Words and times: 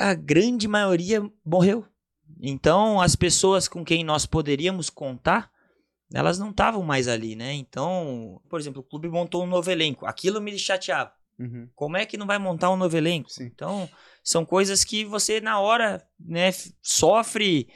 a 0.00 0.14
grande 0.14 0.66
maioria 0.66 1.22
morreu. 1.44 1.84
Então, 2.40 3.00
as 3.00 3.14
pessoas 3.14 3.68
com 3.68 3.84
quem 3.84 4.02
nós 4.02 4.24
poderíamos 4.24 4.88
contar, 4.88 5.50
elas 6.12 6.38
não 6.38 6.50
estavam 6.50 6.82
mais 6.82 7.06
ali, 7.06 7.36
né? 7.36 7.52
Então, 7.52 8.40
por 8.48 8.58
exemplo, 8.58 8.80
o 8.80 8.84
clube 8.84 9.08
montou 9.08 9.44
um 9.44 9.46
novo 9.46 9.70
elenco. 9.70 10.06
Aquilo 10.06 10.40
me 10.40 10.58
chateava. 10.58 11.12
Uhum. 11.38 11.68
Como 11.74 11.96
é 11.96 12.04
que 12.04 12.16
não 12.16 12.26
vai 12.26 12.38
montar 12.38 12.70
um 12.70 12.76
novo 12.76 12.96
elenco? 12.96 13.30
Sim. 13.30 13.44
Então, 13.44 13.88
são 14.22 14.44
coisas 14.44 14.84
que 14.84 15.04
você, 15.04 15.40
na 15.40 15.60
hora, 15.60 16.02
né, 16.18 16.50
sofre. 16.82 17.68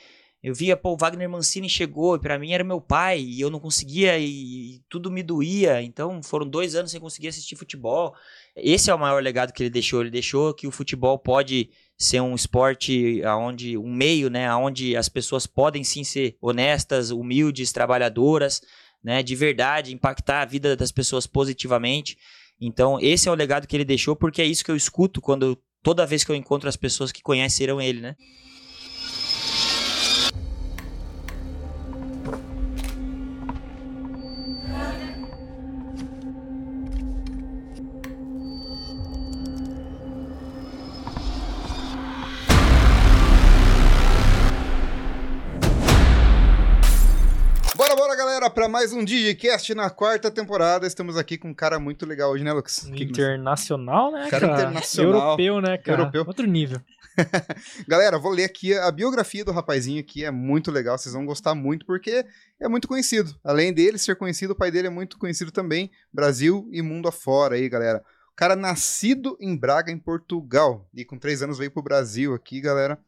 Eu 0.44 0.54
via, 0.54 0.76
pô, 0.76 0.92
o 0.92 0.96
Wagner 0.98 1.26
Mancini 1.26 1.70
chegou, 1.70 2.18
pra 2.18 2.38
mim 2.38 2.52
era 2.52 2.62
meu 2.62 2.78
pai, 2.78 3.18
e 3.18 3.40
eu 3.40 3.48
não 3.48 3.58
conseguia, 3.58 4.18
e, 4.18 4.26
e 4.74 4.82
tudo 4.90 5.10
me 5.10 5.22
doía. 5.22 5.80
Então, 5.80 6.22
foram 6.22 6.46
dois 6.46 6.74
anos 6.74 6.90
sem 6.90 7.00
conseguir 7.00 7.28
assistir 7.28 7.56
futebol. 7.56 8.14
Esse 8.54 8.90
é 8.90 8.94
o 8.94 8.98
maior 8.98 9.22
legado 9.22 9.54
que 9.54 9.62
ele 9.62 9.70
deixou. 9.70 10.02
Ele 10.02 10.10
deixou 10.10 10.52
que 10.52 10.66
o 10.66 10.70
futebol 10.70 11.18
pode 11.18 11.70
ser 11.96 12.20
um 12.20 12.34
esporte 12.34 13.22
aonde 13.24 13.78
um 13.78 13.90
meio, 13.90 14.28
né, 14.28 14.46
aonde 14.46 14.94
as 14.94 15.08
pessoas 15.08 15.46
podem 15.46 15.82
sim 15.82 16.04
ser 16.04 16.36
honestas, 16.42 17.10
humildes, 17.10 17.72
trabalhadoras, 17.72 18.60
né, 19.02 19.22
de 19.22 19.34
verdade, 19.34 19.94
impactar 19.94 20.42
a 20.42 20.44
vida 20.44 20.76
das 20.76 20.92
pessoas 20.92 21.26
positivamente. 21.26 22.18
Então, 22.60 23.00
esse 23.00 23.30
é 23.30 23.32
o 23.32 23.34
legado 23.34 23.66
que 23.66 23.74
ele 23.74 23.82
deixou, 23.82 24.14
porque 24.14 24.42
é 24.42 24.44
isso 24.44 24.62
que 24.62 24.70
eu 24.70 24.76
escuto 24.76 25.22
quando 25.22 25.58
toda 25.82 26.04
vez 26.04 26.22
que 26.22 26.30
eu 26.30 26.36
encontro 26.36 26.68
as 26.68 26.76
pessoas 26.76 27.10
que 27.10 27.22
conheceram 27.22 27.80
ele, 27.80 28.02
né? 28.02 28.14
Pra 48.54 48.68
mais 48.68 48.92
um 48.92 49.04
DigiCast 49.04 49.74
na 49.74 49.90
quarta 49.90 50.30
temporada. 50.30 50.86
Estamos 50.86 51.16
aqui 51.16 51.36
com 51.36 51.48
um 51.48 51.54
cara 51.54 51.80
muito 51.80 52.06
legal 52.06 52.30
hoje, 52.30 52.44
né, 52.44 52.52
Lucas? 52.52 52.84
Que 52.84 52.98
que 52.98 53.04
Internacional, 53.04 54.12
né, 54.12 54.28
Cara 54.30 54.46
cara? 54.46 54.62
internacional. 54.62 55.12
Europeu, 55.22 55.60
né, 55.60 55.76
cara? 55.76 56.02
Europeu. 56.02 56.24
Outro 56.24 56.46
nível. 56.46 56.80
Galera, 57.88 58.16
vou 58.16 58.30
ler 58.30 58.44
aqui 58.44 58.72
a 58.72 58.92
biografia 58.92 59.44
do 59.44 59.50
rapazinho 59.50 59.98
aqui, 60.00 60.24
é 60.24 60.30
muito 60.30 60.70
legal, 60.70 60.96
vocês 60.96 61.12
vão 61.12 61.26
gostar 61.26 61.54
muito, 61.54 61.84
porque 61.84 62.24
é 62.60 62.68
muito 62.68 62.86
conhecido. 62.86 63.34
Além 63.42 63.72
dele 63.72 63.98
ser 63.98 64.14
conhecido, 64.14 64.52
o 64.52 64.56
pai 64.56 64.70
dele 64.70 64.86
é 64.86 64.90
muito 64.90 65.18
conhecido 65.18 65.50
também, 65.50 65.90
Brasil 66.12 66.68
e 66.72 66.80
mundo 66.80 67.08
afora 67.08 67.56
aí, 67.56 67.68
galera. 67.68 68.04
O 68.32 68.36
cara 68.36 68.54
nascido 68.54 69.36
em 69.40 69.56
Braga, 69.56 69.90
em 69.90 69.98
Portugal, 69.98 70.88
e 70.94 71.04
com 71.04 71.18
três 71.18 71.42
anos 71.42 71.58
veio 71.58 71.72
pro 71.72 71.82
Brasil 71.82 72.32
aqui, 72.34 72.60
galera, 72.60 72.98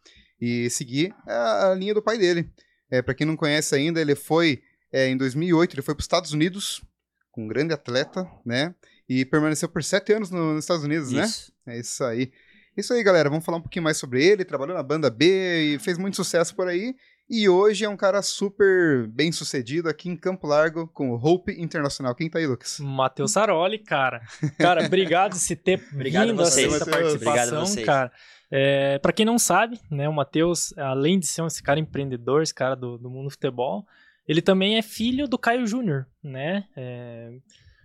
e 0.40 0.68
seguir 0.70 1.14
a, 1.24 1.70
a 1.70 1.74
linha 1.74 1.94
do 1.94 2.02
pai 2.02 2.18
dele. 2.18 2.50
É, 2.90 3.02
para 3.02 3.14
quem 3.14 3.26
não 3.26 3.36
conhece 3.36 3.74
ainda, 3.74 4.00
ele 4.00 4.14
foi, 4.14 4.62
é, 4.92 5.08
em 5.08 5.16
2008, 5.16 5.74
ele 5.74 5.82
foi 5.82 5.94
pros 5.94 6.04
Estados 6.04 6.32
Unidos, 6.32 6.82
com 7.30 7.44
um 7.44 7.48
grande 7.48 7.72
atleta, 7.74 8.26
né, 8.44 8.74
e 9.08 9.24
permaneceu 9.24 9.68
por 9.68 9.82
sete 9.84 10.12
anos 10.12 10.30
no- 10.30 10.54
nos 10.54 10.64
Estados 10.64 10.84
Unidos, 10.84 11.12
né? 11.12 11.24
Isso. 11.24 11.52
É 11.66 11.78
isso 11.78 12.04
aí. 12.04 12.32
Isso 12.76 12.92
aí, 12.92 13.02
galera. 13.02 13.30
Vamos 13.30 13.44
falar 13.44 13.58
um 13.58 13.62
pouquinho 13.62 13.82
mais 13.84 13.96
sobre 13.96 14.22
ele. 14.24 14.44
Trabalhou 14.44 14.76
na 14.76 14.82
banda 14.82 15.08
B 15.08 15.74
e 15.74 15.78
fez 15.78 15.96
muito 15.96 16.16
sucesso 16.16 16.54
por 16.54 16.68
aí. 16.68 16.94
E 17.28 17.48
hoje 17.48 17.84
é 17.84 17.88
um 17.88 17.96
cara 17.96 18.20
super 18.22 19.06
bem 19.08 19.32
sucedido 19.32 19.88
aqui 19.88 20.08
em 20.10 20.16
Campo 20.16 20.46
Largo 20.46 20.86
com 20.88 21.10
o 21.10 21.14
Hope 21.16 21.52
Internacional. 21.60 22.14
Quem 22.14 22.28
tá 22.28 22.38
aí, 22.38 22.46
Lucas? 22.46 22.78
Matheus 22.78 23.32
Saroli, 23.32 23.78
cara. 23.78 24.20
Cara, 24.58 24.84
obrigado 24.84 25.32
por 25.36 25.56
ter 25.56 25.82
Obrigado 25.92 26.24
a 26.24 26.26
vindo 26.26 26.36
vocês, 26.36 26.72
essa 26.74 26.84
Matheus. 26.84 27.14
Obrigado 27.14 27.34
a 27.34 27.36
participação, 27.36 27.66
vocês. 27.66 27.86
cara. 27.86 28.12
É, 28.50 28.98
para 29.00 29.12
quem 29.12 29.24
não 29.26 29.38
sabe, 29.38 29.80
né, 29.90 30.08
o 30.08 30.12
Matheus, 30.12 30.72
além 30.78 31.18
de 31.18 31.26
ser 31.26 31.44
esse 31.46 31.62
cara 31.62 31.80
empreendedor, 31.80 32.42
esse 32.42 32.54
cara 32.54 32.76
do, 32.76 32.96
do 32.98 33.10
mundo 33.10 33.24
do 33.24 33.30
futebol, 33.30 33.84
ele 34.28 34.42
também 34.42 34.76
é 34.76 34.82
filho 34.82 35.26
do 35.28 35.38
Caio 35.38 35.66
Júnior, 35.66 36.06
né? 36.22 36.64
É, 36.76 37.30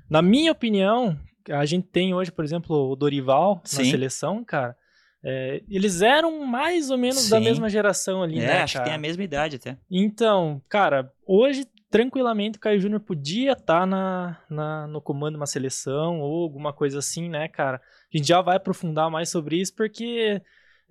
na 0.09 0.21
minha 0.21 0.51
opinião, 0.51 1.17
a 1.49 1.66
gente 1.66 1.88
tem 1.88 2.13
hoje, 2.13 2.31
por 2.31 2.43
exemplo, 2.43 2.91
o 2.91 2.95
Dorival 2.95 3.55
na 3.55 3.61
Sim. 3.63 3.91
seleção, 3.91 4.43
cara. 4.43 4.75
é, 5.23 5.61
eles 5.69 6.01
eram 6.01 6.45
mais 6.45 6.89
ou 6.89 6.97
menos 6.97 7.29
da 7.29 7.38
Sim. 7.38 7.43
mesma 7.45 7.69
geração 7.69 8.23
ali, 8.23 8.39
É, 8.39 8.45
né, 8.47 8.61
acho 8.63 8.73
cara? 8.73 8.83
que 8.85 8.89
tem 8.89 8.95
a 8.95 9.01
mesma 9.01 9.23
idade 9.23 9.55
até. 9.57 9.77
Então, 9.89 10.61
cara, 10.67 11.11
hoje, 11.27 11.66
tranquilamente, 11.91 12.57
o 12.57 12.61
Caio 12.61 12.79
Júnior 12.79 13.01
podia 13.01 13.51
estar 13.51 13.85
na, 13.85 14.39
na- 14.49 14.87
no 14.87 14.99
comando 15.01 15.33
de 15.33 15.37
uma 15.39 15.45
seleção 15.45 16.19
ou 16.21 16.41
alguma 16.43 16.73
coisa 16.73 16.97
assim, 16.99 17.29
né, 17.29 17.47
cara? 17.47 17.79
A 18.11 18.17
gente 18.17 18.27
já 18.27 18.41
vai 18.41 18.55
aprofundar 18.57 19.11
mais 19.11 19.29
sobre 19.29 19.57
isso, 19.61 19.75
porque 19.75 20.41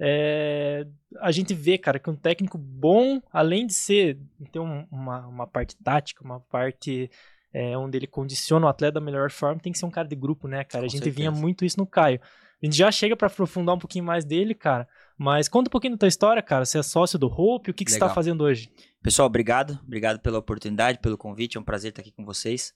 é, 0.00 0.86
a 1.20 1.30
gente 1.30 1.52
vê, 1.52 1.76
cara, 1.76 1.98
que 1.98 2.08
um 2.08 2.16
técnico 2.16 2.56
bom, 2.56 3.20
além 3.30 3.66
de 3.66 3.74
ser 3.74 4.18
ter 4.50 4.58
um- 4.58 4.86
uma, 4.90 5.26
uma 5.26 5.46
parte 5.46 5.76
tática, 5.76 6.24
uma 6.24 6.40
parte 6.40 7.10
é, 7.52 7.76
onde 7.76 7.98
ele 7.98 8.06
condiciona 8.06 8.64
o 8.64 8.68
atleta 8.68 8.92
da 8.94 9.00
melhor 9.00 9.30
forma, 9.30 9.60
tem 9.60 9.72
que 9.72 9.78
ser 9.78 9.84
um 9.84 9.90
cara 9.90 10.06
de 10.08 10.14
grupo, 10.16 10.46
né, 10.48 10.62
cara? 10.64 10.82
Com 10.82 10.86
a 10.86 10.88
gente 10.88 11.02
certeza. 11.04 11.16
vinha 11.16 11.30
muito 11.30 11.64
isso 11.64 11.78
no 11.78 11.86
Caio. 11.86 12.20
A 12.62 12.66
gente 12.66 12.76
já 12.76 12.90
chega 12.92 13.16
pra 13.16 13.26
aprofundar 13.26 13.74
um 13.74 13.78
pouquinho 13.78 14.04
mais 14.04 14.24
dele, 14.24 14.54
cara. 14.54 14.86
Mas 15.18 15.48
conta 15.48 15.68
um 15.68 15.72
pouquinho 15.72 15.94
da 15.94 15.98
tua 15.98 16.08
história, 16.08 16.42
cara. 16.42 16.64
Você 16.64 16.78
é 16.78 16.82
sócio 16.82 17.18
do 17.18 17.26
Hope, 17.26 17.70
o 17.70 17.74
que, 17.74 17.84
que 17.84 17.90
você 17.90 17.98
tá 17.98 18.04
Legal. 18.06 18.14
fazendo 18.14 18.44
hoje? 18.44 18.70
Pessoal, 19.02 19.26
obrigado. 19.26 19.78
Obrigado 19.84 20.20
pela 20.20 20.38
oportunidade, 20.38 20.98
pelo 21.00 21.18
convite. 21.18 21.56
É 21.56 21.60
um 21.60 21.64
prazer 21.64 21.88
estar 21.90 22.02
aqui 22.02 22.12
com 22.12 22.24
vocês. 22.24 22.72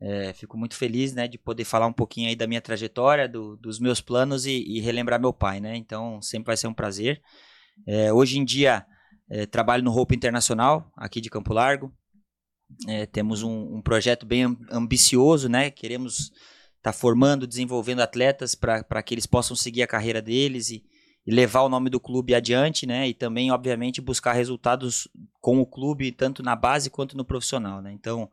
É, 0.00 0.32
fico 0.32 0.56
muito 0.56 0.76
feliz, 0.76 1.12
né, 1.12 1.26
de 1.26 1.36
poder 1.36 1.64
falar 1.64 1.86
um 1.86 1.92
pouquinho 1.92 2.28
aí 2.28 2.36
da 2.36 2.46
minha 2.46 2.60
trajetória, 2.60 3.28
do- 3.28 3.56
dos 3.56 3.80
meus 3.80 4.00
planos 4.00 4.46
e, 4.46 4.62
e 4.62 4.80
relembrar 4.80 5.20
meu 5.20 5.32
pai, 5.32 5.58
né? 5.60 5.76
Então, 5.76 6.22
sempre 6.22 6.46
vai 6.46 6.56
ser 6.56 6.68
um 6.68 6.74
prazer. 6.74 7.20
É, 7.86 8.12
hoje 8.12 8.38
em 8.38 8.44
dia, 8.44 8.86
é, 9.28 9.44
trabalho 9.46 9.82
no 9.82 9.96
Hope 9.96 10.14
Internacional, 10.14 10.92
aqui 10.96 11.20
de 11.20 11.28
Campo 11.30 11.52
Largo. 11.52 11.92
É, 12.86 13.06
temos 13.06 13.42
um, 13.42 13.76
um 13.76 13.82
projeto 13.82 14.26
bem 14.26 14.44
am- 14.44 14.58
ambicioso, 14.70 15.48
né? 15.48 15.70
Queremos 15.70 16.30
estar 16.76 16.92
formando, 16.92 17.46
desenvolvendo 17.46 18.00
atletas 18.00 18.54
para 18.54 19.02
que 19.02 19.14
eles 19.14 19.26
possam 19.26 19.56
seguir 19.56 19.82
a 19.82 19.86
carreira 19.86 20.22
deles 20.22 20.70
e, 20.70 20.84
e 21.26 21.32
levar 21.32 21.62
o 21.62 21.68
nome 21.68 21.90
do 21.90 21.98
clube 21.98 22.34
adiante, 22.34 22.86
né? 22.86 23.08
E 23.08 23.14
também, 23.14 23.50
obviamente, 23.50 24.00
buscar 24.00 24.32
resultados 24.32 25.08
com 25.40 25.58
o 25.60 25.66
clube, 25.66 26.12
tanto 26.12 26.42
na 26.42 26.54
base 26.54 26.88
quanto 26.88 27.16
no 27.16 27.24
profissional, 27.24 27.82
né? 27.82 27.92
Então, 27.92 28.30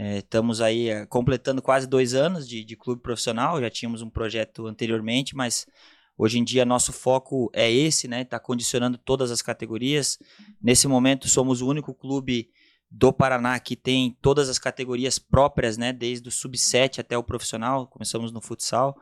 é, 0.00 0.18
estamos 0.18 0.60
aí 0.60 0.90
é, 0.90 1.04
completando 1.06 1.60
quase 1.60 1.84
dois 1.84 2.14
anos 2.14 2.48
de, 2.48 2.62
de 2.62 2.76
clube 2.76 3.02
profissional, 3.02 3.60
já 3.60 3.68
tínhamos 3.68 4.00
um 4.00 4.08
projeto 4.08 4.68
anteriormente, 4.68 5.34
mas 5.34 5.66
hoje 6.16 6.38
em 6.38 6.44
dia 6.44 6.64
nosso 6.64 6.92
foco 6.92 7.50
é 7.52 7.68
esse, 7.68 8.06
né? 8.06 8.22
Está 8.22 8.38
condicionando 8.38 8.96
todas 8.96 9.32
as 9.32 9.42
categorias. 9.42 10.16
Nesse 10.62 10.86
momento, 10.86 11.26
somos 11.26 11.60
o 11.60 11.66
único 11.66 11.92
clube 11.92 12.48
do 12.88 13.12
Paraná 13.12 13.58
que 13.58 13.74
tem 13.74 14.16
todas 14.22 14.48
as 14.48 14.56
categorias 14.56 15.18
próprias, 15.18 15.76
né? 15.76 15.92
Desde 15.92 16.28
o 16.28 16.30
sub-7 16.30 17.00
até 17.00 17.18
o 17.18 17.24
profissional, 17.24 17.88
começamos 17.88 18.30
no 18.30 18.40
futsal. 18.40 18.96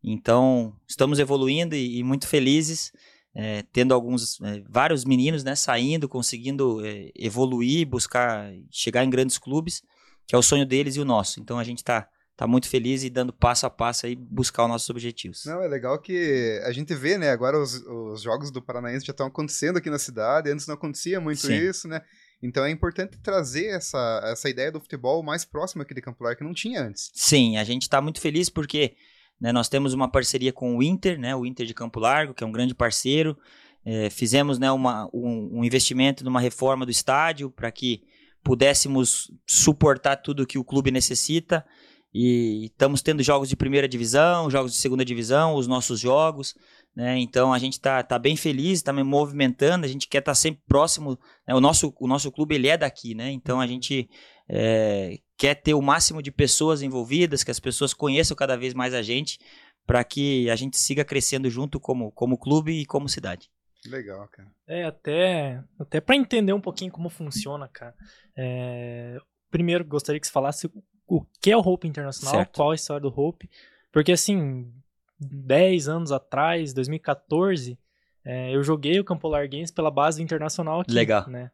Então, 0.00 0.76
estamos 0.86 1.18
evoluindo 1.18 1.74
e, 1.74 1.98
e 1.98 2.04
muito 2.04 2.28
felizes, 2.28 2.92
é, 3.34 3.64
tendo 3.72 3.92
alguns, 3.92 4.40
é, 4.42 4.62
vários 4.68 5.04
meninos, 5.04 5.42
né, 5.42 5.56
saindo, 5.56 6.08
conseguindo 6.08 6.86
é, 6.86 7.10
evoluir, 7.16 7.84
buscar 7.84 8.52
chegar 8.70 9.02
em 9.02 9.10
grandes 9.10 9.38
clubes, 9.38 9.82
que 10.26 10.34
é 10.34 10.38
o 10.38 10.42
sonho 10.42 10.66
deles 10.66 10.96
e 10.96 11.00
o 11.00 11.04
nosso. 11.04 11.40
Então, 11.40 11.58
a 11.58 11.64
gente 11.64 11.78
está 11.78 12.08
tá 12.36 12.46
muito 12.46 12.68
feliz 12.68 13.02
e 13.02 13.08
dando 13.08 13.32
passo 13.32 13.64
a 13.64 13.70
passo 13.70 14.06
aí 14.06 14.14
buscar 14.14 14.64
os 14.64 14.68
nossos 14.68 14.90
objetivos. 14.90 15.44
Não, 15.46 15.62
é 15.62 15.68
legal 15.68 15.98
que 15.98 16.60
a 16.64 16.72
gente 16.72 16.94
vê, 16.94 17.16
né? 17.16 17.30
Agora 17.30 17.58
os, 17.58 17.74
os 17.86 18.20
jogos 18.20 18.50
do 18.50 18.60
Paranaense 18.60 19.06
já 19.06 19.12
estão 19.12 19.26
acontecendo 19.26 19.78
aqui 19.78 19.88
na 19.88 19.98
cidade, 19.98 20.50
antes 20.50 20.66
não 20.66 20.74
acontecia 20.74 21.18
muito 21.20 21.40
Sim. 21.40 21.54
isso, 21.54 21.88
né? 21.88 22.02
Então 22.42 22.64
é 22.64 22.70
importante 22.70 23.16
trazer 23.18 23.68
essa, 23.68 24.20
essa 24.24 24.50
ideia 24.50 24.70
do 24.70 24.80
futebol 24.80 25.22
mais 25.22 25.44
próximo 25.44 25.82
aqui 25.82 25.94
de 25.94 26.02
Campo 26.02 26.22
Largo, 26.22 26.38
que 26.38 26.44
não 26.44 26.52
tinha 26.52 26.82
antes. 26.82 27.10
Sim, 27.14 27.56
a 27.56 27.64
gente 27.64 27.82
está 27.82 28.02
muito 28.02 28.20
feliz 28.20 28.50
porque 28.50 28.94
né, 29.40 29.50
nós 29.52 29.68
temos 29.68 29.94
uma 29.94 30.10
parceria 30.10 30.52
com 30.52 30.76
o 30.76 30.82
Inter, 30.82 31.18
né, 31.18 31.34
o 31.34 31.46
Inter 31.46 31.64
de 31.64 31.72
Campo 31.72 31.98
Largo, 31.98 32.34
que 32.34 32.44
é 32.44 32.46
um 32.46 32.52
grande 32.52 32.74
parceiro. 32.74 33.38
É, 33.84 34.10
fizemos 34.10 34.58
né, 34.58 34.70
uma, 34.70 35.08
um, 35.14 35.60
um 35.60 35.64
investimento 35.64 36.22
numa 36.22 36.40
reforma 36.40 36.84
do 36.84 36.90
estádio 36.90 37.50
para 37.50 37.70
que 37.70 38.02
pudéssemos 38.46 39.28
suportar 39.44 40.14
tudo 40.14 40.46
que 40.46 40.56
o 40.56 40.62
clube 40.62 40.92
necessita. 40.92 41.66
E 42.14 42.66
estamos 42.66 43.02
tendo 43.02 43.20
jogos 43.20 43.48
de 43.48 43.56
primeira 43.56 43.88
divisão, 43.88 44.48
jogos 44.48 44.70
de 44.70 44.78
segunda 44.78 45.04
divisão, 45.04 45.56
os 45.56 45.66
nossos 45.66 45.98
jogos. 45.98 46.54
Né? 46.94 47.18
Então 47.18 47.52
a 47.52 47.58
gente 47.58 47.72
está 47.72 48.04
tá 48.04 48.20
bem 48.20 48.36
feliz, 48.36 48.78
está 48.78 48.92
me 48.92 49.02
movimentando, 49.02 49.84
a 49.84 49.88
gente 49.88 50.06
quer 50.06 50.20
estar 50.20 50.36
sempre 50.36 50.62
próximo. 50.68 51.18
né? 51.44 51.56
O, 51.56 51.60
nosso, 51.60 51.92
o 51.98 52.06
nosso 52.06 52.30
clube 52.30 52.54
ele 52.54 52.68
é 52.68 52.78
daqui, 52.78 53.16
né? 53.16 53.32
Então 53.32 53.60
a 53.60 53.66
gente 53.66 54.08
é, 54.48 55.18
quer 55.36 55.56
ter 55.56 55.74
o 55.74 55.82
máximo 55.82 56.22
de 56.22 56.30
pessoas 56.30 56.82
envolvidas, 56.82 57.42
que 57.42 57.50
as 57.50 57.58
pessoas 57.58 57.92
conheçam 57.92 58.36
cada 58.36 58.56
vez 58.56 58.74
mais 58.74 58.94
a 58.94 59.02
gente, 59.02 59.40
para 59.84 60.04
que 60.04 60.48
a 60.48 60.54
gente 60.54 60.78
siga 60.78 61.04
crescendo 61.04 61.50
junto 61.50 61.80
como, 61.80 62.12
como 62.12 62.38
clube 62.38 62.80
e 62.80 62.86
como 62.86 63.08
cidade. 63.08 63.50
Legal, 63.90 64.26
cara. 64.28 64.48
É, 64.66 64.84
até, 64.84 65.62
até 65.78 66.00
para 66.00 66.16
entender 66.16 66.52
um 66.52 66.60
pouquinho 66.60 66.92
como 66.92 67.08
funciona, 67.08 67.68
cara. 67.68 67.94
É, 68.36 69.18
primeiro, 69.50 69.84
gostaria 69.84 70.20
que 70.20 70.26
você 70.26 70.32
falasse 70.32 70.70
o 71.06 71.24
que 71.40 71.50
é 71.50 71.56
o 71.56 71.60
Hope 71.60 71.86
Internacional, 71.86 72.34
Certo. 72.34 72.56
qual 72.56 72.70
a 72.72 72.74
história 72.74 73.00
do 73.00 73.08
Hope. 73.20 73.48
Porque, 73.92 74.12
assim, 74.12 74.72
10 75.18 75.88
anos 75.88 76.12
atrás, 76.12 76.72
2014, 76.72 77.78
É, 78.26 78.52
eu 78.52 78.60
joguei 78.64 78.98
o 78.98 79.04
Campo 79.04 79.28
Larguense 79.28 79.72
pela 79.72 79.88
base 79.88 80.20
Internacional 80.20 80.80
aqui. 80.80 80.92
Legal. 80.92 81.28
Né? 81.28 81.48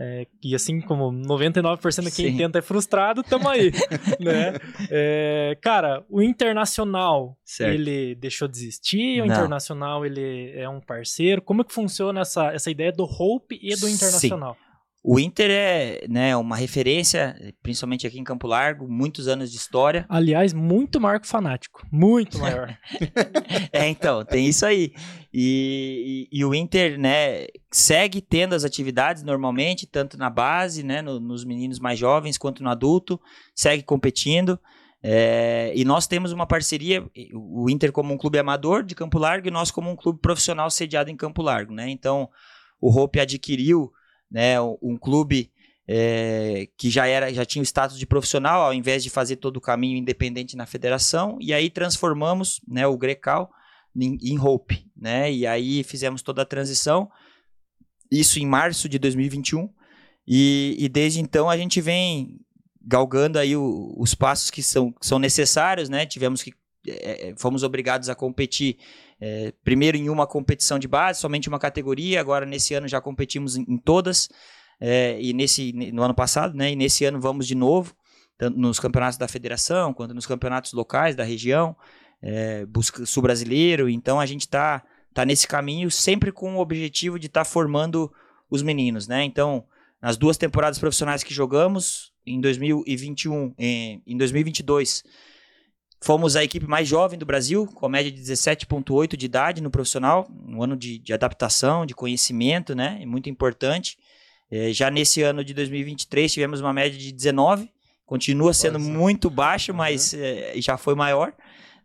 É, 0.00 0.26
e 0.44 0.54
assim 0.54 0.80
como 0.80 1.10
99% 1.10 2.04
de 2.04 2.10
quem 2.12 2.30
Sim. 2.32 2.36
tenta 2.36 2.58
é 2.58 2.62
frustrado, 2.62 3.22
tamo 3.24 3.48
aí. 3.48 3.72
né? 4.20 4.52
É, 4.90 5.56
cara, 5.60 6.04
o 6.08 6.22
Internacional, 6.22 7.36
Certo. 7.42 7.72
ele 7.72 8.14
deixou 8.14 8.46
de 8.46 8.58
existir? 8.58 9.22
O 9.22 9.26
Não. 9.26 9.34
Internacional, 9.34 10.04
ele 10.04 10.52
é 10.54 10.68
um 10.68 10.80
parceiro? 10.80 11.40
Como 11.40 11.62
é 11.62 11.64
que 11.64 11.72
funciona 11.72 12.20
essa, 12.20 12.52
essa 12.52 12.70
ideia 12.70 12.92
do 12.92 13.04
Hope 13.04 13.58
e 13.60 13.70
do 13.70 13.88
Sim. 13.88 14.28
O 15.10 15.18
Inter 15.18 15.50
é 15.50 16.06
né, 16.06 16.36
uma 16.36 16.54
referência, 16.54 17.34
principalmente 17.62 18.06
aqui 18.06 18.18
em 18.18 18.24
Campo 18.24 18.46
Largo, 18.46 18.86
muitos 18.86 19.26
anos 19.26 19.50
de 19.50 19.56
história. 19.56 20.04
Aliás, 20.06 20.52
muito 20.52 21.00
maior 21.00 21.18
que 21.18 21.26
o 21.26 21.30
Fanático. 21.30 21.80
Muito 21.90 22.36
maior. 22.38 22.76
É, 23.72 23.88
então, 23.88 24.22
tem 24.22 24.46
isso 24.46 24.66
aí. 24.66 24.92
E, 25.32 26.28
e- 26.30 26.38
e 26.40 26.44
o 26.44 26.54
Inter, 26.54 26.98
né, 26.98 27.46
segue 27.72 28.20
tendo 28.20 28.54
as 28.54 28.64
atividades 28.64 29.22
normalmente, 29.22 29.86
tanto 29.86 30.18
na 30.18 30.28
base, 30.28 30.82
né, 30.82 31.00
no- 31.00 31.18
nos 31.18 31.42
meninos 31.42 31.78
mais 31.78 31.98
jovens, 31.98 32.36
quanto 32.36 32.62
no 32.62 32.68
adulto, 32.68 33.18
segue 33.54 33.82
competindo. 33.82 34.60
É, 35.02 35.72
e 35.74 35.86
nós 35.86 36.06
temos 36.06 36.32
uma 36.32 36.44
parceria, 36.46 37.02
o 37.32 37.70
Inter 37.70 37.92
como 37.92 38.12
um 38.12 38.18
clube 38.18 38.38
amador 38.38 38.82
de 38.82 38.94
Campo 38.94 39.18
Largo 39.18 39.48
e 39.48 39.50
nós 39.50 39.70
como 39.70 39.90
um 39.90 39.96
clube 39.96 40.20
profissional 40.20 40.70
sediado 40.70 41.08
em 41.08 41.16
Campo 41.16 41.40
Largo, 41.40 41.72
né? 41.72 41.88
Então, 41.88 42.28
o 42.78 42.90
Hope 42.94 43.18
adquiriu, 43.18 43.90
né, 44.30 44.60
um 44.60 44.96
clube 44.96 45.50
é, 45.86 46.68
que 46.76 46.90
já 46.90 47.06
era, 47.06 47.32
já 47.32 47.44
tinha 47.46 47.62
o 47.62 47.64
status 47.64 47.98
de 47.98 48.06
profissional, 48.06 48.62
ao 48.62 48.74
invés 48.74 49.02
de 49.02 49.08
fazer 49.10 49.36
todo 49.36 49.56
o 49.56 49.60
caminho 49.60 49.96
independente 49.96 50.56
na 50.56 50.66
federação, 50.66 51.38
e 51.40 51.52
aí 51.54 51.70
transformamos, 51.70 52.60
né, 52.68 52.86
o 52.86 52.96
Grecal 52.98 53.50
em, 53.96 54.18
em 54.22 54.38
Hope, 54.38 54.86
né? 54.96 55.32
E 55.32 55.46
aí 55.46 55.82
fizemos 55.82 56.20
toda 56.22 56.42
a 56.42 56.44
transição, 56.46 57.10
isso 58.10 58.38
em 58.38 58.46
março 58.46 58.88
de 58.88 58.98
2021, 58.98 59.68
e, 60.26 60.76
e 60.78 60.88
desde 60.88 61.20
então 61.20 61.48
a 61.48 61.56
gente 61.56 61.80
vem 61.80 62.38
galgando 62.82 63.38
aí 63.38 63.56
o- 63.56 63.94
os 63.98 64.14
passos 64.14 64.50
que 64.50 64.62
são, 64.62 64.92
que 64.92 65.06
são 65.06 65.18
necessários, 65.18 65.88
né? 65.88 66.06
Tivemos 66.06 66.42
que 66.42 66.52
eh, 66.86 67.34
fomos 67.36 67.62
obrigados 67.62 68.08
a 68.08 68.14
competir 68.14 68.78
eh, 69.20 69.52
primeiro 69.64 69.96
em 69.96 70.08
uma 70.08 70.26
competição 70.26 70.78
de 70.78 70.88
base, 70.88 71.20
somente 71.20 71.48
uma 71.48 71.58
categoria. 71.58 72.20
Agora 72.20 72.46
nesse 72.46 72.74
ano 72.74 72.88
já 72.88 73.00
competimos 73.00 73.56
em, 73.56 73.64
em 73.68 73.78
todas 73.78 74.28
eh, 74.80 75.18
e 75.20 75.32
nesse 75.32 75.72
no 75.92 76.02
ano 76.02 76.14
passado, 76.14 76.56
né? 76.56 76.72
E 76.72 76.76
nesse 76.76 77.04
ano 77.04 77.20
vamos 77.20 77.46
de 77.46 77.54
novo 77.54 77.94
tanto 78.38 78.56
nos 78.56 78.78
campeonatos 78.78 79.18
da 79.18 79.26
federação 79.26 79.92
quanto 79.92 80.14
nos 80.14 80.24
campeonatos 80.24 80.72
locais 80.72 81.16
da 81.16 81.24
região, 81.24 81.76
eh, 82.22 82.64
busca 82.66 83.04
sul 83.04 83.24
brasileiro. 83.24 83.88
Então 83.88 84.20
a 84.20 84.24
gente 84.24 84.42
está 84.42 84.82
tá 85.12 85.26
nesse 85.26 85.48
caminho 85.48 85.90
sempre 85.90 86.30
com 86.30 86.54
o 86.54 86.60
objetivo 86.60 87.18
de 87.18 87.26
estar 87.26 87.44
formando 87.44 88.10
os 88.48 88.62
meninos, 88.62 89.08
né? 89.08 89.24
Então 89.24 89.64
nas 90.00 90.16
duas 90.16 90.36
temporadas 90.36 90.78
profissionais 90.78 91.24
que 91.24 91.34
jogamos, 91.34 92.12
em 92.24 92.40
2021, 92.40 93.52
em, 93.58 94.00
em 94.06 94.16
2022, 94.16 95.02
fomos 96.00 96.36
a 96.36 96.44
equipe 96.44 96.66
mais 96.66 96.86
jovem 96.86 97.18
do 97.18 97.26
Brasil, 97.26 97.66
com 97.66 97.88
média 97.88 98.10
de 98.10 98.20
17,8 98.20 99.16
de 99.16 99.26
idade 99.26 99.62
no 99.62 99.70
profissional, 99.70 100.28
um 100.46 100.62
ano 100.62 100.76
de, 100.76 100.98
de 100.98 101.12
adaptação, 101.12 101.84
de 101.84 101.94
conhecimento, 101.94 102.74
né? 102.74 102.98
É 103.00 103.06
muito 103.06 103.28
importante. 103.28 103.98
Eh, 104.50 104.72
já 104.72 104.90
nesse 104.90 105.22
ano 105.22 105.44
de 105.44 105.52
2023, 105.54 106.32
tivemos 106.32 106.60
uma 106.60 106.72
média 106.72 106.98
de 106.98 107.12
19, 107.12 107.70
continua 108.06 108.54
sendo 108.54 108.80
só. 108.80 108.88
muito 108.88 109.28
baixo, 109.28 109.74
mas 109.74 110.14
eh, 110.14 110.54
já 110.56 110.76
foi 110.76 110.94
maior, 110.94 111.32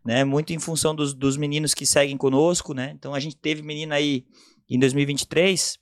né? 0.04 0.24
Muito 0.24 0.52
em 0.52 0.58
função 0.58 0.94
dos, 0.94 1.12
dos 1.12 1.36
meninos 1.36 1.74
que 1.74 1.84
seguem 1.84 2.16
conosco, 2.16 2.72
né? 2.72 2.92
Então 2.96 3.14
a 3.14 3.20
gente 3.20 3.36
teve 3.36 3.62
menino 3.62 3.92
aí 3.92 4.24
em 4.68 4.78
2023 4.78 5.78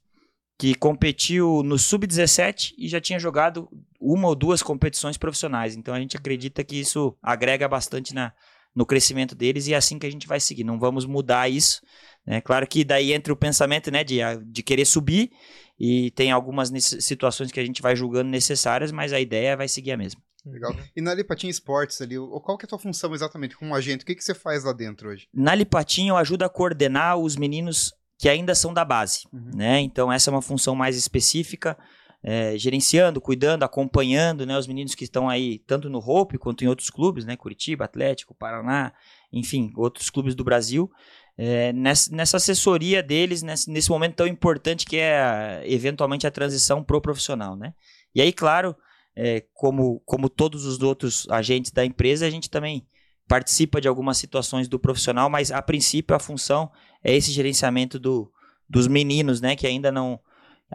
que 0.58 0.74
competiu 0.74 1.62
no 1.64 1.78
sub-17 1.78 2.74
e 2.78 2.88
já 2.88 3.00
tinha 3.00 3.18
jogado 3.18 3.68
uma 4.02 4.28
ou 4.28 4.34
duas 4.34 4.62
competições 4.62 5.16
profissionais. 5.16 5.76
Então 5.76 5.94
a 5.94 6.00
gente 6.00 6.16
acredita 6.16 6.64
que 6.64 6.80
isso 6.80 7.16
agrega 7.22 7.68
bastante 7.68 8.12
na, 8.14 8.32
no 8.74 8.84
crescimento 8.84 9.34
deles 9.34 9.66
e 9.66 9.74
é 9.74 9.76
assim 9.76 9.98
que 9.98 10.06
a 10.06 10.10
gente 10.10 10.26
vai 10.26 10.40
seguir. 10.40 10.64
Não 10.64 10.78
vamos 10.78 11.06
mudar 11.06 11.48
isso. 11.50 11.80
Né? 12.26 12.40
Claro 12.40 12.66
que 12.66 12.84
daí 12.84 13.12
entra 13.12 13.32
o 13.32 13.36
pensamento 13.36 13.90
né, 13.90 14.02
de, 14.04 14.18
de 14.46 14.62
querer 14.62 14.84
subir 14.84 15.30
e 15.78 16.10
tem 16.12 16.30
algumas 16.30 16.70
situações 17.00 17.50
que 17.50 17.60
a 17.60 17.64
gente 17.64 17.80
vai 17.82 17.96
julgando 17.96 18.28
necessárias, 18.30 18.92
mas 18.92 19.12
a 19.12 19.20
ideia 19.20 19.56
vai 19.56 19.68
seguir 19.68 19.92
a 19.92 19.96
mesma. 19.96 20.20
Legal. 20.44 20.74
E 20.96 21.00
na 21.00 21.14
Lipatim 21.14 21.48
Esportes 21.48 22.00
ali, 22.00 22.18
o- 22.18 22.40
qual 22.40 22.58
que 22.58 22.64
é 22.64 22.66
a 22.66 22.68
tua 22.68 22.78
função 22.78 23.14
exatamente 23.14 23.56
como 23.56 23.74
agente? 23.76 24.02
O 24.02 24.06
que, 24.06 24.14
que 24.16 24.24
você 24.24 24.34
faz 24.34 24.64
lá 24.64 24.72
dentro 24.72 25.08
hoje? 25.08 25.28
Na 25.32 25.54
Lipatim 25.54 26.08
eu 26.08 26.16
ajudo 26.16 26.42
a 26.44 26.48
coordenar 26.48 27.16
os 27.16 27.36
meninos 27.36 27.92
que 28.18 28.28
ainda 28.28 28.54
são 28.54 28.72
da 28.74 28.84
base. 28.84 29.22
Uhum. 29.32 29.50
né? 29.54 29.80
Então 29.80 30.12
essa 30.12 30.30
é 30.30 30.32
uma 30.32 30.42
função 30.42 30.74
mais 30.74 30.96
específica, 30.96 31.76
é, 32.22 32.56
gerenciando, 32.56 33.20
cuidando, 33.20 33.64
acompanhando, 33.64 34.46
né, 34.46 34.56
os 34.56 34.66
meninos 34.66 34.94
que 34.94 35.04
estão 35.04 35.28
aí 35.28 35.58
tanto 35.66 35.90
no 35.90 35.98
Hope 35.98 36.38
quanto 36.38 36.62
em 36.64 36.68
outros 36.68 36.88
clubes, 36.88 37.24
né, 37.24 37.36
Curitiba, 37.36 37.84
Atlético, 37.84 38.34
Paraná, 38.34 38.92
enfim, 39.32 39.72
outros 39.76 40.08
clubes 40.08 40.34
do 40.34 40.44
Brasil, 40.44 40.90
é, 41.36 41.72
nessa, 41.72 42.14
nessa 42.14 42.36
assessoria 42.36 43.02
deles 43.02 43.42
nesse, 43.42 43.70
nesse 43.70 43.90
momento 43.90 44.16
tão 44.16 44.26
importante 44.26 44.86
que 44.86 44.98
é 44.98 45.20
a- 45.20 45.60
eventualmente 45.66 46.26
a 46.26 46.30
transição 46.30 46.84
pro 46.84 47.00
profissional, 47.00 47.56
né? 47.56 47.72
E 48.14 48.20
aí, 48.20 48.32
claro, 48.32 48.76
é, 49.16 49.42
como, 49.54 50.00
como 50.04 50.28
todos 50.28 50.64
os 50.66 50.80
outros 50.82 51.26
agentes 51.30 51.72
da 51.72 51.84
empresa, 51.84 52.26
a 52.26 52.30
gente 52.30 52.50
também 52.50 52.86
participa 53.26 53.80
de 53.80 53.88
algumas 53.88 54.18
situações 54.18 54.68
do 54.68 54.78
profissional, 54.78 55.30
mas 55.30 55.50
a 55.50 55.62
princípio 55.62 56.14
a 56.14 56.18
função 56.18 56.70
é 57.02 57.16
esse 57.16 57.32
gerenciamento 57.32 57.98
do, 57.98 58.30
dos 58.68 58.86
meninos, 58.86 59.40
né, 59.40 59.56
que 59.56 59.66
ainda 59.66 59.90
não 59.90 60.20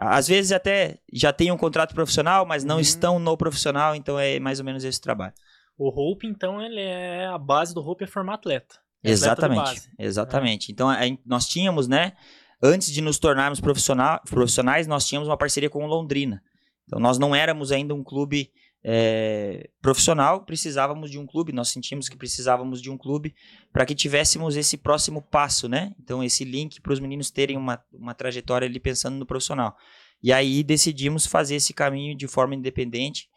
às 0.00 0.28
vezes 0.28 0.52
até 0.52 0.98
já 1.12 1.32
tem 1.32 1.50
um 1.50 1.56
contrato 1.56 1.94
profissional, 1.94 2.46
mas 2.46 2.64
não 2.64 2.76
Uhum. 2.76 2.80
estão 2.80 3.18
no 3.18 3.36
profissional, 3.36 3.94
então 3.94 4.18
é 4.18 4.38
mais 4.38 4.58
ou 4.60 4.64
menos 4.64 4.84
esse 4.84 5.00
trabalho. 5.00 5.32
O 5.76 5.88
Hope, 5.88 6.26
então, 6.26 6.60
ele 6.60 6.80
é 6.80 7.26
a 7.26 7.38
base 7.38 7.72
do 7.74 7.80
Hope 7.80 8.04
é 8.04 8.06
formar 8.06 8.34
atleta. 8.34 8.76
De 9.02 9.10
Exatamente. 9.12 9.58
base. 9.62 9.90
Exatamente. 9.98 10.72
Então 10.72 10.88
a 10.88 11.02
gente- 11.04 11.22
nós 11.24 11.46
tínhamos, 11.46 11.86
né, 11.86 12.12
antes 12.60 12.90
de 12.90 13.00
nos 13.00 13.18
tornarmos 13.18 13.60
profissionais, 13.60 14.86
nós 14.88 15.06
tínhamos 15.06 15.28
uma 15.28 15.36
parceria 15.36 15.70
com 15.70 15.84
o 15.84 15.86
Londrina. 15.86 16.42
Então 16.86 16.98
nós 16.98 17.18
não 17.18 17.34
éramos 17.34 17.70
ainda 17.70 17.94
um 17.94 18.02
clube 18.02 18.50
é, 18.82 19.68
profissional, 19.82 20.44
precisávamos 20.44 21.10
de 21.10 21.18
um 21.18 21.26
clube, 21.26 21.52
nós 21.52 21.68
sentimos 21.68 22.08
que 22.08 22.16
precisávamos 22.16 22.80
de 22.80 22.90
um 22.90 22.96
clube 22.96 23.34
para 23.72 23.84
que 23.84 23.94
tivéssemos 23.94 24.56
esse 24.56 24.76
próximo 24.76 25.20
passo, 25.20 25.68
né? 25.68 25.94
Então 26.00 26.22
esse 26.22 26.44
link 26.44 26.80
para 26.80 26.92
os 26.92 27.00
meninos 27.00 27.30
terem 27.30 27.56
uma, 27.56 27.82
uma 27.92 28.14
trajetória 28.14 28.66
ali 28.66 28.78
pensando 28.78 29.16
no 29.16 29.26
profissional. 29.26 29.76
E 30.22 30.32
aí 30.32 30.62
decidimos 30.62 31.26
fazer 31.26 31.56
esse 31.56 31.72
caminho 31.72 32.16
de 32.16 32.26
forma 32.26 32.54
independente 32.54 33.28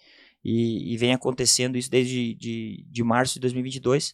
e, 0.44 0.94
e 0.94 0.98
vem 0.98 1.14
acontecendo 1.14 1.78
isso 1.78 1.90
desde 1.90 2.34
de, 2.36 2.86
de 2.88 3.04
março 3.04 3.36
de 3.36 3.42
2022. 3.42 4.14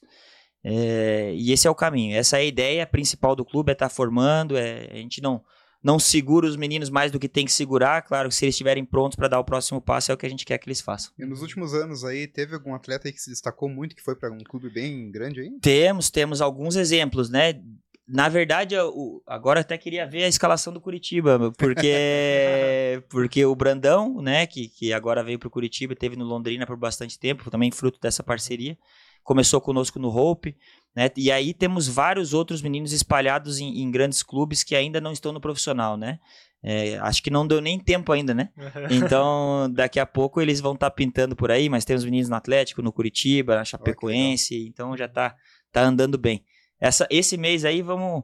É, 0.63 1.33
e 1.35 1.51
esse 1.51 1.67
é 1.67 1.69
o 1.69 1.75
caminho. 1.75 2.15
Essa 2.15 2.37
é 2.37 2.41
a 2.41 2.45
ideia 2.45 2.85
principal 2.85 3.35
do 3.35 3.45
clube, 3.45 3.71
é 3.71 3.73
estar 3.73 3.89
formando. 3.89 4.57
É, 4.57 4.89
a 4.91 4.95
gente 4.95 5.21
não, 5.21 5.41
não 5.83 5.99
segura 5.99 6.47
os 6.47 6.55
meninos 6.55 6.89
mais 6.89 7.11
do 7.11 7.19
que 7.19 7.29
tem 7.29 7.45
que 7.45 7.51
segurar. 7.51 8.01
Claro 8.01 8.29
que 8.29 8.35
se 8.35 8.45
eles 8.45 8.53
estiverem 8.55 8.83
prontos 8.83 9.15
para 9.15 9.27
dar 9.27 9.39
o 9.39 9.43
próximo 9.43 9.79
passo, 9.81 10.11
é 10.11 10.13
o 10.13 10.17
que 10.17 10.25
a 10.25 10.29
gente 10.29 10.45
quer 10.45 10.57
que 10.57 10.67
eles 10.67 10.81
façam. 10.81 11.11
E 11.17 11.25
nos 11.25 11.41
últimos 11.41 11.73
anos 11.73 12.03
aí, 12.03 12.27
teve 12.27 12.55
algum 12.55 12.73
atleta 12.73 13.11
que 13.11 13.19
se 13.21 13.29
destacou 13.29 13.69
muito, 13.69 13.95
que 13.95 14.01
foi 14.03 14.15
para 14.15 14.31
um 14.31 14.39
clube 14.39 14.69
bem 14.69 15.11
grande 15.11 15.39
aí? 15.41 15.51
Temos, 15.61 16.09
temos 16.09 16.41
alguns 16.41 16.75
exemplos, 16.75 17.29
né? 17.29 17.61
Na 18.09 18.29
verdade, 18.29 18.73
eu- 18.73 19.21
agora 19.27 19.59
até 19.59 19.77
queria 19.77 20.07
ver 20.07 20.23
a 20.23 20.27
escalação 20.29 20.71
do 20.71 20.79
Curitiba, 20.79 21.51
porque 21.57 23.03
porque 23.09 23.45
o 23.45 23.53
Brandão, 23.55 24.21
né, 24.21 24.47
que, 24.47 24.69
que 24.69 24.93
agora 24.93 25.23
veio 25.23 25.37
para 25.37 25.47
o 25.47 25.51
Curitiba, 25.51 25.93
teve 25.95 26.15
no 26.15 26.23
Londrina 26.25 26.65
por 26.65 26.77
bastante 26.77 27.19
tempo, 27.19 27.51
também 27.51 27.69
fruto 27.71 27.99
dessa 27.99 28.23
parceria, 28.23 28.77
começou 29.23 29.59
conosco 29.61 29.99
no 29.99 30.09
Hope, 30.09 30.55
né? 30.95 31.09
E 31.15 31.31
aí 31.31 31.53
temos 31.53 31.87
vários 31.87 32.33
outros 32.33 32.61
meninos 32.61 32.91
espalhados 32.91 33.59
em, 33.59 33.81
em 33.81 33.91
grandes 33.91 34.23
clubes 34.23 34.63
que 34.63 34.75
ainda 34.75 34.99
não 34.99 35.11
estão 35.11 35.31
no 35.31 35.41
profissional, 35.41 35.95
né? 35.95 36.19
É, 36.63 36.97
acho 36.97 37.21
que 37.21 37.29
não 37.29 37.45
deu 37.45 37.61
nem 37.61 37.79
tempo 37.79 38.11
ainda, 38.11 38.33
né? 38.33 38.49
Então, 38.91 39.71
daqui 39.71 39.99
a 39.99 40.05
pouco 40.05 40.41
eles 40.41 40.59
vão 40.59 40.73
estar 40.73 40.89
pintando 40.91 41.35
por 41.35 41.51
aí, 41.51 41.69
mas 41.69 41.85
temos 41.85 42.03
meninos 42.03 42.29
no 42.29 42.35
Atlético, 42.35 42.81
no 42.81 42.91
Curitiba, 42.91 43.55
na 43.55 43.63
Chapecoense, 43.63 44.67
então 44.67 44.97
já 44.97 45.07
tá, 45.07 45.35
tá 45.71 45.81
andando 45.81 46.17
bem. 46.17 46.43
Essa, 46.79 47.07
esse 47.09 47.37
mês 47.37 47.65
aí 47.65 47.81
vamos, 47.81 48.23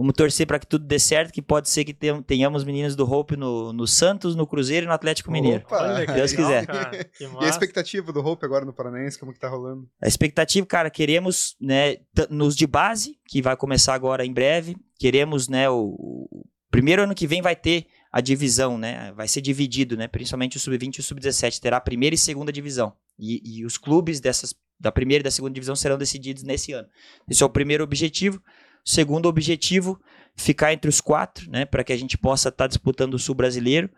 vamos 0.00 0.14
torcer 0.16 0.46
para 0.46 0.58
que 0.58 0.66
tudo 0.66 0.84
dê 0.86 0.98
certo, 0.98 1.32
que 1.32 1.42
pode 1.42 1.68
ser 1.68 1.84
que 1.84 1.92
tenham- 1.92 2.22
tenhamos 2.22 2.64
meninos 2.64 2.96
do 2.96 3.10
Hope 3.10 3.36
no, 3.36 3.72
no 3.72 3.86
Santos, 3.86 4.34
no 4.34 4.46
Cruzeiro 4.46 4.84
e 4.84 4.88
no 4.88 4.92
Atlético 4.94 5.30
Mineiro. 5.30 5.62
Opa, 5.66 5.82
Olha 5.82 6.06
que 6.06 6.12
Deus 6.12 6.32
legal, 6.32 6.46
quiser. 6.46 6.66
cara. 6.66 7.04
Que 7.04 7.24
E 7.24 7.44
a 7.44 7.48
expectativa 7.48 8.12
do 8.12 8.20
Hope 8.20 8.44
agora 8.44 8.64
no 8.64 8.72
Paranaense, 8.72 9.18
como 9.18 9.32
que 9.32 9.38
tá 9.38 9.48
rolando? 9.48 9.88
A 10.02 10.08
expectativa, 10.08 10.66
cara, 10.66 10.90
queremos, 10.90 11.54
né, 11.60 11.96
nos 12.30 12.56
de 12.56 12.66
base, 12.66 13.18
que 13.28 13.42
vai 13.42 13.56
começar 13.56 13.94
agora 13.94 14.24
em 14.24 14.32
breve, 14.32 14.76
queremos, 14.98 15.48
né, 15.48 15.68
o, 15.68 15.94
o 16.30 16.46
primeiro 16.70 17.02
ano 17.02 17.14
que 17.14 17.26
vem 17.26 17.42
vai 17.42 17.54
ter 17.54 17.86
a 18.12 18.20
divisão, 18.20 18.76
né, 18.78 19.12
vai 19.12 19.28
ser 19.28 19.40
dividido, 19.40 19.96
né, 19.96 20.08
principalmente 20.08 20.56
o 20.56 20.60
sub-20 20.60 20.96
e 20.96 21.00
o 21.00 21.02
sub-17, 21.04 21.60
terá 21.60 21.76
a 21.76 21.80
primeira 21.80 22.14
e 22.14 22.18
segunda 22.18 22.50
divisão, 22.52 22.92
e, 23.18 23.40
e 23.60 23.64
os 23.64 23.76
clubes 23.78 24.18
dessas, 24.18 24.54
da 24.80 24.90
primeira 24.90 25.20
e 25.20 25.24
da 25.24 25.30
segunda 25.30 25.52
divisão 25.52 25.76
serão 25.76 25.98
decididos 25.98 26.42
nesse 26.42 26.72
ano. 26.72 26.88
Esse 27.28 27.42
é 27.42 27.46
o 27.46 27.50
primeiro 27.50 27.84
objetivo. 27.84 28.42
Segundo 28.84 29.26
objetivo 29.28 30.00
ficar 30.36 30.72
entre 30.72 30.88
os 30.88 31.00
quatro, 31.00 31.50
né, 31.50 31.64
para 31.64 31.84
que 31.84 31.92
a 31.92 31.96
gente 31.96 32.16
possa 32.16 32.48
estar 32.48 32.64
tá 32.64 32.68
disputando 32.68 33.14
o 33.14 33.18
Sul 33.18 33.34
Brasileiro, 33.34 33.90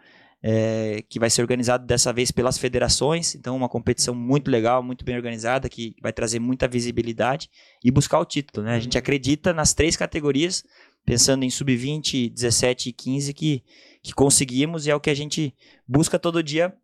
é, 0.43 1.05
que 1.09 1.21
vai 1.21 1.31
ser 1.31 1.41
organizado 1.41 1.87
dessa 1.87 2.13
vez 2.13 2.33
pelas 2.33 2.59
federações. 2.59 3.35
Então, 3.35 3.57
uma 3.57 3.69
competição 3.69 4.15
muito 4.15 4.51
legal, 4.51 4.83
muito 4.83 5.05
bem 5.05 5.15
organizada, 5.15 5.69
que 5.69 5.95
vai 6.03 6.13
trazer 6.13 6.41
muita 6.41 6.67
visibilidade 6.67 7.49
e 7.85 7.91
buscar 7.91 8.19
o 8.19 8.25
título. 8.25 8.67
Né? 8.67 8.75
A 8.75 8.81
gente 8.81 8.99
acredita 8.99 9.53
nas 9.53 9.73
três 9.73 9.97
categorias, 9.97 10.65
pensando 11.05 11.45
em 11.45 11.51
sub-20, 11.51 12.33
17 12.33 12.89
e 12.89 12.93
15, 12.93 13.35
que, 13.35 13.63
que 14.03 14.13
conseguimos 14.13 14.87
e 14.87 14.91
é 14.91 14.95
o 14.95 15.01
que 15.01 15.11
a 15.11 15.15
gente 15.15 15.55
busca 15.87 16.19
todo 16.19 16.43
dia 16.43 16.75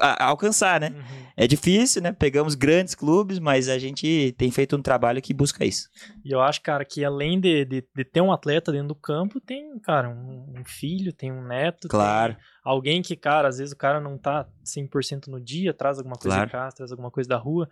a, 0.00 0.24
a 0.24 0.26
alcançar, 0.28 0.80
né? 0.80 0.90
Uhum. 0.90 1.26
É 1.36 1.46
difícil, 1.46 2.02
né? 2.02 2.12
Pegamos 2.12 2.54
grandes 2.54 2.94
clubes, 2.94 3.38
mas 3.38 3.68
a 3.68 3.78
gente 3.78 4.34
tem 4.36 4.50
feito 4.50 4.76
um 4.76 4.82
trabalho 4.82 5.22
que 5.22 5.32
busca 5.32 5.64
isso. 5.64 5.88
E 6.24 6.30
eu 6.30 6.40
acho, 6.40 6.60
cara, 6.60 6.84
que 6.84 7.04
além 7.04 7.40
de, 7.40 7.64
de, 7.64 7.84
de 7.94 8.04
ter 8.04 8.20
um 8.20 8.32
atleta 8.32 8.72
dentro 8.72 8.88
do 8.88 8.94
campo, 8.94 9.40
tem, 9.40 9.78
cara, 9.80 10.08
um, 10.08 10.54
um 10.58 10.64
filho, 10.64 11.12
tem 11.12 11.32
um 11.32 11.46
neto. 11.46 11.88
Claro. 11.88 12.36
alguém 12.64 13.02
que, 13.02 13.16
cara, 13.16 13.48
às 13.48 13.58
vezes 13.58 13.72
o 13.72 13.76
cara 13.76 14.00
não 14.00 14.18
tá 14.18 14.46
100% 14.64 15.28
no 15.28 15.40
dia, 15.40 15.72
traz 15.72 15.98
alguma 15.98 16.16
coisa 16.16 16.36
claro. 16.36 16.46
de 16.46 16.52
casa, 16.52 16.76
traz 16.76 16.90
alguma 16.90 17.10
coisa 17.10 17.28
da 17.28 17.36
rua. 17.36 17.68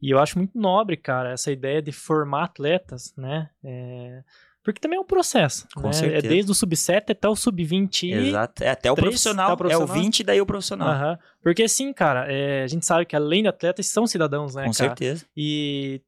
E 0.00 0.10
eu 0.10 0.18
acho 0.18 0.38
muito 0.38 0.58
nobre, 0.58 0.96
cara, 0.96 1.32
essa 1.32 1.52
ideia 1.52 1.80
de 1.80 1.92
formar 1.92 2.44
atletas, 2.44 3.14
né? 3.16 3.50
É 3.64 4.22
porque 4.62 4.80
também 4.80 4.96
é 4.96 5.00
um 5.00 5.04
processo. 5.04 5.66
Com 5.74 5.82
né? 5.82 5.90
É 5.90 5.92
certeza. 5.92 6.26
É 6.26 6.28
desde 6.28 6.50
o 6.50 6.54
sub-7 6.54 7.10
até 7.10 7.28
o 7.28 7.34
sub-20. 7.34 8.12
Exato. 8.12 8.62
É 8.62 8.70
até 8.70 8.92
o, 8.92 8.94
profissional, 8.94 9.56
profissional, 9.56 9.96
É 9.96 9.98
o 9.98 10.02
20 10.02 10.20
e 10.20 10.24
daí 10.24 10.40
o 10.40 10.46
profissional. 10.46 11.10
Uhum. 11.10 11.16
Porque 11.42 11.68
sim, 11.68 11.92
cara, 11.92 12.26
é, 12.32 12.62
a 12.62 12.66
gente 12.66 12.86
sabe 12.86 13.04
que 13.04 13.16
além 13.16 13.42
de 13.42 13.48
atletas 13.48 13.86
são 13.86 14.06
cidadãos, 14.06 14.54
né? 14.54 14.64
Com 14.64 14.72
cara? 14.72 14.88
certeza. 14.90 15.26
E 15.36 16.00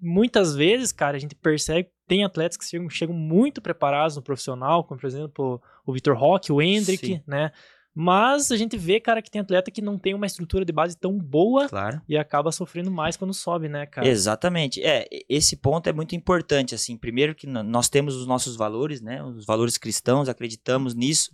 muitas 0.00 0.54
vezes, 0.54 0.92
cara, 0.92 1.16
a 1.16 1.20
gente 1.20 1.34
percebe 1.34 1.84
que 1.84 1.90
tem 2.06 2.24
atletas 2.24 2.56
que 2.56 2.64
chegam, 2.64 2.88
chegam 2.88 3.14
muito 3.14 3.60
preparados 3.60 4.16
no 4.16 4.22
profissional, 4.22 4.84
como 4.84 5.00
por 5.00 5.06
exemplo 5.06 5.60
o 5.84 5.92
Vitor 5.92 6.16
Roque, 6.16 6.52
o 6.52 6.62
Hendrick, 6.62 7.06
sim. 7.06 7.22
né? 7.26 7.50
Mas 7.94 8.50
a 8.50 8.56
gente 8.56 8.76
vê, 8.76 8.98
cara, 8.98 9.22
que 9.22 9.30
tem 9.30 9.40
atleta 9.40 9.70
que 9.70 9.80
não 9.80 9.96
tem 9.96 10.14
uma 10.14 10.26
estrutura 10.26 10.64
de 10.64 10.72
base 10.72 10.96
tão 10.96 11.16
boa 11.16 11.68
claro. 11.68 12.02
e 12.08 12.16
acaba 12.16 12.50
sofrendo 12.50 12.90
mais 12.90 13.16
quando 13.16 13.32
sobe, 13.32 13.68
né, 13.68 13.86
cara? 13.86 14.08
Exatamente. 14.08 14.82
É, 14.82 15.06
esse 15.28 15.56
ponto 15.56 15.88
é 15.88 15.92
muito 15.92 16.16
importante, 16.16 16.74
assim. 16.74 16.96
Primeiro 16.96 17.36
que 17.36 17.46
nós 17.46 17.88
temos 17.88 18.16
os 18.16 18.26
nossos 18.26 18.56
valores, 18.56 19.00
né? 19.00 19.22
Os 19.22 19.46
valores 19.46 19.78
cristãos, 19.78 20.28
acreditamos 20.28 20.92
nisso. 20.92 21.30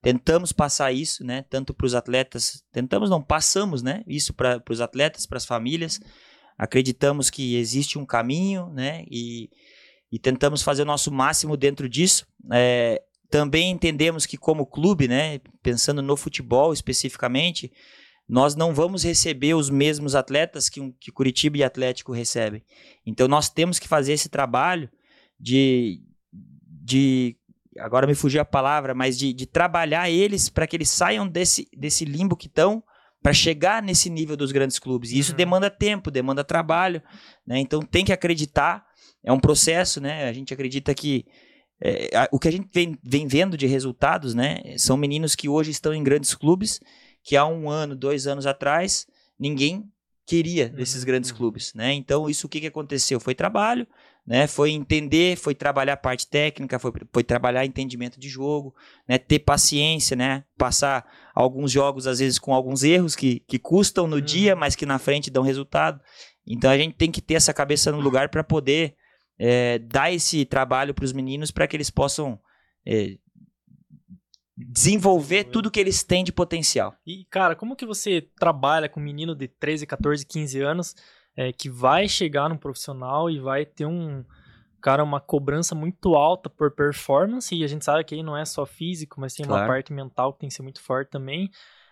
Tentamos 0.00 0.52
passar 0.52 0.92
isso, 0.92 1.24
né? 1.24 1.44
Tanto 1.50 1.74
para 1.74 1.86
os 1.86 1.94
atletas, 1.94 2.62
tentamos 2.70 3.10
não, 3.10 3.20
passamos, 3.20 3.82
né? 3.82 4.04
Isso 4.06 4.32
para 4.32 4.62
os 4.70 4.80
atletas, 4.80 5.26
para 5.26 5.38
as 5.38 5.46
famílias. 5.46 5.98
Acreditamos 6.56 7.28
que 7.28 7.56
existe 7.56 7.98
um 7.98 8.06
caminho, 8.06 8.68
né? 8.68 9.04
E, 9.10 9.50
e 10.12 10.18
tentamos 10.20 10.62
fazer 10.62 10.82
o 10.82 10.86
nosso 10.86 11.10
máximo 11.10 11.56
dentro 11.56 11.88
disso. 11.88 12.24
É, 12.52 13.02
também 13.34 13.72
entendemos 13.72 14.26
que 14.26 14.36
como 14.36 14.64
clube, 14.64 15.08
né, 15.08 15.40
pensando 15.60 16.00
no 16.00 16.16
futebol 16.16 16.72
especificamente, 16.72 17.72
nós 18.28 18.54
não 18.54 18.72
vamos 18.72 19.02
receber 19.02 19.54
os 19.54 19.68
mesmos 19.68 20.14
atletas 20.14 20.68
que, 20.68 20.92
que 21.00 21.10
Curitiba 21.10 21.58
e 21.58 21.64
Atlético 21.64 22.12
recebem. 22.12 22.62
Então 23.04 23.26
nós 23.26 23.48
temos 23.48 23.80
que 23.80 23.88
fazer 23.88 24.12
esse 24.12 24.28
trabalho 24.28 24.88
de, 25.36 26.00
de 26.32 27.36
agora 27.80 28.06
me 28.06 28.14
fugiu 28.14 28.40
a 28.40 28.44
palavra, 28.44 28.94
mas 28.94 29.18
de, 29.18 29.32
de 29.32 29.46
trabalhar 29.46 30.08
eles 30.08 30.48
para 30.48 30.64
que 30.68 30.76
eles 30.76 30.88
saiam 30.88 31.26
desse, 31.26 31.66
desse 31.76 32.04
limbo 32.04 32.36
que 32.36 32.46
estão 32.46 32.84
para 33.20 33.32
chegar 33.32 33.82
nesse 33.82 34.08
nível 34.08 34.36
dos 34.36 34.52
grandes 34.52 34.78
clubes. 34.78 35.10
E 35.10 35.18
isso 35.18 35.32
uhum. 35.32 35.38
demanda 35.38 35.68
tempo, 35.68 36.08
demanda 36.08 36.44
trabalho, 36.44 37.02
né? 37.44 37.58
Então 37.58 37.82
tem 37.82 38.04
que 38.04 38.12
acreditar. 38.12 38.86
É 39.24 39.32
um 39.32 39.40
processo, 39.40 40.00
né? 40.00 40.28
A 40.28 40.32
gente 40.32 40.54
acredita 40.54 40.94
que 40.94 41.26
é, 41.80 42.16
a, 42.16 42.28
o 42.32 42.38
que 42.38 42.48
a 42.48 42.52
gente 42.52 42.68
vem, 42.72 42.98
vem 43.02 43.26
vendo 43.26 43.56
de 43.56 43.66
resultados, 43.66 44.34
né? 44.34 44.60
São 44.78 44.96
meninos 44.96 45.34
que 45.34 45.48
hoje 45.48 45.70
estão 45.70 45.92
em 45.92 46.02
grandes 46.02 46.34
clubes, 46.34 46.80
que 47.22 47.36
há 47.36 47.46
um 47.46 47.68
ano, 47.68 47.96
dois 47.96 48.26
anos 48.26 48.46
atrás, 48.46 49.06
ninguém 49.38 49.90
queria 50.26 50.68
desses 50.68 51.00
uhum. 51.00 51.06
grandes 51.06 51.32
clubes, 51.32 51.72
né? 51.74 51.92
Então, 51.92 52.28
isso 52.28 52.46
o 52.46 52.50
que, 52.50 52.60
que 52.60 52.66
aconteceu? 52.66 53.20
Foi 53.20 53.34
trabalho, 53.34 53.86
né? 54.26 54.46
Foi 54.46 54.70
entender, 54.70 55.36
foi 55.36 55.54
trabalhar 55.54 55.94
a 55.94 55.98
parte 55.98 56.26
técnica, 56.26 56.78
foi, 56.78 56.92
foi 57.12 57.24
trabalhar 57.24 57.66
entendimento 57.66 58.18
de 58.18 58.28
jogo, 58.28 58.74
né? 59.06 59.18
Ter 59.18 59.40
paciência, 59.40 60.16
né? 60.16 60.44
Passar 60.56 61.04
alguns 61.34 61.70
jogos, 61.70 62.06
às 62.06 62.18
vezes, 62.20 62.38
com 62.38 62.54
alguns 62.54 62.82
erros 62.82 63.14
que, 63.14 63.40
que 63.40 63.58
custam 63.58 64.06
no 64.06 64.16
uhum. 64.16 64.22
dia, 64.22 64.56
mas 64.56 64.74
que 64.74 64.86
na 64.86 64.98
frente 64.98 65.30
dão 65.30 65.42
resultado. 65.42 66.00
Então, 66.46 66.70
a 66.70 66.78
gente 66.78 66.94
tem 66.94 67.10
que 67.10 67.20
ter 67.20 67.34
essa 67.34 67.52
cabeça 67.52 67.92
no 67.92 68.00
lugar 68.00 68.28
para 68.28 68.44
poder 68.44 68.94
é, 69.38 69.78
dar 69.78 70.12
esse 70.12 70.44
trabalho 70.44 70.94
para 70.94 71.04
os 71.04 71.12
meninos 71.12 71.50
para 71.50 71.66
que 71.66 71.76
eles 71.76 71.90
possam 71.90 72.38
é, 72.86 73.16
desenvolver 74.56 75.44
tudo 75.44 75.70
que 75.70 75.80
eles 75.80 76.02
têm 76.02 76.22
de 76.22 76.32
potencial. 76.32 76.94
E, 77.06 77.24
cara, 77.24 77.56
como 77.56 77.74
que 77.76 77.86
você 77.86 78.28
trabalha 78.38 78.88
com 78.88 79.00
um 79.00 79.02
menino 79.02 79.34
de 79.34 79.48
13, 79.48 79.86
14, 79.86 80.24
15 80.24 80.60
anos 80.60 80.94
é, 81.36 81.52
que 81.52 81.68
vai 81.68 82.08
chegar 82.08 82.48
no 82.48 82.58
profissional 82.58 83.28
e 83.28 83.40
vai 83.40 83.66
ter 83.66 83.86
um, 83.86 84.24
cara, 84.80 85.02
uma 85.02 85.20
cobrança 85.20 85.74
muito 85.74 86.14
alta 86.14 86.48
por 86.48 86.70
performance, 86.70 87.54
e 87.54 87.64
a 87.64 87.66
gente 87.66 87.84
sabe 87.84 88.04
que 88.04 88.14
aí 88.14 88.22
não 88.22 88.36
é 88.36 88.44
só 88.44 88.64
físico, 88.64 89.20
mas 89.20 89.34
tem 89.34 89.44
claro. 89.44 89.62
uma 89.62 89.66
parte 89.68 89.92
mental 89.92 90.32
que 90.32 90.40
tem 90.40 90.48
que 90.48 90.54
ser 90.54 90.62
muito 90.62 90.80
forte 90.80 91.10
também. 91.10 91.50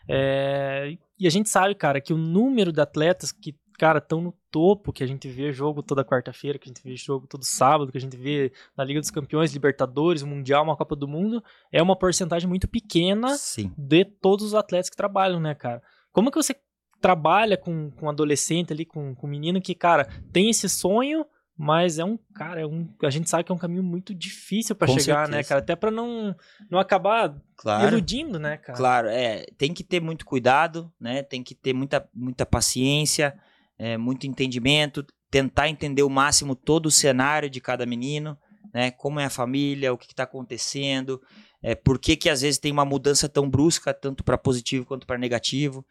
É, 0.08 0.96
e 1.18 1.26
a 1.26 1.30
gente 1.30 1.48
sabe, 1.48 1.74
cara, 1.74 2.00
que 2.00 2.12
o 2.12 2.18
número 2.18 2.72
de 2.72 2.80
atletas 2.80 3.32
que 3.32 3.56
cara, 3.82 3.98
estão 3.98 4.20
no 4.20 4.32
topo, 4.48 4.92
que 4.92 5.02
a 5.02 5.06
gente 5.08 5.28
vê 5.28 5.52
jogo 5.52 5.82
toda 5.82 6.04
quarta-feira, 6.04 6.56
que 6.56 6.68
a 6.68 6.72
gente 6.72 6.84
vê 6.84 6.94
jogo 6.94 7.26
todo 7.26 7.42
sábado, 7.42 7.90
que 7.90 7.98
a 7.98 8.00
gente 8.00 8.16
vê 8.16 8.52
na 8.76 8.84
Liga 8.84 9.00
dos 9.00 9.10
Campeões, 9.10 9.52
Libertadores, 9.52 10.22
Mundial, 10.22 10.62
uma 10.62 10.76
Copa 10.76 10.94
do 10.94 11.08
Mundo, 11.08 11.42
é 11.72 11.82
uma 11.82 11.96
porcentagem 11.96 12.48
muito 12.48 12.68
pequena 12.68 13.34
Sim. 13.34 13.72
de 13.76 14.04
todos 14.04 14.46
os 14.46 14.54
atletas 14.54 14.88
que 14.88 14.96
trabalham, 14.96 15.40
né, 15.40 15.52
cara? 15.56 15.82
Como 16.12 16.30
que 16.30 16.36
você 16.36 16.54
trabalha 17.00 17.56
com, 17.56 17.90
com 17.90 18.08
adolescente 18.08 18.72
ali, 18.72 18.84
com, 18.84 19.16
com 19.16 19.26
menino 19.26 19.60
que, 19.60 19.74
cara, 19.74 20.06
tem 20.32 20.48
esse 20.48 20.68
sonho, 20.68 21.26
mas 21.58 21.98
é 21.98 22.04
um, 22.04 22.16
cara, 22.32 22.60
é 22.60 22.66
um, 22.66 22.88
a 23.02 23.10
gente 23.10 23.28
sabe 23.28 23.42
que 23.42 23.50
é 23.50 23.54
um 23.54 23.58
caminho 23.58 23.82
muito 23.82 24.14
difícil 24.14 24.76
para 24.76 24.86
chegar, 24.86 25.26
né, 25.28 25.32
certeza. 25.32 25.36
né, 25.38 25.42
cara? 25.42 25.60
Até 25.60 25.74
para 25.74 25.90
não, 25.90 26.36
não 26.70 26.78
acabar 26.78 27.34
claro, 27.56 27.88
iludindo, 27.88 28.38
né, 28.38 28.58
cara? 28.58 28.78
Claro, 28.78 29.08
é, 29.08 29.44
tem 29.58 29.74
que 29.74 29.82
ter 29.82 30.00
muito 30.00 30.24
cuidado, 30.24 30.88
né? 31.00 31.24
Tem 31.24 31.42
que 31.42 31.52
ter 31.56 31.72
muita, 31.72 32.08
muita 32.14 32.46
paciência, 32.46 33.36
é, 33.78 33.96
muito 33.96 34.26
entendimento, 34.26 35.04
tentar 35.30 35.68
entender 35.68 36.02
o 36.02 36.10
máximo 36.10 36.54
todo 36.54 36.86
o 36.86 36.90
cenário 36.90 37.48
de 37.48 37.60
cada 37.60 37.86
menino, 37.86 38.36
né? 38.72 38.90
Como 38.90 39.20
é 39.20 39.24
a 39.24 39.30
família, 39.30 39.92
o 39.92 39.98
que 39.98 40.06
está 40.06 40.24
acontecendo, 40.24 41.20
é, 41.62 41.74
por 41.74 41.98
que, 41.98 42.16
que 42.16 42.30
às 42.30 42.40
vezes 42.42 42.58
tem 42.58 42.72
uma 42.72 42.84
mudança 42.84 43.28
tão 43.28 43.48
brusca, 43.48 43.92
tanto 43.92 44.24
para 44.24 44.38
positivo 44.38 44.84
quanto 44.84 45.06
para 45.06 45.18
negativo. 45.18 45.84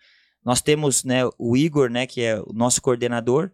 Nós 0.43 0.61
temos 0.61 1.03
né, 1.03 1.21
o 1.38 1.55
Igor, 1.55 1.89
né, 1.89 2.07
que 2.07 2.21
é 2.21 2.39
o 2.39 2.51
nosso 2.53 2.81
coordenador, 2.81 3.51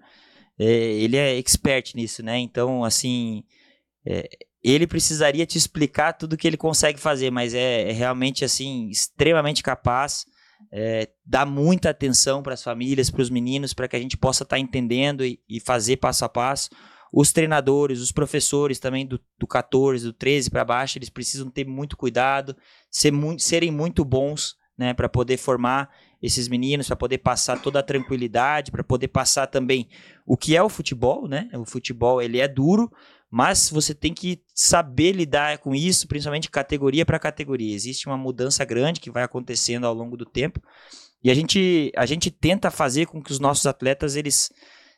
é, 0.57 0.65
ele 0.65 1.17
é 1.17 1.38
expert 1.38 1.93
nisso, 1.96 2.24
né? 2.24 2.39
Então, 2.39 2.84
assim, 2.84 3.43
é, 4.05 4.27
ele 4.63 4.88
precisaria 4.88 5.46
te 5.46 5.57
explicar 5.57 6.13
tudo 6.13 6.38
que 6.38 6.48
ele 6.48 6.57
consegue 6.57 7.00
fazer, 7.00 7.29
mas 7.29 7.53
é, 7.53 7.89
é 7.89 7.91
realmente 7.91 8.43
assim 8.43 8.89
extremamente 8.89 9.62
capaz 9.62 10.25
é, 10.71 11.09
dar 11.25 11.45
muita 11.45 11.89
atenção 11.89 12.43
para 12.43 12.53
as 12.53 12.63
famílias, 12.63 13.09
para 13.09 13.21
os 13.21 13.29
meninos, 13.29 13.73
para 13.73 13.87
que 13.87 13.95
a 13.95 13.99
gente 13.99 14.17
possa 14.17 14.43
estar 14.43 14.55
tá 14.55 14.59
entendendo 14.59 15.25
e, 15.25 15.39
e, 15.47 15.59
fazer 15.59 15.97
passo 15.97 16.25
a 16.25 16.29
passo. 16.29 16.69
Os 17.11 17.31
treinadores, 17.31 18.01
os 18.01 18.11
professores 18.11 18.79
também 18.79 19.05
do, 19.05 19.19
do 19.39 19.47
14, 19.47 20.05
do 20.05 20.13
13 20.13 20.49
para 20.49 20.65
baixo, 20.65 20.97
eles 20.97 21.09
precisam 21.09 21.49
ter 21.49 21.65
muito 21.65 21.95
cuidado, 21.95 22.55
ser 22.91 23.13
serem 23.39 23.71
muito 23.71 24.03
bons 24.03 24.55
né, 24.77 24.93
para 24.93 25.09
poder 25.09 25.37
formar 25.37 25.89
esses 26.21 26.47
meninos, 26.47 26.87
para 26.87 26.95
poder 26.95 27.19
passar 27.19 27.61
toda 27.61 27.79
a 27.79 27.83
tranquilidade, 27.83 28.71
para 28.71 28.83
poder 28.83 29.07
passar 29.07 29.47
também 29.47 29.87
o 30.25 30.35
que 30.35 30.55
é 30.55 30.61
o 30.61 30.69
futebol, 30.69 31.27
né? 31.27 31.49
O 31.53 31.65
futebol 31.65 32.21
ele 32.21 32.39
é 32.39 32.47
duro, 32.47 32.91
mas 33.29 33.69
você 33.69 33.93
tem 33.93 34.13
que 34.13 34.41
saber 34.53 35.12
lidar 35.12 35.57
com 35.57 35.75
isso, 35.75 36.07
principalmente 36.07 36.50
categoria 36.50 37.05
para 37.05 37.19
categoria. 37.19 37.75
Existe 37.75 38.07
uma 38.07 38.17
mudança 38.17 38.63
grande 38.63 39.00
que 39.00 39.12
vai 39.12 39.24
acontecendo 39.24 39.86
ao 39.86 39.93
longo 39.93 40.15
do 40.15 40.25
tempo. 40.25 40.62
E 41.24 41.29
a 41.29 41.34
gente, 41.34 41.91
a 41.96 42.05
gente 42.05 42.31
tenta 42.31 42.72
fazer 42.72 43.07
com 43.07 43.22
que 43.22 43.31
os 43.31 43.39
nossos 43.39 43.65
atletas 43.65 44.15
eles 44.15 44.50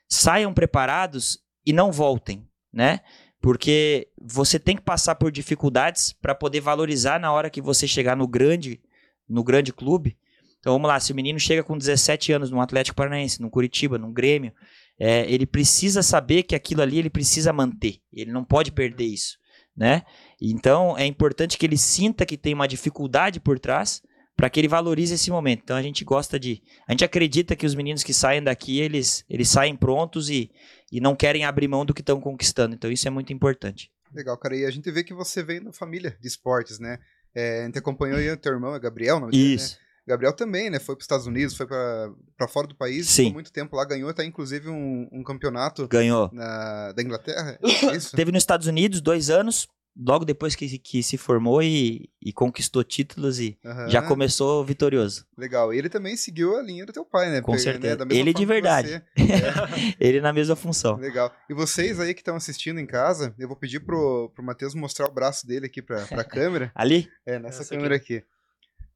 saiam 0.08 0.54
preparados 0.54 1.40
e 1.66 1.74
não 1.74 1.92
voltem, 1.92 2.48
né? 2.72 3.00
Porque 3.42 4.10
você 4.22 4.60
tem 4.60 4.76
que 4.76 4.82
passar 4.82 5.16
por 5.16 5.32
dificuldades 5.32 6.14
para 6.14 6.36
poder 6.36 6.60
valorizar 6.60 7.20
na 7.20 7.32
hora 7.32 7.50
que 7.50 7.62
você 7.62 7.88
chegar 7.88 8.16
no 8.16 8.28
grande, 8.28 8.82
no 9.28 9.44
grande 9.44 9.72
clube. 9.72 10.18
Então 10.60 10.74
vamos 10.74 10.90
lá, 10.90 11.00
se 11.00 11.14
o 11.14 11.16
menino 11.16 11.40
chega 11.40 11.64
com 11.64 11.78
17 11.78 12.34
anos 12.34 12.52
no 12.52 12.60
Atlético 12.60 12.98
Paranaense, 12.98 13.42
no 13.42 13.50
Curitiba, 13.50 13.98
no 13.98 14.12
Grêmio, 14.12 14.54
é, 15.00 15.32
ele 15.32 15.46
precisa 15.46 16.04
saber 16.04 16.44
que 16.44 16.56
aquilo 16.56 16.82
ali 16.82 17.00
ele 17.00 17.10
precisa 17.10 17.54
manter. 17.54 18.02
Ele 18.12 18.32
não 18.32 18.44
pode 18.44 18.72
perder 18.72 19.06
isso, 19.06 19.38
né? 19.76 20.04
Então 20.42 20.98
é 20.98 21.06
importante 21.06 21.58
que 21.58 21.66
ele 21.66 21.78
sinta 21.78 22.26
que 22.26 22.38
tem 22.38 22.54
uma 22.54 22.68
dificuldade 22.68 23.40
por 23.40 23.58
trás 23.58 24.02
para 24.36 24.50
que 24.50 24.60
ele 24.60 24.68
valorize 24.68 25.14
esse 25.14 25.32
momento. 25.32 25.62
Então 25.64 25.78
a 25.78 25.82
gente 25.82 26.04
gosta 26.04 26.40
de, 26.40 26.62
a 26.88 26.92
gente 26.92 27.06
acredita 27.06 27.56
que 27.56 27.66
os 27.66 27.76
meninos 27.76 28.04
que 28.04 28.14
saem 28.14 28.44
daqui 28.44 28.80
eles 28.80 29.24
eles 29.30 29.50
saem 29.50 29.76
prontos 29.76 30.30
e, 30.30 30.52
e 30.92 31.00
não 31.00 31.16
querem 31.16 31.46
abrir 31.46 31.68
mão 31.68 31.86
do 31.86 31.94
que 31.94 32.02
estão 32.02 32.20
conquistando. 32.20 32.76
Então 32.76 32.92
isso 32.92 33.08
é 33.08 33.12
muito 33.12 33.32
importante. 33.32 33.92
Legal, 34.14 34.38
cara. 34.38 34.56
E 34.56 34.66
a 34.66 34.72
gente 34.72 34.92
vê 34.92 35.04
que 35.04 35.14
você 35.14 35.44
vem 35.44 35.64
da 35.64 35.72
família 35.72 36.18
de 36.20 36.28
esportes, 36.28 36.80
né? 36.80 36.98
É, 37.34 37.62
a 37.62 37.66
gente 37.66 37.78
acompanhou 37.78 38.18
aí 38.18 38.30
o 38.32 38.38
teu 38.38 38.54
irmão, 38.54 38.74
é 38.74 38.80
Gabriel, 38.80 39.20
não 39.20 39.30
Isso. 39.30 39.76
Né? 39.76 39.89
Gabriel 40.10 40.34
também, 40.34 40.70
né? 40.70 40.80
Foi 40.80 40.96
para 40.96 41.02
os 41.02 41.06
Estados 41.06 41.28
Unidos, 41.28 41.56
foi 41.56 41.68
para 41.68 42.48
fora 42.48 42.68
do 42.68 42.76
país, 42.76 43.08
Sim. 43.08 43.24
ficou 43.26 43.34
muito 43.34 43.52
tempo 43.54 43.76
lá, 43.76 43.86
ganhou 43.86 44.10
até 44.10 44.24
inclusive 44.26 44.68
um, 44.70 45.08
um 45.12 45.24
campeonato 45.24 45.88
Ganhou. 45.88 46.30
na, 46.34 46.92
da 46.94 47.02
Inglaterra. 47.02 47.58
é 47.62 47.68
Isso? 47.96 48.16
Teve 48.16 48.32
nos 48.32 48.42
Estados 48.42 48.68
Unidos 48.68 49.02
dois 49.02 49.30
anos, 49.30 49.68
logo 49.98 50.24
depois 50.24 50.56
que, 50.56 50.78
que 50.80 51.04
se 51.04 51.18
formou 51.18 51.62
e, 51.62 52.10
e 52.24 52.32
conquistou 52.32 52.84
títulos 52.84 53.40
e 53.40 53.58
Aham. 53.66 53.90
já 53.90 54.02
começou 54.02 54.64
vitorioso. 54.64 55.26
Legal. 55.38 55.74
E 55.74 55.78
ele 55.78 55.90
também 55.90 56.16
seguiu 56.16 56.58
a 56.58 56.62
linha 56.62 56.86
do 56.86 56.94
teu 56.94 57.04
pai, 57.06 57.30
né? 57.30 57.42
Com 57.42 57.52
Pe- 57.54 57.60
certeza. 57.60 57.98
da 57.98 58.06
mesma 58.06 58.20
Ele 58.22 58.34
de 58.34 58.46
verdade. 58.46 58.90
você. 58.90 59.04
Ele 60.00 60.22
na 60.22 60.32
mesma 60.34 60.56
função. 60.56 60.96
Legal. 61.00 61.32
E 61.50 61.54
vocês 61.54 62.00
aí 62.00 62.14
que 62.14 62.22
estão 62.22 62.36
assistindo 62.36 62.80
em 62.80 62.86
casa, 62.86 63.34
eu 63.38 63.48
vou 63.48 63.58
pedir 63.58 63.80
pro, 63.82 64.32
pro 64.34 64.44
Matheus 64.44 64.74
mostrar 64.74 65.08
o 65.08 65.12
braço 65.14 65.46
dele 65.46 65.66
aqui 65.66 65.82
pra, 65.82 66.06
pra 66.06 66.24
câmera. 66.24 66.72
Ali? 66.74 67.10
É, 67.26 67.38
nessa 67.40 67.62
Essa 67.64 67.76
câmera 67.76 67.96
aqui. 67.96 68.24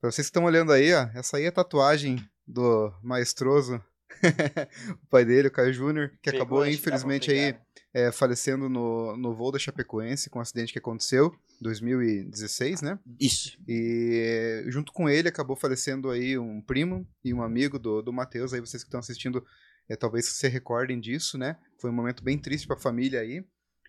Pra 0.03 0.11
vocês 0.11 0.27
que 0.27 0.31
estão 0.31 0.43
olhando 0.43 0.73
aí, 0.73 0.93
ó, 0.93 1.07
essa 1.15 1.37
aí 1.37 1.45
é 1.45 1.47
a 1.47 1.51
tatuagem 1.53 2.17
do 2.45 2.91
maestroso, 3.01 3.81
o 5.01 5.07
pai 5.07 5.23
dele, 5.23 5.47
o 5.47 5.51
Caio 5.51 5.71
Júnior, 5.71 6.09
que 6.21 6.29
Pegou, 6.29 6.41
acabou, 6.41 6.67
infelizmente, 6.67 7.31
aí 7.31 7.55
é, 7.93 8.11
falecendo 8.11 8.67
no, 8.67 9.15
no 9.15 9.33
voo 9.33 9.49
da 9.49 9.57
Chapecoense 9.57 10.29
com 10.29 10.39
um 10.39 10.41
acidente 10.41 10.73
que 10.73 10.79
aconteceu 10.79 11.33
em 11.57 11.63
2016, 11.63 12.81
né? 12.81 12.99
Isso. 13.17 13.57
E 13.65 14.65
junto 14.67 14.91
com 14.91 15.09
ele 15.09 15.29
acabou 15.29 15.55
falecendo 15.55 16.09
aí 16.09 16.37
um 16.37 16.59
primo 16.59 17.07
e 17.23 17.33
um 17.33 17.41
amigo 17.41 17.79
do, 17.79 18.01
do 18.01 18.11
Matheus. 18.11 18.53
Aí 18.53 18.59
vocês 18.59 18.83
que 18.83 18.89
estão 18.89 18.99
assistindo, 18.99 19.41
é, 19.87 19.95
talvez 19.95 20.25
se 20.25 20.49
recordem 20.49 20.99
disso, 20.99 21.37
né? 21.37 21.55
Foi 21.79 21.89
um 21.89 21.93
momento 21.93 22.21
bem 22.21 22.37
triste 22.37 22.67
para 22.67 22.75
a 22.75 22.81
família 22.81 23.21
aí. 23.21 23.41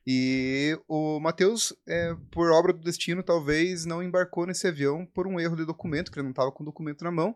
E 0.07 0.79
o 0.87 1.19
Matheus, 1.19 1.73
é, 1.89 2.15
por 2.31 2.51
obra 2.53 2.73
do 2.73 2.81
destino, 2.81 3.23
talvez 3.23 3.85
não 3.87 4.03
embarcou 4.03 4.47
nesse 4.47 4.67
avião 4.67 5.07
por 5.07 5.27
um 5.27 5.41
erro 5.41 5.57
de 5.57 5.65
documento, 5.65 6.13
que 6.13 6.19
ele 6.19 6.25
não 6.25 6.31
estava 6.31 6.53
com 6.53 6.63
o 6.63 6.67
documento 6.67 7.03
na 7.05 7.11
mão, 7.11 7.35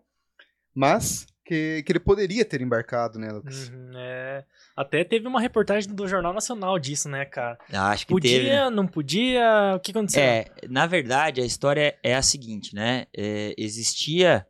mas 0.74 1.26
que, 1.48 1.82
que 1.82 1.92
ele 1.92 1.98
poderia 1.98 2.44
ter 2.44 2.60
embarcado, 2.60 3.18
né, 3.18 3.32
Lucas? 3.32 3.70
Uhum, 3.70 3.92
é. 3.96 4.44
Até 4.76 5.02
teve 5.02 5.26
uma 5.26 5.40
reportagem 5.40 5.92
do 5.94 6.06
Jornal 6.06 6.34
Nacional 6.34 6.78
disso, 6.78 7.08
né, 7.08 7.24
cara? 7.24 7.58
Ah, 7.72 7.90
Acho 7.90 8.06
que 8.06 8.12
Podia, 8.12 8.30
teve. 8.38 8.50
né? 8.50 8.68
não 8.68 8.86
podia, 8.86 9.72
o 9.74 9.80
que 9.80 9.90
aconteceu? 9.90 10.22
É, 10.22 10.44
na 10.68 10.86
verdade, 10.86 11.40
a 11.40 11.46
história 11.46 11.98
é 12.02 12.14
a 12.14 12.20
seguinte, 12.20 12.74
né? 12.74 13.06
É, 13.16 13.54
existia. 13.56 14.46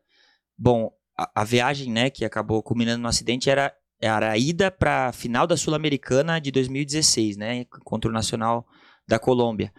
Bom, 0.59 0.93
a, 1.17 1.43
a 1.43 1.45
viagem, 1.45 1.93
né, 1.93 2.11
que 2.11 2.25
acabou 2.25 2.61
culminando 2.65 3.01
no 3.01 3.09
acidente 3.09 3.49
era, 3.49 3.73
era 4.01 4.31
a 4.33 4.39
ida 4.39 4.71
para 4.71 5.09
a 5.09 5.13
final 5.13 5.47
da 5.47 5.57
Sul-Americana 5.57 6.41
de 6.41 6.51
2016, 6.51 7.37
né? 7.37 7.65
Contra 7.85 8.11
o 8.11 8.15
Nacional 8.15 8.67
da 9.07 9.19
Colômbia. 9.19 9.73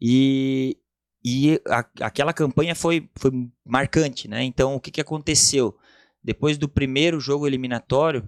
E, 0.00 0.78
e 1.24 1.60
a- 1.68 1.84
aquela 2.00 2.32
campanha 2.32 2.74
foi, 2.74 3.08
foi 3.18 3.30
marcante, 3.64 4.28
né? 4.28 4.42
Então, 4.44 4.74
o 4.74 4.80
que, 4.80 4.90
que 4.90 5.00
aconteceu? 5.00 5.76
Depois 6.22 6.56
do 6.58 6.68
primeiro 6.68 7.20
jogo 7.20 7.46
eliminatório, 7.46 8.26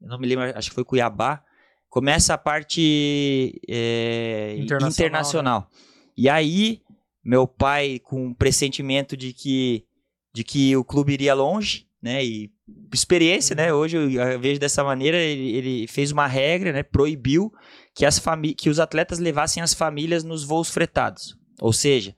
eu 0.00 0.08
não 0.08 0.18
me 0.18 0.26
lembro, 0.26 0.44
acho 0.56 0.68
que 0.70 0.74
foi 0.74 0.84
Cuiabá, 0.84 1.42
começa 1.88 2.34
a 2.34 2.38
parte 2.38 3.60
é, 3.68 4.56
Internacional, 4.58 4.90
internacional. 4.90 5.70
E 6.16 6.28
aí, 6.28 6.82
meu 7.24 7.46
pai, 7.46 7.98
com 7.98 8.26
um 8.26 8.34
pressentimento 8.34 9.16
de 9.16 9.32
que, 9.32 9.84
de 10.34 10.42
que 10.44 10.76
o 10.76 10.84
clube 10.84 11.12
iria 11.12 11.34
longe, 11.34 11.86
né? 12.02 12.24
E 12.24 12.50
experiência, 12.92 13.54
né? 13.54 13.72
Hoje 13.72 13.96
eu 13.96 14.40
vejo 14.40 14.58
dessa 14.58 14.82
maneira, 14.82 15.16
ele, 15.16 15.56
ele 15.56 15.86
fez 15.86 16.10
uma 16.10 16.26
regra, 16.26 16.72
né? 16.72 16.82
Proibiu 16.82 17.52
que, 17.94 18.04
as 18.04 18.18
fami 18.18 18.54
que 18.54 18.68
os 18.68 18.80
atletas 18.80 19.18
levassem 19.18 19.62
as 19.62 19.72
famílias 19.72 20.24
nos 20.24 20.44
voos 20.44 20.68
fretados. 20.68 21.36
Ou 21.60 21.72
seja, 21.72 22.14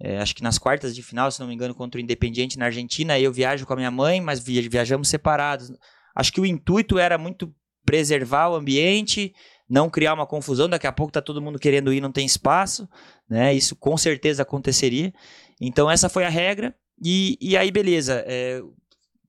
é, 0.00 0.18
acho 0.18 0.34
que 0.34 0.42
nas 0.42 0.58
quartas 0.58 0.94
de 0.94 1.02
final, 1.02 1.30
se 1.30 1.40
não 1.40 1.46
me 1.46 1.54
engano, 1.54 1.74
contra 1.74 2.00
o 2.00 2.02
Independiente 2.02 2.58
na 2.58 2.66
Argentina, 2.66 3.18
eu 3.18 3.32
viajo 3.32 3.66
com 3.66 3.72
a 3.72 3.76
minha 3.76 3.90
mãe, 3.90 4.20
mas 4.20 4.40
via- 4.40 4.68
viajamos 4.68 5.08
separados. 5.08 5.70
Acho 6.14 6.32
que 6.32 6.40
o 6.40 6.46
intuito 6.46 6.98
era 6.98 7.16
muito 7.16 7.52
preservar 7.84 8.48
o 8.50 8.56
ambiente, 8.56 9.32
não 9.70 9.88
criar 9.88 10.12
uma 10.14 10.26
confusão. 10.26 10.68
Daqui 10.68 10.86
a 10.86 10.92
pouco 10.92 11.12
tá 11.12 11.22
todo 11.22 11.40
mundo 11.40 11.58
querendo 11.58 11.92
ir, 11.92 12.00
não 12.00 12.12
tem 12.12 12.26
espaço, 12.26 12.88
né? 13.30 13.54
Isso 13.54 13.76
com 13.76 13.96
certeza 13.96 14.42
aconteceria. 14.42 15.12
Então 15.60 15.90
essa 15.90 16.08
foi 16.08 16.24
a 16.24 16.28
regra. 16.28 16.74
E, 17.02 17.38
e 17.40 17.56
aí, 17.56 17.70
beleza. 17.70 18.24
é, 18.26 18.60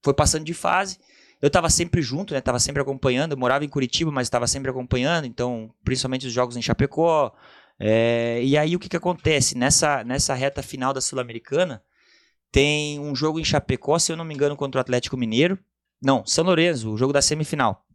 foi 0.03 0.13
passando 0.13 0.45
de 0.45 0.53
fase. 0.53 0.97
Eu 1.41 1.47
estava 1.47 1.69
sempre 1.69 2.01
junto, 2.01 2.33
né? 2.33 2.41
Tava 2.41 2.59
sempre 2.59 2.81
acompanhando. 2.81 3.31
Eu 3.31 3.37
morava 3.37 3.63
em 3.63 3.69
Curitiba, 3.69 4.11
mas 4.11 4.27
estava 4.27 4.45
sempre 4.45 4.69
acompanhando. 4.69 5.25
Então, 5.25 5.73
principalmente 5.83 6.27
os 6.27 6.33
jogos 6.33 6.57
em 6.57 6.61
Chapecó. 6.61 7.33
É, 7.79 8.41
e 8.43 8.57
aí, 8.57 8.75
o 8.75 8.79
que, 8.79 8.89
que 8.89 8.97
acontece? 8.97 9.57
Nessa, 9.57 10.03
nessa 10.03 10.33
reta 10.33 10.61
final 10.61 10.93
da 10.93 10.99
Sul-Americana, 10.99 11.81
tem 12.51 12.99
um 12.99 13.15
jogo 13.15 13.39
em 13.39 13.45
Chapecó, 13.45 13.97
se 13.97 14.11
eu 14.11 14.17
não 14.17 14.25
me 14.25 14.33
engano, 14.33 14.55
contra 14.55 14.79
o 14.79 14.81
Atlético 14.81 15.15
Mineiro. 15.15 15.57
Não, 16.01 16.25
São 16.25 16.43
Lourenço, 16.43 16.91
o 16.91 16.97
jogo 16.97 17.13
da 17.13 17.21
semifinal. 17.21 17.85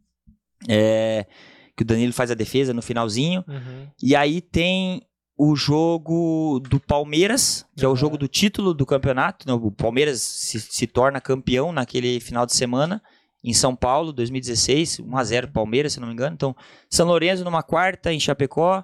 É, 0.67 1.27
que 1.75 1.83
o 1.83 1.85
Danilo 1.85 2.13
faz 2.13 2.31
a 2.31 2.35
defesa 2.35 2.73
no 2.73 2.81
finalzinho. 2.81 3.43
Uhum. 3.47 3.87
E 4.01 4.15
aí 4.15 4.41
tem 4.41 5.05
o 5.37 5.55
jogo 5.55 6.59
do 6.69 6.79
Palmeiras, 6.79 7.65
que 7.75 7.83
é 7.83 7.87
o 7.87 7.95
jogo 7.95 8.17
do 8.17 8.27
título 8.27 8.73
do 8.73 8.85
campeonato. 8.85 9.45
né? 9.47 9.53
O 9.53 9.71
Palmeiras 9.71 10.21
se, 10.21 10.59
se 10.59 10.87
torna 10.87 11.19
campeão 11.19 11.71
naquele 11.73 12.19
final 12.19 12.45
de 12.45 12.53
semana 12.55 13.01
em 13.43 13.53
São 13.53 13.75
Paulo, 13.75 14.11
2016, 14.13 15.01
1x0 15.01 15.51
Palmeiras, 15.51 15.93
se 15.93 15.99
não 15.99 16.07
me 16.07 16.13
engano. 16.13 16.33
Então, 16.33 16.55
São 16.89 17.05
Lourenço 17.07 17.43
numa 17.43 17.61
quarta 17.61 18.11
em 18.13 18.19
Chapecó. 18.19 18.83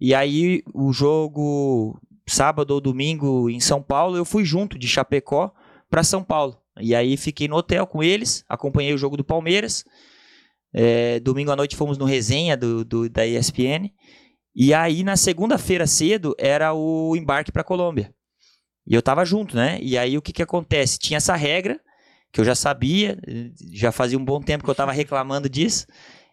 E 0.00 0.14
aí 0.14 0.62
o 0.74 0.92
jogo 0.92 2.00
sábado 2.26 2.70
ou 2.72 2.80
domingo 2.80 3.50
em 3.50 3.60
São 3.60 3.82
Paulo, 3.82 4.16
eu 4.16 4.24
fui 4.24 4.44
junto 4.44 4.78
de 4.78 4.88
Chapecó 4.88 5.52
para 5.90 6.02
São 6.02 6.24
Paulo. 6.24 6.56
E 6.80 6.94
aí 6.94 7.16
fiquei 7.16 7.46
no 7.46 7.56
hotel 7.56 7.86
com 7.86 8.02
eles, 8.02 8.42
acompanhei 8.48 8.94
o 8.94 8.98
jogo 8.98 9.16
do 9.16 9.24
Palmeiras. 9.24 9.84
É, 10.72 11.20
domingo 11.20 11.50
à 11.50 11.56
noite 11.56 11.76
fomos 11.76 11.98
no 11.98 12.04
resenha 12.04 12.56
do, 12.56 12.84
do- 12.84 13.08
da 13.10 13.26
ESPN. 13.26 13.90
E 14.54 14.74
aí, 14.74 15.04
na 15.04 15.16
segunda-feira 15.16 15.86
cedo, 15.86 16.34
era 16.38 16.72
o 16.74 17.14
embarque 17.16 17.52
para 17.52 17.64
Colômbia. 17.64 18.12
E 18.86 18.94
eu 18.94 19.02
tava 19.02 19.24
junto, 19.24 19.56
né? 19.56 19.78
E 19.80 19.96
aí, 19.96 20.16
o 20.18 20.22
que 20.22 20.32
que 20.32 20.42
acontece? 20.42 20.98
Tinha 20.98 21.18
essa 21.18 21.36
regra, 21.36 21.80
que 22.32 22.40
eu 22.40 22.44
já 22.44 22.54
sabia, 22.54 23.18
já 23.72 23.92
fazia 23.92 24.18
um 24.18 24.24
bom 24.24 24.40
tempo 24.40 24.64
que 24.64 24.70
eu 24.70 24.74
tava 24.74 24.92
reclamando 24.92 25.48
disso. 25.48 25.86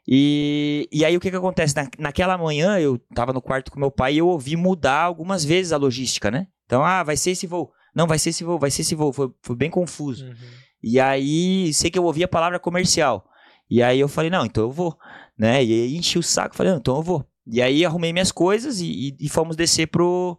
E, 0.08 0.88
e 0.92 1.04
aí, 1.06 1.16
o 1.16 1.20
que 1.20 1.30
que 1.30 1.36
acontece? 1.36 1.76
Na, 1.76 1.88
naquela 2.00 2.38
manhã, 2.38 2.80
eu 2.80 2.98
tava 3.14 3.34
no 3.34 3.42
quarto 3.42 3.72
com 3.72 3.80
meu 3.80 3.92
pai 3.92 4.16
e 4.16 4.18
eu 4.20 4.28
ouvi 4.28 4.56
mudar 4.56 5.02
algumas 5.02 5.44
vezes 5.44 5.72
a 5.72 5.78
logística, 5.78 6.32
né? 6.32 6.48
Então, 6.66 6.84
ah, 6.84 7.04
vai 7.04 7.18
ser 7.18 7.32
esse 7.32 7.46
voo. 7.46 7.72
Não, 7.94 8.08
vai 8.08 8.18
ser 8.18 8.30
esse 8.30 8.44
voo, 8.44 8.58
vai 8.58 8.72
ser 8.72 8.82
esse 8.82 8.96
voo. 8.96 9.12
Foi, 9.12 9.30
foi 9.42 9.56
bem 9.56 9.70
confuso. 9.70 10.26
Uhum. 10.26 10.34
E 10.82 11.00
aí, 11.00 11.74
sei 11.74 11.90
que 11.90 12.00
eu 12.00 12.06
ouvi 12.06 12.24
a 12.24 12.28
palavra 12.28 12.60
comercial. 12.60 13.28
E 13.70 13.84
aí 13.84 14.00
eu 14.00 14.08
falei, 14.08 14.30
não, 14.30 14.46
então 14.46 14.64
eu 14.64 14.72
vou. 14.72 14.98
Né? 15.38 15.64
E 15.64 15.74
aí 15.74 15.96
enchi 15.96 16.18
o 16.18 16.24
saco, 16.24 16.56
falei, 16.56 16.72
não, 16.72 16.80
então 16.80 16.96
eu 16.96 17.02
vou. 17.04 17.26
E 17.50 17.62
aí 17.62 17.86
arrumei 17.86 18.12
minhas 18.12 18.32
coisas 18.32 18.82
e, 18.82 18.86
e- 19.10 19.16
e 19.22 19.30
fomos 19.30 19.56
descer 19.56 19.88
pro, 19.88 20.38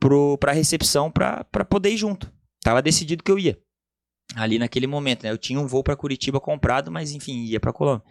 pro, 0.00 0.36
pra 0.38 0.52
recepção 0.52 1.10
pra, 1.10 1.44
pra 1.44 1.64
poder 1.64 1.90
ir 1.90 1.96
junto. 1.96 2.30
Tava 2.62 2.82
decidido 2.82 3.22
que 3.22 3.30
eu 3.30 3.38
ia. 3.38 3.58
Ali 4.34 4.58
naquele 4.58 4.86
momento, 4.86 5.22
né? 5.22 5.30
Eu 5.30 5.38
tinha 5.38 5.60
um 5.60 5.66
voo 5.66 5.84
pra 5.84 5.94
Curitiba 5.96 6.40
comprado, 6.40 6.90
mas 6.90 7.12
enfim, 7.12 7.44
ia 7.44 7.60
pra 7.60 7.72
Colômbia. 7.72 8.04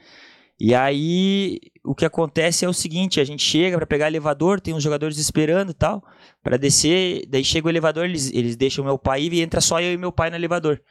E 0.57 0.73
aí, 0.73 1.59
o 1.83 1.93
que 1.93 2.05
acontece 2.05 2.63
é 2.63 2.69
o 2.69 2.73
seguinte, 2.73 3.19
a 3.19 3.25
gente 3.25 3.43
chega 3.43 3.75
pra 3.75 3.85
pegar 3.85 4.07
elevador, 4.07 4.61
tem 4.61 4.73
uns 4.73 4.81
jogadores 4.81 5.17
esperando 5.17 5.71
e 5.71 5.73
tal, 5.73 6.01
pra 6.41 6.55
descer, 6.55 7.25
daí 7.27 7.43
chega 7.43 7.67
o 7.67 7.69
elevador, 7.69 8.05
eles, 8.05 8.31
eles 8.31 8.55
deixam 8.55 8.85
meu 8.85 8.97
pai 8.97 9.23
e 9.23 9.41
entra 9.41 9.59
só 9.59 9.81
eu 9.81 9.91
e 9.91 9.97
meu 9.97 10.13
pai 10.13 10.29
no 10.29 10.37
elevador. 10.37 10.81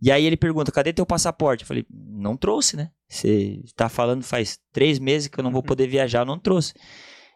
E 0.00 0.10
aí 0.12 0.24
ele 0.24 0.36
pergunta, 0.36 0.70
cadê 0.70 0.92
teu 0.92 1.06
passaporte? 1.06 1.62
Eu 1.62 1.68
falei, 1.68 1.86
não 1.90 2.36
trouxe, 2.36 2.76
né? 2.76 2.90
Você 3.08 3.62
tá 3.74 3.88
falando 3.88 4.22
faz 4.22 4.58
três 4.72 4.98
meses 4.98 5.28
que 5.28 5.38
eu 5.38 5.44
não 5.44 5.50
vou 5.52 5.62
poder 5.62 5.86
viajar, 5.88 6.20
eu 6.20 6.26
não 6.26 6.38
trouxe. 6.38 6.74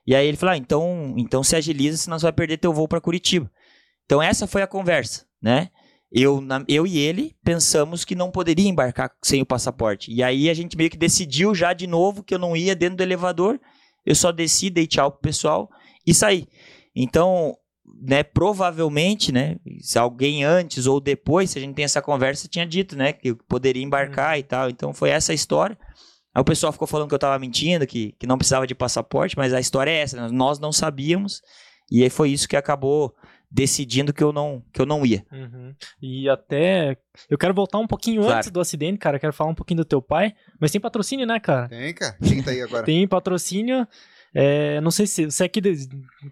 E 0.07 0.15
aí 0.15 0.27
ele 0.27 0.37
falou, 0.37 0.53
ah, 0.55 0.57
então, 0.57 1.15
então 1.17 1.43
se 1.43 1.57
agiliza, 1.57 1.97
senão 1.97 2.19
você 2.19 2.25
vai 2.27 2.33
perder 2.33 2.59
teu 2.59 2.73
voo 2.73 2.89
pra 2.89 3.01
Curitiba. 3.01 3.51
Então 4.05 4.21
essa 4.23 4.47
foi 4.47 4.61
a 4.63 4.67
conversa, 4.67 5.25
né? 5.41 5.69
Eu, 6.13 6.41
na- 6.41 6.65
eu 6.67 6.87
e 6.87 6.99
ele 6.99 7.37
pensamos 7.45 8.05
que 8.05 8.17
não 8.17 8.31
poderia 8.33 8.69
embarcar 8.69 9.11
sem 9.23 9.41
o 9.41 9.47
passaporte. 9.47 10.13
E 10.13 10.23
aí 10.23 10.51
a 10.51 10.55
gente 10.55 10.77
meio 10.77 10.91
que 10.91 10.99
decidiu 10.99 11.55
já 11.55 11.73
de 11.73 11.87
novo 11.87 12.23
que 12.25 12.35
eu 12.35 12.39
não 12.39 12.57
ia 12.57 12.75
dentro 12.75 12.97
do 12.97 13.03
elevador. 13.03 13.61
Eu 14.05 14.15
só 14.17 14.33
desci, 14.33 14.69
dei 14.71 14.87
tchau 14.89 15.13
pro 15.13 15.21
pessoal 15.21 15.71
e 16.05 16.13
saí. 16.13 16.49
Então, 16.97 17.55
né, 18.01 18.23
provavelmente, 18.23 19.33
né, 19.33 19.57
se 19.81 19.99
alguém 19.99 20.45
antes 20.45 20.87
ou 20.87 21.01
depois, 21.01 21.51
se 21.51 21.59
a 21.59 21.61
gente 21.63 21.75
tem 21.75 21.85
essa 21.85 22.03
conversa, 22.03 22.49
tinha 22.49 22.67
dito, 22.67 22.97
né, 22.97 23.13
que 23.13 23.31
eu 23.31 23.37
poderia 23.49 23.83
embarcar 23.83 24.39
e 24.39 24.43
tal. 24.43 24.69
Então 24.69 24.93
foi 24.93 25.11
essa 25.11 25.33
a 25.33 25.35
história. 25.35 25.79
Aí 26.35 26.41
o 26.41 26.45
pessoal 26.45 26.73
ficou 26.73 26.87
falando 26.87 27.09
que 27.09 27.15
eu 27.15 27.19
tava 27.19 27.39
mentindo, 27.39 27.87
que, 27.87 28.13
que 28.19 28.27
não 28.27 28.39
precisava 28.39 28.67
de 28.67 28.75
passaporte, 28.75 29.37
mas 29.37 29.53
a 29.53 29.61
história 29.61 29.91
é 29.91 30.01
essa, 30.01 30.17
né? 30.17 30.29
nós 30.31 30.59
não 30.59 30.73
sabíamos. 30.73 31.43
E 31.91 32.03
aí 32.03 32.11
foi 32.11 32.31
isso 32.31 32.49
que 32.49 32.57
acabou 32.57 33.15
decidindo 33.51 34.13
que 34.13 34.23
eu 34.23 34.33
não, 34.33 34.63
que 34.73 34.81
eu 34.81 34.87
não 34.87 35.05
ia. 35.05 35.27
Uhum. 35.33 35.75
E 36.01 36.29
até. 36.29 36.97
Eu 37.29 37.37
quero 37.37 37.53
voltar 37.53 37.79
um 37.79 37.87
pouquinho 37.87 38.23
Claro. 38.23 38.37
antes 38.37 38.51
do 38.51 38.61
acidente, 38.61 38.99
cara. 38.99 39.19
Quero 39.19 39.33
falar 39.33 39.51
um 39.51 39.55
pouquinho 39.55 39.79
do 39.79 39.85
teu 39.85 40.01
pai. 40.01 40.33
Mas 40.61 40.71
tem 40.71 40.81
patrocínio, 40.81 41.27
né, 41.27 41.41
cara? 41.41 41.69
Tem, 41.69 41.93
cara. 41.93 42.17
Quem 42.23 42.43
tá 42.43 42.53
aí 42.53 42.63
agora? 42.63 42.85
Tem 42.85 43.09
patrocínio. 43.09 43.87
É, 44.33 44.81
não 44.81 44.91
sei 44.93 45.07
se 45.07 45.25
você 45.25 45.45
aqui 45.45 45.61
de- 45.61 45.89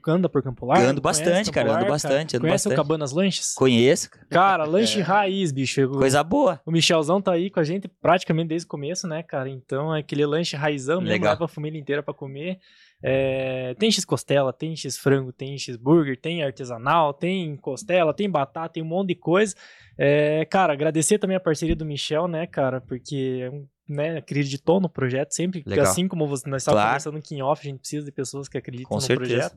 anda 0.06 0.28
por 0.28 0.40
Campo 0.42 0.64
Largo. 0.66 0.84
Ando 0.86 1.00
bastante, 1.00 1.50
cara, 1.50 1.66
Campo 1.66 1.78
ando 1.78 1.86
Largo, 1.86 1.88
bastante, 1.90 2.36
ando 2.36 2.44
Conhece 2.46 2.68
o 2.68 2.70
bastante. 2.70 2.76
Cabanas 2.76 3.12
Lanches? 3.12 3.54
Conheço, 3.54 4.08
cara. 4.10 4.26
Cara, 4.30 4.64
lanche 4.70 5.00
raiz, 5.00 5.50
bicho. 5.50 5.82
O- 5.84 5.98
coisa 5.98 6.22
boa. 6.22 6.60
O 6.64 6.70
Michelzão 6.70 7.20
tá 7.20 7.32
aí 7.32 7.50
com 7.50 7.58
a 7.58 7.64
gente 7.64 7.88
praticamente 8.00 8.48
desde 8.48 8.66
o 8.66 8.68
começo, 8.68 9.08
né, 9.08 9.22
cara? 9.24 9.48
Então 9.50 9.94
é 9.94 9.98
aquele 10.00 10.24
lanche 10.24 10.54
raizão 10.56 11.00
mesmo, 11.00 11.12
Legal. 11.12 11.32
leva 11.32 11.44
a 11.46 11.48
família 11.48 11.78
inteira 11.80 12.02
pra 12.02 12.14
comer. 12.14 12.58
É, 13.02 13.74
tem 13.78 13.90
x-costela, 13.90 14.52
tem 14.52 14.74
x-frango, 14.76 15.32
tem 15.32 15.56
x-burger, 15.58 16.20
tem 16.20 16.42
artesanal, 16.42 17.12
tem 17.14 17.56
costela, 17.56 18.12
tem 18.14 18.28
batata, 18.30 18.74
tem 18.74 18.82
um 18.82 18.86
monte 18.86 19.08
de 19.08 19.14
coisa. 19.16 19.54
É, 19.96 20.44
cara, 20.44 20.72
agradecer 20.72 21.18
também 21.18 21.36
a 21.36 21.40
parceria 21.40 21.74
do 21.76 21.84
Michel, 21.84 22.28
né, 22.28 22.46
cara? 22.46 22.80
Porque 22.80 23.40
é 23.42 23.50
um, 23.50 23.66
né, 23.88 24.18
acreditou 24.18 24.80
no 24.80 24.88
projeto 24.88 25.32
sempre. 25.32 25.62
Legal. 25.66 25.86
Assim 25.86 26.06
como 26.08 26.26
você, 26.26 26.48
nós 26.48 26.62
estávamos 26.62 26.82
Claro. 26.82 26.90
conversando 26.90 27.18
aqui 27.18 27.34
em 27.34 27.42
off, 27.42 27.66
a 27.66 27.70
gente 27.70 27.80
precisa 27.80 28.04
de 28.04 28.12
pessoas 28.12 28.48
que 28.48 28.58
acreditam 28.58 28.88
Com 28.88 28.94
no 28.96 29.00
certeza. 29.00 29.30
projeto. 29.50 29.56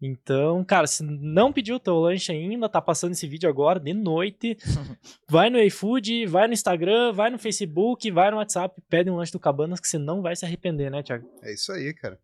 Então, 0.00 0.62
cara, 0.62 0.86
se 0.86 1.02
não 1.02 1.50
pediu 1.52 1.76
o 1.76 1.80
teu 1.80 1.96
lanche 1.98 2.30
ainda, 2.30 2.68
tá 2.68 2.82
passando 2.82 3.12
esse 3.12 3.26
vídeo 3.26 3.48
agora, 3.48 3.80
de 3.80 3.94
noite, 3.94 4.56
vai 5.28 5.48
no 5.48 5.58
iFood, 5.58 6.26
vai 6.26 6.46
no 6.46 6.52
Instagram, 6.52 7.12
vai 7.14 7.30
no 7.30 7.38
Facebook, 7.38 8.10
vai 8.10 8.30
no 8.30 8.36
WhatsApp, 8.36 8.78
pede 8.90 9.08
um 9.10 9.16
lanche 9.16 9.32
do 9.32 9.40
Cabanas 9.40 9.80
que 9.80 9.88
você 9.88 9.96
não 9.96 10.20
vai 10.20 10.36
se 10.36 10.44
arrepender, 10.44 10.90
né, 10.90 11.02
Thiago? 11.02 11.26
É 11.42 11.52
isso 11.54 11.72
aí, 11.72 11.94
cara. 11.94 12.18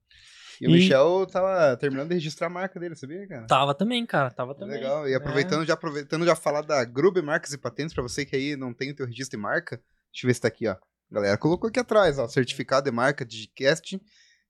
E, 0.61 0.67
o 0.67 0.71
E- 0.71 0.73
Michel 0.75 1.27
tava 1.27 1.75
terminando 1.79 2.09
de 2.09 2.15
registrar 2.15 2.49
a 2.49 2.51
marca 2.51 2.79
dele, 2.79 2.95
sabia, 2.95 3.27
cara? 3.27 3.47
Tava 3.47 3.75
também, 3.75 4.05
cara, 4.05 4.31
tava 4.31 4.55
também. 4.55 4.77
Legal. 4.77 5.09
E 5.09 5.12
É. 5.12 5.17
aproveitando, 5.17 5.65
já 5.67 5.73
aproveitando 5.73 6.27
já 6.27 6.37
falar 6.37 6.61
da 6.61 6.85
Gruber 6.85 7.23
Marcas 7.23 7.55
e 7.55 7.59
Patentes, 7.59 7.95
pra 7.95 8.03
você 8.03 8.27
que 8.27 8.37
aí 8.37 8.55
não 8.55 8.75
tem 8.75 8.91
o 8.91 8.95
teu 8.95 9.07
registro 9.07 9.38
de 9.38 9.43
marca, 9.43 9.77
deixa 10.12 10.27
eu 10.27 10.29
ver 10.29 10.35
se 10.35 10.41
tá 10.43 10.49
aqui, 10.49 10.69
ó. 10.69 10.77
Galera, 11.12 11.37
colocou 11.37 11.68
aqui 11.68 11.79
atrás, 11.79 12.18
ó, 12.18 12.27
certificado 12.27 12.88
de 12.88 12.90
marca 12.90 13.22
Digicast, 13.22 14.01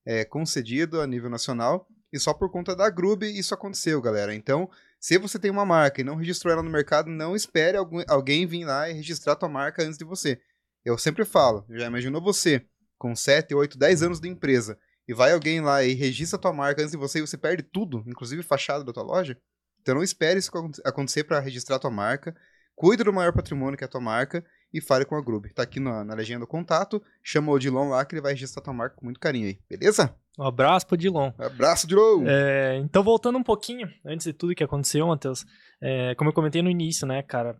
é, 0.05 0.23
concedido 0.23 1.01
a 1.01 1.05
nível 1.05 1.29
nacional, 1.29 1.85
e 2.11 2.17
só 2.17 2.33
por 2.33 2.49
conta 2.49 2.73
da 2.73 2.89
Grube 2.89 3.27
isso 3.27 3.53
aconteceu, 3.53 4.01
galera. 4.01 4.33
Então, 4.33 4.69
se 4.97 5.17
você 5.17 5.37
tem 5.37 5.51
uma 5.51 5.65
marca 5.65 5.99
e 5.99 6.05
não 6.05 6.15
registrou 6.15 6.53
ela 6.53 6.63
no 6.63 6.69
mercado, 6.69 7.09
não 7.09 7.35
espere 7.35 7.75
algum- 7.75 8.03
alguém 8.07 8.45
vir 8.45 8.63
lá 8.63 8.89
e 8.89 8.93
registrar 8.93 9.35
tua 9.35 9.49
marca 9.49 9.83
antes 9.83 9.97
de 9.97 10.05
você. 10.05 10.39
Eu 10.85 10.97
sempre 10.97 11.25
falo, 11.25 11.65
já 11.69 11.85
imaginou 11.85 12.21
você 12.21 12.65
com 12.97 13.13
7, 13.13 13.53
8, 13.53 13.77
10 13.77 14.01
anos 14.01 14.21
de 14.21 14.29
empresa 14.29 14.77
e 15.05 15.13
vai 15.13 15.33
alguém 15.33 15.59
lá 15.59 15.83
e 15.83 15.93
registra 15.93 16.39
tua 16.39 16.53
marca 16.53 16.81
antes 16.81 16.93
de 16.93 16.97
você 16.97 17.19
e 17.19 17.21
você 17.21 17.37
perde 17.37 17.63
tudo, 17.63 18.05
inclusive 18.07 18.41
fachada 18.41 18.85
da 18.85 18.93
tua 18.93 19.03
loja? 19.03 19.37
Então 19.81 19.95
não 19.95 20.03
espere 20.03 20.39
isso 20.39 20.49
acon- 20.49 20.71
acontecer 20.85 21.25
para 21.25 21.41
registrar 21.41 21.77
tua 21.77 21.91
marca. 21.91 22.33
Cuide 22.73 23.03
do 23.03 23.11
maior 23.11 23.33
patrimônio 23.33 23.77
que 23.77 23.83
é 23.83 23.87
a 23.87 23.89
tua 23.89 23.99
marca 23.99 24.45
e 24.73 24.81
fale 24.81 25.05
com 25.05 25.15
a 25.15 25.21
Grube. 25.21 25.53
Tá 25.53 25.63
aqui 25.63 25.79
na, 25.79 26.03
na 26.03 26.15
legenda 26.15 26.41
do 26.41 26.47
contato. 26.47 27.01
Chama 27.21 27.51
o 27.51 27.55
Odilon 27.55 27.89
lá 27.89 28.03
que 28.03 28.15
ele 28.15 28.21
vai 28.21 28.33
registrar 28.33 28.63
tua 28.63 28.73
marca 28.73 28.95
com 28.95 29.05
muito 29.05 29.19
carinho 29.19 29.47
aí. 29.47 29.59
Beleza? 29.69 30.15
Um 30.37 30.45
abraço 30.45 30.87
pro 30.87 30.97
Dilon. 30.97 31.31
Abraço, 31.37 31.85
Odilon! 31.85 32.25
É, 32.27 32.77
então, 32.77 33.03
voltando 33.03 33.37
um 33.37 33.43
pouquinho, 33.43 33.87
antes 34.03 34.25
de 34.25 34.33
tudo 34.33 34.55
que 34.55 34.63
aconteceu, 34.63 35.05
Matheus, 35.05 35.45
é, 35.79 36.15
como 36.15 36.29
eu 36.29 36.33
comentei 36.33 36.61
no 36.61 36.71
início, 36.71 37.05
né, 37.05 37.21
cara, 37.21 37.55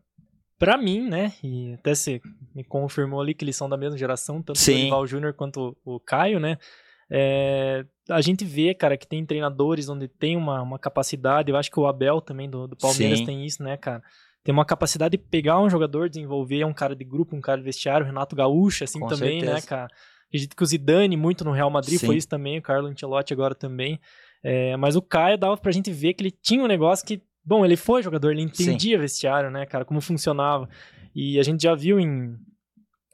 pra 0.57 0.75
mim, 0.75 1.07
né, 1.07 1.33
e 1.43 1.73
até 1.73 1.93
você 1.93 2.19
me 2.55 2.63
confirmou 2.63 3.21
ali 3.21 3.35
que 3.35 3.45
eles 3.45 3.55
são 3.55 3.69
da 3.69 3.77
mesma 3.77 3.97
geração, 3.97 4.41
tanto 4.41 4.57
o 4.57 4.59
Sim. 4.59 4.73
Dorival 4.73 5.05
Júnior 5.05 5.33
quanto 5.33 5.77
o, 5.85 5.95
o 5.95 5.99
Caio, 5.99 6.39
né, 6.39 6.57
é, 7.11 7.85
a 8.09 8.21
gente 8.21 8.43
vê, 8.43 8.73
cara, 8.73 8.97
que 8.97 9.05
tem 9.05 9.23
treinadores 9.23 9.87
onde 9.87 10.07
tem 10.07 10.35
uma, 10.35 10.61
uma 10.63 10.79
capacidade, 10.79 11.51
eu 11.51 11.57
acho 11.57 11.69
que 11.69 11.79
o 11.79 11.85
Abel 11.85 12.21
também 12.21 12.49
do, 12.49 12.67
do 12.67 12.75
Palmeiras 12.75 13.19
Sim. 13.19 13.25
tem 13.25 13.45
isso, 13.45 13.61
né, 13.61 13.77
cara, 13.77 14.01
tem 14.43 14.53
uma 14.53 14.65
capacidade 14.65 15.17
de 15.17 15.23
pegar 15.23 15.61
um 15.61 15.69
jogador, 15.69 16.09
desenvolver 16.09 16.65
um 16.65 16.73
cara 16.73 16.95
de 16.95 17.03
grupo, 17.03 17.35
um 17.35 17.41
cara 17.41 17.59
de 17.59 17.63
vestiário, 17.63 18.03
o 18.03 18.07
Renato 18.07 18.35
Gaúcho, 18.35 18.83
assim 18.83 18.99
Com 18.99 19.07
também, 19.07 19.41
né, 19.41 19.47
certeza. 19.47 19.67
cara. 19.67 19.87
Acredito 20.27 20.55
que 20.55 20.63
o 20.63 20.65
Zidane, 20.65 21.15
muito 21.15 21.45
no 21.45 21.51
Real 21.51 21.69
Madrid, 21.69 21.99
Sim. 21.99 22.07
foi 22.07 22.17
isso 22.17 22.27
também, 22.27 22.57
o 22.57 22.61
Carlo 22.61 22.87
Ancelotti 22.87 23.31
agora 23.31 23.53
também. 23.55 23.99
É, 24.43 24.75
mas 24.75 24.95
o 24.95 25.01
Caio 25.01 25.37
dava 25.37 25.55
pra 25.55 25.71
gente 25.71 25.91
ver 25.91 26.13
que 26.13 26.23
ele 26.23 26.31
tinha 26.31 26.63
um 26.63 26.67
negócio 26.67 27.05
que, 27.05 27.21
bom, 27.45 27.63
ele 27.63 27.77
foi 27.77 28.01
jogador, 28.03 28.31
ele 28.31 28.41
entendia 28.41 28.97
vestiário, 28.97 29.49
né, 29.49 29.65
cara, 29.65 29.85
como 29.85 30.01
funcionava. 30.01 30.67
E 31.15 31.39
a 31.39 31.43
gente 31.43 31.61
já 31.63 31.75
viu 31.75 31.99
em, 31.99 32.35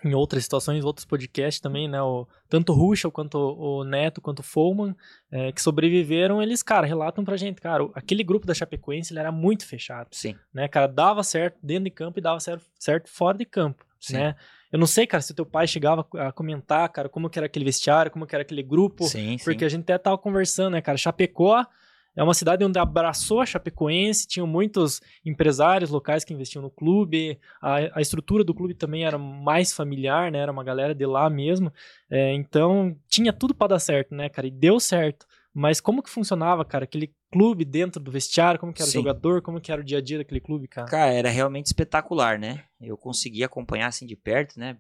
em 0.04 0.14
outras 0.14 0.44
situações, 0.44 0.84
outros 0.86 1.06
podcasts 1.06 1.60
também, 1.60 1.88
né, 1.88 2.02
o, 2.02 2.26
tanto 2.48 2.72
o 2.72 2.76
Ruschel 2.76 3.12
quanto 3.12 3.36
o, 3.38 3.80
o 3.80 3.84
Neto, 3.84 4.22
quanto 4.22 4.40
o 4.40 4.44
Follman, 4.44 4.96
é, 5.32 5.52
que 5.52 5.62
sobreviveram, 5.62 6.42
eles, 6.42 6.64
cara, 6.64 6.88
relatam 6.88 7.26
pra 7.26 7.36
gente, 7.36 7.60
cara, 7.60 7.84
o- 7.84 7.92
aquele 7.94 8.24
grupo 8.24 8.48
da 8.48 8.54
Chapecoense, 8.54 9.12
ele 9.12 9.20
era 9.20 9.32
muito 9.32 9.66
fechado 9.66 10.08
Sim. 10.12 10.36
né, 10.54 10.68
cara, 10.68 10.88
dava 10.88 11.22
certo 11.24 11.58
dentro 11.62 11.84
de 11.86 11.92
campo 11.92 12.18
e 12.20 12.22
dava 12.22 12.40
certo, 12.40 12.64
certo 12.80 13.10
fora 13.10 13.38
de 13.38 13.46
campo, 13.46 13.86
Sim. 14.00 14.14
né? 14.14 14.36
Eu 14.72 14.78
não 14.78 14.86
sei, 14.86 15.08
cara, 15.08 15.20
se 15.22 15.32
o 15.32 15.36
teu 15.36 15.46
pai 15.48 15.66
chegava 15.66 16.08
a 16.14 16.32
comentar, 16.32 16.88
cara, 16.90 17.10
como 17.10 17.28
que 17.30 17.40
era 17.40 17.48
aquele 17.48 17.66
vestiário, 17.66 18.12
como 18.12 18.28
que 18.28 18.36
era 18.36 18.44
aquele 18.44 18.62
grupo, 18.62 19.04
Sim, 19.06 19.38
sim. 19.38 19.44
porque 19.44 19.66
a 19.66 19.70
gente 19.70 19.82
até 19.82 19.98
tava 19.98 20.18
conversando, 20.18 20.74
né, 20.74 20.82
cara, 20.82 20.96
Chapecó 20.98 21.66
é 22.15 22.24
uma 22.24 22.34
cidade 22.34 22.63
onde 22.63 22.78
abraçou 22.78 23.41
a 23.41 23.45
Chapecoense, 23.45 24.28
tinham 24.28 24.48
muitos 24.48 25.02
empresários 25.26 25.89
locais 25.89 26.24
que 26.24 26.34
investiam 26.34 26.62
no 26.62 26.69
clube, 26.69 27.39
a, 27.62 28.00
a 28.00 28.02
estrutura 28.02 28.43
do 28.43 28.54
clube 28.54 28.74
também 28.74 29.06
era 29.06 29.17
mais 29.17 29.74
familiar, 29.74 30.32
né, 30.32 30.39
era 30.39 30.52
uma 30.52 30.63
galera 30.63 30.93
de 30.93 31.06
lá 31.06 31.30
mesmo, 31.30 31.72
é, 32.10 32.34
então 32.34 32.95
tinha 33.08 33.32
tudo 33.32 33.54
pra 33.54 33.67
dar 33.67 33.80
certo, 33.80 34.13
né, 34.13 34.30
cara, 34.30 34.48
e 34.48 34.52
deu 34.52 34.80
certo. 34.80 35.26
Mas 35.54 35.82
como 35.82 36.04
que 36.04 36.10
funcionava, 36.10 36.63
cara, 36.63 36.84
aquele 36.84 37.13
clube 37.32 37.65
dentro 37.65 38.00
do 38.00 38.12
vestiário, 38.12 38.60
como 38.60 38.72
que 38.72 38.82
era 38.82 38.88
o 38.88 38.91
Sim. 38.91 39.00
jogador, 39.00 39.41
como 39.41 39.60
que 39.60 39.72
era 39.72 39.82
o 39.82 39.84
dia 39.84 39.98
a 39.98 40.02
dia 40.02 40.19
daquele 40.19 40.39
clube, 40.39 40.67
cara? 40.67 40.88
Cara, 40.88 41.12
era 41.12 41.30
realmente 41.30 41.65
espetacular, 41.65 42.38
né? 42.38 42.63
Eu 42.80 42.95
consegui 42.95 43.43
acompanhar 43.43 43.88
assim 43.88 44.06
de 44.06 44.15
perto, 44.15 44.60
né? 44.60 44.78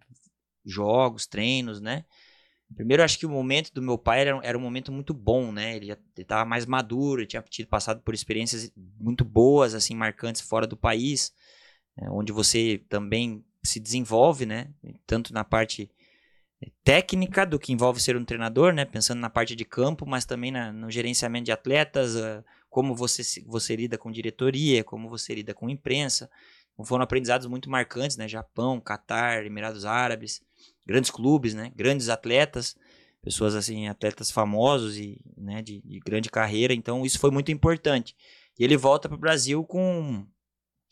Jogos, 0.63 1.25
treinos, 1.25 1.81
né? 1.81 2.05
Primeiro, 2.75 3.03
acho 3.03 3.17
que 3.17 3.25
o 3.25 3.29
momento 3.29 3.73
do 3.73 3.81
meu 3.81 3.97
pai 3.97 4.21
era, 4.21 4.39
era 4.43 4.57
um 4.57 4.61
momento 4.61 4.91
muito 4.91 5.13
bom, 5.13 5.51
né? 5.51 5.75
Ele 5.75 5.87
já 5.87 5.97
estava 6.17 6.45
mais 6.45 6.65
maduro, 6.65 7.25
tinha 7.25 7.41
tido 7.41 7.67
passado 7.67 8.01
por 8.01 8.13
experiências 8.13 8.71
muito 8.99 9.25
boas, 9.25 9.73
assim, 9.73 9.95
marcantes 9.95 10.41
fora 10.41 10.67
do 10.67 10.77
país, 10.77 11.33
né, 11.97 12.07
onde 12.11 12.31
você 12.31 12.83
também 12.87 13.43
se 13.63 13.79
desenvolve, 13.79 14.45
né? 14.45 14.69
Tanto 15.05 15.33
na 15.33 15.43
parte 15.43 15.89
técnica 16.83 17.45
do 17.45 17.57
que 17.59 17.71
envolve 17.73 17.99
ser 18.01 18.15
um 18.17 18.25
treinador, 18.25 18.73
né? 18.73 18.85
Pensando 18.85 19.19
na 19.19 19.29
parte 19.29 19.55
de 19.55 19.65
campo, 19.65 20.05
mas 20.05 20.25
também 20.25 20.51
na- 20.51 20.71
no 20.71 20.91
gerenciamento 20.91 21.45
de 21.45 21.51
atletas, 21.51 22.15
ah, 22.17 22.43
como 22.69 22.93
você, 22.95 23.23
você 23.45 23.75
lida 23.75 23.97
com 23.97 24.11
diretoria, 24.11 24.83
como 24.83 25.09
você 25.09 25.33
lida 25.35 25.53
com 25.53 25.69
imprensa. 25.69 26.29
Foram 26.85 27.03
aprendizados 27.03 27.47
muito 27.47 27.69
marcantes, 27.69 28.15
né? 28.15 28.27
Japão, 28.27 28.79
Catar, 28.79 29.45
Emirados 29.45 29.85
Árabes, 29.85 30.41
grandes 30.89 31.11
clubes, 31.11 31.53
né? 31.53 31.71
Grandes 31.75 32.09
atletas, 32.09 32.75
pessoas 33.21 33.53
assim, 33.53 33.87
atletas 33.87 34.31
famosos 34.31 34.97
e 34.97 35.21
né, 35.37 35.61
de, 35.61 35.81
de 35.85 35.99
grande 35.99 36.31
carreira. 36.31 36.73
Então 36.73 37.05
isso 37.05 37.19
foi 37.19 37.29
muito 37.29 37.51
importante. 37.51 38.15
E 38.57 38.63
ele 38.63 38.75
volta 38.75 39.07
para 39.07 39.15
o 39.15 39.19
Brasil 39.19 39.63
com 39.63 40.25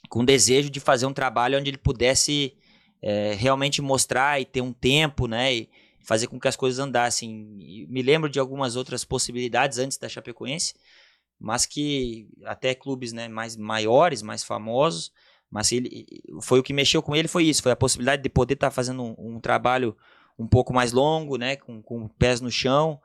com 0.08 0.24
desejo 0.24 0.70
de 0.70 0.80
fazer 0.80 1.08
um 1.08 1.14
trabalho 1.14 1.58
onde 1.60 1.72
ele 1.72 1.80
pudesse 1.80 2.56
é, 3.02 3.34
realmente 3.34 3.82
mostrar 3.82 4.40
e 4.40 4.46
ter 4.46 4.62
um 4.62 4.72
tempo, 4.72 5.28
né? 5.28 5.54
E 5.54 5.70
fazer 6.02 6.28
com 6.28 6.40
que 6.40 6.48
as 6.48 6.56
coisas 6.56 6.78
andassem. 6.78 7.58
E 7.60 7.88
me 7.88 8.04
lembro 8.04 8.30
de 8.30 8.40
algumas 8.40 8.76
outras 8.76 9.04
possibilidades 9.04 9.80
antes 9.80 9.98
da 9.98 10.08
Chapecoense, 10.08 10.76
mas 11.40 11.66
que 11.66 12.30
até 12.46 12.76
clubes 12.76 13.12
né, 13.12 13.28
mais 13.28 13.56
maiores, 13.58 14.22
mais 14.22 14.44
famosos, 14.44 15.12
mas 15.50 15.72
ele 15.72 16.06
foi 16.42 16.60
o 16.60 16.64
que 16.64 16.74
mexeu 16.74 17.02
com 17.02 17.16
ele 17.16 17.28
foi 17.28 17.46
isso, 17.46 17.64
foi 17.64 17.72
a 17.72 17.76
possibilidade 17.76 18.22
de 18.22 18.30
poder 18.30 18.56
estar 18.56 18.72
fazendo 18.72 19.02
um, 19.02 19.16
um 19.18 19.40
trabalho 19.40 19.96
um 20.38 20.48
pouco 20.48 20.74
mais 20.74 20.92
longo, 20.92 21.38
né, 21.38 21.56
com, 21.56 21.82
com 21.82 22.08
pés 22.08 22.42
no 22.42 22.52
chão. 22.52 23.00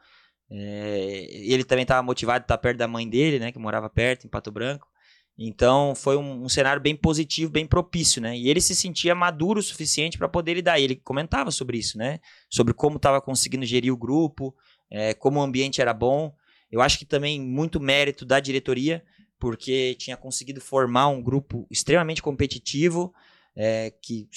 É, 0.51 1.27
ele 1.31 1.65
também 1.65 1.83
estava 1.83 2.03
motivado 2.03 2.41
de 2.41 2.45
estar 2.45 2.59
perto 2.59 2.79
da 2.79 2.87
mãe 2.87 3.09
dele, 3.09 3.39
né, 3.39 3.53
que 3.53 3.59
morava 3.59 3.89
perto 3.89 4.27
em 4.27 4.31
Pato 4.31 4.51
Branco. 4.51 4.87
Então 5.39 5.95
foi 5.95 6.17
um, 6.17 6.45
um 6.45 6.49
cenário 6.49 6.81
bem 6.81 6.95
positivo, 6.95 7.51
bem 7.51 7.67
propício, 7.67 8.21
né? 8.21 8.37
E 8.37 8.49
ele 8.51 8.61
se 8.61 8.75
sentia 8.75 9.15
maduro 9.15 9.61
o 9.61 9.63
suficiente 9.63 10.19
para 10.19 10.29
poder 10.29 10.55
lidar. 10.55 10.79
Ele 10.79 10.95
comentava 10.95 11.51
sobre 11.51 11.79
isso, 11.79 11.97
né? 11.97 12.21
Sobre 12.51 12.75
como 12.75 12.97
estava 12.97 13.21
conseguindo 13.21 13.65
gerir 13.65 13.93
o 13.93 13.97
grupo, 13.97 14.55
é, 14.91 15.15
como 15.15 15.41
o 15.41 15.43
ambiente 15.43 15.81
era 15.81 15.95
bom. 15.95 16.35
Eu 16.71 16.83
acho 16.83 16.99
que 16.99 17.05
também 17.05 17.41
muito 17.41 17.81
mérito 17.81 18.25
da 18.27 18.41
diretoria, 18.41 19.03
porque 19.43 19.97
tinha 19.97 20.17
conseguido 20.17 20.61
formar 20.61 21.09
um 21.09 21.21
grupo 21.21 21.67
extremamente 21.69 22.23
competitivo, 22.23 23.13
é, 23.57 23.93
que 24.01 24.29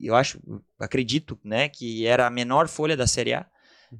eu 0.00 0.14
acho, 0.14 0.40
acredito, 0.80 1.38
né, 1.44 1.68
que 1.68 2.06
era 2.06 2.26
a 2.26 2.30
menor 2.30 2.66
folha 2.66 2.96
da 2.96 3.06
Série 3.06 3.34
A 3.34 3.46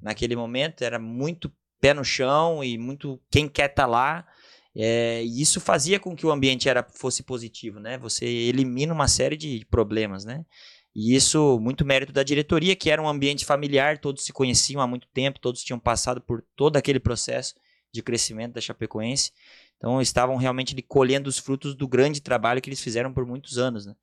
naquele 0.01 0.35
momento, 0.35 0.83
era 0.83 0.99
muito 0.99 1.53
pé 1.79 1.93
no 1.93 2.03
chão 2.03 2.65
e 2.65 2.79
muito 2.79 3.21
quem 3.31 3.47
quer 3.47 3.69
estar 3.69 3.85
lá. 3.85 4.27
É, 4.75 5.23
e 5.23 5.43
isso 5.43 5.61
fazia 5.61 6.01
com 6.01 6.17
que 6.17 6.25
o 6.25 6.31
ambiente 6.31 6.67
era, 6.67 6.83
fosse 6.83 7.23
positivo, 7.23 7.79
né? 7.79 7.99
Você 7.99 8.25
elimina 8.25 8.95
uma 8.95 9.07
série 9.07 9.37
de 9.37 9.67
problemas, 9.71 10.25
né? 10.25 10.47
E 10.95 11.15
isso, 11.15 11.61
muito 11.61 11.85
mérito 11.85 12.11
da 12.11 12.23
diretoria, 12.23 12.75
que 12.75 12.89
era 12.89 13.03
um 13.03 13.09
ambiente 13.09 13.45
familiar, 13.45 13.99
todos 13.99 14.25
se 14.25 14.33
conheciam 14.33 14.81
há 14.81 14.87
muito 14.87 15.07
tempo, 15.13 15.41
todos 15.41 15.63
tinham 15.63 15.79
passado 15.79 16.23
por 16.23 16.43
todo 16.57 16.79
aquele 16.79 16.99
processo 16.99 17.55
de 17.93 18.03
crescimento 18.03 18.55
da 18.55 18.63
Chapecoense. 18.63 19.33
Então, 19.79 20.03
estavam 20.03 20.37
realmente 20.37 20.81
colhendo 20.83 21.29
os 21.29 21.39
frutos 21.39 21.75
do 21.75 21.89
grande 21.89 22.21
trabalho 22.21 22.61
que 22.61 22.69
eles 22.69 22.83
fizeram 22.83 23.13
por 23.13 23.25
muitos 23.25 23.59
anos, 23.59 23.87
né? 23.87 23.95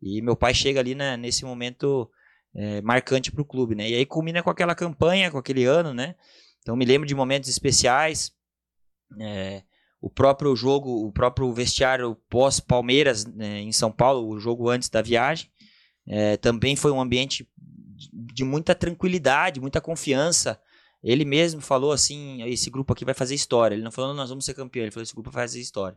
E 0.00 0.22
meu 0.22 0.36
pai 0.36 0.54
chega 0.54 0.80
ali 0.80 0.94
né, 0.94 1.16
nesse 1.16 1.44
momento 1.44 2.10
é, 2.54 2.80
marcante 2.80 3.30
para 3.30 3.42
o 3.42 3.44
clube, 3.44 3.74
né? 3.74 3.88
E 3.88 3.94
aí 3.94 4.06
culmina 4.06 4.42
com 4.42 4.50
aquela 4.50 4.74
campanha, 4.74 5.30
com 5.30 5.38
aquele 5.38 5.64
ano, 5.64 5.92
né? 5.92 6.14
Então 6.60 6.76
me 6.76 6.84
lembro 6.84 7.06
de 7.06 7.14
momentos 7.14 7.48
especiais. 7.48 8.32
É, 9.20 9.62
o 10.00 10.08
próprio 10.08 10.54
jogo, 10.54 11.06
o 11.06 11.12
próprio 11.12 11.52
vestiário 11.52 12.16
pós 12.28 12.60
Palmeiras 12.60 13.24
né, 13.24 13.60
em 13.60 13.72
São 13.72 13.90
Paulo, 13.90 14.28
o 14.28 14.38
jogo 14.38 14.68
antes 14.68 14.88
da 14.88 15.02
viagem, 15.02 15.50
é, 16.06 16.36
também 16.36 16.76
foi 16.76 16.92
um 16.92 17.00
ambiente 17.00 17.48
de 18.12 18.44
muita 18.44 18.74
tranquilidade, 18.74 19.60
muita 19.60 19.80
confiança. 19.80 20.60
Ele 21.02 21.24
mesmo 21.24 21.60
falou 21.60 21.92
assim: 21.92 22.42
esse 22.42 22.70
grupo 22.70 22.92
aqui 22.92 23.04
vai 23.04 23.14
fazer 23.14 23.34
história. 23.34 23.74
Ele 23.74 23.84
não 23.84 23.92
falou, 23.92 24.14
nós 24.14 24.30
vamos 24.30 24.44
ser 24.44 24.54
campeão. 24.54 24.82
Ele 24.82 24.90
falou: 24.90 25.02
esse 25.02 25.14
grupo 25.14 25.30
vai 25.30 25.44
fazer 25.44 25.60
história. 25.60 25.96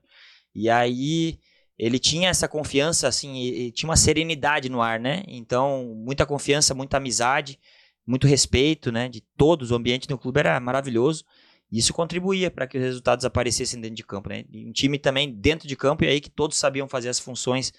E 0.53 0.69
aí 0.69 1.39
ele 1.77 1.97
tinha 1.97 2.29
essa 2.29 2.47
confiança, 2.47 3.07
assim, 3.07 3.35
e, 3.37 3.67
e 3.67 3.71
tinha 3.71 3.89
uma 3.89 3.97
serenidade 3.97 4.69
no 4.69 4.81
ar, 4.81 4.99
né? 4.99 5.23
Então, 5.27 5.95
muita 5.95 6.25
confiança, 6.25 6.75
muita 6.75 6.97
amizade, 6.97 7.59
muito 8.05 8.27
respeito, 8.27 8.91
né? 8.91 9.09
De 9.09 9.21
todos. 9.35 9.71
O 9.71 9.75
ambiente 9.75 10.09
no 10.09 10.17
clube 10.17 10.39
era 10.39 10.59
maravilhoso. 10.59 11.25
Isso 11.71 11.93
contribuía 11.93 12.51
para 12.51 12.67
que 12.67 12.77
os 12.77 12.83
resultados 12.83 13.23
aparecessem 13.25 13.79
dentro 13.79 13.95
de 13.95 14.03
campo, 14.03 14.29
né? 14.29 14.43
Um 14.53 14.71
time 14.71 14.99
também 14.99 15.31
dentro 15.31 15.67
de 15.67 15.75
campo, 15.75 16.03
e 16.03 16.07
aí 16.07 16.19
que 16.21 16.29
todos 16.29 16.57
sabiam 16.57 16.87
fazer 16.87 17.09
as 17.09 17.19
funções 17.19 17.73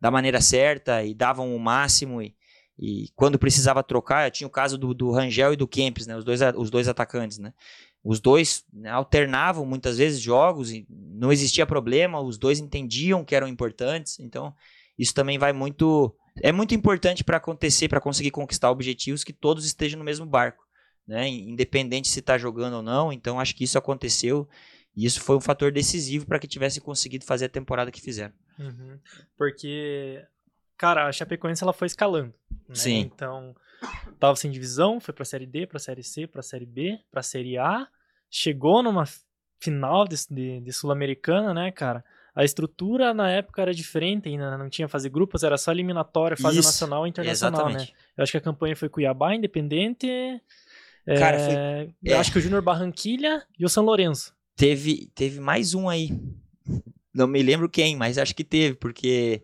da 0.00 0.10
maneira 0.10 0.40
certa 0.40 1.02
e 1.02 1.14
davam 1.14 1.54
o 1.56 1.58
máximo. 1.58 2.22
E, 2.22 2.36
e 2.78 3.08
quando 3.16 3.38
precisava 3.38 3.82
trocar, 3.82 4.30
tinha 4.30 4.46
o 4.46 4.50
caso 4.50 4.78
do, 4.78 4.94
do 4.94 5.10
Rangel 5.10 5.52
e 5.52 5.56
do 5.56 5.66
Kempis, 5.66 6.06
né? 6.06 6.16
Os 6.16 6.24
dois, 6.24 6.40
os 6.56 6.70
dois 6.70 6.86
atacantes, 6.86 7.38
né? 7.38 7.52
Os 8.04 8.20
dois 8.20 8.64
né, 8.72 8.88
alternavam 8.90 9.66
muitas 9.66 9.98
vezes 9.98 10.20
jogos 10.20 10.70
e 10.70 10.86
não 10.88 11.32
existia 11.32 11.66
problema, 11.66 12.20
os 12.20 12.38
dois 12.38 12.60
entendiam 12.60 13.24
que 13.24 13.34
eram 13.34 13.48
importantes, 13.48 14.20
então 14.20 14.54
isso 14.96 15.12
também 15.12 15.38
vai 15.38 15.52
muito. 15.52 16.14
É 16.40 16.52
muito 16.52 16.72
importante 16.72 17.24
para 17.24 17.38
acontecer, 17.38 17.88
para 17.88 18.00
conseguir 18.00 18.30
conquistar 18.30 18.70
objetivos, 18.70 19.24
que 19.24 19.32
todos 19.32 19.64
estejam 19.64 19.98
no 19.98 20.04
mesmo 20.04 20.24
barco, 20.24 20.64
né? 21.06 21.28
Independente 21.28 22.08
se 22.08 22.20
está 22.20 22.38
jogando 22.38 22.74
ou 22.74 22.82
não. 22.82 23.12
Então 23.12 23.40
acho 23.40 23.56
que 23.56 23.64
isso 23.64 23.76
aconteceu 23.76 24.48
e 24.96 25.04
isso 25.04 25.20
foi 25.20 25.36
um 25.36 25.40
fator 25.40 25.72
decisivo 25.72 26.26
para 26.26 26.38
que 26.38 26.46
tivesse 26.46 26.80
conseguido 26.80 27.24
fazer 27.24 27.46
a 27.46 27.48
temporada 27.48 27.90
que 27.90 28.00
fizeram. 28.00 28.34
Uhum. 28.58 28.98
Porque, 29.36 30.24
cara, 30.78 31.06
a 31.06 31.12
Chapecoense 31.12 31.62
ela 31.62 31.72
foi 31.72 31.86
escalando. 31.86 32.32
Né? 32.68 32.74
Sim. 32.74 33.00
Então, 33.00 33.54
tava 34.18 34.36
sem 34.36 34.50
divisão, 34.50 35.00
foi 35.00 35.12
pra 35.12 35.24
Série 35.24 35.46
D, 35.46 35.66
pra 35.66 35.78
Série 35.78 36.02
C, 36.02 36.26
pra 36.26 36.40
Série 36.42 36.64
B, 36.64 36.98
pra 37.10 37.22
Série 37.22 37.58
A. 37.58 37.86
Chegou 38.30 38.82
numa 38.82 39.04
final 39.60 40.06
de, 40.06 40.16
de, 40.30 40.60
de 40.60 40.72
Sul-Americana, 40.72 41.52
né, 41.52 41.70
cara? 41.72 42.04
A 42.34 42.44
estrutura 42.44 43.12
na 43.12 43.28
época 43.30 43.60
era 43.60 43.74
diferente, 43.74 44.28
ainda 44.28 44.56
não 44.56 44.70
tinha 44.70 44.86
fase 44.86 45.08
grupos, 45.08 45.42
era 45.42 45.58
só 45.58 45.72
eliminatória, 45.72 46.36
fase 46.36 46.60
Isso, 46.60 46.68
nacional 46.68 47.04
e 47.04 47.10
internacional, 47.10 47.64
né? 47.66 47.70
Exatamente. 47.72 47.94
Eu 48.16 48.22
acho 48.22 48.30
que 48.30 48.38
a 48.38 48.40
campanha 48.40 48.76
foi 48.76 48.88
Cuiabá, 48.88 49.34
Independente. 49.34 50.06
Cara, 51.04 51.36
é, 51.36 51.44
foi- 51.84 51.94
eu 52.04 52.16
é. 52.16 52.18
acho 52.20 52.30
que 52.30 52.38
o 52.38 52.40
Júnior 52.40 52.62
Barranquilha 52.62 53.44
e 53.58 53.64
o 53.64 53.68
São 53.68 53.84
Lourenço. 53.84 54.32
Teve, 54.54 55.10
teve 55.14 55.40
mais 55.40 55.74
um 55.74 55.88
aí. 55.88 56.10
Não 57.12 57.26
me 57.26 57.42
lembro 57.42 57.68
quem, 57.68 57.96
mas 57.96 58.18
acho 58.18 58.34
que 58.36 58.44
teve, 58.44 58.76
porque 58.76 59.42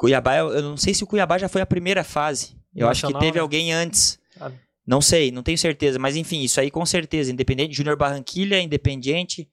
Cuiabá, 0.00 0.38
eu, 0.38 0.62
não 0.62 0.78
sei 0.78 0.94
se 0.94 1.04
o 1.04 1.06
Cuiabá 1.06 1.36
já 1.36 1.46
foi 1.46 1.60
a 1.60 1.66
primeira 1.66 2.02
fase. 2.02 2.56
Eu 2.74 2.88
acho 2.88 3.00
que 3.02 3.12
Nacional, 3.12 3.20
teve 3.20 3.34
né? 3.36 3.42
alguém 3.42 3.70
antes. 3.70 4.18
Ah. 4.40 4.50
Não 4.86 5.02
sei, 5.02 5.30
não 5.30 5.42
tenho 5.42 5.58
certeza, 5.58 5.98
mas 5.98 6.16
enfim, 6.16 6.40
isso 6.40 6.58
aí 6.58 6.70
com 6.70 6.86
certeza. 6.86 7.30
Independente, 7.30 7.76
Júnior 7.76 7.98
Barranquilha, 7.98 8.58
Independiente, 8.62 9.46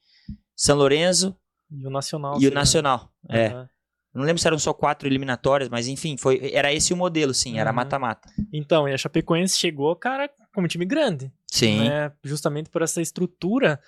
São 0.55 0.77
Lourenço 0.77 1.35
E 1.69 1.85
o 1.85 1.89
Nacional. 1.89 2.41
e 2.41 2.47
o 2.47 2.51
Nacional. 2.53 3.11
É. 3.29 3.47
Aham. 3.47 3.69
Não 4.13 4.23
lembro 4.23 4.41
se 4.41 4.47
eram 4.47 4.57
só 4.57 4.73
quatro 4.73 5.05
eliminatórias, 5.05 5.67
mas 5.69 5.87
enfim, 5.89 6.15
foi, 6.15 6.49
era 6.53 6.73
esse 6.73 6.93
o 6.93 6.97
modelo, 6.97 7.33
sim, 7.33 7.59
era 7.59 7.69
Uhum. 7.69 7.75
mata-mata. 7.75 8.29
Então, 8.53 8.87
e 8.87 8.93
a 8.93 8.97
Chapecoense 8.97 9.57
chegou, 9.57 9.93
cara, 9.97 10.29
como 10.55 10.65
time 10.67 10.85
grande. 10.85 11.29
Sim. 11.51 11.81
né? 11.89 12.09
Justamente 12.23 12.69
por 12.69 12.81
essa 12.81 13.01
estrutura. 13.01 13.79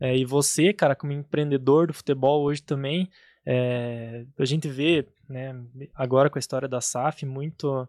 É, 0.00 0.16
e 0.16 0.24
você, 0.24 0.72
cara, 0.72 0.94
como 0.96 1.12
empreendedor 1.12 1.86
do 1.86 1.94
futebol 1.94 2.42
hoje 2.42 2.60
também, 2.62 3.08
é, 3.50 4.24
a 4.38 4.44
gente 4.44 4.68
vê, 4.68 5.06
né, 5.28 5.54
agora 5.94 6.28
com 6.28 6.38
a 6.38 6.40
história 6.40 6.68
da 6.68 6.80
SAF, 6.82 7.24
muito 7.24 7.88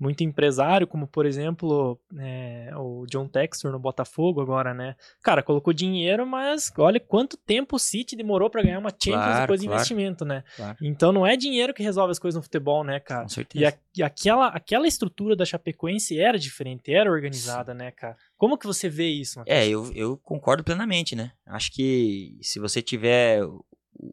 muito 0.00 0.22
empresário, 0.22 0.86
como 0.86 1.08
por 1.08 1.26
exemplo 1.26 1.98
é, 2.16 2.70
o 2.76 3.04
John 3.10 3.26
Textor 3.26 3.72
no 3.72 3.80
Botafogo 3.80 4.40
agora, 4.40 4.72
né? 4.72 4.94
Cara, 5.20 5.42
colocou 5.42 5.72
dinheiro, 5.72 6.24
mas 6.24 6.70
olha 6.78 7.00
quanto 7.00 7.36
tempo 7.36 7.74
o 7.74 7.78
City 7.80 8.14
demorou 8.14 8.48
para 8.48 8.62
ganhar 8.62 8.78
uma 8.78 8.90
Champions 8.90 9.24
Claro, 9.24 9.40
depois 9.40 9.60
de 9.60 9.66
claro. 9.66 9.76
investimento, 9.76 10.24
né? 10.24 10.44
Claro. 10.56 10.76
Então 10.80 11.10
não 11.10 11.26
é 11.26 11.36
dinheiro 11.36 11.74
que 11.74 11.82
resolve 11.82 12.12
as 12.12 12.18
coisas 12.20 12.36
no 12.36 12.42
futebol, 12.44 12.84
né, 12.84 13.00
cara? 13.00 13.22
Com 13.22 13.28
certeza. 13.28 13.64
E, 13.64 13.66
a- 13.66 13.78
e 13.96 14.02
aquela, 14.04 14.46
aquela 14.50 14.86
estrutura 14.86 15.34
da 15.34 15.44
Chapecoense 15.44 16.16
era 16.16 16.38
diferente, 16.38 16.94
era 16.94 17.10
organizada, 17.10 17.74
né, 17.74 17.90
cara? 17.90 18.16
Como 18.36 18.56
que 18.56 18.68
você 18.68 18.88
vê 18.88 19.08
isso, 19.08 19.40
Matheus? 19.40 19.58
É, 19.58 19.66
eu, 19.66 19.92
eu 19.96 20.16
concordo 20.18 20.62
plenamente, 20.62 21.16
né? 21.16 21.32
Acho 21.44 21.72
que 21.72 22.38
se 22.40 22.60
você 22.60 22.80
tiver 22.80 23.40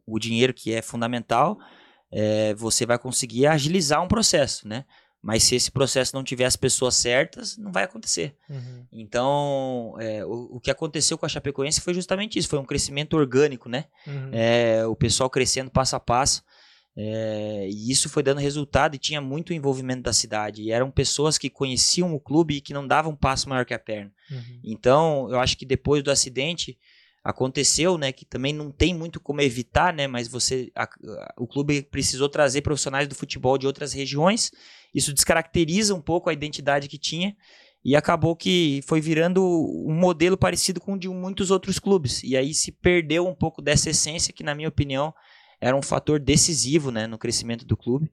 o, 0.06 0.20
dinheiro 0.20 0.54
que 0.54 0.74
é 0.74 0.82
fundamental, 0.82 1.58
é, 2.12 2.54
você 2.56 2.86
vai 2.86 2.98
conseguir 2.98 3.48
agilizar 3.48 4.04
um 4.04 4.08
processo, 4.08 4.68
né? 4.68 4.86
Mas 5.22 5.42
se 5.44 5.56
esse 5.56 5.72
processo 5.72 6.16
não 6.16 6.24
tiver 6.24 6.46
as 6.46 6.56
pessoas 6.56 6.94
certas, 6.94 7.58
não 7.58 7.72
vai 7.72 7.84
acontecer. 7.84 8.36
Uhum. 8.48 8.86
Então, 8.92 9.96
é, 10.00 10.24
o, 10.24 10.58
o 10.58 10.60
que 10.60 10.70
aconteceu 10.70 11.18
com 11.18 11.26
a 11.26 11.30
Chapecoense 11.30 11.82
foi 11.82 11.96
justamente 11.96 12.38
isso, 12.38 12.48
foi 12.48 12.60
um 12.60 12.66
crescimento 12.66 13.18
orgânico, 13.18 13.68
né? 13.68 13.86
Uhum. 14.06 14.30
É, 14.32 14.86
o 14.86 14.96
pessoal 14.96 15.28
crescendo 15.28 15.72
passo 15.72 15.96
a 15.96 16.00
passo. 16.00 16.44
é, 16.96 17.68
e 17.68 17.92
isso 17.92 18.08
foi 18.08 18.22
dando 18.22 18.40
resultado 18.40 18.96
e 18.96 19.00
tinha 19.00 19.20
muito 19.20 19.52
envolvimento 19.52 20.04
da 20.04 20.14
cidade. 20.14 20.62
E 20.62 20.72
eram 20.72 20.92
pessoas 20.92 21.40
que 21.40 21.50
conheciam 21.50 22.14
o 22.14 22.20
clube 22.20 22.58
e 22.58 22.62
que 22.62 22.74
não 22.74 22.86
davam 22.86 23.14
um 23.14 23.16
passo 23.16 23.50
maior 23.50 23.66
que 23.66 23.74
a 23.74 23.80
perna. 23.80 24.14
Uhum. 24.30 24.60
Então, 24.64 25.28
eu 25.32 25.40
acho 25.40 25.58
que 25.58 25.66
depois 25.66 26.04
do 26.04 26.12
acidente 26.12 26.78
aconteceu, 27.26 27.98
né, 27.98 28.12
que 28.12 28.24
também 28.24 28.54
não 28.54 28.70
tem 28.70 28.94
muito 28.94 29.20
como 29.20 29.42
evitar, 29.42 29.92
né, 29.92 30.06
mas 30.06 30.28
você 30.28 30.72
a- 30.76 30.84
a- 30.84 31.34
o 31.40 31.48
clube 31.48 31.82
precisou 31.82 32.30
trazer 32.30 32.62
profissionais 32.62 33.08
do 33.08 33.16
futebol 33.16 33.58
de 33.58 33.66
outras 33.66 33.92
regiões. 33.94 34.52
Isso 34.94 35.12
descaracteriza 35.12 35.96
um 35.96 36.02
pouco 36.02 36.30
a 36.30 36.34
identidade 36.34 36.88
que 36.88 37.00
tinha 37.00 37.36
e 37.84 37.96
acabou 37.96 38.36
que 38.36 38.82
foi 38.88 39.02
virando 39.02 39.44
um 39.44 39.94
modelo 39.96 40.38
parecido 40.38 40.80
com 40.80 40.94
o 40.94 41.00
de 41.00 41.10
muitos 41.10 41.50
outros 41.50 41.80
clubes. 41.80 42.22
E 42.24 42.38
aí 42.38 42.54
se 42.54 42.72
perdeu 42.72 43.28
um 43.28 43.34
pouco 43.34 43.60
dessa 43.60 43.90
essência 43.90 44.32
que, 44.32 44.44
na 44.44 44.54
minha 44.54 44.70
opinião, 44.70 45.12
era 45.60 45.76
um 45.76 45.82
fator 45.82 46.20
decisivo, 46.20 46.92
né, 46.92 47.08
no 47.08 47.18
crescimento 47.18 47.66
do 47.66 47.76
clube 47.78 48.12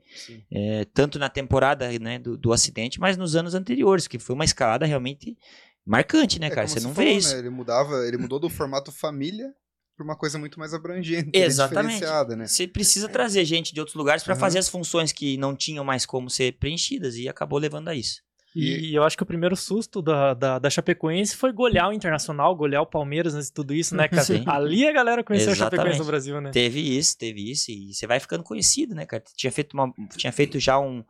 é, 0.51 0.87
tanto 0.94 1.18
na 1.18 1.29
temporada 1.29 1.90
né, 1.98 2.18
do, 2.18 2.37
do 2.38 2.51
acidente, 2.53 2.98
mas 2.98 3.16
nos 3.18 3.37
anos 3.37 3.55
anteriores, 3.55 4.09
que 4.09 4.18
foi 4.18 4.35
uma 4.35 4.44
escalada 4.44 4.87
realmente 4.87 5.37
marcante, 5.85 6.38
né, 6.38 6.47
É, 6.47 6.51
cara? 6.51 6.66
Você 6.66 6.81
não 6.81 6.95
falou, 6.95 7.09
vê 7.09 7.12
né, 7.12 7.18
isso. 7.18 7.37
Ele 7.37 7.51
mudava, 7.51 8.07
ele 8.07 8.16
mudou 8.16 8.38
do 8.38 8.49
formato 8.49 8.92
família 8.92 9.53
para 9.97 10.05
uma 10.05 10.16
coisa 10.16 10.38
muito 10.38 10.59
mais 10.59 10.73
abrangente, 10.73 11.31
Exatamente. 11.33 11.95
diferenciada, 11.95 12.37
né? 12.37 12.47
Você 12.47 12.66
precisa 12.66 13.09
trazer 13.09 13.45
gente 13.45 13.75
de 13.75 13.81
outros 13.81 13.95
lugares 13.95 14.23
para 14.23 14.33
Aham. 14.33 14.40
fazer 14.40 14.59
as 14.59 14.68
funções 14.68 15.12
que 15.12 15.37
não 15.37 15.55
tinham 15.55 15.85
mais 15.85 16.07
como 16.07 16.31
ser 16.31 16.53
preenchidas 16.59 17.16
e 17.16 17.29
acabou 17.29 17.59
levando 17.59 17.88
a 17.88 17.95
isso. 17.95 18.23
E, 18.55 18.95
eu 18.95 19.03
acho 19.03 19.16
que 19.16 19.23
o 19.23 19.27
primeiro 19.27 19.57
susto 19.57 20.03
da, 20.03 20.35
da, 20.35 20.59
da 20.59 20.68
Chapecoense 20.68 21.35
foi 21.35 21.53
golear 21.53 21.88
o 21.88 21.92
Internacional, 21.92 22.55
golear 22.55 22.83
o 22.83 22.87
Palmeiras 22.87 23.33
de 23.35 23.51
tudo 23.51 23.73
isso, 23.73 23.97
né, 23.97 24.09
cara? 24.09 24.25
Sim. 24.25 24.45
Ali 24.47 24.87
a 24.87 24.92
galera 24.92 25.25
conheceu 25.25 25.53
a 25.53 25.57
Chapecoense 25.57 25.88
Exatamente. 25.88 25.99
no 26.01 26.05
Brasil, 26.05 26.40
né? 26.40 26.51
Teve 26.51 26.81
isso, 26.81 27.16
teve 27.16 27.51
isso 27.51 27.71
e 27.71 27.95
você 27.95 28.07
vai 28.07 28.21
ficando 28.21 28.45
conhecido, 28.45 28.95
né, 28.95 29.07
cara? 29.07 29.23
Tinha 29.35 29.51
feito, 29.51 29.73
uma, 29.73 29.90
tinha 30.16 30.33
feito 30.33 30.61
já 30.61 30.79
um, 30.79 31.03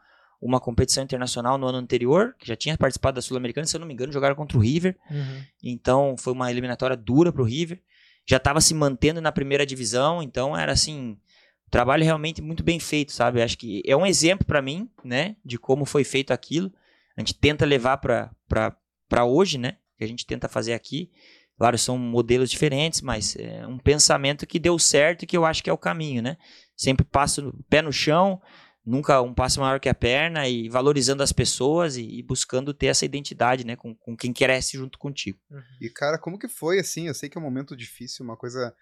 uma 0.43 0.59
competição 0.59 1.05
internacional 1.05 1.57
no 1.57 1.69
ano 1.69 1.79
anterior, 1.79 2.35
que 2.37 2.49
já 2.49 2.57
tinha 2.57 2.77
participado 2.77 3.15
da 3.15 3.23
Sul-Americana, 3.23 3.65
se 3.67 3.77
eu 3.77 3.81
não 3.81 3.87
me 3.87 3.95
engano, 3.95 4.13
jogaram 4.13 4.35
contra 4.35 4.59
o 4.59 4.61
River. 4.61 4.99
Uhum. 5.09 5.43
Então 5.63 6.17
foi 6.19 6.33
uma 6.33 6.51
eliminatória 6.51 6.97
dura 6.97 7.33
pro 7.33 7.45
River. 7.45 7.81
Já 8.27 8.39
estava 8.39 8.61
se 8.61 8.75
mantendo 8.75 9.21
na 9.21 9.31
primeira 9.31 9.65
divisão, 9.65 10.23
então 10.23 10.57
era 10.57 10.73
assim, 10.73 11.13
um 11.67 11.71
trabalho 11.71 12.05
realmente 12.05 12.43
muito 12.43 12.63
bem 12.63 12.81
feito, 12.81 13.13
sabe? 13.13 13.41
Acho 13.41 13.57
que 13.57 13.83
é 13.87 13.97
um 13.97 14.05
exemplo 14.05 14.45
para 14.45 14.61
mim, 14.61 14.91
né, 15.05 15.37
de 15.45 15.59
como 15.59 15.85
foi 15.85 16.03
feito 16.03 16.33
aquilo. 16.33 16.73
A 17.17 17.21
gente 17.21 17.35
tenta 17.35 17.65
levar 17.65 17.99
para 17.99 19.25
hoje, 19.25 19.59
né? 19.59 19.77
Que 19.97 20.05
a 20.05 20.09
gente 20.09 20.27
tenta 20.27 20.49
fazer 20.49 20.73
aqui. 20.73 21.11
Claro, 21.59 21.79
são 21.79 21.97
modelos 21.97 22.51
diferentes, 22.51 23.01
mas 23.03 23.37
é 23.37 23.65
um 23.67 23.79
pensamento 23.79 24.47
que 24.47 24.59
deu 24.59 24.79
certo 24.79 25.23
e 25.23 25.27
que 25.27 25.37
eu 25.37 25.45
acho 25.45 25.63
que 25.63 25.71
é 25.71 25.73
o 25.73 25.79
caminho, 25.79 26.23
né? 26.23 26.37
Sempre 26.75 27.05
passo 27.05 27.55
pé 27.69 27.83
no 27.83 27.93
chão, 27.93 28.41
nunca 28.85 29.21
um 29.23 29.33
passo 29.33 29.61
maior 29.61 29.79
que 29.79 29.89
a 29.89 29.95
perna 29.95 30.49
e 30.49 30.69
valorizando 30.69 31.23
as 31.23 31.33
pessoas 31.33 31.97
e, 31.97 32.03
e 32.03 32.23
buscando 32.23 32.75
ter 32.75 32.87
essa 32.87 33.05
identidade, 33.05 33.65
né? 33.65 33.77
Com, 33.77 33.95
com 33.95 34.17
quem 34.17 34.33
cresce 34.33 34.77
junto 34.77 34.99
contigo. 34.99 35.39
E, 35.81 35.89
cara, 35.89 36.19
como 36.19 36.39
que 36.39 36.49
foi, 36.49 36.79
assim? 36.79 37.07
Eu 37.09 37.15
sei 37.15 37.29
que 37.29 37.39
é 37.39 37.41
um 37.41 37.45
momento 37.45 37.77
difícil, 37.77 38.25
uma 38.25 38.37
coisa 38.37 38.75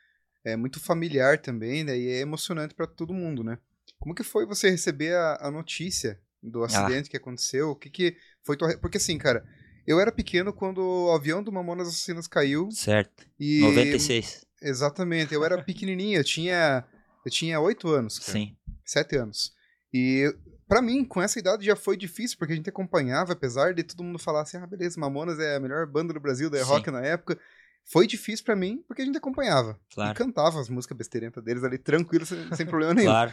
é, 0.44 0.56
muito 0.56 0.80
familiar 0.80 1.38
também, 1.38 1.84
né? 1.84 1.98
E 1.98 2.08
é 2.08 2.20
emocionante 2.20 2.74
para 2.74 2.86
todo 2.86 3.14
mundo, 3.14 3.44
né? 3.44 3.58
Como 3.98 4.14
que 4.14 4.22
foi 4.22 4.46
você 4.46 4.70
receber 4.70 5.14
a, 5.14 5.38
a 5.42 5.50
notícia 5.50 6.18
do 6.42 6.64
acidente 6.64 7.10
que 7.10 7.16
aconteceu? 7.16 7.70
O 7.70 7.76
que 7.76 7.90
que 7.90 8.16
foi 8.42 8.56
tua... 8.56 8.76
Porque, 8.78 8.96
assim, 8.96 9.18
cara, 9.18 9.44
eu 9.86 10.00
era 10.00 10.10
pequeno 10.10 10.52
quando 10.52 10.78
o 10.78 11.12
avião 11.12 11.42
do 11.42 11.52
Mamonas 11.52 11.88
Assassinas 11.88 12.26
caiu 12.26 12.70
Certo. 12.70 13.26
e... 13.38 13.60
96. 13.60 14.46
Exatamente, 14.62 15.34
eu 15.34 15.44
era 15.44 15.62
pequenininho, 15.62 16.18
eu 16.18 16.24
tinha... 16.24 16.84
Eu 17.24 17.30
tinha 17.30 17.60
oito 17.60 17.88
anos, 17.88 18.18
cara. 18.18 18.32
Sim. 18.32 18.56
Sete 18.82 19.16
anos. 19.16 19.52
E 19.92 20.34
pra 20.68 20.80
mim, 20.80 21.04
com 21.04 21.20
essa 21.20 21.38
idade 21.38 21.64
já 21.66 21.74
foi 21.74 21.96
difícil, 21.96 22.38
porque 22.38 22.52
a 22.52 22.56
gente 22.56 22.70
acompanhava, 22.70 23.32
apesar 23.32 23.74
de 23.74 23.82
todo 23.82 24.04
mundo 24.04 24.18
falar 24.18 24.42
assim, 24.42 24.56
ah, 24.56 24.66
beleza, 24.66 25.00
Mamonas 25.00 25.38
é 25.40 25.56
a 25.56 25.60
melhor 25.60 25.86
banda 25.86 26.12
do 26.12 26.20
Brasil, 26.20 26.48
da 26.48 26.58
Sim. 26.58 26.64
rock 26.64 26.90
na 26.90 27.00
época. 27.00 27.38
Foi 27.84 28.06
difícil 28.06 28.44
pra 28.44 28.54
mim, 28.54 28.84
porque 28.86 29.02
a 29.02 29.04
gente 29.04 29.18
acompanhava. 29.18 29.78
Claro. 29.92 30.12
E 30.12 30.14
cantava 30.14 30.60
as 30.60 30.68
músicas 30.68 30.96
besteirentas 30.96 31.42
deles 31.42 31.64
ali, 31.64 31.76
tranquilo, 31.76 32.24
sem, 32.24 32.38
sem 32.54 32.66
problema 32.66 32.94
nenhum. 32.94 33.08
Claro. 33.08 33.32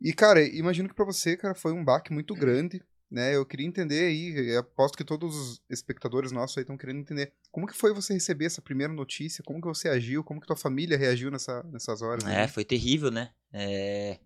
E, 0.00 0.12
cara, 0.12 0.42
imagino 0.42 0.88
que 0.88 0.94
pra 0.94 1.04
você, 1.04 1.36
cara, 1.36 1.54
foi 1.54 1.72
um 1.72 1.84
baque 1.84 2.12
muito 2.12 2.34
grande, 2.34 2.82
né? 3.10 3.34
Eu 3.34 3.46
queria 3.46 3.66
entender 3.66 4.06
aí, 4.06 4.56
aposto 4.56 4.96
que 4.96 5.04
todos 5.04 5.36
os 5.36 5.62
espectadores 5.70 6.32
nossos 6.32 6.56
aí 6.56 6.62
estão 6.62 6.76
querendo 6.76 7.00
entender. 7.00 7.32
Como 7.50 7.66
que 7.66 7.74
foi 7.74 7.92
você 7.92 8.12
receber 8.12 8.46
essa 8.46 8.62
primeira 8.62 8.92
notícia? 8.92 9.42
Como 9.44 9.60
que 9.60 9.66
você 9.66 9.88
agiu? 9.88 10.24
Como 10.24 10.40
que 10.40 10.46
tua 10.46 10.56
família 10.56 10.98
reagiu 10.98 11.30
nessa, 11.30 11.62
nessas 11.64 12.02
horas? 12.02 12.24
É, 12.24 12.42
aí? 12.42 12.48
foi 12.48 12.64
terrível, 12.64 13.10
né? 13.10 13.30
É, 13.52 14.18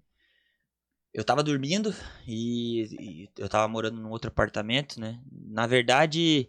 Eu 1.15 1.25
tava 1.25 1.43
dormindo 1.43 1.95
e, 2.27 2.83
e 2.99 3.29
eu 3.37 3.49
tava 3.49 3.69
morando 3.69 4.01
num 4.01 4.11
outro 4.11 4.29
apartamento, 4.29 4.99
né? 4.99 5.21
Na 5.31 5.67
verdade, 5.67 6.49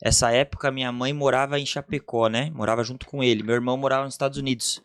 essa 0.00 0.30
época 0.30 0.70
minha 0.70 0.92
mãe 0.92 1.12
morava 1.12 1.58
em 1.58 1.66
Chapecó, 1.66 2.28
né? 2.28 2.50
Morava 2.50 2.84
junto 2.84 3.06
com 3.06 3.22
ele. 3.22 3.42
Meu 3.42 3.54
irmão 3.54 3.76
morava 3.76 4.04
nos 4.04 4.14
Estados 4.14 4.38
Unidos. 4.38 4.82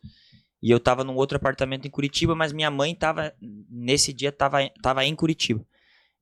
E 0.62 0.72
eu 0.72 0.80
tava 0.80 1.04
num 1.04 1.16
outro 1.16 1.38
apartamento 1.38 1.88
em 1.88 1.92
Curitiba, 1.92 2.36
mas 2.36 2.52
minha 2.52 2.72
mãe 2.72 2.96
tava 2.96 3.34
nesse 3.70 4.14
dia 4.14 4.32
tava, 4.32 4.68
tava 4.82 5.06
em 5.06 5.16
Curitiba. 5.16 5.66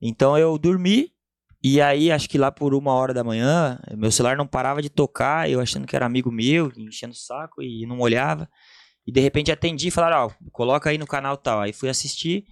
Então 0.01 0.37
eu 0.37 0.57
dormi 0.57 1.13
e 1.61 1.81
aí 1.81 2.09
acho 2.09 2.29
que 2.29 2.37
lá 2.37 2.51
por 2.51 2.73
uma 2.73 2.93
hora 2.93 3.13
da 3.13 3.23
manhã, 3.23 3.77
meu 3.97 4.11
celular 4.11 4.37
não 4.37 4.47
parava 4.47 4.81
de 4.81 4.89
tocar, 4.89 5.49
eu 5.49 5.59
achando 5.59 5.85
que 5.85 5.95
era 5.95 6.05
amigo 6.05 6.31
meu, 6.31 6.71
enchendo 6.77 7.13
o 7.13 7.17
saco 7.17 7.61
e 7.61 7.85
não 7.85 7.99
olhava. 7.99 8.49
E 9.05 9.11
de 9.11 9.19
repente 9.19 9.51
atendi 9.51 9.87
e 9.89 9.91
falaram, 9.91 10.27
ó, 10.27 10.49
coloca 10.51 10.89
aí 10.89 10.97
no 10.97 11.07
canal 11.07 11.35
tal. 11.35 11.59
Aí 11.61 11.73
fui 11.73 11.89
assistir. 11.89 12.45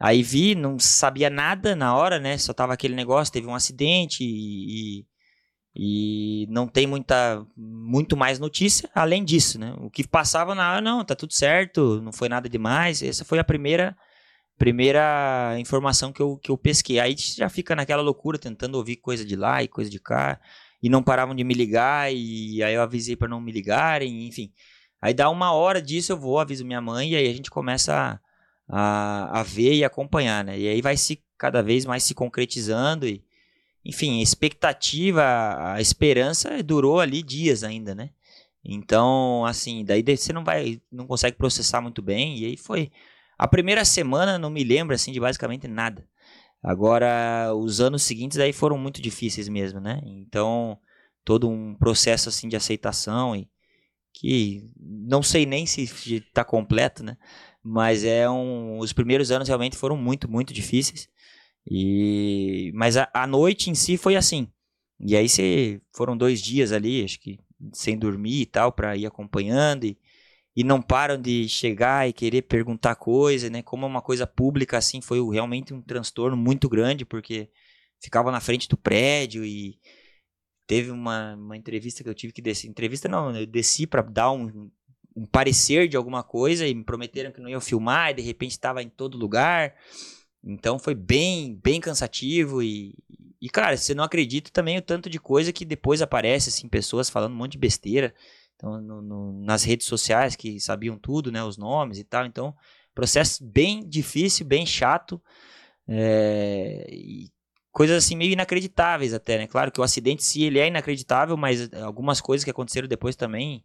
Aí 0.00 0.22
vi, 0.22 0.54
não 0.54 0.78
sabia 0.78 1.28
nada 1.28 1.76
na 1.76 1.94
hora, 1.94 2.18
né? 2.18 2.38
Só 2.38 2.54
tava 2.54 2.72
aquele 2.72 2.94
negócio, 2.94 3.32
teve 3.32 3.46
um 3.46 3.54
acidente 3.54 4.24
e, 4.24 5.06
e 5.76 6.46
não 6.48 6.66
tem 6.66 6.86
muita 6.86 7.46
muito 7.56 8.16
mais 8.16 8.38
notícia 8.38 8.88
além 8.94 9.22
disso, 9.24 9.58
né? 9.58 9.74
O 9.78 9.90
que 9.90 10.08
passava 10.08 10.54
na 10.54 10.72
hora, 10.72 10.80
não, 10.80 11.04
tá 11.04 11.14
tudo 11.14 11.34
certo, 11.34 12.00
não 12.02 12.12
foi 12.12 12.30
nada 12.30 12.48
demais. 12.48 13.02
Essa 13.02 13.26
foi 13.26 13.38
a 13.38 13.44
primeira 13.44 13.94
primeira 14.58 15.56
informação 15.58 16.12
que 16.12 16.20
eu, 16.22 16.36
que 16.38 16.50
eu 16.50 16.58
pesquei. 16.58 16.98
Aí 17.00 17.14
já 17.16 17.48
fica 17.48 17.76
naquela 17.76 18.02
loucura 18.02 18.38
tentando 18.38 18.76
ouvir 18.76 18.96
coisa 18.96 19.24
de 19.24 19.36
lá 19.36 19.62
e 19.62 19.68
coisa 19.68 19.90
de 19.90 19.98
cá 20.00 20.40
e 20.82 20.88
não 20.88 21.02
paravam 21.02 21.34
de 21.34 21.44
me 21.44 21.54
ligar 21.54 22.12
e 22.12 22.62
aí 22.62 22.74
eu 22.74 22.82
avisei 22.82 23.16
para 23.16 23.28
não 23.28 23.40
me 23.40 23.52
ligarem, 23.52 24.26
enfim. 24.26 24.52
Aí 25.00 25.14
dá 25.14 25.30
uma 25.30 25.52
hora 25.52 25.80
disso 25.82 26.12
eu 26.12 26.18
vou, 26.18 26.38
aviso 26.38 26.64
minha 26.64 26.80
mãe 26.80 27.10
e 27.10 27.16
aí 27.16 27.28
a 27.28 27.32
gente 27.32 27.50
começa 27.50 27.94
a, 27.94 28.20
a, 28.70 29.40
a 29.40 29.42
ver 29.42 29.74
e 29.74 29.84
acompanhar, 29.84 30.44
né? 30.44 30.58
E 30.58 30.68
aí 30.68 30.80
vai 30.80 30.96
se 30.96 31.22
cada 31.36 31.62
vez 31.62 31.84
mais 31.84 32.04
se 32.04 32.14
concretizando 32.14 33.06
e 33.06 33.22
enfim, 33.84 34.20
a 34.20 34.22
expectativa, 34.22 35.72
a 35.72 35.80
esperança 35.80 36.62
durou 36.62 37.00
ali 37.00 37.22
dias 37.22 37.64
ainda, 37.64 37.94
né? 37.94 38.10
Então, 38.64 39.44
assim, 39.46 39.84
daí 39.84 40.04
você 40.04 40.32
não 40.32 40.44
vai, 40.44 40.80
não 40.92 41.06
consegue 41.06 41.36
processar 41.36 41.80
muito 41.80 42.02
bem 42.02 42.38
e 42.38 42.44
aí 42.44 42.56
foi 42.56 42.92
a 43.38 43.48
primeira 43.48 43.84
semana 43.86 44.38
não 44.38 44.50
me 44.50 44.62
lembro 44.62 44.94
assim 44.94 45.12
de 45.12 45.18
basicamente 45.18 45.66
nada. 45.66 46.06
Agora, 46.62 47.54
os 47.54 47.80
anos 47.80 48.02
seguintes 48.02 48.38
aí 48.38 48.52
foram 48.52 48.76
muito 48.76 49.00
difíceis 49.00 49.48
mesmo, 49.48 49.80
né? 49.80 50.00
Então, 50.04 50.78
todo 51.24 51.48
um 51.48 51.74
processo 51.74 52.28
assim 52.28 52.48
de 52.48 52.56
aceitação 52.56 53.34
e 53.34 53.48
que 54.12 54.68
não 54.78 55.22
sei 55.22 55.46
nem 55.46 55.64
se 55.64 55.84
está 55.84 56.44
completo, 56.44 57.02
né? 57.02 57.16
Mas 57.62 58.04
é 58.04 58.28
um, 58.28 58.78
os 58.78 58.92
primeiros 58.92 59.30
anos 59.30 59.48
realmente 59.48 59.76
foram 59.76 59.96
muito, 59.96 60.30
muito 60.30 60.52
difíceis. 60.52 61.08
E 61.70 62.72
mas 62.74 62.96
a, 62.96 63.08
a 63.14 63.26
noite 63.26 63.70
em 63.70 63.74
si 63.74 63.96
foi 63.96 64.16
assim. 64.16 64.48
E 65.00 65.16
aí 65.16 65.28
você 65.28 65.80
foram 65.94 66.16
dois 66.16 66.40
dias 66.42 66.72
ali, 66.72 67.04
acho 67.04 67.20
que 67.20 67.38
sem 67.72 67.98
dormir 67.98 68.42
e 68.42 68.46
tal, 68.46 68.72
para 68.72 68.96
ir 68.96 69.06
acompanhando 69.06 69.84
e, 69.84 69.98
e 70.56 70.64
não 70.64 70.80
param 70.82 71.20
de 71.20 71.48
chegar 71.48 72.08
e 72.08 72.12
querer 72.12 72.42
perguntar 72.42 72.94
coisa, 72.96 73.50
né? 73.50 73.62
Como 73.62 73.84
é 73.86 73.88
uma 73.88 74.02
coisa 74.02 74.26
pública 74.26 74.78
assim, 74.78 75.00
foi 75.00 75.18
realmente 75.30 75.74
um 75.74 75.82
transtorno 75.82 76.36
muito 76.36 76.68
grande 76.68 77.04
porque 77.04 77.50
ficava 78.02 78.30
na 78.30 78.40
frente 78.40 78.68
do 78.68 78.76
prédio 78.76 79.44
e 79.44 79.78
teve 80.66 80.90
uma, 80.90 81.34
uma 81.34 81.56
entrevista 81.56 82.02
que 82.02 82.08
eu 82.08 82.14
tive 82.14 82.32
que 82.32 82.42
descer. 82.42 82.68
Entrevista 82.68 83.08
não, 83.08 83.34
eu 83.36 83.46
desci 83.46 83.86
para 83.86 84.02
dar 84.02 84.30
um, 84.32 84.70
um 85.20 85.26
parecer 85.26 85.86
de 85.86 85.98
alguma 85.98 86.22
coisa 86.22 86.66
e 86.66 86.74
me 86.74 86.82
prometeram 86.82 87.30
que 87.30 87.42
não 87.42 87.48
iam 87.50 87.60
filmar 87.60 88.10
e 88.10 88.14
de 88.14 88.22
repente 88.22 88.52
estava 88.52 88.82
em 88.82 88.88
todo 88.88 89.18
lugar. 89.18 89.74
Então 90.42 90.78
foi 90.78 90.94
bem, 90.94 91.60
bem 91.62 91.78
cansativo 91.78 92.62
e, 92.62 92.96
e 93.38 93.50
cara, 93.50 93.76
você 93.76 93.92
não 93.92 94.02
acredita 94.02 94.50
também 94.50 94.78
o 94.78 94.82
tanto 94.82 95.10
de 95.10 95.20
coisa 95.20 95.52
que 95.52 95.66
depois 95.66 96.00
aparece 96.00 96.48
assim 96.48 96.68
pessoas 96.68 97.10
falando 97.10 97.34
um 97.34 97.36
monte 97.36 97.52
de 97.52 97.58
besteira. 97.58 98.14
Então 98.56 98.80
no, 98.80 99.02
no, 99.02 99.32
nas 99.44 99.62
redes 99.62 99.86
sociais 99.86 100.34
que 100.34 100.58
sabiam 100.58 100.96
tudo, 100.96 101.30
né, 101.30 101.44
os 101.44 101.58
nomes 101.58 101.98
e 101.98 102.04
tal. 102.04 102.24
Então 102.24 102.54
processo 102.94 103.44
bem 103.44 103.86
difícil, 103.86 104.46
bem 104.46 104.64
chato. 104.64 105.20
É, 105.86 106.86
e 106.90 107.28
coisas 107.70 108.02
assim 108.02 108.16
meio 108.16 108.32
inacreditáveis 108.32 109.12
até, 109.12 109.36
né? 109.36 109.46
Claro 109.46 109.70
que 109.70 109.80
o 109.80 109.84
acidente 109.84 110.24
sim 110.24 110.44
ele 110.44 110.58
é 110.58 110.68
inacreditável, 110.68 111.36
mas 111.36 111.70
algumas 111.74 112.22
coisas 112.22 112.42
que 112.42 112.50
aconteceram 112.50 112.88
depois 112.88 113.14
também 113.16 113.62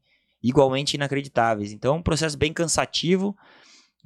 igualmente 0.47 0.93
inacreditáveis. 0.95 1.71
Então, 1.71 1.97
um 1.97 2.01
processo 2.01 2.37
bem 2.37 2.53
cansativo, 2.53 3.35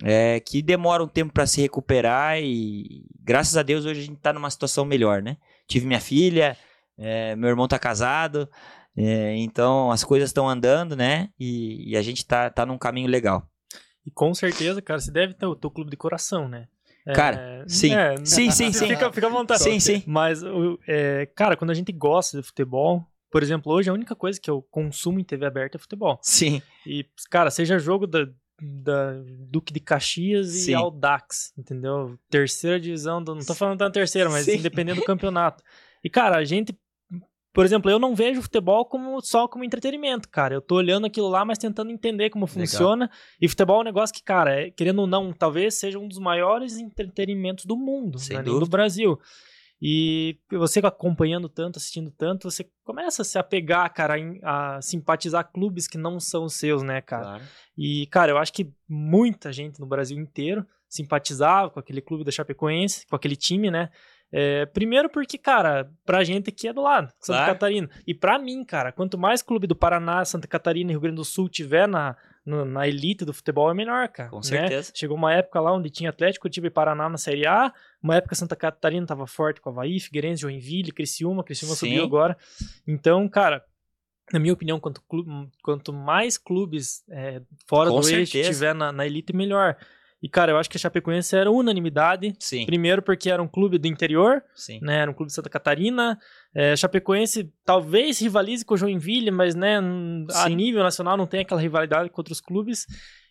é, 0.04 0.40
que 0.40 0.62
demora 0.62 1.04
um 1.04 1.08
tempo 1.08 1.34
para 1.34 1.46
se 1.46 1.60
recuperar 1.62 2.40
e 2.40 3.06
graças 3.20 3.58
a 3.58 3.64
Deus 3.64 3.86
hoje 3.86 4.00
a 4.00 4.04
gente 4.06 4.18
está 4.18 4.32
numa 4.32 4.50
situação 4.50 4.86
melhor, 4.86 5.22
né? 5.22 5.38
Tive 5.68 5.86
minha 5.86 6.00
filha, 6.00 6.56
é, 6.98 7.36
meu 7.36 7.50
irmão 7.50 7.66
está 7.66 7.78
casado, 7.78 8.50
é, 8.96 9.36
então 9.36 9.92
as 9.92 10.04
coisas 10.04 10.30
estão 10.30 10.48
andando, 10.48 10.96
né? 10.96 11.30
E, 11.38 11.92
e, 11.92 11.98
a 11.98 12.02
gente 12.02 12.26
tá, 12.26 12.50
tá 12.50 12.66
num 12.66 12.78
caminho 12.78 13.10
legal. 13.10 13.46
E 14.06 14.10
com 14.10 14.34
certeza, 14.34 14.82
cara, 14.82 15.00
você 15.00 15.12
deve 15.12 15.34
ter 15.34 15.46
o 15.46 15.56
teu 15.56 15.70
clube 15.70 15.92
de 15.92 15.98
coração, 15.98 16.48
né? 16.48 16.68
Cara, 17.14 17.66
sim. 17.68 17.94
É, 17.94 18.16
sim, 18.24 18.52
sim, 18.52 18.72
sim. 18.74 18.88
Fica, 18.88 19.12
fica 19.12 19.28
à 19.28 19.30
vontade. 19.30 19.62
Sim, 19.62 19.80
sim. 19.80 20.04
Mas, 20.06 20.42
é, 20.88 21.26
cara, 21.36 21.58
quando 21.58 21.72
a 21.72 21.74
gente 21.74 21.92
gosta 21.92 22.38
de 22.38 22.44
futebol, 22.48 23.06
por 23.30 23.44
exemplo, 23.44 23.72
hoje 23.72 23.90
a 23.90 23.94
única 23.94 24.16
coisa 24.16 24.40
que 24.40 24.50
eu 24.50 24.62
consumo 24.72 25.20
em 25.20 25.24
TV 25.24 25.46
aberta 25.46 25.78
é 25.78 25.80
futebol. 25.80 26.20
Sim. 26.22 26.62
E, 26.86 27.06
cara, 27.30 27.52
seja 27.52 27.78
jogo 27.78 28.08
da, 28.08 28.28
da 28.62 29.14
Duque 29.50 29.72
de 29.72 29.80
Caxias 29.80 30.48
Sim. 30.48 30.72
e 30.72 30.74
Audax, 30.74 31.54
entendeu? 31.58 32.18
Terceira 32.30 32.80
divisão, 32.80 33.24
do, 33.24 33.36
não 33.36 33.46
tô 33.46 33.54
falando 33.54 33.80
da 33.80 33.90
terceira, 33.90 34.30
mas 34.30 34.46
Sim. 34.46 34.58
independendo 34.58 35.02
do 35.02 35.06
campeonato. 35.06 35.64
E, 36.04 36.10
cara, 36.10 36.38
a 36.38 36.44
gente, 36.44 36.76
por 37.54 37.66
exemplo, 37.66 37.92
eu 37.92 38.00
não 38.00 38.16
vejo 38.16 38.42
futebol 38.42 38.84
como 38.86 39.22
só 39.22 39.48
como 39.48 39.64
entretenimento, 39.64 40.28
cara. 40.28 40.56
Eu 40.56 40.62
tô 40.62 40.76
olhando 40.76 41.06
aquilo 41.06 41.30
lá, 41.30 41.46
mas 41.46 41.58
tentando 41.58 41.92
entender 41.92 42.32
como 42.32 42.48
funciona. 42.48 43.12
E 43.40 43.48
futebol 43.48 43.78
é 43.78 43.82
um 43.82 43.86
negócio 43.86 44.16
que, 44.16 44.24
cara, 44.24 44.60
é, 44.60 44.72
querendo 44.72 45.00
ou 45.00 45.08
não, 45.08 45.32
talvez 45.32 45.76
seja 45.76 46.00
um 46.00 46.08
dos 46.08 46.20
maiores 46.20 46.78
entretenimentos 46.78 47.66
do 47.66 47.78
mundo, 47.78 48.18
né? 48.30 48.42
do. 48.42 48.66
Brasil. 48.66 49.20
E 49.82 50.38
você 50.52 50.80
acompanhando 50.80 51.48
tanto, 51.48 51.78
assistindo 51.78 52.12
tanto, 52.12 52.52
você 52.52 52.70
começa 52.84 53.22
a 53.22 53.26
se 53.26 53.38
apegar, 53.38 53.94
cara, 53.94 54.16
a 54.44 54.82
simpatizar 54.82 55.50
clubes 55.52 55.88
que 55.88 55.98
não 55.98 56.20
são 56.20 56.44
os 56.44 56.56
seus, 56.56 56.84
né, 56.84 57.02
cara? 57.02 57.24
Claro. 57.24 57.44
E, 57.78 58.06
cara, 58.08 58.32
eu 58.32 58.38
acho 58.38 58.52
que 58.52 58.74
muita 58.88 59.54
gente 59.54 59.80
no 59.80 59.86
Brasil 59.86 60.18
inteiro 60.20 60.66
simpatizava 60.90 61.70
com 61.70 61.80
aquele 61.80 62.02
clube 62.02 62.26
da 62.26 62.32
Chapecoense, 62.32 63.06
com 63.08 63.16
aquele 63.16 63.36
time, 63.38 63.72
né? 63.72 63.90
É, 64.32 64.66
primeiro 64.68 65.10
porque, 65.10 65.38
cara, 65.38 65.90
pra 66.06 66.24
gente 66.24 66.50
aqui 66.50 66.68
é 66.68 66.74
do 66.74 66.82
lado, 66.82 67.12
Santa 67.20 67.40
Claro. 67.40 67.54
Catarina. 67.54 67.90
E 68.06 68.14
pra 68.14 68.38
mim, 68.38 68.64
cara, 68.64 68.92
quanto 68.92 69.18
mais 69.18 69.42
clube 69.42 69.66
do 69.66 69.76
Paraná, 69.76 70.24
Santa 70.26 70.48
Catarina 70.48 70.92
e 70.92 70.94
Rio 70.94 71.02
Grande 71.02 71.16
do 71.16 71.26
Sul 71.26 71.50
tiver 71.50 71.88
na, 71.88 72.16
no- 72.46 72.66
na 72.66 72.88
elite 72.88 73.24
do 73.26 73.34
futebol, 73.34 73.70
é 73.70 73.74
melhor, 73.74 74.08
cara. 74.10 74.30
Com 74.30 74.38
né? 74.38 74.44
certeza. 74.44 74.92
Chegou 74.96 75.16
uma 75.18 75.34
época 75.34 75.60
lá 75.60 75.72
onde 75.74 75.90
tinha 75.90 76.10
Atlético, 76.10 76.44
Curitiba 76.44 76.68
e 76.68 76.72
Paraná 76.72 77.08
na 77.10 77.18
Série 77.18 77.46
A, 77.46 77.72
uma 78.02 78.16
época 78.16 78.36
Santa 78.36 78.56
Catarina 78.56 79.06
tava 79.06 79.28
forte 79.28 79.62
com 79.62 79.70
Havaí, 79.70 80.00
Figueirense, 80.00 80.42
Joinville, 80.42 80.92
Criciúma, 80.92 81.44
Criciúma 81.44 81.76
Sim. 81.76 81.88
subiu 81.88 82.04
agora. 82.04 82.38
Então, 82.88 83.28
cara, 83.30 83.64
na 84.32 84.40
minha 84.40 84.54
opinião, 84.54 84.80
quanto, 84.80 85.02
clu- 85.08 85.50
quanto 85.64 85.92
mais 85.92 86.38
clubes 86.38 87.04
é, 87.10 87.42
fora 87.68 87.90
Com 87.90 88.00
do 88.00 88.10
eixo 88.10 88.32
certeza. 88.34 88.54
tiver 88.54 88.76
na, 88.76 88.92
na 88.92 89.06
elite, 89.06 89.36
melhor. 89.36 89.76
E, 90.22 90.28
cara, 90.28 90.52
eu 90.52 90.58
acho 90.58 90.70
que 90.70 90.76
a 90.76 90.80
Chapecoense 90.80 91.36
era 91.36 91.50
unanimidade. 91.50 92.34
Sim. 92.40 92.66
Primeiro 92.66 93.02
porque 93.02 93.30
era 93.30 93.42
um 93.42 93.48
clube 93.48 93.78
do 93.78 93.88
interior, 93.88 94.44
Sim. 94.54 94.80
né? 94.82 95.00
Era 95.00 95.12
um 95.12 95.14
clube 95.14 95.30
de 95.30 95.34
Santa 95.34 95.50
Catarina. 95.50 96.18
É, 96.54 96.76
Chapecoense 96.76 97.52
talvez 97.64 98.20
rivalize 98.20 98.66
com 98.66 98.74
o 98.74 98.78
Joinville, 98.78 99.32
mas, 99.32 99.56
né, 99.56 99.80
a 100.32 100.48
Sim. 100.48 100.56
nível 100.56 100.84
nacional 100.84 101.16
não 101.16 101.26
tem 101.26 101.42
aquela 101.42 101.62
rivalidade 101.62 102.10
com 102.10 102.20
outros 102.20 102.42
clubes. 102.42 102.86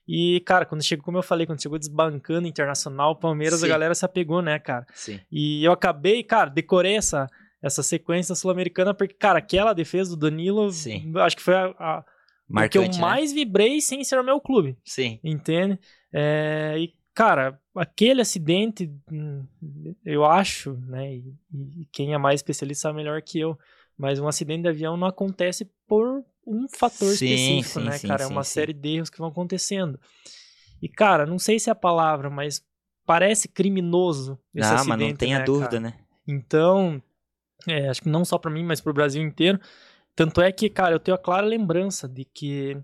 E, 0.08 0.40
cara, 0.46 0.64
quando 0.64 0.82
chegou, 0.82 1.04
como 1.04 1.18
eu 1.18 1.22
falei, 1.22 1.46
quando 1.46 1.60
chegou 1.60 1.78
desbancando 1.78 2.48
Internacional, 2.48 3.14
Palmeiras, 3.16 3.60
Sim. 3.60 3.66
a 3.66 3.68
galera 3.68 3.94
se 3.94 4.06
apegou, 4.06 4.40
né, 4.40 4.58
cara? 4.58 4.86
Sim. 4.94 5.20
E 5.30 5.62
eu 5.62 5.72
acabei, 5.72 6.22
cara, 6.22 6.48
decorei 6.48 6.96
essa, 6.96 7.26
essa 7.62 7.82
sequência 7.82 8.34
sul-americana, 8.34 8.94
porque, 8.94 9.12
cara, 9.12 9.40
aquela 9.40 9.74
defesa 9.74 10.08
do 10.08 10.16
Danilo, 10.16 10.70
Sim. 10.70 11.12
acho 11.16 11.36
que 11.36 11.42
foi 11.42 11.54
a, 11.54 11.66
a 11.78 12.04
o 12.50 12.68
que 12.68 12.78
eu 12.78 12.82
Marcante, 12.82 12.98
né? 12.98 13.02
mais 13.02 13.32
vibrei 13.32 13.80
sem 13.80 14.02
ser 14.04 14.18
o 14.18 14.24
meu 14.24 14.40
clube, 14.40 14.76
Sim. 14.84 15.20
entende? 15.22 15.78
É, 16.12 16.74
e, 16.78 16.94
cara, 17.14 17.60
aquele 17.74 18.20
acidente, 18.20 18.90
hum, 19.10 19.44
eu 20.04 20.24
acho, 20.24 20.72
né? 20.86 21.14
E, 21.16 21.34
e 21.52 21.88
quem 21.92 22.14
é 22.14 22.18
mais 22.18 22.38
especialista 22.38 22.88
sabe 22.88 22.96
melhor 22.96 23.20
que 23.22 23.38
eu, 23.38 23.58
mas 23.96 24.18
um 24.18 24.28
acidente 24.28 24.62
de 24.62 24.68
avião 24.68 24.96
não 24.96 25.06
acontece 25.06 25.70
por 25.86 26.24
um 26.46 26.66
fator 26.68 27.14
Sim, 27.14 27.26
específico, 27.26 27.80
sim, 27.80 27.84
né, 27.86 27.92
sim, 27.92 28.08
cara? 28.08 28.24
É 28.24 28.26
uma 28.26 28.44
série 28.44 28.72
de 28.72 28.96
erros 28.96 29.10
que 29.10 29.18
vão 29.18 29.28
acontecendo. 29.28 30.00
E, 30.80 30.88
cara, 30.88 31.26
não 31.26 31.38
sei 31.38 31.58
se 31.58 31.68
é 31.68 31.72
a 31.72 31.74
palavra, 31.74 32.30
mas 32.30 32.64
parece 33.04 33.48
criminoso 33.48 34.38
esse 34.54 34.68
ah, 34.68 34.74
acidente, 34.76 34.98
mas 34.98 35.08
não 35.10 35.16
tenha 35.16 35.38
né, 35.40 35.44
dúvida, 35.44 35.68
cara? 35.70 35.80
né? 35.80 35.94
Então, 36.26 37.02
é, 37.66 37.88
acho 37.88 38.02
que 38.02 38.08
não 38.08 38.24
só 38.24 38.38
pra 38.38 38.50
mim, 38.50 38.64
mas 38.64 38.80
pro 38.80 38.92
Brasil 38.92 39.22
inteiro. 39.22 39.58
Tanto 40.18 40.40
é 40.42 40.50
que, 40.50 40.68
cara, 40.68 40.96
eu 40.96 40.98
tenho 40.98 41.14
a 41.14 41.18
clara 41.18 41.46
lembrança 41.46 42.08
de 42.08 42.24
que 42.24 42.76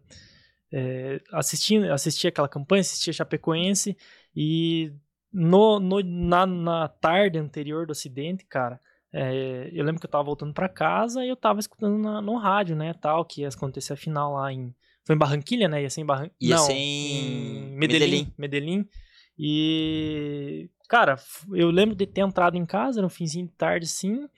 é, 0.73 1.21
assisti, 1.33 1.77
assisti 1.89 2.29
aquela 2.29 2.49
campanha, 2.49 2.81
assisti 2.81 3.11
a 3.11 3.13
Chapecoense 3.13 3.97
e 4.37 4.93
no, 5.33 5.81
no- 5.81 6.01
na, 6.01 6.47
na 6.47 6.87
tarde 6.87 7.37
anterior 7.37 7.87
do 7.87 7.91
acidente, 7.91 8.45
cara, 8.45 8.79
é, 9.13 9.69
eu 9.73 9.85
lembro 9.85 10.01
que 10.01 10.07
eu 10.07 10.11
tava 10.11 10.23
voltando 10.23 10.55
pra 10.55 10.69
casa 10.69 11.25
e 11.25 11.29
eu 11.29 11.35
tava 11.35 11.59
escutando 11.59 11.99
na- 11.99 12.23
no 12.23 12.37
rádio, 12.37 12.77
né, 12.77 12.95
tal, 12.95 13.25
que 13.25 13.41
ia 13.41 13.49
acontecer 13.49 13.95
a 13.95 13.97
final 13.97 14.35
lá 14.35 14.53
em... 14.53 14.73
Foi 15.05 15.17
em 15.17 15.19
Barranquilha, 15.19 15.67
né? 15.69 15.83
Ia 15.83 15.91
ser 15.91 16.03
em 16.03 16.07
Barranquilha. 16.07 16.37
Ia 16.41 16.55
Não, 16.55 16.67
ser 16.67 16.73
em 16.75 17.73
Medellín. 17.77 18.33
Medellín. 18.39 18.85
Medellín. 18.87 18.89
E, 19.37 20.71
cara, 20.89 21.17
eu 21.53 21.69
lembro 21.69 21.97
de 21.97 22.07
ter 22.07 22.21
entrado 22.21 22.57
em 22.57 22.65
casa, 22.65 23.01
era 23.01 23.07
um 23.07 23.11
finzinho 23.11 23.47
de 23.49 23.53
tarde, 23.55 23.89
sim. 23.89 24.29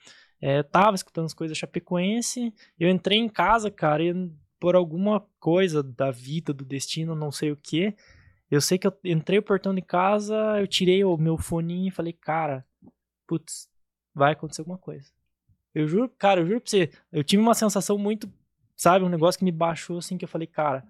É, 0.41 0.61
tava 0.63 0.95
escutando 0.95 1.25
as 1.25 1.33
coisas 1.33 1.57
Chapecoense. 1.57 2.53
Eu 2.79 2.89
entrei 2.89 3.17
em 3.17 3.29
casa, 3.29 3.71
cara, 3.71 4.03
e 4.03 4.31
por 4.59 4.75
alguma 4.75 5.25
coisa 5.39 5.83
da 5.83 6.11
vida, 6.11 6.53
do 6.53 6.65
destino, 6.65 7.15
não 7.15 7.31
sei 7.31 7.51
o 7.51 7.57
que. 7.57 7.95
Eu 8.49 8.61
sei 8.61 8.77
que 8.77 8.87
eu 8.87 8.97
entrei 9.03 9.39
o 9.39 9.43
portão 9.43 9.75
de 9.75 9.81
casa, 9.81 10.35
eu 10.59 10.67
tirei 10.67 11.03
o 11.03 11.17
meu 11.17 11.37
foninho 11.37 11.89
e 11.89 11.91
falei, 11.91 12.13
cara, 12.13 12.65
putz, 13.27 13.69
vai 14.15 14.31
acontecer 14.33 14.61
alguma 14.61 14.77
coisa. 14.77 15.11
Eu 15.75 15.87
juro, 15.87 16.09
cara, 16.17 16.41
eu 16.41 16.47
juro 16.47 16.61
pra 16.61 16.69
você, 16.69 16.89
eu 17.11 17.23
tive 17.23 17.41
uma 17.41 17.53
sensação 17.53 17.97
muito, 17.97 18.31
sabe, 18.75 19.03
um 19.03 19.09
negócio 19.09 19.37
que 19.37 19.45
me 19.45 19.51
baixou 19.51 19.97
assim, 19.97 20.17
que 20.17 20.23
eu 20.25 20.29
falei, 20.29 20.47
cara, 20.47 20.83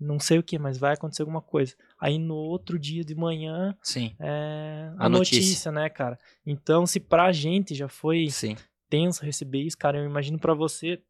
não 0.00 0.18
sei 0.20 0.38
o 0.38 0.42
que, 0.42 0.58
mas 0.58 0.78
vai 0.78 0.94
acontecer 0.94 1.22
alguma 1.22 1.40
coisa. 1.42 1.74
Aí 2.00 2.18
no 2.18 2.36
outro 2.36 2.78
dia 2.78 3.04
de 3.04 3.14
manhã, 3.14 3.76
Sim, 3.82 4.14
é, 4.18 4.90
a, 4.96 5.06
A 5.06 5.08
notícia. 5.08 5.38
notícia. 5.40 5.72
né, 5.72 5.88
cara? 5.88 6.18
Então, 6.46 6.86
se 6.86 7.00
pra 7.00 7.32
gente 7.32 7.74
já 7.74 7.88
foi 7.88 8.28
sim. 8.30 8.56
tenso 8.88 9.24
receber 9.24 9.62
isso, 9.62 9.76
cara, 9.76 9.98
eu 9.98 10.04
imagino 10.04 10.38
pra 10.38 10.54
você. 10.54 11.02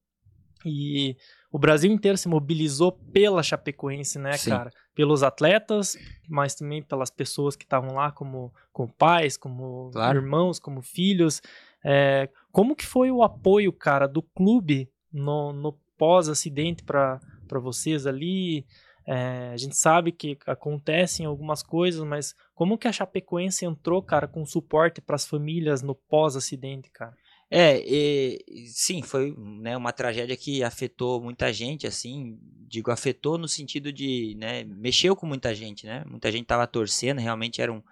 E 0.65 1.17
o 1.53 1.59
Brasil 1.59 1.91
inteiro 1.93 2.19
se 2.19 2.29
mobilizou 2.29 2.91
pela 2.91 3.43
Chapecoense, 3.45 4.19
né, 4.19 4.33
Sim. 4.33 4.51
cara? 4.51 4.71
Pelos 4.95 5.23
atletas, 5.23 5.97
mas 6.29 6.55
também 6.57 6.83
pelas 6.83 7.11
pessoas 7.11 7.55
que 7.55 7.65
estavam 7.65 7.95
lá, 7.95 8.11
como, 8.11 8.53
como 8.73 8.93
pais, 8.93 9.37
como 9.37 9.91
Claro. 9.93 10.19
irmãos, 10.19 10.59
como 10.59 10.83
filhos. 10.83 11.41
É, 11.85 12.29
como 12.51 12.75
que 12.75 12.85
foi 12.85 13.11
o 13.13 13.23
apoio, 13.23 13.73
cara, 13.73 14.09
do 14.09 14.21
clube 14.21 14.91
no, 15.13 15.53
no 15.53 15.73
pós-acidente 15.97 16.83
pra 16.83 17.21
pra 17.49 17.59
vocês 17.59 18.07
ali? 18.07 18.65
É, 19.07 19.53
a 19.55 19.57
gente 19.57 19.75
sabe 19.75 20.13
que 20.13 20.37
acontecem 20.47 21.25
algumas 21.25 21.63
coisas, 21.63 22.07
mas 22.07 22.37
como 22.55 22.77
que 22.77 22.87
a 22.87 22.93
Chapecoense 22.93 23.65
entrou, 23.65 24.03
cara, 24.03 24.29
com 24.29 24.45
suporte 24.45 25.01
pras 25.01 25.27
famílias 25.27 25.81
no 25.81 25.95
pós-acidente, 25.95 26.91
cara? 26.91 27.17
É, 27.51 27.81
e, 27.81 28.67
sim, 28.67 29.01
foi 29.01 29.35
né, 29.39 29.75
uma 29.75 29.93
tragédia 29.93 30.37
que 30.37 30.63
afetou 30.63 31.23
muita 31.23 31.51
gente, 31.51 31.87
assim, 31.87 32.39
digo, 32.69 32.91
afetou 32.91 33.39
no 33.39 33.49
sentido 33.49 33.91
de, 33.91 34.37
né, 34.39 34.65
mexeu 34.65 35.17
com 35.17 35.27
muita 35.27 35.55
gente, 35.55 35.87
né? 35.87 36.05
Muita 36.07 36.31
gente 36.31 36.45
tava 36.45 36.67
torcendo, 36.67 37.19
realmente 37.19 37.63
era 37.63 37.73
um, 37.73 37.83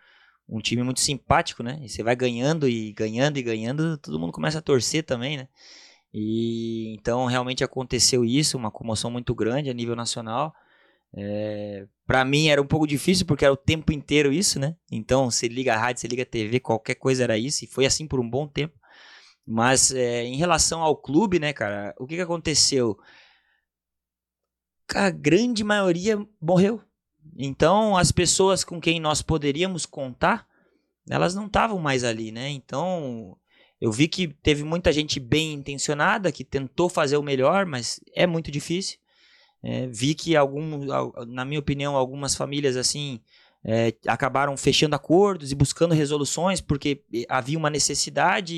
um 0.47 0.61
time 0.61 0.83
muito 0.83 1.01
simpático, 1.01 1.63
né? 1.63 1.79
E 1.83 1.89
você 1.89 2.03
vai 2.03 2.15
ganhando 2.15 2.69
e 2.69 2.93
ganhando 2.93 3.39
e 3.39 3.43
ganhando, 3.43 3.97
todo 3.97 4.21
mundo 4.21 4.33
começa 4.33 4.59
a 4.59 4.63
torcer 4.63 5.03
também, 5.03 5.39
né? 5.39 5.49
E 6.19 6.95
então 6.95 7.27
realmente 7.27 7.63
aconteceu 7.63 8.25
isso, 8.25 8.57
uma 8.57 8.71
comoção 8.71 9.11
muito 9.11 9.35
grande 9.35 9.69
a 9.69 9.75
nível 9.75 9.95
nacional. 9.95 10.55
É, 11.15 11.87
para 12.07 12.25
mim 12.25 12.49
era 12.49 12.61
um 12.61 12.67
pouco 12.67 12.87
difícil 12.87 13.27
porque 13.27 13.45
era 13.45 13.53
o 13.53 13.57
tempo 13.57 13.93
inteiro 13.93 14.33
isso, 14.33 14.59
né? 14.59 14.75
Então 14.91 15.31
você 15.31 15.47
liga 15.47 15.75
a 15.75 15.79
rádio, 15.79 16.01
você 16.01 16.09
liga 16.09 16.23
a 16.23 16.27
TV, 16.27 16.59
qualquer 16.59 16.95
coisa 16.95 17.23
era 17.23 17.37
isso 17.37 17.65
e 17.65 17.69
foi 17.69 17.85
assim 17.85 18.07
por 18.07 18.19
um 18.19 18.29
bom 18.29 18.49
tempo. 18.49 18.81
Mas 19.47 19.93
é, 19.93 20.25
em 20.25 20.37
relação 20.37 20.83
ao 20.83 20.97
clube, 20.97 21.39
né, 21.39 21.53
cara, 21.53 21.95
o 21.99 22.07
que, 22.07 22.17
que 22.17 22.23
aconteceu? 22.23 22.99
A 24.95 25.11
grande 25.11 25.63
maioria 25.63 26.19
morreu. 26.41 26.81
Então 27.37 27.95
as 27.95 28.11
pessoas 28.11 28.65
com 28.65 28.81
quem 28.81 28.99
nós 28.99 29.21
poderíamos 29.21 29.85
contar, 29.85 30.49
elas 31.11 31.35
não 31.35 31.45
estavam 31.45 31.79
mais 31.79 32.05
ali, 32.05 32.33
né? 32.33 32.49
Então 32.49 33.37
eu 33.81 33.93
vi 33.93 34.09
que 34.09 34.29
teve 34.29 34.65
muita 34.65 34.93
gente 34.93 35.21
bem 35.21 35.53
intencionada 35.55 36.33
que 36.33 36.45
tentou 36.45 36.89
fazer 36.89 37.17
o 37.17 37.23
melhor, 37.23 37.67
mas 37.67 38.01
é 38.15 38.27
muito 38.27 38.51
difícil. 38.51 38.99
É, 39.63 39.87
vi 39.89 40.15
que 40.15 40.37
algum, 40.37 40.91
al- 40.93 41.13
na 41.27 41.45
minha 41.45 41.61
opinião, 41.61 41.97
algumas 41.97 42.35
famílias 42.35 42.77
assim 42.77 43.21
é, 43.65 43.93
acabaram 44.07 44.57
fechando 44.57 44.95
acordos 44.95 45.51
e 45.51 45.55
buscando 45.55 45.95
resoluções 45.95 46.61
porque 46.61 47.03
havia 47.29 47.59
uma 47.59 47.71
necessidade. 47.71 48.55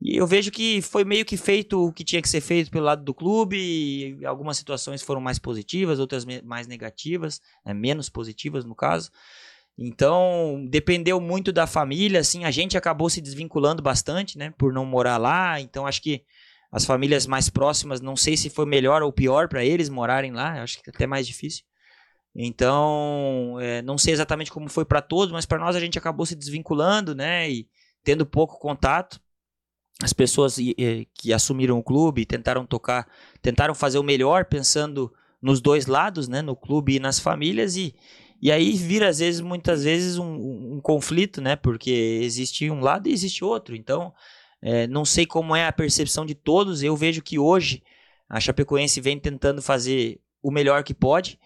E, 0.00 0.16
eu 0.18 0.26
vejo 0.26 0.50
que 0.50 0.82
foi 0.82 1.04
meio 1.04 1.24
que 1.24 1.36
feito 1.36 1.86
o 1.86 1.92
que 1.92 2.04
tinha 2.04 2.20
que 2.20 2.28
ser 2.28 2.40
feito 2.40 2.70
pelo 2.70 2.84
lado 2.84 3.04
do 3.04 3.14
clube. 3.14 4.18
Algumas 4.26 4.56
situações 4.58 5.02
foram 5.02 5.20
mais 5.20 5.38
positivas, 5.38 5.98
outras 5.98 6.24
mais 6.44 6.66
negativas, 6.66 7.40
né, 7.64 7.72
menos 7.72 8.08
positivas 8.08 8.64
no 8.64 8.74
caso. 8.74 9.10
Então, 9.78 10.66
dependeu 10.70 11.20
muito 11.20 11.52
da 11.52 11.66
família, 11.66 12.20
assim, 12.20 12.44
a 12.44 12.50
gente 12.50 12.78
acabou 12.78 13.10
se 13.10 13.20
desvinculando 13.20 13.82
bastante, 13.82 14.38
né, 14.38 14.54
por 14.56 14.72
não 14.72 14.86
morar 14.86 15.18
lá. 15.18 15.60
Então, 15.60 15.86
acho 15.86 16.00
que 16.00 16.24
as 16.72 16.84
famílias 16.84 17.26
mais 17.26 17.50
próximas, 17.50 18.00
não 18.00 18.16
sei 18.16 18.36
se 18.36 18.48
foi 18.48 18.64
melhor 18.64 19.02
ou 19.02 19.12
pior 19.12 19.48
para 19.48 19.64
eles 19.64 19.88
morarem 19.88 20.32
lá, 20.32 20.62
acho 20.62 20.82
que 20.82 20.88
é 20.88 20.92
até 20.94 21.06
mais 21.06 21.26
difícil. 21.26 21.62
Então, 22.34 23.58
é, 23.60 23.82
não 23.82 23.98
sei 23.98 24.12
exatamente 24.14 24.50
como 24.50 24.68
foi 24.68 24.84
para 24.84 25.02
todos, 25.02 25.32
mas 25.32 25.46
para 25.46 25.58
nós 25.58 25.76
a 25.76 25.80
gente 25.80 25.98
acabou 25.98 26.24
se 26.24 26.34
desvinculando, 26.34 27.14
né, 27.14 27.50
e 27.50 27.68
tendo 28.02 28.24
pouco 28.24 28.58
contato. 28.58 29.20
As 30.02 30.12
pessoas 30.12 30.56
que 31.14 31.32
assumiram 31.32 31.78
o 31.78 31.82
clube 31.82 32.26
tentaram 32.26 32.66
tocar, 32.66 33.08
tentaram 33.40 33.74
fazer 33.74 33.98
o 33.98 34.02
melhor 34.02 34.44
pensando 34.44 35.12
nos 35.40 35.60
dois 35.60 35.86
lados, 35.86 36.28
né, 36.28 36.42
no 36.42 36.54
clube 36.54 36.96
e 36.96 37.00
nas 37.00 37.18
famílias 37.18 37.76
e 37.76 37.94
e 38.40 38.52
aí 38.52 38.72
vira 38.72 39.08
às 39.08 39.18
vezes 39.18 39.40
muitas 39.40 39.84
vezes 39.84 40.18
um, 40.18 40.76
um- 40.76 40.80
conflito, 40.82 41.40
né, 41.40 41.56
porque 41.56 41.90
existe 42.22 42.70
um 42.70 42.80
lado 42.80 43.08
e 43.08 43.12
existe 43.12 43.44
outro. 43.44 43.74
Então, 43.76 44.12
é, 44.62 44.86
não 44.86 45.04
sei 45.04 45.26
como 45.26 45.54
é 45.56 45.66
a 45.66 45.72
percepção 45.72 46.24
de 46.26 46.34
todos. 46.34 46.82
Eu 46.82 46.96
vejo 46.96 47.22
que 47.22 47.38
hoje 47.38 47.82
a 48.28 48.40
Chapecoense 48.40 49.00
vem 49.00 49.18
tentando 49.18 49.62
fazer 49.62 50.20
o 50.42 50.50
melhor 50.50 50.82
que 50.84 50.94
pode. 50.94 51.38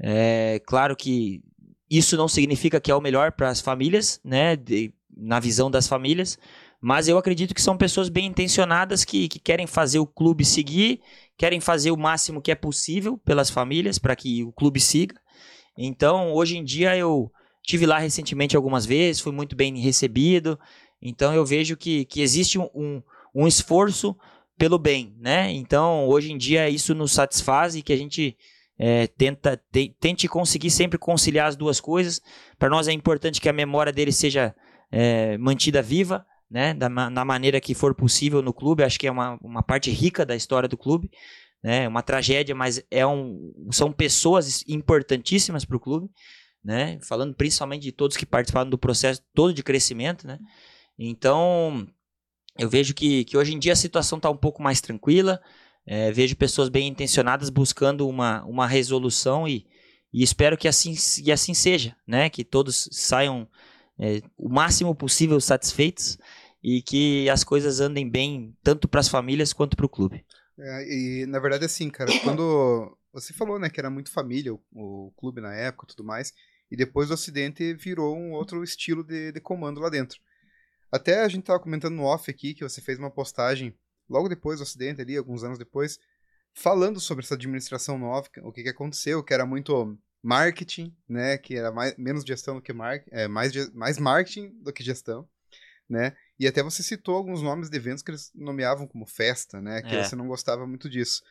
É, 0.00 0.60
claro 0.66 0.96
que 0.96 1.42
isso 1.90 2.16
não 2.16 2.28
significa 2.28 2.80
que 2.80 2.90
é 2.90 2.94
o 2.94 3.00
melhor 3.00 3.32
para 3.32 3.48
as 3.48 3.60
famílias, 3.60 4.20
né? 4.24 4.56
de- 4.56 4.92
na 5.16 5.40
visão 5.40 5.70
das 5.70 5.88
famílias. 5.88 6.38
Mas 6.80 7.08
eu 7.08 7.18
acredito 7.18 7.54
que 7.54 7.62
são 7.62 7.76
pessoas 7.76 8.08
bem 8.08 8.26
intencionadas 8.26 9.04
que, 9.04 9.28
que 9.28 9.40
querem 9.40 9.66
fazer 9.66 9.98
o 9.98 10.06
clube 10.06 10.44
seguir, 10.44 11.00
querem 11.36 11.60
fazer 11.60 11.90
o 11.90 11.96
máximo 11.96 12.40
que 12.40 12.52
é 12.52 12.54
possível 12.54 13.18
pelas 13.18 13.50
famílias 13.50 13.98
para 13.98 14.14
que 14.14 14.44
o 14.44 14.52
clube 14.52 14.78
siga. 14.80 15.16
Então, 15.80 16.32
hoje 16.32 16.58
em 16.58 16.64
dia, 16.64 16.96
eu 16.96 17.30
tive 17.62 17.86
lá 17.86 17.98
recentemente 17.98 18.56
algumas 18.56 18.84
vezes, 18.84 19.22
fui 19.22 19.32
muito 19.32 19.54
bem 19.54 19.78
recebido. 19.78 20.58
Então, 21.00 21.32
eu 21.32 21.46
vejo 21.46 21.76
que, 21.76 22.04
que 22.06 22.20
existe 22.20 22.58
um, 22.58 22.68
um, 22.74 23.02
um 23.32 23.46
esforço 23.46 24.16
pelo 24.58 24.76
bem, 24.76 25.14
né? 25.20 25.52
Então, 25.52 26.08
hoje 26.08 26.32
em 26.32 26.36
dia, 26.36 26.68
isso 26.68 26.92
nos 26.96 27.12
satisfaz 27.12 27.76
e 27.76 27.82
que 27.82 27.92
a 27.92 27.96
gente 27.96 28.36
é, 28.76 29.06
tenta, 29.06 29.56
te- 29.70 29.94
tente 30.00 30.26
conseguir 30.26 30.70
sempre 30.70 30.98
conciliar 30.98 31.46
as 31.46 31.54
duas 31.54 31.80
coisas. 31.80 32.20
Para 32.58 32.68
nós 32.68 32.88
é 32.88 32.92
importante 32.92 33.40
que 33.40 33.48
a 33.48 33.52
memória 33.52 33.92
dele 33.92 34.10
seja 34.10 34.52
é, 34.90 35.38
mantida 35.38 35.80
viva, 35.80 36.26
né? 36.50 36.74
Da, 36.74 36.88
na 36.88 37.24
maneira 37.24 37.60
que 37.60 37.72
for 37.72 37.94
possível 37.94 38.42
no 38.42 38.52
clube. 38.52 38.82
Acho 38.82 38.98
que 38.98 39.06
é 39.06 39.12
uma, 39.12 39.38
uma 39.40 39.62
parte 39.62 39.92
rica 39.92 40.26
da 40.26 40.34
história 40.34 40.68
do 40.68 40.76
clube. 40.76 41.08
Né? 41.62 41.88
Uma 41.88 42.02
tragédia, 42.02 42.54
mas 42.54 42.82
é 42.90 43.06
um, 43.06 43.68
são 43.72 43.92
pessoas 43.92 44.64
importantíssimas 44.68 45.64
para 45.64 45.76
o 45.76 45.80
clube. 45.80 46.10
Né? 46.62 46.98
Falando 47.02 47.34
principalmente 47.34 47.82
de 47.82 47.92
todos 47.92 48.16
que 48.16 48.26
participaram 48.26 48.68
do 48.68 48.78
processo 48.78 49.22
todo 49.34 49.52
de 49.52 49.62
crescimento. 49.62 50.26
Né? 50.26 50.38
Então, 50.98 51.86
eu 52.58 52.68
vejo 52.68 52.92
que, 52.92 53.24
que 53.24 53.36
hoje 53.36 53.54
em 53.54 53.58
dia 53.58 53.72
a 53.72 53.76
situação 53.76 54.16
está 54.16 54.28
um 54.28 54.36
pouco 54.36 54.62
mais 54.62 54.80
tranquila. 54.80 55.40
É, 55.86 56.12
vejo 56.12 56.36
pessoas 56.36 56.68
bem 56.68 56.88
intencionadas 56.88 57.48
buscando 57.48 58.06
uma, 58.06 58.44
uma 58.44 58.66
resolução 58.66 59.48
e, 59.48 59.66
e 60.12 60.22
espero 60.22 60.58
que 60.58 60.68
assim, 60.68 60.94
e 61.24 61.32
assim 61.32 61.54
seja, 61.54 61.96
né? 62.06 62.28
Que 62.28 62.44
todos 62.44 62.88
saiam 62.92 63.48
é, 63.98 64.20
o 64.36 64.48
máximo 64.48 64.94
possível 64.94 65.40
satisfeitos 65.40 66.18
e 66.62 66.82
que 66.82 67.30
as 67.30 67.42
coisas 67.42 67.80
andem 67.80 68.08
bem 68.08 68.54
tanto 68.62 68.86
para 68.86 69.00
as 69.00 69.08
famílias 69.08 69.52
quanto 69.52 69.76
para 69.76 69.86
o 69.86 69.88
clube. 69.88 70.24
É, 70.58 70.92
e 70.92 71.26
na 71.26 71.38
verdade, 71.38 71.64
assim, 71.64 71.88
cara, 71.88 72.10
quando 72.22 72.96
você 73.12 73.32
falou, 73.32 73.58
né, 73.58 73.70
que 73.70 73.78
era 73.78 73.90
muito 73.90 74.10
família 74.10 74.52
o, 74.52 74.60
o 74.72 75.12
clube 75.16 75.40
na 75.40 75.54
época 75.54 75.86
e 75.86 75.94
tudo 75.94 76.04
mais, 76.04 76.32
e 76.70 76.76
depois 76.76 77.08
do 77.08 77.14
acidente 77.14 77.74
virou 77.74 78.16
um 78.16 78.32
outro 78.32 78.62
estilo 78.62 79.04
de, 79.04 79.32
de 79.32 79.40
comando 79.40 79.80
lá 79.80 79.88
dentro. 79.88 80.20
Até 80.90 81.22
a 81.22 81.28
gente 81.28 81.42
estava 81.42 81.60
comentando 81.60 81.94
no 81.94 82.04
off 82.04 82.30
aqui 82.30 82.54
que 82.54 82.64
você 82.64 82.80
fez 82.80 82.98
uma 82.98 83.10
postagem 83.10 83.76
logo 84.08 84.28
depois 84.28 84.58
do 84.58 84.62
acidente 84.62 85.00
ali, 85.00 85.16
alguns 85.16 85.44
anos 85.44 85.58
depois, 85.58 85.98
falando 86.54 86.98
sobre 86.98 87.24
essa 87.24 87.34
administração 87.34 87.98
nova, 87.98 88.28
o 88.42 88.52
que, 88.52 88.62
que 88.62 88.68
aconteceu, 88.68 89.22
que 89.22 89.34
era 89.34 89.46
muito 89.46 89.98
marketing, 90.22 90.96
né, 91.08 91.38
que 91.38 91.54
era 91.54 91.70
mais, 91.70 91.96
menos 91.96 92.24
gestão 92.24 92.56
do 92.56 92.62
que 92.62 92.72
mar, 92.72 93.02
é, 93.10 93.28
mais, 93.28 93.52
mais 93.72 93.98
marketing 93.98 94.50
do 94.62 94.72
que 94.72 94.82
gestão, 94.82 95.28
né, 95.88 96.16
e 96.38 96.46
até 96.46 96.62
você 96.62 96.82
citou 96.82 97.16
alguns 97.16 97.42
nomes 97.42 97.68
de 97.68 97.76
eventos 97.76 98.02
que 98.02 98.10
eles 98.10 98.30
nomeavam 98.34 98.86
como 98.86 99.06
festa, 99.06 99.60
né, 99.60 99.82
que 99.82 99.94
é. 99.94 100.04
você 100.04 100.14
não 100.14 100.28
gostava 100.28 100.66
muito 100.66 100.88
disso. 100.88 101.22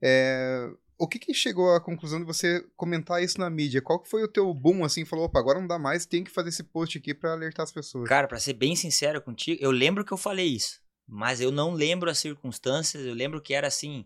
É, 0.00 0.68
o 0.98 1.08
que, 1.08 1.18
que 1.18 1.34
chegou 1.34 1.74
à 1.74 1.80
conclusão 1.80 2.20
de 2.20 2.26
você 2.26 2.64
comentar 2.76 3.22
isso 3.22 3.40
na 3.40 3.50
mídia? 3.50 3.82
Qual 3.82 4.00
que 4.00 4.08
foi 4.08 4.22
o 4.22 4.28
teu 4.28 4.52
boom, 4.54 4.84
assim, 4.84 5.04
falou, 5.04 5.24
opa, 5.24 5.38
agora 5.38 5.60
não 5.60 5.66
dá 5.66 5.78
mais, 5.78 6.06
tem 6.06 6.22
que 6.22 6.30
fazer 6.30 6.50
esse 6.50 6.62
post 6.62 6.96
aqui 6.96 7.12
para 7.12 7.32
alertar 7.32 7.64
as 7.64 7.72
pessoas? 7.72 8.08
Cara, 8.08 8.28
para 8.28 8.38
ser 8.38 8.52
bem 8.52 8.76
sincero 8.76 9.20
contigo, 9.20 9.62
eu 9.62 9.70
lembro 9.70 10.04
que 10.04 10.12
eu 10.12 10.16
falei 10.16 10.46
isso, 10.46 10.80
mas 11.06 11.40
eu 11.40 11.50
não 11.50 11.72
lembro 11.72 12.08
as 12.08 12.18
circunstâncias, 12.18 13.04
eu 13.04 13.14
lembro 13.14 13.40
que 13.40 13.52
era 13.52 13.66
assim, 13.66 14.04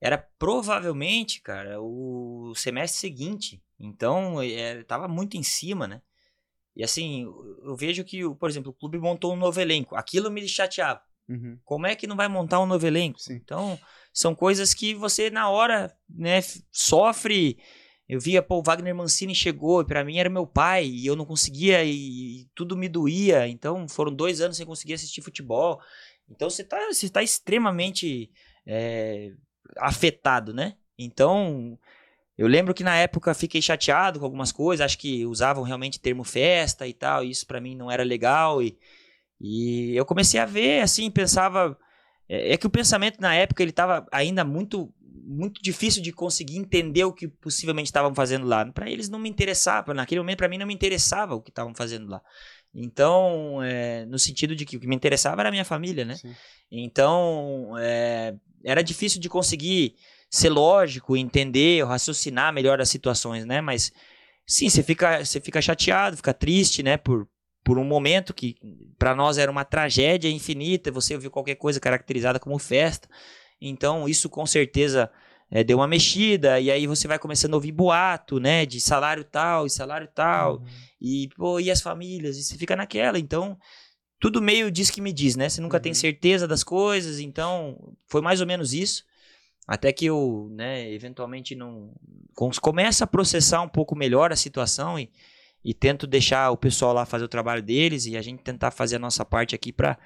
era 0.00 0.16
provavelmente, 0.16 1.42
cara, 1.42 1.80
o 1.80 2.54
semestre 2.54 3.00
seguinte, 3.00 3.62
então 3.78 4.40
é, 4.40 4.82
tava 4.84 5.08
muito 5.08 5.36
em 5.36 5.42
cima, 5.42 5.86
né? 5.86 6.00
E 6.78 6.84
assim, 6.84 7.24
eu 7.64 7.74
vejo 7.74 8.04
que, 8.04 8.22
por 8.36 8.48
exemplo, 8.48 8.70
o 8.70 8.72
clube 8.72 9.00
montou 9.00 9.32
um 9.32 9.36
novo 9.36 9.60
elenco, 9.60 9.96
aquilo 9.96 10.30
me 10.30 10.46
chateava. 10.46 11.02
Uhum. 11.28 11.58
Como 11.64 11.88
é 11.88 11.96
que 11.96 12.06
não 12.06 12.14
vai 12.14 12.28
montar 12.28 12.60
um 12.60 12.66
novo 12.66 12.86
elenco? 12.86 13.18
Sim. 13.18 13.34
Então, 13.34 13.76
são 14.12 14.32
coisas 14.32 14.72
que 14.72 14.94
você 14.94 15.28
na 15.28 15.50
hora, 15.50 15.92
né, 16.08 16.38
sofre. 16.70 17.58
Eu 18.08 18.20
via, 18.20 18.40
pô, 18.40 18.60
o 18.60 18.62
Wagner 18.62 18.94
Mancini 18.94 19.34
chegou, 19.34 19.82
e 19.82 19.84
para 19.84 20.04
mim 20.04 20.18
era 20.18 20.30
meu 20.30 20.46
pai, 20.46 20.86
e 20.86 21.04
eu 21.04 21.16
não 21.16 21.26
conseguia, 21.26 21.84
e, 21.84 22.42
e 22.42 22.48
tudo 22.54 22.76
me 22.76 22.88
doía. 22.88 23.48
Então, 23.48 23.88
foram 23.88 24.14
dois 24.14 24.40
anos 24.40 24.56
sem 24.56 24.64
conseguir 24.64 24.94
assistir 24.94 25.20
futebol. 25.20 25.80
Então, 26.30 26.48
você 26.48 26.62
tá, 26.62 26.78
você 26.86 27.10
tá 27.10 27.24
extremamente 27.24 28.30
é, 28.64 29.32
afetado, 29.78 30.54
né? 30.54 30.76
Então, 30.96 31.76
eu 32.38 32.46
lembro 32.46 32.72
que 32.72 32.84
na 32.84 32.96
época 32.96 33.34
fiquei 33.34 33.60
chateado 33.60 34.20
com 34.20 34.24
algumas 34.24 34.52
coisas, 34.52 34.84
acho 34.84 34.96
que 34.96 35.26
usavam 35.26 35.64
realmente 35.64 35.98
termo 35.98 36.22
festa 36.22 36.86
e 36.86 36.94
tal, 36.94 37.24
e 37.24 37.30
isso 37.30 37.44
para 37.44 37.60
mim 37.60 37.74
não 37.74 37.90
era 37.90 38.04
legal, 38.04 38.62
e, 38.62 38.78
e 39.40 39.96
eu 39.96 40.06
comecei 40.06 40.38
a 40.38 40.46
ver, 40.46 40.80
assim, 40.80 41.10
pensava 41.10 41.76
é, 42.28 42.52
é, 42.52 42.56
que 42.56 42.66
o 42.66 42.70
pensamento 42.70 43.20
na 43.20 43.34
época 43.34 43.60
ele 43.60 43.70
estava 43.70 44.06
ainda 44.12 44.44
muito 44.44 44.94
muito 45.30 45.62
difícil 45.62 46.02
de 46.02 46.10
conseguir 46.10 46.56
entender 46.56 47.04
o 47.04 47.12
que 47.12 47.28
possivelmente 47.28 47.88
estavam 47.88 48.14
fazendo 48.14 48.46
lá. 48.46 48.64
Para 48.64 48.90
eles 48.90 49.10
não 49.10 49.18
me 49.18 49.28
interessava, 49.28 49.92
naquele 49.92 50.22
momento 50.22 50.38
para 50.38 50.48
mim 50.48 50.56
não 50.56 50.66
me 50.66 50.72
interessava 50.72 51.34
o 51.34 51.42
que 51.42 51.50
estavam 51.50 51.74
fazendo 51.74 52.08
lá. 52.08 52.22
Então, 52.74 53.62
é, 53.62 54.06
no 54.06 54.18
sentido 54.18 54.56
de 54.56 54.64
que 54.64 54.78
o 54.78 54.80
que 54.80 54.86
me 54.86 54.96
interessava 54.96 55.42
era 55.42 55.50
a 55.50 55.52
minha 55.52 55.66
família, 55.66 56.02
né? 56.02 56.14
Sim. 56.14 56.34
Então, 56.70 57.72
é, 57.78 58.34
era 58.64 58.82
difícil 58.82 59.20
de 59.20 59.28
conseguir 59.28 59.96
ser 60.30 60.50
lógico, 60.50 61.16
entender, 61.16 61.84
raciocinar 61.84 62.52
melhor 62.52 62.80
as 62.80 62.88
situações, 62.88 63.44
né? 63.44 63.60
Mas 63.60 63.92
sim, 64.46 64.68
você 64.68 64.82
fica, 64.82 65.24
você 65.24 65.40
fica 65.40 65.60
chateado, 65.60 66.16
fica 66.16 66.34
triste, 66.34 66.82
né? 66.82 66.96
Por, 66.96 67.28
por 67.64 67.78
um 67.78 67.84
momento 67.84 68.34
que 68.34 68.56
para 68.98 69.14
nós 69.14 69.38
era 69.38 69.50
uma 69.50 69.64
tragédia 69.64 70.30
infinita, 70.30 70.90
você 70.90 71.14
ouviu 71.14 71.30
qualquer 71.30 71.54
coisa 71.56 71.80
caracterizada 71.80 72.38
como 72.38 72.58
festa. 72.58 73.08
Então, 73.60 74.08
isso 74.08 74.28
com 74.28 74.46
certeza 74.46 75.10
é, 75.50 75.64
deu 75.64 75.78
uma 75.78 75.88
mexida, 75.88 76.60
e 76.60 76.70
aí 76.70 76.86
você 76.86 77.08
vai 77.08 77.18
começando 77.18 77.54
a 77.54 77.56
ouvir 77.56 77.72
boato, 77.72 78.38
né, 78.38 78.66
de 78.66 78.80
salário 78.80 79.24
tal 79.24 79.66
e 79.66 79.70
salário 79.70 80.08
tal, 80.14 80.58
uhum. 80.58 80.66
e, 81.00 81.28
pô, 81.36 81.58
e 81.58 81.70
as 81.70 81.80
famílias, 81.80 82.36
e 82.36 82.42
você 82.42 82.56
fica 82.56 82.76
naquela, 82.76 83.18
então, 83.18 83.58
tudo 84.20 84.42
meio 84.42 84.70
diz 84.70 84.90
que 84.90 85.00
me 85.00 85.12
diz, 85.12 85.36
né, 85.36 85.48
você 85.48 85.60
nunca 85.60 85.78
uhum. 85.78 85.82
tem 85.82 85.94
certeza 85.94 86.46
das 86.46 86.62
coisas, 86.62 87.18
então, 87.18 87.94
foi 88.06 88.20
mais 88.20 88.40
ou 88.40 88.46
menos 88.46 88.74
isso, 88.74 89.04
até 89.68 89.92
que 89.92 90.06
eu, 90.06 90.48
né, 90.50 90.90
eventualmente 90.90 91.54
não, 91.54 91.92
começa 92.60 93.04
a 93.04 93.06
processar 93.06 93.62
um 93.62 93.68
pouco 93.68 93.94
melhor 93.94 94.32
a 94.32 94.36
situação 94.36 94.98
e 94.98 95.08
e 95.64 95.74
tento 95.74 96.06
deixar 96.06 96.50
o 96.50 96.56
pessoal 96.56 96.92
lá 96.92 97.04
fazer 97.04 97.24
o 97.24 97.28
trabalho 97.28 97.62
deles 97.62 98.06
e 98.06 98.16
a 98.16 98.22
gente 98.22 98.42
tentar 98.42 98.70
fazer 98.70 98.96
a 98.96 98.98
nossa 98.98 99.24
parte 99.24 99.54
aqui 99.54 99.72
para 99.72 99.98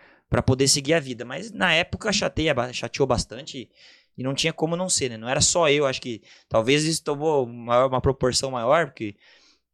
poder 0.45 0.67
seguir 0.69 0.95
a 0.95 1.01
vida. 1.01 1.25
Mas 1.25 1.53
na 1.53 1.73
época 1.73 2.13
chateia, 2.13 2.55
chateou 2.73 3.07
bastante 3.07 3.59
e, 3.59 3.71
e 4.19 4.23
não 4.23 4.35
tinha 4.35 4.53
como 4.53 4.77
não 4.77 4.89
ser, 4.89 5.11
né? 5.11 5.17
Não 5.17 5.29
era 5.29 5.41
só 5.41 5.69
eu, 5.69 5.87
acho 5.87 6.01
que 6.01 6.23
talvez 6.49 6.85
isso 6.85 7.05
tomou 7.05 7.45
uma, 7.45 7.87
uma 7.87 8.01
proporção 8.01 8.51
maior, 8.51 8.87
porque 8.87 9.15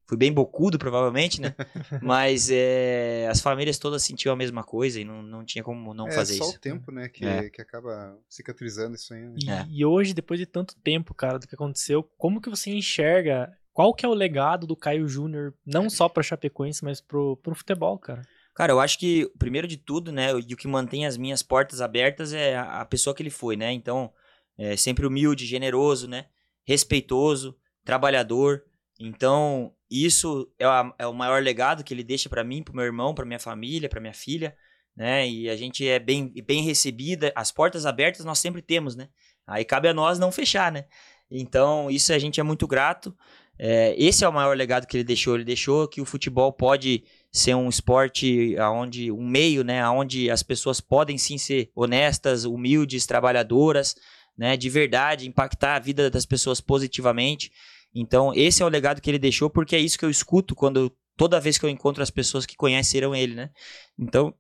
fui 0.09 0.17
bem 0.17 0.33
bocudo, 0.33 0.79
provavelmente, 0.79 1.41
né? 1.41 1.55
Mas 2.03 2.49
é, 2.51 3.29
as 3.31 3.41
famílias 3.41 3.79
todas 3.79 4.03
sentiam 4.03 4.33
a 4.33 4.37
mesma 4.37 4.65
coisa 4.65 4.99
e 4.99 5.05
não, 5.05 5.23
não 5.23 5.45
tinha 5.45 5.63
como 5.63 5.93
não 5.93 6.09
é, 6.09 6.13
fazer 6.13 6.35
isso. 6.35 6.43
É 6.43 6.47
só 6.47 6.57
o 6.57 6.59
tempo, 6.59 6.91
né? 6.91 7.09
Que, 7.09 7.27
é. 7.27 7.51
que 7.51 7.61
acaba 7.61 8.19
cicatrizando 8.29 8.97
isso 8.97 9.13
aí. 9.13 9.21
Né? 9.21 9.35
E, 9.37 9.51
é. 9.51 9.67
e, 9.69 9.85
hoje, 9.85 10.15
depois 10.15 10.41
de 10.41 10.47
tanto 10.47 10.75
tempo, 10.83 11.15
cara, 11.15 11.39
do 11.39 11.47
que 11.47 11.55
aconteceu, 11.55 12.03
como 12.17 12.41
que 12.41 12.49
você 12.49 12.71
enxerga 12.71 13.53
qual 13.79 13.95
que 13.95 14.05
é 14.05 14.09
o 14.09 14.15
legado 14.15 14.67
do 14.67 14.75
Caio 14.75 15.07
Júnior, 15.07 15.55
não 15.65 15.89
só 15.89 16.09
para 16.09 16.23
Chapecoense, 16.23 16.83
mas 16.83 17.01
pro, 17.01 17.37
pro 17.37 17.55
futebol, 17.55 17.97
cara? 17.97 18.23
Cara, 18.53 18.73
eu 18.73 18.81
acho 18.81 18.99
que, 18.99 19.31
primeiro 19.39 19.69
de 19.69 19.77
tudo, 19.77 20.11
né, 20.11 20.33
e 20.33 20.53
o 20.53 20.57
que 20.57 20.67
mantém 20.67 21.07
as 21.07 21.17
minhas 21.17 21.45
portas 21.45 21.81
abertas 21.81 22.33
é 22.33 22.57
a, 22.57 22.85
pessoa 22.85 23.15
que 23.15 23.23
ele 23.23 23.31
foi, 23.31 23.57
né? 23.57 23.71
Então, 23.71 24.13
é 24.59 24.77
sempre 24.77 25.07
humilde, 25.07 25.47
generoso, 25.47 26.09
né? 26.09 26.27
Respeitoso, 26.67 27.57
trabalhador. 27.85 28.65
Então, 28.99 29.73
isso 29.91 30.51
é, 30.59 30.65
a, 30.65 30.93
é 30.99 31.07
o 31.07 31.15
maior 31.15 31.43
legado 31.43 31.83
que 31.83 31.95
ele 31.95 32.05
deixa 32.05 32.29
para 32.29 32.45
mim, 32.45 32.63
pro 32.63 32.75
meu 32.75 32.85
irmão, 32.85 33.15
para 33.15 33.25
minha 33.25 33.39
família, 33.39 33.89
para 33.89 34.01
minha 34.01 34.13
filha, 34.13 34.57
né? 34.97 35.29
E 35.29 35.49
a 35.49 35.57
gente 35.57 35.87
é 35.87 35.99
bem, 35.99 36.33
bem 36.47 36.63
recebida. 36.63 37.33
As 37.35 37.51
portas 37.51 37.87
abertas 37.87 38.25
nós 38.25 38.39
sempre 38.39 38.61
temos, 38.61 38.97
né? 38.97 39.09
Aí 39.47 39.65
cabe 39.65 39.89
a 39.89 39.95
nós 39.95 40.19
não 40.19 40.31
fechar, 40.31 40.71
né? 40.71 40.85
Então, 41.31 41.91
isso 41.91 42.13
a 42.13 42.19
gente 42.19 42.41
é 42.41 42.43
muito 42.43 42.67
grato. 42.67 43.17
É, 43.59 43.95
esse 43.99 44.25
é 44.25 44.29
o 44.29 44.33
maior 44.33 44.57
legado 44.57 44.87
que 44.87 44.97
ele 44.97 45.05
deixou. 45.05 45.35
Ele 45.35 45.45
deixou 45.45 45.89
que 45.89 46.01
o 46.01 46.05
futebol 46.05 46.53
pode 46.53 47.05
ser 47.33 47.55
um 47.55 47.69
esporte 47.69 48.57
aonde 48.59 49.11
um 49.11 49.27
meio, 49.27 49.65
né, 49.65 49.83
aonde 49.83 50.31
as 50.31 50.43
pessoas 50.43 50.81
podem 50.81 51.19
sim 51.19 51.37
ser 51.37 51.71
honestas, 51.75 52.45
humildes, 52.45 53.07
trabalhadoras, 53.07 53.95
né, 54.37 54.57
de 54.57 54.71
verdade, 54.71 55.29
impactar 55.29 55.75
a 55.75 55.79
vida 55.81 56.09
das 56.09 56.25
pessoas 56.25 56.61
positivamente. 56.61 57.51
Então, 57.95 58.33
esse 58.35 58.63
é 58.63 58.67
o 58.67 58.69
legado 58.69 59.01
que 59.01 59.11
ele 59.11 59.19
deixou, 59.19 59.49
porque 59.51 59.75
é 59.75 59.79
isso 59.79 59.99
que 59.99 60.05
eu 60.05 60.11
escuto 60.11 60.55
quando 60.55 60.93
toda 61.17 61.41
vez 61.41 61.59
que 61.59 61.67
eu 61.67 61.71
encontro 61.71 62.03
as 62.03 62.11
pessoas 62.11 62.47
que 62.47 62.57
conheceram 62.57 63.15
ele, 63.15 63.35
né? 63.35 63.51
Então, 63.99 64.33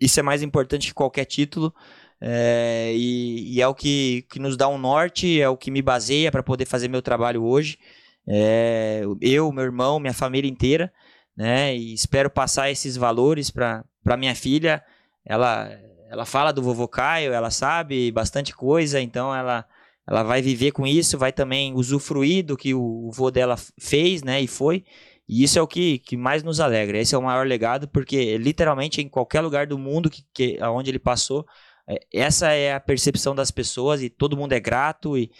isso 0.00 0.18
é 0.20 0.22
mais 0.22 0.42
importante 0.42 0.88
que 0.88 0.94
qualquer 0.94 1.24
título. 1.24 1.74
É, 2.20 2.92
e, 2.94 3.56
e, 3.56 3.62
é 3.62 3.66
o 3.66 3.74
que, 3.74 4.26
que 4.30 4.38
nos 4.38 4.56
dá 4.56 4.68
um 4.68 4.78
norte, 4.78 5.40
é 5.40 5.48
o 5.48 5.56
que 5.56 5.70
me 5.70 5.82
baseia 5.82 6.30
para 6.30 6.42
poder 6.42 6.66
fazer 6.66 6.88
meu 6.88 7.02
trabalho 7.02 7.42
hoje. 7.42 7.78
É, 8.26 9.02
eu, 9.20 9.50
meu 9.50 9.64
irmão, 9.64 9.98
minha 9.98 10.12
família 10.12 10.48
inteira, 10.48 10.92
né? 11.36 11.74
E 11.74 11.94
espero 11.94 12.30
passar 12.30 12.70
esses 12.70 12.96
valores 12.96 13.50
para 13.50 13.84
minha 14.18 14.34
filha. 14.34 14.82
Ela, 15.24 15.70
ela 16.08 16.24
fala 16.24 16.52
do 16.52 16.62
vovô 16.62 16.86
Caio, 16.86 17.32
ela 17.32 17.50
sabe 17.50 18.10
bastante 18.12 18.54
coisa, 18.54 19.00
então 19.00 19.34
ela, 19.34 19.66
ela 20.10 20.24
vai 20.24 20.42
viver 20.42 20.72
com 20.72 20.86
isso, 20.86 21.16
vai 21.16 21.32
também 21.32 21.72
usufruir 21.72 22.44
do 22.44 22.56
que 22.56 22.74
o, 22.74 23.08
o 23.08 23.12
vô 23.12 23.30
dela 23.30 23.56
fez, 23.78 24.22
né? 24.22 24.40
E 24.40 24.48
foi. 24.48 24.84
E 25.28 25.44
isso 25.44 25.58
é 25.58 25.62
o 25.62 25.68
que, 25.68 26.00
que 26.00 26.16
mais 26.16 26.42
nos 26.42 26.58
alegra. 26.58 26.98
Esse 26.98 27.14
é 27.14 27.18
o 27.18 27.22
maior 27.22 27.46
legado, 27.46 27.86
porque 27.86 28.36
literalmente 28.36 29.00
em 29.00 29.08
qualquer 29.08 29.40
lugar 29.40 29.66
do 29.68 29.78
mundo 29.78 30.10
que, 30.10 30.24
que 30.34 30.58
onde 30.64 30.90
ele 30.90 30.98
passou, 30.98 31.46
é, 31.88 32.00
essa 32.12 32.50
é 32.50 32.74
a 32.74 32.80
percepção 32.80 33.34
das 33.34 33.52
pessoas 33.52 34.02
e 34.02 34.10
todo 34.10 34.36
mundo 34.36 34.52
é 34.52 34.60
grato 34.60 35.16
e 35.16 35.30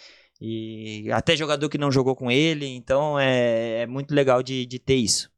e 0.43 1.11
até 1.11 1.35
jogador 1.35 1.69
que 1.69 1.77
não 1.77 1.91
jogou 1.91 2.15
com 2.15 2.31
ele, 2.31 2.65
então 2.65 3.19
é, 3.19 3.81
é 3.81 3.85
muito 3.85 4.11
legal 4.11 4.41
de, 4.41 4.65
de 4.65 4.79
ter 4.79 4.95
isso. 4.95 5.29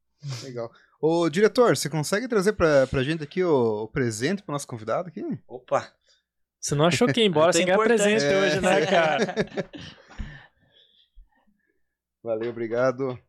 Legal. 0.41 0.71
Ô, 1.01 1.29
diretor, 1.29 1.75
você 1.75 1.89
consegue 1.89 2.29
trazer 2.29 2.53
pra, 2.53 2.88
pra 2.88 3.03
gente 3.03 3.21
aqui 3.21 3.43
o, 3.43 3.84
o 3.84 3.88
presente 3.89 4.41
pro 4.41 4.53
nosso 4.53 4.65
convidado 4.65 5.09
aqui? 5.09 5.21
Opa! 5.45 5.91
Você 6.64 6.76
não 6.76 6.86
achou 6.86 7.09
que 7.09 7.20
ia 7.20 7.28
embora 7.28 7.51
sem 7.51 7.66
ganhar 7.66 7.78
presente 7.78 8.24
é. 8.24 8.39
hoje, 8.39 8.61
né, 8.61 8.86
cara? 8.86 9.36
Valeu, 12.24 12.51
obrigado. 12.51 13.20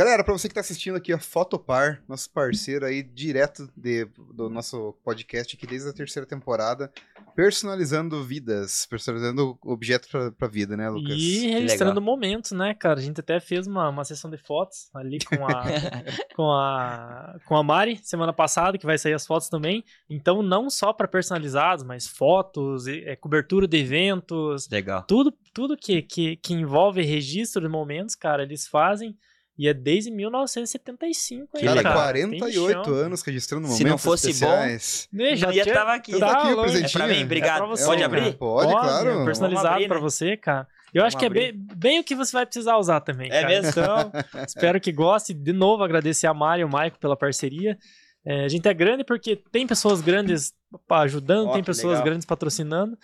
Galera, 0.00 0.24
para 0.24 0.32
você 0.32 0.48
que 0.48 0.52
está 0.52 0.62
assistindo 0.62 0.96
aqui 0.96 1.12
a 1.12 1.18
Fotopar, 1.18 2.02
nosso 2.08 2.30
parceiro 2.30 2.86
aí 2.86 3.02
direto 3.02 3.70
de, 3.76 4.06
do 4.32 4.48
nosso 4.48 4.94
podcast 5.04 5.54
aqui 5.54 5.66
desde 5.66 5.90
a 5.90 5.92
terceira 5.92 6.26
temporada, 6.26 6.90
personalizando 7.36 8.24
vidas, 8.24 8.86
personalizando 8.86 9.58
objetos 9.62 10.08
para 10.08 10.32
a 10.40 10.50
vida, 10.50 10.74
né, 10.74 10.88
Lucas? 10.88 11.14
E 11.14 11.48
registrando 11.48 12.00
momentos, 12.00 12.52
né, 12.52 12.72
cara? 12.72 12.98
A 12.98 13.02
gente 13.02 13.20
até 13.20 13.38
fez 13.40 13.66
uma, 13.66 13.90
uma 13.90 14.02
sessão 14.02 14.30
de 14.30 14.38
fotos 14.38 14.88
ali 14.94 15.18
com 15.22 15.46
a, 15.46 15.64
com 16.34 16.50
a 16.50 17.38
com 17.44 17.54
a 17.54 17.62
Mari 17.62 18.00
semana 18.02 18.32
passada, 18.32 18.78
que 18.78 18.86
vai 18.86 18.96
sair 18.96 19.12
as 19.12 19.26
fotos 19.26 19.50
também. 19.50 19.84
Então, 20.08 20.42
não 20.42 20.70
só 20.70 20.94
para 20.94 21.06
personalizados, 21.08 21.84
mas 21.84 22.06
fotos, 22.06 22.86
é, 22.86 23.16
cobertura 23.16 23.68
de 23.68 23.76
eventos. 23.76 24.66
Legal. 24.70 25.04
Tudo, 25.06 25.30
tudo 25.52 25.76
que, 25.76 26.00
que, 26.00 26.36
que 26.36 26.54
envolve 26.54 27.02
registro 27.02 27.60
de 27.60 27.68
momentos, 27.68 28.14
cara, 28.14 28.44
eles 28.44 28.66
fazem 28.66 29.14
E 29.58 29.68
é 29.68 29.74
desde 29.74 30.10
1975, 30.10 31.48
hein, 31.58 31.64
Cara, 31.64 31.74
legal. 31.76 31.92
48 31.94 32.74
Tem 32.82 32.84
chão. 32.84 32.94
anos 32.94 33.22
registrando 33.22 33.62
momentos 33.62 33.78
Se 33.78 33.84
não 33.84 33.98
fosse 33.98 34.30
especiais. 34.30 35.08
Né, 35.12 35.34
Não 35.36 35.52
ia 35.52 35.62
tinha- 35.62 35.74
tava 35.74 35.94
aqui. 35.94 36.18
Tá 36.18 36.30
aqui 36.32 36.46
o 36.46 36.56
louco. 36.56 36.62
presentinho. 36.70 37.02
É 37.02 37.06
pra 37.06 37.14
mim, 37.14 37.22
obrigado. 37.24 37.56
É 37.56 37.58
pra 37.58 37.66
você, 37.66 37.84
Pode 37.84 38.00
cara. 38.02 38.16
abrir? 38.18 38.36
Pode, 38.38 38.72
claro. 38.72 39.24
Personalizado 39.24 39.86
pra 39.86 39.96
né? 39.96 40.00
você, 40.00 40.36
cara. 40.36 40.66
Eu 40.92 41.04
acho 41.04 41.16
Vamos 41.16 41.20
que 41.20 41.24
é 41.24 41.26
abrir. 41.48 41.52
bem, 41.52 41.76
bem 41.76 42.00
o 42.00 42.04
que 42.04 42.14
você 42.16 42.32
vai 42.32 42.44
precisar 42.46 42.76
usar 42.78 43.00
também. 43.00 43.28
É 43.30 43.42
cara. 43.42 43.48
mesmo? 43.48 43.68
Então, 43.70 44.12
espero 44.46 44.80
que 44.80 44.90
goste. 44.90 45.32
De 45.34 45.52
novo, 45.52 45.82
agradecer 45.84 46.26
a 46.26 46.34
Mari 46.34 46.62
e 46.62 46.64
o 46.64 46.68
Maico 46.68 46.98
pela 46.98 47.16
parceria. 47.16 47.78
É, 48.24 48.44
a 48.44 48.48
gente 48.48 48.66
é 48.68 48.74
grande 48.74 49.04
porque 49.04 49.36
tem 49.52 49.66
pessoas 49.66 50.00
grandes 50.00 50.52
ajudando, 50.90 51.48
Ó, 51.48 51.52
tem 51.52 51.62
pessoas 51.62 51.92
legal. 51.92 52.04
grandes 52.04 52.26
patrocinando. 52.26 52.96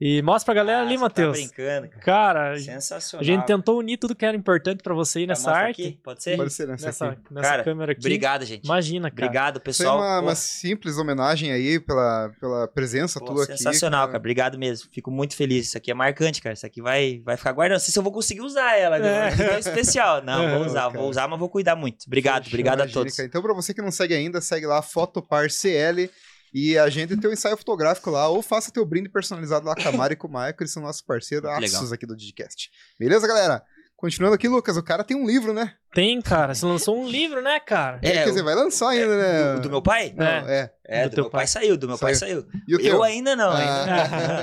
E 0.00 0.22
mostra 0.22 0.44
pra 0.54 0.62
galera 0.62 0.78
Ah, 0.78 0.82
ali, 0.86 0.94
você 0.96 1.00
Matheus. 1.02 1.36
Tá 1.40 1.44
brincando, 1.44 1.88
cara. 1.88 2.02
Cara, 2.02 2.52
a 2.52 2.58
Sensacional. 2.58 3.24
gente 3.24 3.44
tentou 3.46 3.78
unir 3.80 3.96
tudo 3.96 4.14
que 4.14 4.24
era 4.24 4.36
importante 4.36 4.80
pra 4.80 4.94
você 4.94 5.18
aí 5.18 5.26
Tá, 5.26 5.30
nessa 5.32 5.50
mostra 5.50 5.66
arte. 5.66 5.82
aqui, 5.82 5.98
Pode 6.04 6.22
ser? 6.22 6.36
Pode 6.36 6.52
ser 6.52 6.68
nessa, 6.68 6.86
Nessa, 6.86 7.06
aqui. 7.08 7.20
nessa 7.32 7.48
Cara, 7.48 7.64
câmera 7.64 7.92
aqui. 7.92 8.00
Obrigado, 8.00 8.44
gente. 8.44 8.64
Imagina, 8.64 9.10
cara. 9.10 9.24
Obrigado, 9.26 9.54
Foi 9.54 9.62
pessoal. 9.64 9.98
uma, 9.98 10.20
Pô, 10.20 10.26
uma 10.28 10.34
simples 10.36 10.98
homenagem 10.98 11.50
aí 11.50 11.80
pela, 11.80 12.30
pela 12.40 12.68
presença 12.68 13.18
pô, 13.18 13.26
tua 13.26 13.42
aqui. 13.42 13.56
sensacional, 13.56 14.06
cara. 14.06 14.18
Obrigado 14.18 14.56
mesmo. 14.56 14.88
Fico 14.92 15.10
muito 15.10 15.34
feliz. 15.34 15.66
Isso 15.66 15.76
aqui 15.76 15.90
é 15.90 15.94
marcante, 15.94 16.40
cara. 16.40 16.54
Isso 16.54 16.64
aqui 16.64 16.80
vai, 16.80 17.20
vai 17.24 17.36
ficar 17.36 17.50
guardado. 17.50 17.78
Não 17.78 17.84
sei 17.84 17.92
se 17.92 17.98
eu 17.98 18.02
vou 18.04 18.12
conseguir 18.12 18.42
usar 18.42 18.76
ela. 18.78 18.98
É. 18.98 19.30
É. 19.30 19.54
É 19.54 19.58
especial. 19.58 20.22
Não, 20.22 20.44
É, 20.48 20.54
vou 20.58 20.64
usar, 20.66 20.82
cara. 20.82 20.90
vou 21.00 21.10
usar, 21.10 21.26
mas 21.26 21.38
vou 21.40 21.48
cuidar 21.48 21.74
muito. 21.74 22.04
Obrigado, 22.06 22.44
Fechou, 22.44 22.50
obrigado 22.54 22.82
a 22.82 22.86
todos. 22.86 23.16
cara. 23.16 23.26
Então, 23.26 23.42
pra 23.42 23.52
você 23.52 23.74
que 23.74 23.82
não 23.82 23.90
segue 23.90 24.14
ainda, 24.14 24.40
segue 24.40 24.64
lá, 24.64 24.80
Fotopar 24.80 25.50
CL. 25.50 26.08
E 26.52 26.78
agende 26.78 27.16
teu 27.20 27.32
ensaio 27.32 27.56
fotográfico 27.56 28.10
lá, 28.10 28.28
ou 28.28 28.42
faça 28.42 28.70
teu 28.72 28.84
brinde 28.84 29.08
personalizado 29.08 29.66
lá 29.66 29.74
com 29.74 29.88
a 29.88 29.92
Mari 29.92 30.14
e 30.14 30.16
com 30.16 30.28
o 30.28 30.32
Maicon, 30.32 30.62
eles 30.62 30.72
são 30.72 30.82
nossos 30.82 31.02
parceiros 31.02 31.48
aços 31.50 31.92
aqui 31.92 32.06
do 32.06 32.16
Digicast. 32.16 32.70
Beleza, 32.98 33.26
galera? 33.26 33.62
Continuando 33.96 34.36
aqui, 34.36 34.46
Lucas, 34.46 34.76
o 34.76 34.82
cara 34.82 35.02
tem 35.02 35.16
um 35.16 35.26
livro, 35.26 35.52
né? 35.52 35.74
Tem, 35.92 36.22
cara. 36.22 36.54
Você 36.54 36.64
lançou 36.64 36.96
um 36.96 37.08
livro, 37.08 37.42
né, 37.42 37.58
cara? 37.58 37.98
É, 38.00 38.12
Quer 38.12 38.26
dizer, 38.26 38.44
vai 38.44 38.54
lançar 38.54 38.90
ainda, 38.90 39.16
né? 39.18 39.54
Do, 39.56 39.62
do 39.62 39.70
meu 39.70 39.82
pai? 39.82 40.14
Não, 40.16 40.24
é. 40.24 40.72
É, 40.86 41.02
Do 41.02 41.10
do, 41.10 41.14
teu 41.16 41.24
meu 41.24 41.30
pai. 41.32 41.40
pai. 41.40 41.46
saiu, 41.48 41.76
do 41.76 41.88
meu 41.88 41.98
pai 41.98 42.14
saiu. 42.14 42.46
E 42.68 42.76
o 42.76 42.78
teu? 42.78 42.94
Eu 42.94 43.02
ainda 43.02 43.34
não, 43.34 43.50
Ah. 43.50 43.56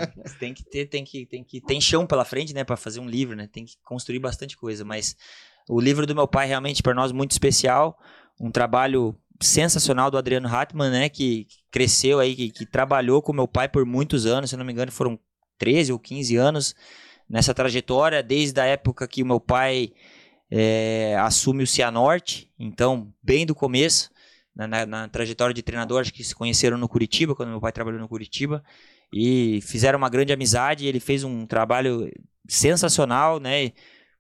ainda. 0.02 0.14
tem 0.42 0.54
que 0.54 0.62
ter, 0.70 0.88
tem 0.88 1.06
que, 1.06 1.26
tem 1.26 1.42
que, 1.42 1.62
tem 1.62 1.80
chão 1.80 2.06
pela 2.06 2.26
frente, 2.26 2.54
né, 2.54 2.66
Pra 2.66 2.76
fazer 2.76 3.00
um 3.00 3.08
livro, 3.08 3.34
né? 3.34 3.48
Tem 3.50 3.64
que 3.64 3.76
construir 3.86 4.20
bastante 4.20 4.58
coisa, 4.58 4.84
mas 4.84 5.16
o 5.70 5.80
livro 5.80 6.06
do 6.06 6.14
meu 6.14 6.28
pai 6.28 6.48
realmente 6.48 6.84
para 6.84 6.94
nós 6.94 7.14
muito 7.14 7.32
especial, 7.32 7.98
um 8.38 8.52
trabalho 8.52 9.16
sensacional 9.42 10.10
do 10.12 10.18
Adriano 10.18 10.48
Hartmann, 10.48 10.92
né, 10.92 11.10
que 11.10 11.48
cresceu 11.72 12.20
aí, 12.20 12.36
que, 12.36 12.50
que 12.52 12.66
trabalhou 12.66 13.22
com 13.22 13.34
meu 13.34 13.48
pai 13.48 13.68
por 13.68 13.86
muitos 13.86 14.26
anos, 14.26 14.50
se 14.50 14.58
não 14.58 14.66
me 14.66 14.72
engano, 14.72 14.92
foram 14.92 15.20
13 15.58 15.92
ou 15.92 16.00
15 16.00 16.36
anos 16.38 16.76
nessa 17.30 17.54
trajetória, 17.54 18.22
desde 18.24 18.60
a 18.62 18.66
época 18.66 19.08
que 19.08 19.24
o 19.24 19.26
meu 19.26 19.40
pai 19.40 19.92
é, 20.52 21.16
assume 21.20 21.64
o 21.64 21.68
Cianorte, 21.68 22.52
então 22.60 23.12
bem 23.22 23.46
do 23.46 23.56
começo, 23.56 24.10
na, 24.56 24.68
na- 24.68 24.86
na 24.86 25.08
trajetória 25.10 25.54
de 25.54 25.62
treinador, 25.64 26.02
acho 26.02 26.14
que 26.14 26.24
se 26.24 26.36
conheceram 26.36 26.78
no 26.78 26.88
Curitiba, 26.88 27.36
quando 27.36 27.50
meu 27.50 27.60
pai 27.62 27.72
trabalhou 27.72 28.00
no 28.00 28.08
Curitiba, 28.08 28.64
e 29.14 29.60
fizeram 29.62 29.98
uma 29.98 30.10
grande 30.10 30.34
amizade, 30.34 30.86
ele 30.86 31.00
fez 31.00 31.24
um 31.24 31.46
trabalho 31.46 32.10
sensacional, 32.48 33.40
né, 33.40 33.72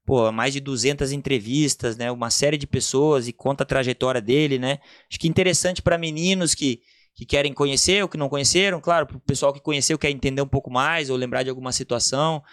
pô, 0.05 0.31
mais 0.31 0.53
de 0.53 0.59
200 0.59 1.11
entrevistas, 1.11 1.97
né, 1.97 2.11
uma 2.11 2.29
série 2.29 2.57
de 2.57 2.67
pessoas, 2.67 3.27
e 3.27 3.33
conta 3.33 3.63
a 3.63 3.65
trajetória 3.65 4.21
dele, 4.21 4.59
né, 4.59 4.79
acho 5.09 5.19
que 5.19 5.27
interessante 5.27 5.81
para 5.81 5.97
meninos 5.97 6.53
que, 6.53 6.81
que 7.15 7.25
querem 7.25 7.53
conhecer 7.53 8.03
ou 8.03 8.09
que 8.09 8.17
não 8.17 8.29
conheceram, 8.29 8.79
claro, 8.79 9.07
para 9.07 9.17
o 9.17 9.19
pessoal 9.21 9.51
que 9.53 9.59
conheceu 9.61 9.97
quer 9.97 10.11
entender 10.11 10.41
um 10.41 10.47
pouco 10.47 10.69
mais 10.69 11.09
ou 11.09 11.17
lembrar 11.17 11.43
de 11.43 11.49
alguma 11.49 11.71
situação, 11.71 12.43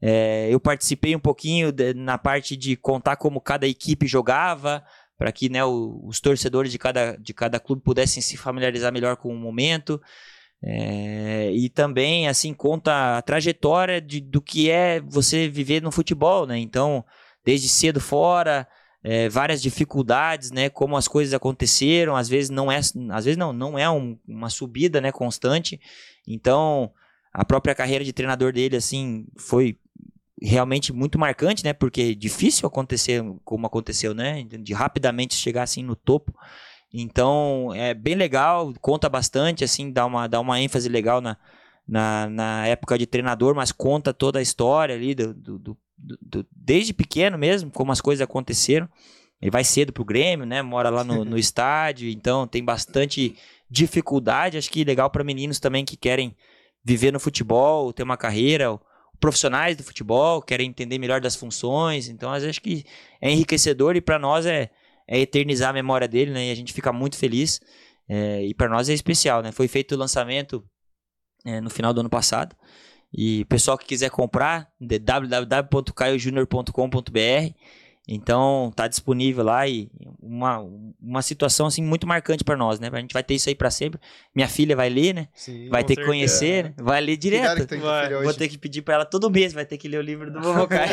é, 0.00 0.48
eu 0.50 0.60
participei 0.60 1.14
um 1.14 1.20
pouquinho 1.20 1.72
de- 1.72 1.92
na 1.94 2.16
parte 2.16 2.56
de 2.56 2.76
contar 2.76 3.16
como 3.16 3.40
cada 3.40 3.66
equipe 3.66 4.06
jogava, 4.06 4.82
para 5.18 5.30
que 5.32 5.50
né, 5.50 5.62
o- 5.64 6.00
os 6.06 6.20
torcedores 6.20 6.72
de 6.72 6.78
cada, 6.78 7.16
de 7.16 7.34
cada 7.34 7.60
clube 7.60 7.82
pudessem 7.82 8.22
se 8.22 8.36
familiarizar 8.38 8.90
melhor 8.92 9.16
com 9.16 9.28
o 9.28 9.36
momento. 9.36 10.00
É, 10.62 11.50
e 11.52 11.68
também, 11.70 12.28
assim, 12.28 12.52
conta 12.52 13.18
a 13.18 13.22
trajetória 13.22 14.00
de, 14.00 14.20
do 14.20 14.42
que 14.42 14.70
é 14.70 15.00
você 15.00 15.48
viver 15.48 15.80
no 15.82 15.90
futebol, 15.90 16.46
né? 16.46 16.58
Então, 16.58 17.04
desde 17.44 17.68
cedo 17.68 17.98
fora, 18.00 18.68
é, 19.02 19.28
várias 19.28 19.62
dificuldades, 19.62 20.50
né? 20.50 20.68
Como 20.68 20.96
as 20.96 21.08
coisas 21.08 21.32
aconteceram, 21.32 22.14
às 22.14 22.28
vezes 22.28 22.50
não 22.50 22.70
é, 22.70 22.78
às 22.78 23.24
vezes 23.24 23.36
não, 23.36 23.52
não 23.52 23.78
é 23.78 23.88
um- 23.90 24.18
uma 24.28 24.50
subida, 24.50 25.00
né? 25.00 25.10
Constante. 25.10 25.80
Então, 26.28 26.92
a 27.32 27.44
própria 27.44 27.74
carreira 27.74 28.04
de 28.04 28.12
treinador 28.12 28.52
dele, 28.52 28.76
assim, 28.76 29.26
foi 29.38 29.78
realmente 30.42 30.92
muito 30.92 31.18
marcante, 31.18 31.64
né? 31.64 31.72
Porque 31.72 32.00
é 32.02 32.14
difícil 32.14 32.66
acontecer 32.66 33.22
como 33.44 33.66
aconteceu, 33.66 34.14
né? 34.14 34.42
De 34.44 34.72
rapidamente 34.72 35.34
chegar 35.34 35.62
assim 35.62 35.82
no 35.82 35.94
topo. 35.96 36.34
Então, 36.92 37.72
é 37.74 37.94
bem 37.94 38.14
legal, 38.14 38.72
conta 38.80 39.08
bastante, 39.08 39.62
assim, 39.64 39.92
dá 39.92 40.04
uma, 40.06 40.26
dá 40.26 40.40
uma 40.40 40.60
ênfase 40.60 40.88
legal 40.88 41.20
na, 41.20 41.36
na, 41.86 42.28
na 42.28 42.66
época 42.66 42.98
de 42.98 43.06
treinador, 43.06 43.54
mas 43.54 43.70
conta 43.72 44.12
toda 44.12 44.38
a 44.38 44.42
história 44.42 44.94
ali, 44.94 45.14
do, 45.14 45.32
do, 45.32 45.58
do- 45.58 45.78
do- 46.20 46.46
desde 46.50 46.92
pequeno 46.92 47.36
mesmo, 47.38 47.70
como 47.70 47.92
as 47.92 48.00
coisas 48.00 48.22
aconteceram. 48.22 48.88
Ele 49.40 49.50
vai 49.50 49.64
cedo 49.64 49.92
pro 49.92 50.04
Grêmio, 50.04 50.44
né? 50.44 50.62
Mora 50.62 50.90
lá 50.90 51.04
no, 51.04 51.24
no 51.24 51.38
estádio, 51.38 52.08
então 52.10 52.46
tem 52.46 52.62
bastante 52.64 53.36
dificuldade. 53.70 54.58
Acho 54.58 54.70
que 54.70 54.84
legal 54.84 55.08
para 55.10 55.24
meninos 55.24 55.58
também 55.60 55.84
que 55.84 55.96
querem 55.96 56.34
viver 56.84 57.12
no 57.12 57.20
futebol, 57.20 57.92
ter 57.92 58.02
uma 58.02 58.16
carreira, 58.16 58.78
profissionais 59.18 59.76
do 59.76 59.82
futebol, 59.82 60.40
querem 60.42 60.68
entender 60.70 60.98
melhor 60.98 61.20
das 61.20 61.36
funções. 61.36 62.08
Então, 62.08 62.30
acho 62.32 62.60
que 62.60 62.84
é 63.20 63.30
enriquecedor 63.30 63.94
e 63.96 64.00
para 64.00 64.18
nós 64.18 64.44
é, 64.46 64.70
é 65.10 65.18
eternizar 65.18 65.70
a 65.70 65.72
memória 65.72 66.06
dele, 66.06 66.30
né? 66.30 66.46
E 66.46 66.52
a 66.52 66.54
gente 66.54 66.72
fica 66.72 66.92
muito 66.92 67.16
feliz. 67.16 67.60
É, 68.08 68.44
e 68.44 68.54
para 68.54 68.68
nós 68.68 68.88
é 68.88 68.94
especial, 68.94 69.42
né? 69.42 69.50
Foi 69.50 69.66
feito 69.66 69.96
o 69.96 69.98
lançamento 69.98 70.64
é, 71.44 71.60
no 71.60 71.68
final 71.68 71.92
do 71.92 71.98
ano 71.98 72.08
passado. 72.08 72.54
E 73.12 73.44
pessoal 73.46 73.76
que 73.76 73.86
quiser 73.86 74.10
comprar, 74.10 74.70
www.caiojunior.com.br. 74.80 77.54
Então, 78.08 78.72
tá 78.74 78.88
disponível 78.88 79.44
lá 79.44 79.68
e 79.68 79.88
uma, 80.20 80.58
uma 81.00 81.22
situação 81.22 81.66
assim 81.66 81.82
muito 81.82 82.06
marcante 82.06 82.42
para 82.42 82.56
nós, 82.56 82.80
né? 82.80 82.88
A 82.92 82.98
gente 83.00 83.12
vai 83.12 83.22
ter 83.22 83.34
isso 83.34 83.48
aí 83.48 83.54
para 83.54 83.70
sempre. 83.70 84.00
Minha 84.34 84.48
filha 84.48 84.74
vai 84.74 84.88
ler, 84.88 85.14
né? 85.14 85.28
Sim. 85.34 85.68
vai 85.68 85.84
ter 85.84 85.94
que 85.94 86.04
conhecer, 86.04 86.64
né? 86.64 86.74
vai 86.78 87.00
ler 87.00 87.12
Que 87.12 87.18
direto. 87.18 87.56
que 87.60 87.66
tem 87.66 87.78
tua 87.78 87.90
Vai. 87.90 88.06
filha 88.08 88.22
Vou 88.22 88.34
ter 88.34 88.48
que 88.48 88.58
pedir 88.58 88.82
para 88.82 88.94
ela 88.94 89.04
todo 89.04 89.30
mês, 89.30 89.52
vai 89.52 89.64
ter 89.64 89.78
que 89.78 89.86
ler 89.86 89.98
o 89.98 90.02
livro 90.02 90.30
do 90.32 90.40
Vovô 90.42 90.66
Caio. 90.66 90.90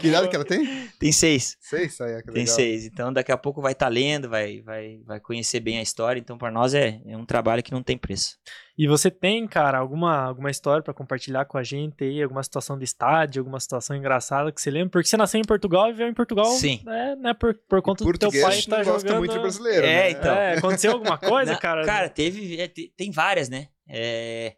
Que 0.00 0.08
idade 0.08 0.28
que 0.28 0.34
ela 0.36 0.44
tem? 0.44 0.88
Tem 0.98 1.12
seis. 1.12 1.56
Seis, 1.60 2.00
aí, 2.00 2.12
é, 2.14 2.16
que 2.22 2.26
Tem 2.32 2.42
legal. 2.42 2.54
seis. 2.56 2.84
Então 2.86 3.12
daqui 3.12 3.30
a 3.30 3.36
pouco 3.38 3.60
vai 3.62 3.72
estar 3.72 3.88
lendo, 3.88 4.28
vai, 4.28 4.60
vai, 4.62 4.98
vai 5.06 5.20
conhecer 5.20 5.60
bem 5.60 5.78
a 5.78 5.82
história. 5.82 6.18
Então 6.18 6.36
para 6.36 6.50
nós 6.50 6.74
é, 6.74 7.00
é 7.06 7.16
um 7.16 7.24
trabalho 7.24 7.62
que 7.62 7.70
não 7.72 7.82
tem 7.82 7.96
preço. 7.96 8.36
E 8.82 8.86
você 8.88 9.10
tem, 9.10 9.46
cara, 9.46 9.76
alguma, 9.76 10.22
alguma 10.22 10.50
história 10.50 10.82
pra 10.82 10.94
compartilhar 10.94 11.44
com 11.44 11.58
a 11.58 11.62
gente 11.62 12.02
aí? 12.02 12.22
Alguma 12.22 12.42
situação 12.42 12.78
do 12.78 12.82
estádio, 12.82 13.40
alguma 13.42 13.60
situação 13.60 13.94
engraçada 13.94 14.50
que 14.50 14.58
você 14.58 14.70
lembra? 14.70 14.88
Porque 14.88 15.06
você 15.06 15.18
nasceu 15.18 15.38
em 15.38 15.44
Portugal 15.44 15.88
e 15.88 15.92
viveu 15.92 16.08
em 16.08 16.14
Portugal. 16.14 16.46
Sim. 16.46 16.82
É, 16.86 17.14
né, 17.16 17.34
por, 17.34 17.52
por 17.68 17.82
conta 17.82 18.02
do 18.04 18.18
teu 18.18 18.30
pai 18.30 18.62
tá 18.62 18.82
gosta 18.82 19.00
jogando... 19.08 19.18
muito 19.18 19.32
de 19.34 19.38
brasileiro, 19.38 19.84
É, 19.86 20.04
né? 20.04 20.10
então. 20.12 20.34
É, 20.34 20.54
aconteceu 20.54 20.92
alguma 20.92 21.18
coisa, 21.20 21.52
Na- 21.52 21.58
cara? 21.58 21.84
Cara, 21.84 22.08
teve. 22.08 22.58
é, 22.58 22.68
te- 22.68 22.90
tem 22.96 23.10
várias, 23.10 23.50
né? 23.50 23.68
É, 23.86 24.56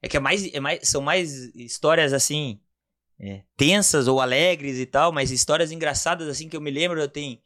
é 0.00 0.08
que 0.08 0.16
é 0.16 0.20
mais, 0.20 0.54
é 0.54 0.58
mais- 0.60 0.88
são 0.88 1.02
mais 1.02 1.54
histórias 1.54 2.14
assim. 2.14 2.58
é, 3.20 3.42
tensas 3.58 4.08
ou 4.08 4.22
alegres 4.22 4.78
e 4.78 4.86
tal, 4.86 5.12
mas 5.12 5.30
histórias 5.30 5.70
engraçadas 5.70 6.28
assim 6.28 6.48
que 6.48 6.56
eu 6.56 6.62
me 6.62 6.70
lembro, 6.70 6.98
eu 6.98 7.08
tenho. 7.08 7.38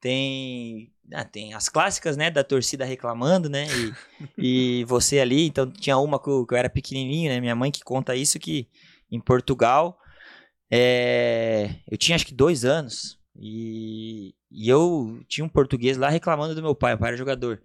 Tem. 0.00 0.92
Ah, 1.12 1.24
tem 1.24 1.54
as 1.54 1.68
clássicas, 1.68 2.16
né? 2.16 2.30
Da 2.30 2.44
torcida 2.44 2.84
reclamando, 2.84 3.48
né? 3.48 3.66
E, 3.66 3.94
e 4.80 4.84
você 4.84 5.20
ali, 5.20 5.46
então 5.46 5.70
tinha 5.70 5.96
uma 5.98 6.18
que 6.18 6.28
eu, 6.28 6.46
que 6.46 6.54
eu 6.54 6.58
era 6.58 6.70
pequenininho, 6.70 7.30
né? 7.30 7.40
Minha 7.40 7.56
mãe 7.56 7.70
que 7.70 7.82
conta 7.82 8.14
isso 8.14 8.38
que 8.38 8.68
em 9.10 9.20
Portugal 9.20 9.98
é, 10.70 11.70
eu 11.90 11.96
tinha 11.96 12.16
acho 12.16 12.26
que 12.26 12.34
dois 12.34 12.64
anos 12.64 13.18
e, 13.34 14.34
e 14.50 14.68
eu 14.68 15.20
tinha 15.28 15.44
um 15.44 15.48
português 15.48 15.96
lá 15.96 16.08
reclamando 16.08 16.54
do 16.54 16.62
meu 16.62 16.74
pai, 16.74 16.94
o 16.94 16.98
pai 16.98 17.08
era 17.08 17.16
jogador. 17.16 17.60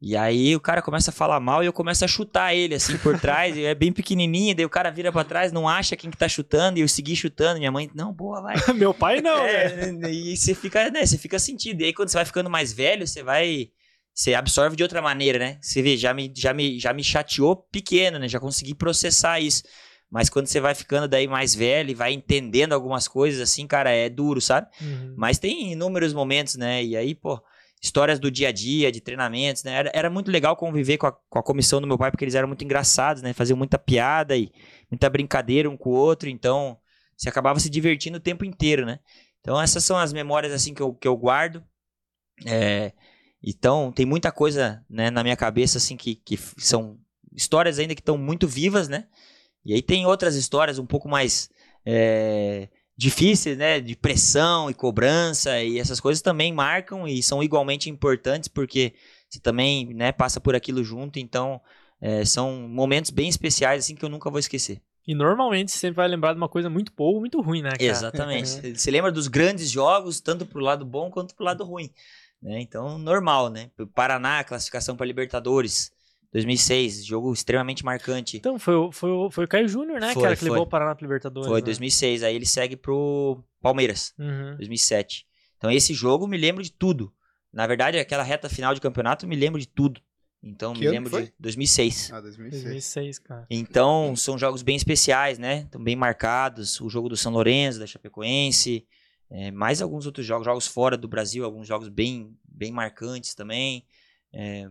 E 0.00 0.16
aí 0.16 0.54
o 0.54 0.60
cara 0.60 0.80
começa 0.80 1.10
a 1.10 1.12
falar 1.12 1.40
mal 1.40 1.62
e 1.62 1.66
eu 1.66 1.72
começo 1.72 2.04
a 2.04 2.08
chutar 2.08 2.54
ele 2.54 2.74
assim 2.74 2.96
por 2.98 3.18
trás, 3.20 3.56
e 3.56 3.64
é 3.64 3.74
bem 3.74 3.92
pequenininho, 3.92 4.54
daí 4.54 4.64
o 4.64 4.70
cara 4.70 4.90
vira 4.90 5.10
pra 5.10 5.24
trás, 5.24 5.50
não 5.50 5.68
acha 5.68 5.96
quem 5.96 6.10
que 6.10 6.16
tá 6.16 6.28
chutando, 6.28 6.78
e 6.78 6.82
eu 6.82 6.88
segui 6.88 7.16
chutando, 7.16 7.58
minha 7.58 7.72
mãe, 7.72 7.90
não, 7.94 8.12
boa, 8.12 8.40
vai. 8.40 8.54
Meu 8.74 8.94
pai 8.94 9.20
não, 9.20 9.42
né? 9.42 10.06
É, 10.06 10.10
e 10.10 10.36
você 10.36 10.54
fica, 10.54 10.88
né, 10.90 11.04
você 11.04 11.18
fica 11.18 11.38
sentido. 11.38 11.80
E 11.80 11.86
aí 11.86 11.92
quando 11.92 12.08
você 12.08 12.16
vai 12.16 12.24
ficando 12.24 12.48
mais 12.48 12.72
velho, 12.72 13.06
você 13.06 13.22
vai 13.22 13.70
você 14.18 14.34
absorve 14.34 14.74
de 14.74 14.82
outra 14.82 15.00
maneira, 15.00 15.38
né? 15.38 15.58
Você 15.62 15.80
vê, 15.80 15.96
já 15.96 16.12
me, 16.12 16.32
já 16.34 16.52
me, 16.52 16.80
já 16.80 16.92
me 16.92 17.04
chateou 17.04 17.54
pequeno, 17.54 18.18
né? 18.18 18.28
Já 18.28 18.40
consegui 18.40 18.74
processar 18.74 19.38
isso. 19.38 19.62
Mas 20.10 20.28
quando 20.28 20.48
você 20.48 20.60
vai 20.60 20.74
ficando 20.74 21.06
daí 21.06 21.28
mais 21.28 21.54
velho 21.54 21.90
e 21.90 21.94
vai 21.94 22.12
entendendo 22.12 22.72
algumas 22.72 23.06
coisas 23.06 23.40
assim, 23.40 23.64
cara, 23.64 23.90
é 23.90 24.08
duro, 24.08 24.40
sabe? 24.40 24.66
Uhum. 24.80 25.14
Mas 25.16 25.38
tem 25.38 25.70
inúmeros 25.70 26.12
momentos, 26.12 26.56
né? 26.56 26.82
E 26.82 26.96
aí, 26.96 27.14
pô, 27.14 27.40
histórias 27.80 28.18
do 28.18 28.30
dia 28.30 28.48
a 28.48 28.52
dia, 28.52 28.90
de 28.90 29.00
treinamentos, 29.00 29.62
né? 29.64 29.72
Era, 29.72 29.90
era 29.94 30.10
muito 30.10 30.30
legal 30.30 30.56
conviver 30.56 30.98
com 30.98 31.06
a, 31.06 31.12
com 31.12 31.38
a 31.38 31.42
comissão 31.42 31.80
do 31.80 31.86
meu 31.86 31.96
pai, 31.98 32.10
porque 32.10 32.24
eles 32.24 32.34
eram 32.34 32.48
muito 32.48 32.64
engraçados, 32.64 33.22
né? 33.22 33.32
Faziam 33.32 33.56
muita 33.56 33.78
piada 33.78 34.36
e 34.36 34.50
muita 34.90 35.08
brincadeira 35.08 35.70
um 35.70 35.76
com 35.76 35.90
o 35.90 35.94
outro, 35.94 36.28
então 36.28 36.78
você 37.16 37.28
acabava 37.28 37.60
se 37.60 37.70
divertindo 37.70 38.18
o 38.18 38.20
tempo 38.20 38.44
inteiro, 38.44 38.84
né? 38.84 38.98
Então 39.40 39.60
essas 39.60 39.84
são 39.84 39.96
as 39.96 40.12
memórias 40.12 40.52
assim 40.52 40.74
que 40.74 40.82
eu, 40.82 40.94
que 40.94 41.06
eu 41.06 41.16
guardo. 41.16 41.64
É, 42.46 42.92
então 43.42 43.92
tem 43.92 44.06
muita 44.06 44.30
coisa 44.30 44.84
né, 44.88 45.10
na 45.10 45.22
minha 45.22 45.36
cabeça 45.36 45.78
assim 45.78 45.96
que, 45.96 46.16
que 46.16 46.36
são 46.58 46.98
histórias 47.32 47.78
ainda 47.78 47.94
que 47.94 48.00
estão 48.00 48.18
muito 48.18 48.46
vivas, 48.46 48.88
né? 48.88 49.06
E 49.64 49.74
aí 49.74 49.82
tem 49.82 50.06
outras 50.06 50.34
histórias 50.34 50.78
um 50.78 50.86
pouco 50.86 51.08
mais 51.08 51.50
é, 51.84 52.68
difíceis, 52.98 53.56
né? 53.56 53.80
De 53.80 53.94
pressão 53.94 54.68
e 54.68 54.74
cobrança 54.74 55.62
e 55.62 55.78
essas 55.78 56.00
coisas 56.00 56.20
também 56.20 56.52
marcam 56.52 57.06
e 57.06 57.22
são 57.22 57.40
igualmente 57.40 57.88
importantes 57.88 58.48
porque 58.48 58.92
você 59.30 59.38
também 59.38 59.94
né, 59.94 60.10
passa 60.10 60.40
por 60.40 60.56
aquilo 60.56 60.82
junto. 60.82 61.20
Então 61.20 61.60
é, 62.00 62.24
são 62.24 62.68
momentos 62.68 63.12
bem 63.12 63.28
especiais 63.28 63.84
assim 63.84 63.94
que 63.94 64.04
eu 64.04 64.08
nunca 64.08 64.28
vou 64.28 64.40
esquecer. 64.40 64.82
E 65.06 65.14
normalmente 65.14 65.70
você 65.70 65.78
sempre 65.78 65.96
vai 65.96 66.08
lembrar 66.08 66.32
de 66.32 66.38
uma 66.38 66.48
coisa 66.48 66.68
muito 66.68 66.92
boa 66.94 67.14
ou 67.14 67.20
muito 67.20 67.40
ruim, 67.40 67.62
né? 67.62 67.70
Cara? 67.70 67.84
Exatamente. 67.84 68.74
você 68.76 68.90
lembra 68.90 69.12
dos 69.12 69.28
grandes 69.28 69.70
jogos, 69.70 70.20
tanto 70.20 70.44
pro 70.44 70.60
lado 70.60 70.84
bom 70.84 71.08
quanto 71.08 71.34
pro 71.34 71.44
lado 71.44 71.64
ruim. 71.64 71.90
Né? 72.42 72.60
Então, 72.60 72.98
normal, 72.98 73.48
né? 73.48 73.70
Paraná, 73.94 74.44
classificação 74.44 74.96
para 74.96 75.06
Libertadores. 75.06 75.92
2006, 76.32 77.04
jogo 77.06 77.32
extremamente 77.32 77.84
marcante. 77.84 78.36
Então, 78.36 78.58
foi, 78.58 78.74
foi, 78.92 79.10
foi 79.30 79.44
o 79.44 79.48
Caio 79.48 79.68
Júnior, 79.68 80.00
né, 80.00 80.12
foi, 80.12 80.22
cara, 80.22 80.34
que 80.34 80.40
foi. 80.40 80.50
levou 80.50 80.64
o 80.64 80.68
Paraná 80.68 80.94
para 80.94 81.04
Libertadores. 81.04 81.48
Foi, 81.48 81.60
né? 81.60 81.64
2006. 81.64 82.22
Aí 82.22 82.34
ele 82.34 82.46
segue 82.46 82.76
pro 82.76 83.42
Palmeiras, 83.60 84.14
uhum. 84.18 84.56
2007. 84.56 85.26
Então, 85.56 85.70
esse 85.70 85.94
jogo 85.94 86.26
me 86.26 86.36
lembro 86.36 86.62
de 86.62 86.70
tudo. 86.70 87.12
Na 87.52 87.66
verdade, 87.66 87.98
aquela 87.98 88.22
reta 88.22 88.48
final 88.48 88.74
de 88.74 88.80
campeonato 88.80 89.26
me 89.26 89.36
lembro 89.36 89.58
de 89.58 89.66
tudo. 89.66 90.00
Então, 90.42 90.72
que 90.72 90.80
me 90.80 90.88
lembro 90.88 91.10
foi? 91.10 91.24
de 91.24 91.32
2006. 91.38 92.12
Ah, 92.12 92.20
2006. 92.20 92.62
2006, 92.62 93.18
cara. 93.18 93.46
Então, 93.50 94.14
são 94.14 94.38
jogos 94.38 94.62
bem 94.62 94.76
especiais, 94.76 95.38
né? 95.38 95.62
Estão 95.62 95.82
bem 95.82 95.96
marcados. 95.96 96.80
O 96.80 96.88
jogo 96.88 97.08
do 97.08 97.16
São 97.16 97.32
Lourenço, 97.32 97.78
da 97.78 97.86
Chapecoense. 97.86 98.86
É, 99.30 99.50
mais 99.50 99.82
alguns 99.82 100.06
outros 100.06 100.24
jogos, 100.24 100.44
jogos 100.44 100.66
fora 100.66 100.96
do 100.96 101.08
Brasil, 101.08 101.44
alguns 101.44 101.66
jogos 101.66 101.88
bem, 101.88 102.36
bem 102.48 102.70
marcantes 102.70 103.34
também. 103.34 103.84
É, 104.32 104.70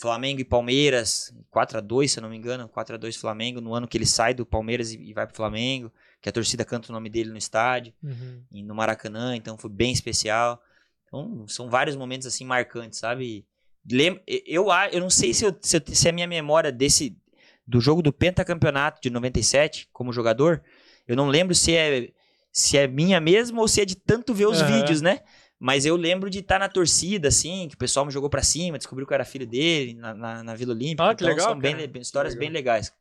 Flamengo 0.00 0.40
e 0.40 0.44
Palmeiras, 0.44 1.32
4 1.50 1.78
a 1.78 1.80
2 1.80 2.10
se 2.10 2.18
eu 2.18 2.22
não 2.22 2.30
me 2.30 2.36
engano, 2.36 2.68
4 2.68 2.96
a 2.96 2.98
2 2.98 3.16
Flamengo, 3.16 3.60
no 3.60 3.74
ano 3.74 3.86
que 3.86 3.96
ele 3.96 4.06
sai 4.06 4.34
do 4.34 4.44
Palmeiras 4.44 4.92
e, 4.92 4.98
e 4.98 5.12
vai 5.12 5.26
pro 5.26 5.36
Flamengo, 5.36 5.92
que 6.20 6.28
a 6.28 6.32
torcida 6.32 6.64
canta 6.64 6.90
o 6.90 6.92
nome 6.92 7.08
dele 7.08 7.30
no 7.30 7.38
estádio, 7.38 7.92
uhum. 8.02 8.42
e 8.50 8.62
no 8.62 8.74
Maracanã, 8.74 9.36
então 9.36 9.56
foi 9.56 9.70
bem 9.70 9.92
especial. 9.92 10.60
Então, 11.06 11.46
são 11.46 11.68
vários 11.68 11.94
momentos 11.94 12.26
assim 12.26 12.44
marcantes, 12.44 12.98
sabe? 12.98 13.46
Lembra, 13.88 14.22
eu, 14.26 14.66
eu 14.90 15.00
não 15.00 15.10
sei 15.10 15.34
se, 15.34 15.44
eu, 15.44 15.56
se, 15.60 15.76
eu, 15.76 15.82
se 15.86 16.08
a 16.08 16.12
minha 16.12 16.26
memória 16.26 16.72
desse 16.72 17.16
do 17.66 17.80
jogo 17.80 18.02
do 18.02 18.12
pentacampeonato 18.12 19.00
de 19.00 19.10
97 19.10 19.88
como 19.92 20.12
jogador, 20.12 20.62
eu 21.06 21.14
não 21.14 21.28
lembro 21.28 21.54
se 21.54 21.74
é 21.74 22.10
se 22.52 22.76
é 22.76 22.86
minha 22.86 23.18
mesmo 23.18 23.60
ou 23.60 23.68
se 23.68 23.80
é 23.80 23.84
de 23.84 23.96
tanto 23.96 24.34
ver 24.34 24.46
os 24.46 24.60
uhum. 24.60 24.66
vídeos, 24.66 25.00
né? 25.00 25.20
Mas 25.62 25.86
eu 25.86 25.94
lembro 25.94 26.28
de 26.28 26.40
estar 26.40 26.56
tá 26.56 26.58
na 26.58 26.68
torcida, 26.68 27.28
assim, 27.28 27.68
que 27.68 27.76
o 27.76 27.78
pessoal 27.78 28.04
me 28.04 28.10
jogou 28.10 28.28
para 28.28 28.42
cima, 28.42 28.76
descobriu 28.76 29.06
que 29.06 29.12
eu 29.12 29.14
era 29.14 29.24
filho 29.24 29.46
dele 29.46 29.94
na, 29.94 30.12
na, 30.12 30.42
na 30.42 30.54
Vila 30.56 30.74
Olímpica. 30.74 31.04
Ah, 31.04 31.14
que 31.14 31.22
então, 31.22 31.36
legal, 31.36 31.50
são 31.50 31.58
bem, 31.60 31.76
histórias 32.00 32.34
legal. 32.34 32.40
bem 32.40 32.52
legais. 32.52 32.92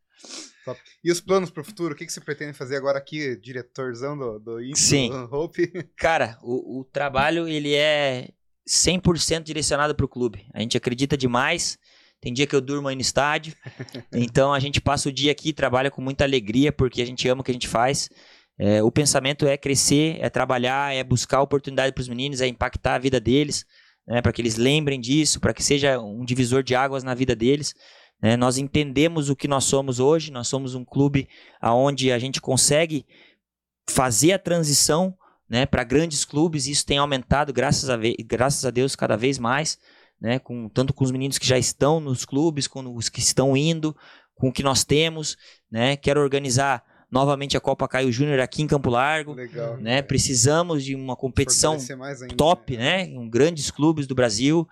Top. 0.63 0.79
E 1.03 1.11
os 1.11 1.19
planos 1.19 1.49
para 1.49 1.61
o 1.61 1.63
futuro? 1.63 1.95
O 1.95 1.97
que, 1.97 2.05
que 2.05 2.13
você 2.13 2.21
pretende 2.21 2.53
fazer 2.53 2.75
agora 2.75 2.99
aqui, 2.99 3.35
diretorzão 3.35 4.15
do, 4.15 4.37
do 4.37 4.61
Insta, 4.63 4.85
Sim. 4.85 5.09
do 5.09 5.35
Hope? 5.35 5.71
Cara, 5.97 6.37
o, 6.43 6.81
o 6.81 6.83
trabalho, 6.83 7.47
ele 7.47 7.73
é 7.73 8.29
100% 8.69 9.41
direcionado 9.41 9.95
para 9.95 10.05
o 10.05 10.09
clube. 10.09 10.45
A 10.53 10.59
gente 10.59 10.77
acredita 10.77 11.17
demais. 11.17 11.79
Tem 12.21 12.31
dia 12.31 12.45
que 12.45 12.55
eu 12.55 12.61
durmo 12.61 12.87
aí 12.87 12.93
no 12.95 13.01
estádio. 13.01 13.55
então 14.13 14.53
a 14.53 14.59
gente 14.59 14.79
passa 14.79 15.09
o 15.09 15.11
dia 15.11 15.31
aqui, 15.31 15.51
trabalha 15.51 15.89
com 15.89 15.99
muita 15.99 16.25
alegria, 16.25 16.71
porque 16.71 17.01
a 17.01 17.05
gente 17.07 17.27
ama 17.27 17.41
o 17.41 17.43
que 17.43 17.49
a 17.49 17.55
gente 17.55 17.67
faz. 17.67 18.07
É, 18.57 18.83
o 18.83 18.91
pensamento 18.91 19.47
é 19.47 19.57
crescer, 19.57 20.17
é 20.21 20.29
trabalhar, 20.29 20.93
é 20.93 21.03
buscar 21.03 21.41
oportunidade 21.41 21.93
para 21.93 22.01
os 22.01 22.07
meninos, 22.07 22.41
é 22.41 22.47
impactar 22.47 22.95
a 22.95 22.99
vida 22.99 23.19
deles, 23.19 23.65
né, 24.07 24.21
para 24.21 24.31
que 24.31 24.41
eles 24.41 24.55
lembrem 24.55 24.99
disso, 24.99 25.39
para 25.39 25.53
que 25.53 25.63
seja 25.63 25.99
um 25.99 26.23
divisor 26.23 26.63
de 26.63 26.75
águas 26.75 27.03
na 27.03 27.13
vida 27.13 27.35
deles. 27.35 27.73
Né? 28.21 28.37
Nós 28.37 28.57
entendemos 28.57 29.29
o 29.29 29.35
que 29.35 29.47
nós 29.47 29.63
somos 29.63 29.99
hoje, 29.99 30.31
nós 30.31 30.47
somos 30.47 30.75
um 30.75 30.85
clube 30.85 31.27
onde 31.63 32.11
a 32.11 32.19
gente 32.19 32.39
consegue 32.39 33.05
fazer 33.89 34.33
a 34.33 34.39
transição 34.39 35.15
né, 35.49 35.65
para 35.65 35.83
grandes 35.83 36.23
clubes, 36.23 36.67
isso 36.67 36.85
tem 36.85 36.97
aumentado, 36.97 37.51
graças 37.51 37.89
a, 37.89 37.97
graças 38.25 38.63
a 38.63 38.69
Deus, 38.69 38.95
cada 38.95 39.17
vez 39.17 39.37
mais, 39.37 39.77
né, 40.19 40.39
com, 40.39 40.69
tanto 40.69 40.93
com 40.93 41.03
os 41.03 41.11
meninos 41.11 41.37
que 41.37 41.47
já 41.47 41.57
estão 41.57 41.99
nos 41.99 42.23
clubes, 42.23 42.67
com 42.67 42.95
os 42.95 43.09
que 43.09 43.19
estão 43.19 43.57
indo, 43.57 43.95
com 44.35 44.49
o 44.49 44.53
que 44.53 44.63
nós 44.63 44.85
temos. 44.85 45.35
Né? 45.69 45.97
Quero 45.97 46.21
organizar 46.21 46.83
novamente 47.11 47.57
a 47.57 47.59
Copa 47.59 47.87
Caio 47.87 48.11
Júnior 48.11 48.39
aqui 48.39 48.61
em 48.61 48.67
Campo 48.67 48.89
Largo. 48.89 49.33
Legal. 49.33 49.77
Né? 49.77 50.01
Precisamos 50.01 50.83
de 50.83 50.95
uma 50.95 51.15
competição 51.15 51.73
ainda, 51.73 52.35
top, 52.35 52.77
né? 52.77 53.05
né? 53.05 53.19
Um 53.19 53.29
grandes 53.29 53.69
clubes 53.69 54.07
do 54.07 54.15
Brasil, 54.15 54.67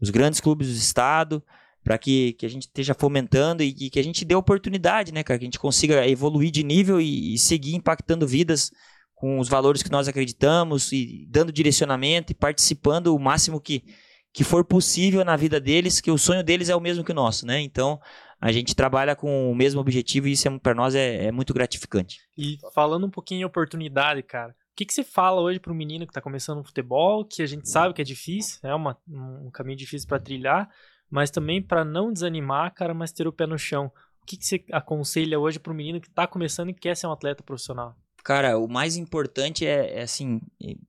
os 0.00 0.10
grandes 0.10 0.40
clubes 0.40 0.68
do 0.68 0.74
estado, 0.74 1.42
para 1.84 1.96
que, 1.96 2.32
que 2.32 2.44
a 2.44 2.48
gente 2.48 2.62
esteja 2.62 2.94
fomentando 2.94 3.62
e, 3.62 3.68
e, 3.78 3.90
que 3.90 4.00
a 4.00 4.04
gente 4.04 4.24
dê 4.24 4.34
oportunidade, 4.34 5.12
né, 5.12 5.22
cara? 5.22 5.38
Que 5.38 5.44
a 5.44 5.48
gente 5.48 5.58
consiga 5.58 6.06
evoluir 6.08 6.50
de 6.50 6.64
nível 6.64 7.00
e, 7.00 7.34
e 7.34 7.38
seguir 7.38 7.76
impactando 7.76 8.26
vidas 8.26 8.72
com 9.14 9.38
os 9.38 9.48
valores 9.48 9.82
que 9.82 9.92
nós 9.92 10.08
acreditamos 10.08 10.90
e 10.90 11.26
dando 11.30 11.52
direcionamento 11.52 12.32
e 12.32 12.34
participando 12.34 13.14
o 13.14 13.18
máximo 13.18 13.60
que, 13.60 13.84
que 14.32 14.42
for 14.42 14.64
possível 14.64 15.24
na 15.24 15.36
vida 15.36 15.60
deles, 15.60 16.00
que 16.00 16.10
o 16.10 16.18
sonho 16.18 16.42
deles 16.42 16.68
é 16.68 16.74
o 16.74 16.80
mesmo 16.80 17.04
que 17.04 17.12
o 17.12 17.14
nosso, 17.14 17.46
né? 17.46 17.60
Então, 17.60 18.00
a 18.40 18.52
gente 18.52 18.74
trabalha 18.74 19.16
com 19.16 19.50
o 19.50 19.54
mesmo 19.54 19.80
objetivo 19.80 20.28
e 20.28 20.32
isso 20.32 20.48
é, 20.48 20.58
para 20.58 20.74
nós 20.74 20.94
é, 20.94 21.26
é, 21.26 21.32
muito 21.32 21.54
gratificante. 21.54 22.20
E 22.36 22.58
falando 22.74 23.06
um 23.06 23.10
pouquinho 23.10 23.42
em 23.42 23.44
oportunidade, 23.44 24.22
cara, 24.22 24.50
o 24.52 24.76
que, 24.76 24.84
que 24.84 24.92
você 24.92 25.04
fala 25.04 25.40
hoje 25.40 25.58
para 25.58 25.72
um 25.72 25.76
menino 25.76 26.06
que 26.06 26.10
está 26.10 26.20
começando 26.20 26.58
no 26.58 26.64
futebol, 26.64 27.24
que 27.24 27.42
a 27.42 27.46
gente 27.46 27.68
sabe 27.68 27.94
que 27.94 28.02
é 28.02 28.04
difícil, 28.04 28.58
é 28.62 28.74
uma, 28.74 28.98
um 29.08 29.50
caminho 29.50 29.78
difícil 29.78 30.08
para 30.08 30.18
trilhar, 30.18 30.68
mas 31.10 31.30
também 31.30 31.62
para 31.62 31.84
não 31.84 32.12
desanimar, 32.12 32.74
cara, 32.74 32.92
mas 32.92 33.12
ter 33.12 33.26
o 33.26 33.32
pé 33.32 33.46
no 33.46 33.58
chão. 33.58 33.90
O 34.20 34.26
que, 34.26 34.36
que 34.36 34.46
você 34.46 34.64
aconselha 34.72 35.38
hoje 35.38 35.58
para 35.58 35.72
um 35.72 35.76
menino 35.76 36.00
que 36.00 36.08
está 36.08 36.26
começando 36.26 36.70
e 36.70 36.74
quer 36.74 36.96
ser 36.96 37.06
um 37.06 37.12
atleta 37.12 37.42
profissional? 37.42 37.94
Cara, 38.24 38.58
o 38.58 38.66
mais 38.66 38.96
importante 38.96 39.66
é, 39.66 39.98
é 39.98 40.02
assim, 40.02 40.40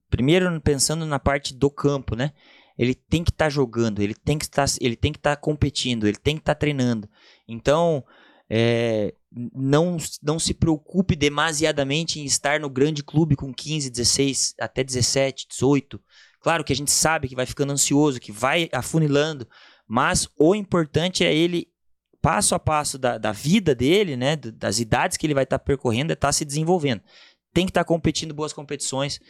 primeiro 0.08 0.60
pensando 0.60 1.04
na 1.04 1.18
parte 1.18 1.54
do 1.54 1.70
campo, 1.70 2.16
né? 2.16 2.32
ele 2.78 2.94
tem 2.94 3.24
que 3.24 3.30
estar 3.30 3.46
tá 3.46 3.50
jogando, 3.50 4.02
ele 4.02 4.14
tem 4.14 4.38
que 4.38 4.44
estar, 4.44 4.66
ele 4.80 4.96
tem 4.96 5.12
que 5.12 5.18
estar 5.18 5.36
tá 5.36 5.40
competindo, 5.40 6.06
ele 6.06 6.18
tem 6.18 6.36
que 6.36 6.42
estar 6.42 6.54
tá 6.54 6.58
treinando. 6.58 7.08
Então, 7.48 8.04
é, 8.48 9.14
não, 9.54 9.96
não 10.22 10.38
se 10.38 10.54
preocupe 10.54 11.16
demasiadamente 11.16 12.20
em 12.20 12.24
estar 12.24 12.60
no 12.60 12.70
grande 12.70 13.02
clube 13.02 13.36
com 13.36 13.52
15, 13.52 13.90
16, 13.90 14.54
até 14.60 14.82
17, 14.82 15.46
18. 15.48 16.00
Claro 16.40 16.64
que 16.64 16.72
a 16.72 16.76
gente 16.76 16.90
sabe 16.90 17.28
que 17.28 17.34
vai 17.34 17.46
ficando 17.46 17.72
ansioso, 17.72 18.20
que 18.20 18.30
vai 18.30 18.68
afunilando, 18.72 19.48
mas 19.86 20.28
o 20.38 20.54
importante 20.54 21.24
é 21.24 21.34
ele, 21.34 21.68
passo 22.22 22.54
a 22.54 22.58
passo 22.58 22.98
da, 22.98 23.18
da 23.18 23.32
vida 23.32 23.74
dele, 23.74 24.16
né, 24.16 24.36
das 24.36 24.78
idades 24.78 25.16
que 25.16 25.26
ele 25.26 25.34
vai 25.34 25.44
estar 25.44 25.58
tá 25.58 25.64
percorrendo, 25.64 26.12
é 26.12 26.14
estar 26.14 26.28
tá 26.28 26.32
se 26.32 26.44
desenvolvendo. 26.44 27.02
Tem 27.52 27.66
que 27.66 27.70
estar 27.70 27.84
tá 27.84 27.88
competindo 27.88 28.34
boas 28.34 28.52
competições, 28.52 29.20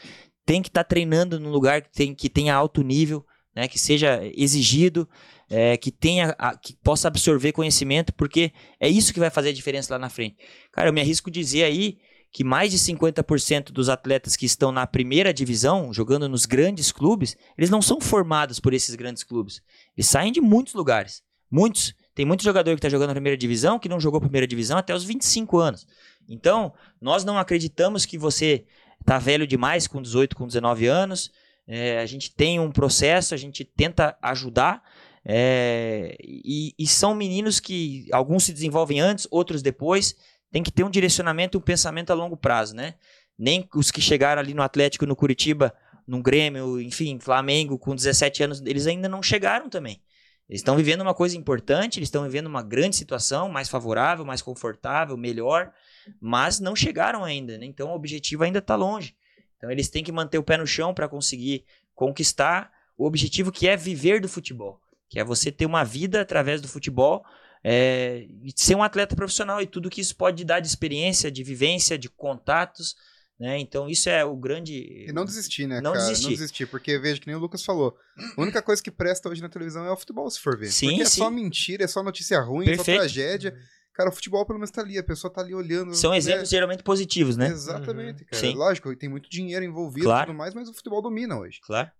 tem 0.44 0.62
que 0.62 0.68
estar 0.68 0.84
tá 0.84 0.88
treinando 0.88 1.40
num 1.40 1.50
lugar 1.50 1.82
que, 1.82 1.90
tem, 1.90 2.14
que 2.14 2.28
tenha 2.28 2.54
alto 2.54 2.82
nível, 2.82 3.24
né, 3.54 3.66
que 3.66 3.78
seja 3.78 4.20
exigido, 4.34 5.08
é, 5.48 5.76
que 5.76 5.90
tenha, 5.90 6.34
que 6.62 6.76
possa 6.82 7.08
absorver 7.08 7.52
conhecimento, 7.52 8.12
porque 8.14 8.52
é 8.80 8.88
isso 8.88 9.12
que 9.12 9.20
vai 9.20 9.30
fazer 9.30 9.50
a 9.50 9.52
diferença 9.52 9.94
lá 9.94 9.98
na 9.98 10.08
frente. 10.08 10.36
Cara, 10.72 10.88
eu 10.88 10.92
me 10.92 11.00
arrisco 11.00 11.30
dizer 11.30 11.64
aí 11.64 11.98
que 12.32 12.44
mais 12.44 12.70
de 12.70 12.78
50% 12.78 13.70
dos 13.70 13.88
atletas 13.88 14.36
que 14.36 14.44
estão 14.44 14.70
na 14.70 14.86
primeira 14.86 15.32
divisão, 15.32 15.92
jogando 15.92 16.28
nos 16.28 16.44
grandes 16.44 16.92
clubes, 16.92 17.36
eles 17.56 17.70
não 17.70 17.80
são 17.80 18.00
formados 18.00 18.60
por 18.60 18.74
esses 18.74 18.94
grandes 18.94 19.22
clubes. 19.22 19.62
Eles 19.96 20.08
saem 20.08 20.32
de 20.32 20.40
muitos 20.40 20.74
lugares. 20.74 21.22
Muitos. 21.50 21.94
Tem 22.14 22.26
muito 22.26 22.42
jogador 22.42 22.70
que 22.72 22.78
está 22.78 22.88
jogando 22.88 23.08
na 23.08 23.14
primeira 23.14 23.36
divisão 23.36 23.78
que 23.78 23.88
não 23.88 24.00
jogou 24.00 24.20
primeira 24.20 24.46
divisão 24.46 24.76
até 24.76 24.94
os 24.94 25.04
25 25.04 25.58
anos. 25.58 25.86
Então, 26.28 26.74
nós 27.00 27.24
não 27.24 27.38
acreditamos 27.38 28.04
que 28.04 28.18
você 28.18 28.66
está 29.00 29.18
velho 29.18 29.46
demais 29.46 29.86
com 29.86 30.02
18, 30.02 30.34
com 30.34 30.46
19 30.46 30.86
anos, 30.86 31.30
é, 31.66 31.98
a 31.98 32.06
gente 32.06 32.32
tem 32.34 32.60
um 32.60 32.70
processo, 32.70 33.34
a 33.34 33.36
gente 33.36 33.64
tenta 33.64 34.16
ajudar. 34.22 34.82
É, 35.28 36.16
e, 36.22 36.72
e, 36.78 36.86
são 36.86 37.12
meninos 37.12 37.58
que 37.58 38.06
alguns 38.12 38.44
se 38.44 38.52
desenvolvem 38.52 39.00
antes, 39.00 39.26
outros 39.28 39.60
depois. 39.60 40.14
Tem 40.52 40.62
que 40.62 40.70
ter 40.70 40.84
um 40.84 40.90
direcionamento 40.90 41.56
e 41.56 41.58
um 41.58 41.62
pensamento 41.62 42.10
a 42.10 42.14
longo 42.14 42.36
prazo, 42.36 42.76
né? 42.76 42.94
Nem 43.36 43.68
os 43.74 43.90
que 43.90 44.00
chegaram 44.00 44.40
ali 44.40 44.54
no 44.54 44.62
Atlético, 44.62 45.04
no 45.04 45.16
Curitiba, 45.16 45.74
no 46.06 46.22
Grêmio, 46.22 46.80
enfim, 46.80 47.18
Flamengo, 47.18 47.76
com 47.76 47.94
17 47.94 48.44
anos, 48.44 48.62
eles 48.64 48.86
ainda 48.86 49.08
não 49.08 49.20
chegaram 49.20 49.68
também. 49.68 50.00
Eles 50.48 50.60
estão 50.60 50.76
vivendo 50.76 51.00
uma 51.00 51.12
coisa 51.12 51.36
importante, 51.36 51.98
eles 51.98 52.06
estão 52.06 52.22
vivendo 52.22 52.46
uma 52.46 52.62
grande 52.62 52.94
situação, 52.94 53.48
mais 53.48 53.68
favorável, 53.68 54.24
mais 54.24 54.40
confortável, 54.40 55.16
melhor, 55.16 55.72
mas 56.20 56.60
não 56.60 56.76
chegaram 56.76 57.24
ainda, 57.24 57.58
né? 57.58 57.66
Então 57.66 57.88
o 57.88 57.94
objetivo 57.94 58.44
ainda 58.44 58.60
está 58.60 58.76
longe. 58.76 59.16
Então 59.56 59.70
eles 59.70 59.88
têm 59.88 60.04
que 60.04 60.12
manter 60.12 60.38
o 60.38 60.44
pé 60.44 60.56
no 60.56 60.66
chão 60.66 60.94
para 60.94 61.08
conseguir 61.08 61.64
conquistar 61.94 62.70
o 62.96 63.04
objetivo 63.04 63.50
que 63.50 63.66
é 63.66 63.76
viver 63.76 64.20
do 64.20 64.28
futebol, 64.28 64.80
que 65.08 65.18
é 65.18 65.24
você 65.24 65.50
ter 65.52 65.66
uma 65.66 65.84
vida 65.84 66.20
através 66.20 66.60
do 66.60 66.68
futebol 66.68 67.24
é, 67.64 68.26
e 68.42 68.52
ser 68.54 68.74
um 68.74 68.82
atleta 68.82 69.16
profissional 69.16 69.60
e 69.60 69.66
tudo 69.66 69.90
que 69.90 70.00
isso 70.00 70.14
pode 70.16 70.44
dar 70.44 70.60
de 70.60 70.68
experiência, 70.68 71.30
de 71.30 71.42
vivência, 71.42 71.98
de 71.98 72.08
contatos, 72.08 72.94
Né? 73.38 73.58
Então 73.58 73.86
isso 73.86 74.08
é 74.08 74.24
o 74.24 74.34
grande. 74.34 75.04
E 75.08 75.12
não 75.12 75.24
desistir, 75.24 75.66
né, 75.66 75.78
Não 75.80 75.92
cara? 75.92 76.06
desistir. 76.06 76.24
Não 76.24 76.30
desistir, 76.30 76.66
porque 76.66 76.98
veja 76.98 77.20
que 77.20 77.26
nem 77.26 77.36
o 77.36 77.38
Lucas 77.38 77.62
falou. 77.62 77.94
A 78.36 78.40
única 78.40 78.62
coisa 78.62 78.82
que 78.82 78.90
presta 78.90 79.28
hoje 79.28 79.42
na 79.42 79.48
televisão 79.50 79.84
é 79.84 79.90
o 79.90 79.96
futebol, 79.96 80.30
se 80.30 80.40
for 80.40 80.56
ver. 80.58 80.68
Sim, 80.72 80.86
porque 80.88 81.02
é 81.02 81.04
sim. 81.04 81.18
só 81.18 81.30
mentira, 81.30 81.84
é 81.84 81.86
só 81.86 82.02
notícia 82.02 82.40
ruim, 82.40 82.64
é 82.64 82.70
só 82.70 82.76
Perfeito. 82.76 82.98
tragédia. 83.00 83.54
Cara, 83.92 84.08
o 84.08 84.12
futebol 84.12 84.44
pelo 84.46 84.58
menos 84.58 84.70
tá 84.70 84.80
ali, 84.80 84.96
a 84.98 85.02
pessoa 85.02 85.30
tá 85.30 85.42
ali 85.42 85.54
olhando. 85.54 85.94
São 85.94 86.12
né? 86.12 86.16
exemplos 86.18 86.48
geralmente 86.48 86.82
positivos, 86.82 87.36
né? 87.36 87.48
Exatamente, 87.48 88.24
cara. 88.24 88.40
Sim. 88.40 88.54
Lógico, 88.54 88.94
tem 88.96 89.08
muito 89.08 89.28
dinheiro 89.28 89.64
envolvido 89.64 90.06
e 90.06 90.08
Claro. 90.08 90.26
tudo 90.28 90.36
mais, 90.36 90.54
mas 90.54 90.68
o 90.68 90.74
futebol 90.74 91.02
domina 91.02 91.38
hoje. 91.38 91.60
Claro. 91.62 91.90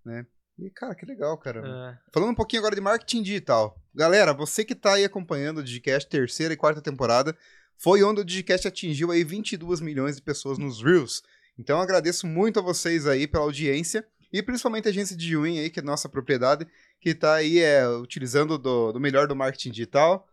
E, 0.58 0.70
cara, 0.70 0.94
que 0.94 1.04
legal, 1.04 1.36
cara. 1.36 1.60
É. 1.60 2.10
Falando 2.12 2.30
um 2.30 2.34
pouquinho 2.34 2.60
agora 2.60 2.74
de 2.74 2.80
marketing 2.80 3.22
digital. 3.22 3.78
Galera, 3.94 4.32
você 4.32 4.64
que 4.64 4.74
tá 4.74 4.94
aí 4.94 5.04
acompanhando 5.04 5.58
o 5.58 5.62
Digicast 5.62 6.08
terceira 6.08 6.54
e 6.54 6.56
quarta 6.56 6.80
temporada, 6.80 7.36
foi 7.76 8.02
onde 8.02 8.20
o 8.20 8.24
Digicast 8.24 8.66
atingiu 8.66 9.10
aí 9.10 9.22
22 9.22 9.80
milhões 9.80 10.16
de 10.16 10.22
pessoas 10.22 10.58
nos 10.58 10.82
Reels. 10.82 11.22
Então 11.58 11.80
agradeço 11.80 12.26
muito 12.26 12.58
a 12.58 12.62
vocês 12.62 13.06
aí 13.06 13.26
pela 13.26 13.44
audiência 13.44 14.06
e 14.32 14.42
principalmente 14.42 14.86
a 14.86 14.90
agência 14.90 15.16
de 15.16 15.36
Win 15.36 15.58
aí, 15.58 15.70
que 15.70 15.80
é 15.80 15.82
nossa 15.82 16.08
propriedade, 16.08 16.66
que 17.00 17.14
tá 17.14 17.34
aí 17.34 17.58
é, 17.58 17.86
utilizando 17.88 18.58
do, 18.58 18.92
do 18.92 19.00
melhor 19.00 19.26
do 19.26 19.36
marketing 19.36 19.70
digital 19.70 20.26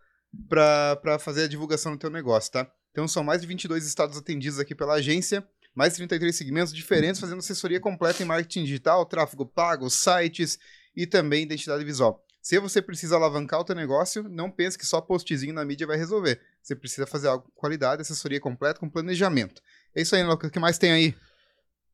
para 0.49 1.19
fazer 1.19 1.43
a 1.43 1.47
divulgação 1.47 1.91
do 1.91 1.97
teu 1.97 2.09
negócio, 2.09 2.51
tá? 2.51 2.71
Então 2.91 3.07
são 3.07 3.23
mais 3.23 3.41
de 3.41 3.47
22 3.47 3.85
estados 3.85 4.17
atendidos 4.17 4.59
aqui 4.59 4.73
pela 4.73 4.93
agência, 4.93 5.47
mais 5.73 5.93
de 5.93 5.97
33 5.97 6.35
segmentos 6.35 6.73
diferentes 6.73 7.19
fazendo 7.19 7.39
assessoria 7.39 7.79
completa 7.79 8.21
em 8.21 8.25
marketing 8.25 8.63
digital, 8.63 9.05
tráfego 9.05 9.45
pago, 9.45 9.89
sites 9.89 10.59
e 10.95 11.07
também 11.07 11.43
identidade 11.43 11.83
visual. 11.83 12.23
Se 12.41 12.59
você 12.59 12.81
precisa 12.81 13.15
alavancar 13.15 13.61
o 13.61 13.63
teu 13.63 13.73
negócio, 13.73 14.23
não 14.23 14.51
pense 14.51 14.77
que 14.77 14.85
só 14.85 14.99
postzinho 14.99 15.53
na 15.53 15.63
mídia 15.63 15.87
vai 15.87 15.95
resolver. 15.95 16.41
Você 16.61 16.75
precisa 16.75 17.07
fazer 17.07 17.29
algo 17.29 17.45
com 17.45 17.51
qualidade, 17.51 18.01
assessoria 18.01 18.39
completa, 18.39 18.79
com 18.79 18.89
planejamento. 18.89 19.61
É 19.95 20.01
isso 20.01 20.13
aí, 20.13 20.23
Lucas. 20.23 20.49
O 20.49 20.51
que 20.51 20.59
mais 20.59 20.77
tem 20.77 20.91
aí? 20.91 21.15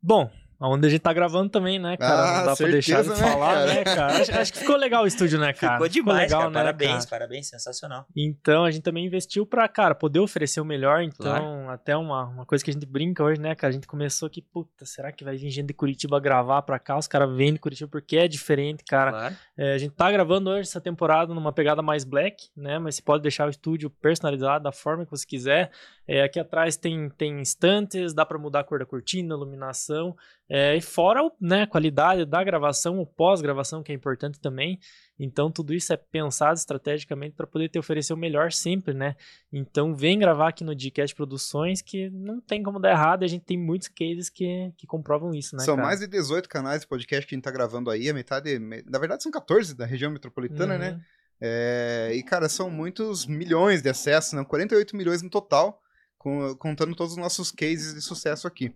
Bom, 0.01 0.31
onde 0.67 0.87
a 0.87 0.89
gente 0.89 1.01
tá 1.01 1.13
gravando 1.13 1.49
também, 1.49 1.79
né, 1.79 1.95
cara? 1.97 2.21
Ah, 2.21 2.37
não 2.39 2.45
dá 2.47 2.55
pra 2.55 2.67
deixar 2.67 3.01
de 3.01 3.07
certeza, 3.07 3.25
né, 3.25 3.31
falar, 3.31 3.53
cara? 3.53 3.65
né, 3.73 3.83
cara? 3.83 4.21
Acho, 4.21 4.31
acho 4.39 4.53
que 4.53 4.59
ficou 4.59 4.75
legal 4.75 5.03
o 5.03 5.07
estúdio, 5.07 5.39
né, 5.39 5.53
cara? 5.53 5.73
Ficou 5.73 5.87
demais, 5.89 6.19
legal, 6.23 6.39
cara. 6.41 6.49
né, 6.51 6.59
Parabéns, 6.59 7.05
cara? 7.05 7.07
parabéns, 7.09 7.47
sensacional. 7.47 8.05
Então, 8.15 8.65
a 8.65 8.71
gente 8.71 8.83
também 8.83 9.05
investiu 9.05 9.45
pra, 9.45 9.67
cara, 9.67 9.95
poder 9.95 10.19
oferecer 10.19 10.59
o 10.59 10.65
melhor. 10.65 11.01
Então, 11.01 11.25
Claro. 11.31 11.69
até 11.69 11.95
uma, 11.95 12.25
uma 12.25 12.45
coisa 12.45 12.63
que 12.63 12.69
a 12.69 12.73
gente 12.73 12.85
brinca 12.85 13.23
hoje, 13.23 13.39
né, 13.39 13.55
cara? 13.55 13.69
A 13.71 13.73
gente 13.73 13.87
começou 13.87 14.27
aqui, 14.27 14.41
puta, 14.41 14.85
será 14.85 15.11
que 15.11 15.23
vai 15.23 15.37
vir 15.37 15.49
gente 15.49 15.67
de 15.67 15.73
Curitiba 15.73 16.19
gravar 16.19 16.61
pra 16.63 16.77
cá? 16.79 16.97
Os 16.97 17.07
caras 17.07 17.33
vêm 17.35 17.53
de 17.53 17.59
Curitiba 17.59 17.89
porque 17.89 18.17
é 18.17 18.27
diferente, 18.27 18.83
cara. 18.83 19.11
Claro. 19.11 19.35
É, 19.57 19.73
a 19.73 19.77
gente 19.77 19.93
tá 19.95 20.11
gravando 20.11 20.49
hoje 20.49 20.61
essa 20.61 20.81
temporada 20.81 21.33
numa 21.33 21.51
pegada 21.53 21.81
mais 21.81 22.03
black, 22.03 22.49
né? 22.55 22.79
Mas 22.79 22.95
você 22.95 23.01
pode 23.01 23.21
deixar 23.23 23.47
o 23.47 23.49
estúdio 23.49 23.89
personalizado 23.89 24.63
da 24.63 24.71
forma 24.71 25.05
que 25.05 25.11
você 25.11 25.25
quiser. 25.25 25.71
É, 26.11 26.23
aqui 26.23 26.39
atrás 26.39 26.75
tem, 26.75 27.07
tem 27.11 27.39
estantes, 27.39 28.15
dá 28.15 28.25
pra 28.25 28.39
mudar 28.39 28.61
a 28.61 28.63
cor 28.63 28.79
da 28.79 28.85
cortina, 28.85 29.35
iluminação. 29.35 30.17
É, 30.49 30.75
e 30.75 30.81
fora 30.81 31.21
o, 31.23 31.31
né, 31.39 31.61
a 31.61 31.67
qualidade 31.67 32.25
da 32.25 32.43
gravação, 32.43 32.99
o 32.99 33.05
pós-gravação, 33.05 33.83
que 33.83 33.91
é 33.91 33.95
importante 33.95 34.39
também. 34.39 34.79
Então, 35.19 35.51
tudo 35.51 35.71
isso 35.71 35.93
é 35.93 35.97
pensado 35.97 36.57
estrategicamente 36.57 37.35
para 37.35 37.45
poder 37.45 37.69
te 37.69 37.77
oferecer 37.77 38.11
o 38.13 38.17
melhor 38.17 38.51
sempre, 38.51 38.91
né? 38.93 39.15
Então, 39.53 39.93
vem 39.93 40.17
gravar 40.17 40.47
aqui 40.49 40.63
no 40.63 40.73
Dcast 40.73 41.15
Produções, 41.15 41.79
que 41.81 42.09
não 42.09 42.41
tem 42.41 42.63
como 42.63 42.79
dar 42.79 42.89
errado. 42.89 43.21
e 43.21 43.25
A 43.25 43.29
gente 43.29 43.45
tem 43.45 43.57
muitos 43.57 43.89
cases 43.89 44.29
que, 44.31 44.73
que 44.77 44.87
comprovam 44.87 45.31
isso, 45.35 45.55
né? 45.55 45.63
São 45.63 45.75
cara? 45.75 45.87
mais 45.89 45.99
de 45.99 46.07
18 46.07 46.49
canais 46.49 46.81
de 46.81 46.87
podcast 46.87 47.27
que 47.27 47.35
a 47.35 47.37
gente 47.37 47.43
tá 47.45 47.51
gravando 47.51 47.91
aí, 47.91 48.09
a 48.09 48.13
metade, 48.15 48.57
me- 48.57 48.81
na 48.87 48.97
verdade 48.97 49.21
são 49.21 49.31
14 49.31 49.75
da 49.77 49.85
região 49.85 50.09
metropolitana, 50.09 50.73
Uhum. 50.73 50.79
né? 50.79 51.01
É, 51.39 52.11
e, 52.15 52.23
cara, 52.23 52.49
são 52.49 52.69
muitos 52.69 53.25
milhões 53.27 53.81
de 53.83 53.89
acessos, 53.89 54.33
né? 54.33 54.43
48 54.43 54.95
milhões 54.95 55.21
no 55.21 55.29
total, 55.29 55.79
contando 56.19 56.93
todos 56.95 57.13
os 57.13 57.17
nossos 57.17 57.51
cases 57.51 57.93
de 57.93 58.01
sucesso 58.01 58.45
aqui. 58.45 58.75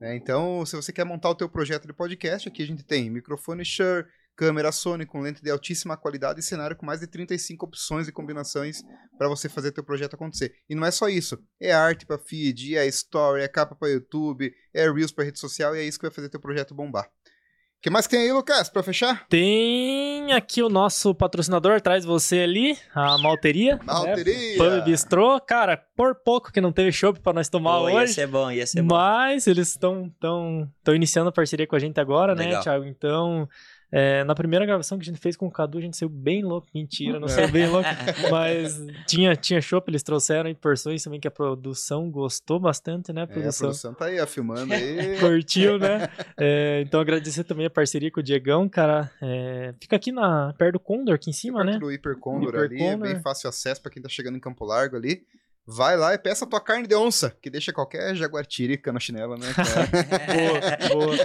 né? 0.00 0.16
então, 0.16 0.64
se 0.64 0.76
você 0.76 0.92
quer 0.92 1.04
montar 1.04 1.28
o 1.28 1.34
teu 1.34 1.48
projeto 1.48 1.86
de 1.86 1.92
podcast, 1.92 2.48
aqui 2.48 2.62
a 2.62 2.66
gente 2.66 2.84
tem 2.84 3.10
microfone 3.10 3.64
Shure, 3.64 4.06
câmera 4.36 4.72
Sony 4.72 5.04
com 5.04 5.20
lente 5.20 5.42
de 5.42 5.50
altíssima 5.50 5.96
qualidade 5.96 6.40
e 6.40 6.42
cenário 6.42 6.76
com 6.76 6.86
mais 6.86 7.00
de 7.00 7.06
35 7.06 7.66
opções 7.66 8.08
e 8.08 8.12
combinações 8.12 8.82
para 9.16 9.28
você 9.28 9.48
fazer 9.48 9.72
teu 9.72 9.84
projeto 9.84 10.14
acontecer. 10.14 10.54
E 10.68 10.74
não 10.74 10.86
é 10.86 10.90
só 10.90 11.08
isso, 11.08 11.38
é 11.60 11.72
arte 11.72 12.06
para 12.06 12.18
feed, 12.18 12.76
é 12.76 12.86
story, 12.86 13.42
é 13.42 13.48
capa 13.48 13.74
para 13.74 13.88
YouTube, 13.88 14.52
é 14.72 14.90
reels 14.90 15.12
para 15.12 15.24
rede 15.24 15.38
social 15.38 15.74
e 15.74 15.80
é 15.80 15.84
isso 15.84 15.98
que 15.98 16.06
vai 16.06 16.14
fazer 16.14 16.28
teu 16.28 16.40
projeto 16.40 16.74
bombar. 16.74 17.08
O 17.84 17.86
que 17.86 17.90
mais 17.90 18.06
que 18.06 18.16
tem 18.16 18.24
aí, 18.24 18.32
Lucas, 18.32 18.70
para 18.70 18.82
fechar? 18.82 19.26
Tem 19.28 20.32
aqui 20.32 20.62
o 20.62 20.70
nosso 20.70 21.14
patrocinador 21.14 21.72
atrás 21.72 22.00
de 22.00 22.08
você 22.08 22.38
ali, 22.38 22.78
a 22.94 23.18
Malteria. 23.18 23.78
Malteria! 23.84 24.34
Né? 24.34 24.56
Pub 24.56 24.84
Bistrô. 24.86 25.38
Cara, 25.38 25.76
por 25.94 26.14
pouco 26.14 26.50
que 26.50 26.62
não 26.62 26.72
teve 26.72 26.90
chopp 26.90 27.20
pra 27.20 27.34
nós 27.34 27.50
tomar 27.50 27.90
ia 27.90 27.96
hoje. 27.96 28.14
ser 28.14 28.26
bom, 28.26 28.50
ia 28.50 28.66
ser 28.66 28.80
bom. 28.80 28.94
Mas 28.96 29.46
eles 29.46 29.68
estão 29.68 30.10
tão, 30.18 30.66
tão 30.82 30.94
iniciando 30.94 31.28
a 31.28 31.32
parceria 31.32 31.66
com 31.66 31.76
a 31.76 31.78
gente 31.78 32.00
agora, 32.00 32.34
né, 32.34 32.46
Legal. 32.46 32.62
Thiago? 32.62 32.86
Então, 32.86 33.46
é, 33.96 34.24
na 34.24 34.34
primeira 34.34 34.66
gravação 34.66 34.98
que 34.98 35.02
a 35.02 35.06
gente 35.06 35.20
fez 35.20 35.36
com 35.36 35.46
o 35.46 35.50
Cadu, 35.50 35.78
a 35.78 35.80
gente 35.80 35.96
saiu 35.96 36.08
bem 36.08 36.42
louco. 36.42 36.66
Mentira, 36.74 37.20
não 37.20 37.26
É. 37.26 37.30
saiu 37.30 37.48
bem 37.52 37.68
louco. 37.68 37.88
Mas 38.30 38.80
tinha, 39.06 39.36
tinha 39.36 39.60
chopp, 39.60 39.88
eles 39.88 40.02
trouxeram 40.02 40.48
aí 40.48 40.54
porções 40.54 41.02
também 41.04 41.20
que 41.20 41.28
a 41.28 41.30
produção 41.30 42.10
gostou 42.10 42.58
bastante, 42.58 43.12
né, 43.12 43.20
É, 43.20 43.24
a 43.24 43.26
produção? 43.28 43.68
produção 43.68 43.94
tá 43.94 44.06
aí, 44.06 44.26
filmando 44.26 44.72
aí. 44.74 45.18
Curtiu, 45.20 45.78
né? 45.78 46.08
É, 46.36 46.80
então 46.84 47.00
agradecer 47.00 47.44
também 47.44 47.66
a 47.66 47.70
parceria 47.70 48.10
com 48.10 48.18
o 48.18 48.22
Diegão, 48.22 48.68
cara. 48.68 49.10
É, 49.22 49.72
fica 49.80 49.94
aqui 49.94 50.10
na, 50.10 50.52
perto 50.58 50.72
do 50.72 50.80
Condor, 50.80 51.14
aqui 51.14 51.30
em 51.30 51.32
cima, 51.32 51.62
né? 51.62 51.72
Perto 51.72 51.84
do 51.84 51.92
Hipercondor 51.92 52.54
ali, 52.56 52.74
é 52.74 52.78
Hipercondor. 52.86 53.12
bem 53.12 53.20
fácil 53.22 53.48
acesso 53.48 53.80
pra 53.80 53.90
quem 53.92 54.02
tá 54.02 54.08
chegando 54.08 54.36
em 54.36 54.40
Campo 54.40 54.64
Largo 54.64 54.96
ali. 54.96 55.22
Vai 55.66 55.96
lá 55.96 56.12
e 56.12 56.18
peça 56.18 56.44
a 56.44 56.48
tua 56.48 56.60
carne 56.60 56.86
de 56.86 56.94
onça, 56.94 57.34
que 57.40 57.48
deixa 57.48 57.72
qualquer 57.72 58.14
jaguatirica 58.14 58.92
na 58.92 59.00
chinela, 59.00 59.36
né? 59.36 59.46
Boa, 60.90 61.06
boa. 61.06 61.16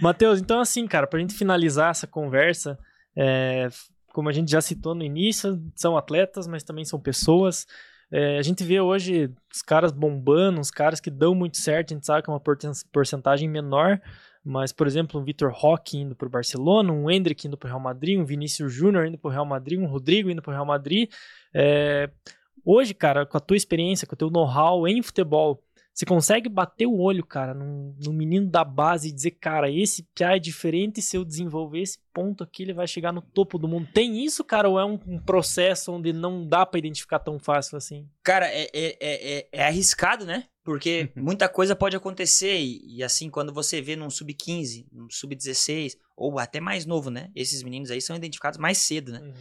Matheus, 0.00 0.40
então 0.40 0.60
assim, 0.60 0.86
cara, 0.86 1.06
pra 1.06 1.18
gente 1.18 1.34
finalizar 1.34 1.90
essa 1.90 2.06
conversa, 2.06 2.78
é, 3.16 3.68
como 4.12 4.28
a 4.28 4.32
gente 4.32 4.50
já 4.50 4.60
citou 4.60 4.94
no 4.94 5.02
início, 5.02 5.60
são 5.74 5.96
atletas, 5.96 6.46
mas 6.46 6.62
também 6.62 6.84
são 6.84 7.00
pessoas. 7.00 7.66
É, 8.12 8.38
a 8.38 8.42
gente 8.42 8.62
vê 8.62 8.80
hoje 8.80 9.28
os 9.52 9.60
caras 9.60 9.90
bombando, 9.90 10.60
os 10.60 10.70
caras 10.70 11.00
que 11.00 11.10
dão 11.10 11.34
muito 11.34 11.56
certo, 11.56 11.92
a 11.92 11.94
gente 11.94 12.06
sabe 12.06 12.22
que 12.22 12.30
é 12.30 12.32
uma 12.32 12.42
porcentagem 12.92 13.48
menor, 13.48 14.00
mas, 14.44 14.72
por 14.72 14.86
exemplo, 14.86 15.20
um 15.20 15.24
Vitor 15.24 15.50
Roque 15.52 15.98
indo 15.98 16.14
pro 16.14 16.28
Barcelona, 16.28 16.92
um 16.92 17.10
Hendrick 17.10 17.48
indo 17.48 17.56
pro 17.56 17.66
Real 17.66 17.80
Madrid, 17.80 18.18
um 18.18 18.24
Vinícius 18.24 18.72
Júnior 18.72 19.06
indo 19.06 19.18
pro 19.18 19.30
Real 19.30 19.46
Madrid, 19.46 19.80
um 19.80 19.86
Rodrigo 19.86 20.30
indo 20.30 20.42
pro 20.42 20.52
Real 20.52 20.66
Madrid. 20.66 21.10
É, 21.52 22.10
hoje, 22.64 22.94
cara, 22.94 23.26
com 23.26 23.36
a 23.36 23.40
tua 23.40 23.56
experiência, 23.56 24.06
com 24.06 24.14
o 24.14 24.18
teu 24.18 24.30
know-how 24.30 24.86
em 24.88 25.02
futebol, 25.02 25.62
você 25.92 26.04
consegue 26.04 26.48
bater 26.48 26.86
o 26.86 26.98
olho, 26.98 27.24
cara, 27.24 27.54
num, 27.54 27.94
num 28.04 28.12
menino 28.12 28.48
da 28.50 28.64
base 28.64 29.08
e 29.08 29.12
dizer, 29.12 29.30
cara, 29.32 29.70
esse 29.70 30.02
piá 30.12 30.34
é 30.34 30.40
diferente 30.40 31.00
se 31.00 31.16
eu 31.16 31.24
desenvolver 31.24 31.80
esse 31.82 32.00
ponto 32.12 32.42
aqui, 32.42 32.64
ele 32.64 32.72
vai 32.72 32.88
chegar 32.88 33.12
no 33.12 33.22
topo 33.22 33.58
do 33.58 33.68
mundo. 33.68 33.88
Tem 33.94 34.24
isso, 34.24 34.42
cara, 34.42 34.68
ou 34.68 34.80
é 34.80 34.84
um, 34.84 34.98
um 35.06 35.20
processo 35.20 35.92
onde 35.92 36.12
não 36.12 36.44
dá 36.44 36.66
pra 36.66 36.80
identificar 36.80 37.20
tão 37.20 37.38
fácil 37.38 37.76
assim? 37.76 38.08
Cara, 38.24 38.48
é, 38.48 38.64
é, 38.72 38.96
é, 39.00 39.38
é- 39.38 39.48
é 39.52 39.64
arriscado, 39.66 40.26
né? 40.26 40.48
Porque 40.64 41.12
muita 41.14 41.48
coisa 41.48 41.76
pode 41.76 41.94
acontecer. 41.94 42.58
E, 42.58 42.96
e 42.96 43.04
assim, 43.04 43.30
quando 43.30 43.52
você 43.52 43.80
vê 43.80 43.94
num 43.94 44.10
sub-15, 44.10 44.86
num 44.90 45.08
sub-16, 45.08 45.96
ou 46.16 46.40
até 46.40 46.58
mais 46.58 46.84
novo, 46.86 47.08
né? 47.08 47.30
Esses 47.36 47.62
meninos 47.62 47.92
aí 47.92 48.00
são 48.00 48.16
identificados 48.16 48.58
mais 48.58 48.78
cedo, 48.78 49.12
né? 49.12 49.32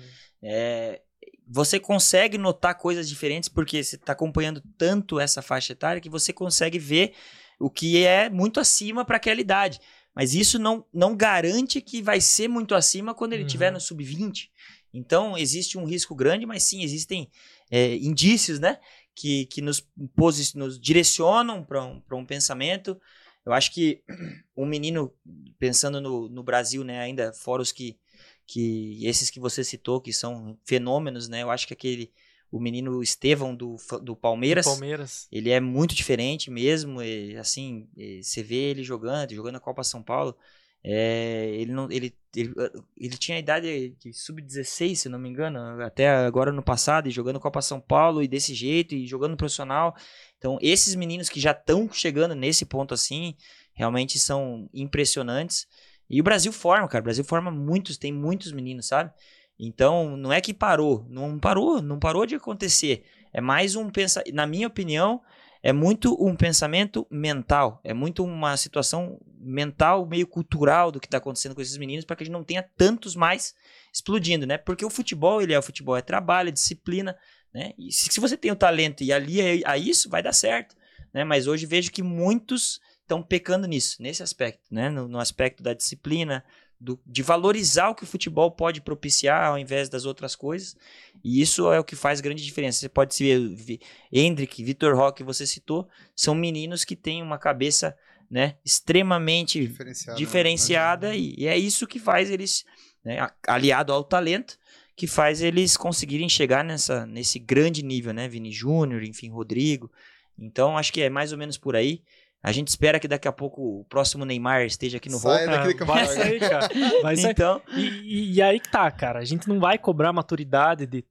É, 0.43 1.01
você 1.47 1.79
consegue 1.79 2.37
notar 2.37 2.77
coisas 2.77 3.07
diferentes 3.07 3.49
porque 3.49 3.83
você 3.83 3.95
está 3.95 4.13
acompanhando 4.13 4.61
tanto 4.77 5.19
essa 5.19 5.41
faixa 5.41 5.73
etária 5.73 6.01
que 6.01 6.09
você 6.09 6.31
consegue 6.33 6.79
ver 6.79 7.13
o 7.59 7.69
que 7.69 8.03
é 8.03 8.29
muito 8.29 8.59
acima 8.59 9.05
para 9.05 9.17
aquela 9.17 9.41
idade. 9.41 9.79
Mas 10.15 10.33
isso 10.35 10.59
não, 10.59 10.85
não 10.93 11.15
garante 11.15 11.81
que 11.81 12.01
vai 12.01 12.21
ser 12.21 12.47
muito 12.47 12.75
acima 12.75 13.13
quando 13.15 13.33
ele 13.33 13.41
Uhum. 13.43 13.47
estiver 13.47 13.71
no 13.71 13.79
sub-20. 13.79 14.49
Então, 14.93 15.35
existe 15.37 15.77
um 15.77 15.85
risco 15.85 16.13
grande, 16.13 16.45
mas 16.45 16.63
sim, 16.63 16.83
existem 16.83 17.29
é, 17.71 17.95
indícios, 17.95 18.59
né? 18.59 18.77
Que, 19.15 19.45
que 19.47 19.61
nos, 19.61 19.83
posi- 20.15 20.55
nos 20.55 20.79
direcionam 20.79 21.63
para 21.63 21.83
um, 21.83 21.99
pra 22.01 22.15
um 22.17 22.25
pensamento. 22.25 22.99
Eu 23.45 23.53
acho 23.53 23.71
que 23.73 24.03
um 24.55 24.65
menino, 24.67 25.11
pensando 25.57 25.99
no, 25.99 26.29
no 26.29 26.43
Brasil, 26.43 26.83
né? 26.83 26.99
Ainda 26.99 27.33
fora 27.33 27.61
os 27.61 27.71
que, 27.71 27.97
que 28.45 29.05
esses 29.05 29.29
que 29.29 29.39
você 29.39 29.63
citou, 29.63 30.01
que 30.01 30.13
são 30.13 30.57
fenômenos, 30.63 31.27
né? 31.27 31.43
Eu 31.43 31.51
acho 31.51 31.67
que 31.67 31.73
aquele, 31.73 32.11
o 32.51 32.59
menino 32.59 33.01
Estevão 33.01 33.55
do, 33.55 33.77
do 34.01 34.15
Palmeiras, 34.15 34.65
Palmeiras. 34.65 35.27
ele 35.31 35.49
é 35.49 35.59
muito 35.59 35.95
diferente 35.95 36.51
mesmo, 36.51 37.01
e, 37.01 37.35
assim, 37.37 37.87
e 37.97 38.23
você 38.23 38.43
vê 38.43 38.71
ele 38.71 38.83
jogando, 38.83 39.33
jogando 39.33 39.55
a 39.55 39.59
Copa 39.59 39.83
São 39.83 40.03
Paulo, 40.03 40.37
é, 40.85 41.49
ele, 41.55 41.71
não, 41.71 41.89
ele, 41.89 42.13
ele, 42.35 42.53
ele 42.97 43.17
tinha 43.17 43.37
a 43.37 43.39
idade 43.39 43.95
de 43.97 44.13
sub-16, 44.13 44.95
se 44.97 45.09
não 45.09 45.17
me 45.17 45.29
engano, 45.29 45.81
até 45.81 46.09
agora 46.09 46.51
no 46.51 46.61
passado, 46.61 47.07
e 47.07 47.11
jogando 47.11 47.39
Copa 47.39 47.61
São 47.61 47.79
Paulo, 47.79 48.21
e 48.21 48.27
desse 48.27 48.53
jeito, 48.53 48.93
e 48.93 49.07
jogando 49.07 49.37
profissional, 49.37 49.95
então 50.37 50.59
esses 50.61 50.93
meninos 50.93 51.29
que 51.29 51.39
já 51.39 51.51
estão 51.51 51.89
chegando 51.91 52.35
nesse 52.35 52.65
ponto 52.65 52.93
assim, 52.93 53.35
realmente 53.73 54.19
são 54.19 54.69
impressionantes, 54.73 55.67
e 56.13 56.21
o 56.21 56.23
Brasil 56.23 56.53
forma, 56.53 56.87
cara, 56.87 57.01
o 57.01 57.05
Brasil 57.05 57.23
forma 57.23 57.49
muitos, 57.49 57.97
tem 57.97 58.13
muitos 58.13 58.51
meninos, 58.51 58.85
sabe? 58.85 59.11
Então, 59.59 60.15
não 60.15 60.31
é 60.31 60.39
que 60.39 60.53
parou, 60.53 61.05
não 61.09 61.39
parou, 61.39 61.81
não 61.81 61.97
parou 61.97 62.25
de 62.25 62.35
acontecer. 62.35 63.03
É 63.33 63.41
mais 63.41 63.75
um 63.75 63.89
pensa, 63.89 64.23
na 64.31 64.45
minha 64.45 64.67
opinião, 64.67 65.21
é 65.63 65.73
muito 65.73 66.15
um 66.23 66.35
pensamento 66.35 67.07
mental, 67.09 67.81
é 67.83 67.95
muito 67.95 68.23
uma 68.23 68.55
situação 68.57 69.19
mental, 69.39 70.05
meio 70.05 70.27
cultural 70.27 70.91
do 70.91 70.99
que 70.99 71.07
está 71.07 71.17
acontecendo 71.17 71.55
com 71.55 71.61
esses 71.61 71.77
meninos, 71.77 72.05
para 72.05 72.15
que 72.15 72.21
a 72.21 72.25
gente 72.25 72.33
não 72.33 72.43
tenha 72.43 72.61
tantos 72.61 73.15
mais 73.15 73.55
explodindo, 73.91 74.45
né? 74.45 74.57
Porque 74.57 74.85
o 74.85 74.91
futebol, 74.91 75.41
ele 75.41 75.53
é 75.53 75.57
o 75.57 75.63
futebol, 75.63 75.97
é 75.97 76.01
trabalho, 76.01 76.49
é 76.49 76.51
disciplina, 76.51 77.17
né? 77.51 77.73
E 77.75 77.91
se, 77.91 78.11
se 78.11 78.19
você 78.19 78.37
tem 78.37 78.51
o 78.51 78.55
talento 78.55 79.03
e 79.03 79.11
ali 79.11 79.41
é, 79.41 79.61
a 79.65 79.79
isso, 79.79 80.11
vai 80.11 80.21
dar 80.21 80.33
certo, 80.33 80.75
né? 81.11 81.23
Mas 81.23 81.47
hoje 81.47 81.65
vejo 81.65 81.91
que 81.91 82.03
muitos 82.03 82.79
estão 83.03 83.21
pecando 83.21 83.67
nisso, 83.67 84.01
nesse 84.01 84.23
aspecto, 84.23 84.73
né? 84.73 84.89
No, 84.89 85.07
no 85.07 85.19
aspecto 85.19 85.61
da 85.61 85.73
disciplina, 85.73 86.43
do, 86.83 86.99
de 87.05 87.23
valorizar 87.23 87.89
o 87.89 87.95
que 87.95 88.03
o 88.03 88.07
futebol 88.07 88.51
pode 88.51 88.81
propiciar 88.81 89.45
ao 89.45 89.57
invés 89.57 89.87
das 89.87 90.05
outras 90.05 90.35
coisas. 90.35 90.75
E 91.23 91.41
isso 91.41 91.71
é 91.71 91.79
o 91.79 91.83
que 91.83 91.95
faz 91.95 92.19
grande 92.19 92.43
diferença. 92.43 92.79
Você 92.79 92.89
pode 92.89 93.15
se 93.15 93.47
ver, 93.55 93.79
Hendrick, 94.11 94.61
Vitor 94.63 94.95
Roque, 94.95 95.23
você 95.23 95.47
citou, 95.47 95.87
são 96.13 96.35
meninos 96.35 96.83
que 96.83 96.95
têm 96.95 97.21
uma 97.21 97.37
cabeça 97.37 97.95
né, 98.29 98.55
extremamente 98.65 99.73
diferenciada, 100.17 101.09
né? 101.09 101.17
e, 101.17 101.35
e, 101.43 101.47
é 101.47 101.57
isso 101.57 101.85
que 101.85 101.99
faz 101.99 102.31
eles, 102.31 102.65
né, 103.05 103.29
aliado 103.47 103.93
ao 103.93 104.03
talento, 104.03 104.57
que 104.95 105.07
faz 105.07 105.41
eles 105.41 105.77
conseguirem 105.77 106.27
chegar 106.27 106.63
nessa, 106.63 107.05
nesse 107.05 107.39
grande 107.39 107.83
nível, 107.83 108.13
né? 108.13 108.27
Vini 108.27 108.51
Júnior, 108.51 109.03
enfim, 109.03 109.29
Rodrigo. 109.29 109.91
Então, 110.37 110.77
acho 110.77 110.91
que 110.91 111.01
é 111.01 111.09
mais 111.09 111.31
ou 111.31 111.37
menos 111.37 111.57
por 111.57 111.75
aí. 111.75 112.01
A 112.43 112.51
gente 112.51 112.67
espera 112.67 112.99
que 112.99 113.07
daqui 113.07 113.25
a 113.25 113.31
pouco 113.31 113.79
o 113.79 113.85
próximo 113.85 114.25
Neymar 114.25 114.65
esteja 114.65 114.97
aqui 114.97 115.09
no 115.09 115.17
Sai 115.17 115.47
vai 115.47 116.05
sair, 116.05 116.39
cara. 116.41 116.69
Vai 117.01 117.15
sair. 117.15 117.31
Então... 117.31 117.61
E, 117.73 118.33
e, 118.33 118.41
aí 118.41 118.59
que 118.59 118.69
tá, 118.69 118.91
cara. 118.91 119.19
A 119.19 119.23
gente 119.23 119.47
não 119.47 119.61
vai 119.61 119.77
cobrar 119.77 120.11
maturidade 120.11 120.85
de, 120.85 121.05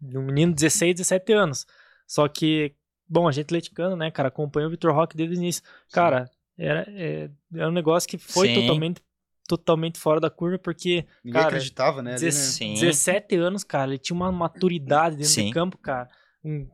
de 0.00 0.16
um 0.16 0.22
menino 0.22 0.52
de 0.52 0.60
16, 0.60 0.94
17 0.94 1.32
anos. 1.32 1.66
Só 2.06 2.28
que, 2.28 2.72
bom, 3.08 3.26
a 3.26 3.32
gente 3.32 3.46
atleticano, 3.46 3.96
né, 3.96 4.12
cara, 4.12 4.28
acompanhou 4.28 4.68
o 4.68 4.70
Vitor 4.70 4.94
Roque 4.94 5.16
desde 5.16 5.34
o 5.34 5.38
início. 5.38 5.62
Cara, 5.92 6.30
era, 6.56 6.86
é, 6.88 7.28
era 7.52 7.68
um 7.68 7.72
negócio 7.72 8.08
que 8.08 8.16
foi 8.16 8.54
totalmente 8.54 9.02
totalmente 9.48 9.98
fora 9.98 10.20
da 10.20 10.30
curva, 10.30 10.58
porque. 10.60 11.04
Ninguém 11.24 11.40
cara, 11.40 11.48
acreditava, 11.48 12.00
né? 12.00 12.14
17 12.14 13.36
né? 13.36 13.42
anos, 13.42 13.64
cara, 13.64 13.90
ele 13.90 13.98
tinha 13.98 14.14
uma 14.14 14.30
maturidade 14.30 15.16
dentro 15.16 15.32
Sim. 15.32 15.46
de 15.46 15.52
campo, 15.52 15.76
cara. 15.78 16.08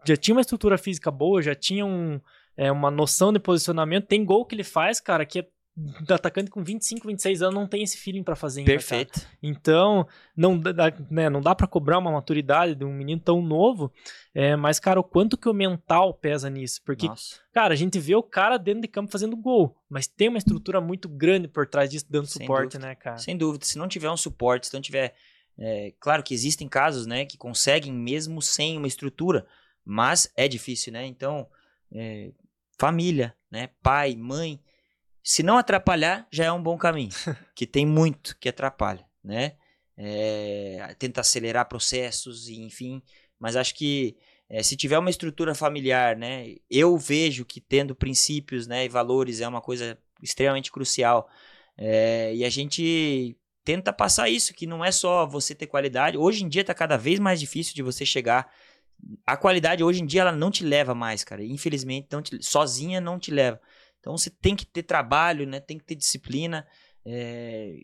Já 0.07 0.17
tinha 0.17 0.35
uma 0.35 0.43
estrutura 0.43 0.77
física 0.77 1.11
boa, 1.11 1.41
já 1.41 1.55
tinha 1.55 1.85
um, 1.85 2.21
é, 2.57 2.71
uma 2.73 2.91
noção 2.91 3.33
de 3.33 3.39
posicionamento. 3.39 4.07
Tem 4.07 4.25
gol 4.25 4.45
que 4.45 4.55
ele 4.55 4.65
faz, 4.65 5.01
cara, 5.01 5.25
que 5.27 5.41
é 5.41 5.47
atacante 6.09 6.51
com 6.51 6.65
25, 6.65 7.07
26 7.07 7.43
anos 7.43 7.55
não 7.55 7.67
tem 7.67 7.83
esse 7.83 7.99
feeling 7.99 8.23
para 8.23 8.35
fazer 8.35 8.61
ainda, 8.61 8.73
Perfeito. 8.73 9.21
Cara. 9.21 9.27
Então, 9.43 10.09
não 10.35 10.59
dá, 10.59 10.91
né, 11.11 11.29
não 11.29 11.43
dá 11.43 11.55
para 11.55 11.67
cobrar 11.67 11.99
uma 11.99 12.11
maturidade 12.11 12.75
de 12.75 12.85
um 12.85 12.93
menino 12.93 13.21
tão 13.21 13.43
novo, 13.43 13.93
é, 14.35 14.57
mas, 14.57 14.81
cara, 14.81 14.99
o 14.99 15.05
quanto 15.05 15.37
que 15.37 15.49
o 15.49 15.53
mental 15.53 16.15
pesa 16.15 16.49
nisso? 16.49 16.81
Porque, 16.83 17.07
Nossa. 17.07 17.41
cara, 17.53 17.75
a 17.75 17.77
gente 17.77 17.99
vê 17.99 18.15
o 18.15 18.23
cara 18.23 18.57
dentro 18.57 18.81
de 18.81 18.89
campo 18.89 19.13
fazendo 19.13 19.37
gol, 19.37 19.77
mas 19.89 20.07
tem 20.07 20.29
uma 20.29 20.39
estrutura 20.39 20.81
muito 20.81 21.09
grande 21.11 21.47
por 21.47 21.67
trás 21.67 21.91
disso, 21.91 22.07
dando 22.09 22.27
Sem 22.27 22.43
suporte, 22.43 22.73
dúvida. 22.73 22.89
né, 22.89 22.95
cara? 22.95 23.19
Sem 23.19 23.37
dúvida. 23.37 23.67
Se 23.67 23.77
não 23.77 23.87
tiver 23.87 24.11
um 24.11 24.17
suporte, 24.17 24.69
se 24.69 24.75
não 24.75 24.81
tiver... 24.81 25.15
É, 25.59 25.93
claro 26.01 26.23
que 26.23 26.35
existem 26.35 26.69
casos, 26.69 27.07
né, 27.07 27.25
que 27.25 27.39
conseguem 27.39 27.93
mesmo 27.93 28.43
sem 28.43 28.77
uma 28.77 28.87
estrutura, 28.87 29.47
mas 29.85 30.31
é 30.37 30.47
difícil, 30.49 30.93
né? 30.93 31.07
Então, 31.07 31.47
é, 31.91 32.31
família, 32.79 33.35
né? 33.51 33.71
Pai, 33.83 34.15
mãe. 34.17 34.61
Se 35.23 35.43
não 35.43 35.59
atrapalhar, 35.59 36.27
já 36.31 36.45
é 36.45 36.53
um 36.53 36.63
bom 36.63 36.77
caminho. 36.77 37.11
que 37.55 37.67
tem 37.67 37.85
muito 37.85 38.37
que 38.39 38.49
atrapalha, 38.49 39.05
né? 39.23 39.57
É, 39.97 40.95
tenta 40.99 41.21
acelerar 41.21 41.69
processos, 41.69 42.49
e 42.49 42.61
enfim. 42.61 43.03
Mas 43.39 43.57
acho 43.57 43.75
que 43.75 44.17
é, 44.49 44.63
se 44.63 44.77
tiver 44.77 44.99
uma 44.99 45.11
estrutura 45.11 45.55
familiar, 45.55 46.17
né? 46.17 46.55
Eu 46.71 46.97
vejo 46.97 47.45
que 47.45 47.61
tendo 47.61 47.95
princípios, 47.95 48.67
né, 48.67 48.85
e 48.85 48.89
valores 48.89 49.41
é 49.41 49.49
uma 49.49 49.61
coisa 49.61 49.99
extremamente 50.23 50.71
crucial. 50.71 51.29
É, 51.77 52.35
e 52.35 52.45
a 52.45 52.51
gente 52.51 53.37
tenta 53.65 53.93
passar 53.93 54.29
isso, 54.31 54.55
que 54.55 54.67
não 54.67 54.85
é 54.85 54.93
só 54.93 55.27
você 55.27 55.55
ter 55.55 55.67
qualidade. 55.67 56.17
Hoje 56.17 56.45
em 56.45 56.49
dia 56.49 56.61
está 56.61 56.73
cada 56.73 56.97
vez 56.97 57.19
mais 57.19 57.41
difícil 57.41 57.75
de 57.75 57.83
você 57.83 58.07
chegar 58.07 58.51
a 59.25 59.37
qualidade 59.37 59.85
hoje 59.85 60.03
em 60.03 60.07
dia 60.07 60.23
ela 60.23 60.33
não 60.33 60.51
te 60.51 60.65
leva 60.65 60.95
mais, 60.95 61.23
cara. 61.25 61.45
Infelizmente, 61.45 62.09
não 62.11 62.23
te, 62.23 62.43
sozinha 62.43 63.01
não 63.01 63.19
te 63.19 63.31
leva. 63.31 63.61
Então 64.01 64.17
você 64.17 64.31
tem 64.31 64.55
que 64.55 64.65
ter 64.65 64.83
trabalho, 64.83 65.47
né? 65.47 65.61
Tem 65.61 65.79
que 65.79 65.85
ter 65.85 65.95
disciplina. 65.95 66.67
É, 67.05 67.75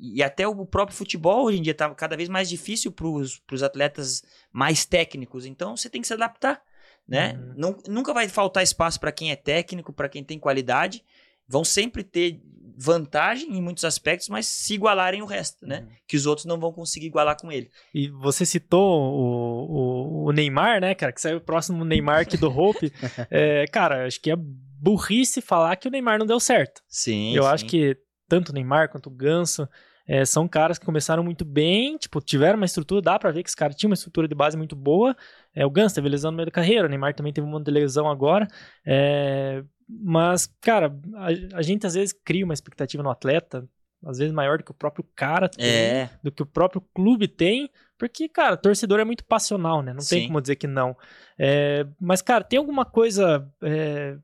e 0.00 0.22
até 0.22 0.46
o 0.46 0.66
próprio 0.66 0.96
futebol 0.96 1.44
hoje 1.44 1.58
em 1.58 1.62
dia 1.62 1.72
está 1.72 1.92
cada 1.94 2.16
vez 2.16 2.28
mais 2.28 2.48
difícil 2.48 2.90
para 2.90 3.06
os 3.06 3.62
atletas 3.62 4.22
mais 4.52 4.84
técnicos. 4.84 5.46
Então 5.46 5.76
você 5.76 5.88
tem 5.88 6.00
que 6.00 6.06
se 6.06 6.14
adaptar, 6.14 6.62
né? 7.06 7.34
Uhum. 7.34 7.54
Não, 7.56 7.78
nunca 7.88 8.12
vai 8.12 8.28
faltar 8.28 8.62
espaço 8.62 8.98
para 8.98 9.12
quem 9.12 9.30
é 9.30 9.36
técnico, 9.36 9.92
para 9.92 10.08
quem 10.08 10.24
tem 10.24 10.38
qualidade. 10.38 11.04
Vão 11.52 11.64
sempre 11.64 12.02
ter 12.02 12.40
vantagem 12.78 13.54
em 13.54 13.60
muitos 13.60 13.84
aspectos, 13.84 14.30
mas 14.30 14.46
se 14.46 14.72
igualarem 14.72 15.20
o 15.20 15.26
resto, 15.26 15.66
né? 15.66 15.80
Uhum. 15.80 15.96
Que 16.08 16.16
os 16.16 16.24
outros 16.24 16.46
não 16.46 16.58
vão 16.58 16.72
conseguir 16.72 17.08
igualar 17.08 17.36
com 17.38 17.52
ele. 17.52 17.70
E 17.92 18.08
você 18.08 18.46
citou 18.46 19.12
o, 19.12 20.24
o, 20.24 20.28
o 20.28 20.32
Neymar, 20.32 20.80
né, 20.80 20.94
cara? 20.94 21.12
Que 21.12 21.20
saiu 21.20 21.36
o 21.36 21.42
próximo 21.42 21.84
Neymar 21.84 22.20
aqui 22.20 22.38
do 22.38 22.48
Hope. 22.48 22.90
é, 23.30 23.66
cara, 23.66 24.06
acho 24.06 24.18
que 24.18 24.30
é 24.30 24.36
burrice 24.36 25.42
falar 25.42 25.76
que 25.76 25.86
o 25.86 25.90
Neymar 25.90 26.18
não 26.18 26.26
deu 26.26 26.40
certo. 26.40 26.80
Sim. 26.88 27.36
Eu 27.36 27.42
sim. 27.42 27.48
acho 27.50 27.66
que 27.66 27.98
tanto 28.26 28.48
o 28.48 28.54
Neymar 28.54 28.90
quanto 28.90 29.08
o 29.08 29.14
Ganso 29.14 29.68
é, 30.08 30.24
são 30.24 30.48
caras 30.48 30.78
que 30.78 30.86
começaram 30.86 31.22
muito 31.22 31.44
bem, 31.44 31.96
tipo, 31.98 32.18
tiveram 32.20 32.56
uma 32.56 32.66
estrutura, 32.66 33.02
dá 33.02 33.18
pra 33.18 33.30
ver 33.30 33.42
que 33.42 33.48
os 33.48 33.54
caras 33.54 33.76
tinham 33.76 33.90
uma 33.90 33.94
estrutura 33.94 34.26
de 34.26 34.34
base 34.34 34.56
muito 34.56 34.74
boa. 34.74 35.14
É, 35.54 35.64
o 35.66 35.70
Ganso 35.70 35.94
teve 35.94 36.08
lesão 36.08 36.30
no 36.30 36.36
meio 36.36 36.46
da 36.46 36.52
carreira, 36.52 36.86
o 36.86 36.88
Neymar 36.88 37.14
também 37.14 37.32
teve 37.32 37.46
um 37.46 37.62
de 37.62 37.70
lesão 37.70 38.08
agora. 38.08 38.48
É, 38.84 39.62
mas, 40.00 40.46
cara, 40.60 40.96
a, 41.14 41.58
a, 41.58 41.62
gente 41.62 41.86
às 41.86 41.94
vezes 41.94 42.12
cria 42.24 42.44
uma 42.44 42.54
expectativa 42.54 43.02
no 43.02 43.10
atleta, 43.10 43.68
às 44.04 44.18
vezes 44.18 44.32
maior 44.32 44.58
do 44.58 44.64
que 44.64 44.70
o 44.70 44.74
próprio 44.74 45.04
cara 45.14 45.48
tem, 45.48 45.66
é. 45.66 46.10
do 46.22 46.32
que 46.32 46.42
o 46.42 46.46
próprio 46.46 46.80
clube 46.94 47.28
tem, 47.28 47.70
porque, 47.98 48.28
cara, 48.28 48.56
torcedor 48.56 48.98
é 48.98 49.04
muito 49.04 49.24
passional, 49.24 49.82
né? 49.82 49.92
Não 49.92 50.00
Sim. 50.00 50.16
tem 50.16 50.26
como 50.26 50.40
dizer 50.40 50.56
que 50.56 50.66
não. 50.66 50.96
É, 51.38 51.86
mas, 52.00 52.20
cara, 52.20 52.42
tem 52.42 52.58
alguma 52.58 52.84
coisa 52.84 53.48
é, 53.62 54.16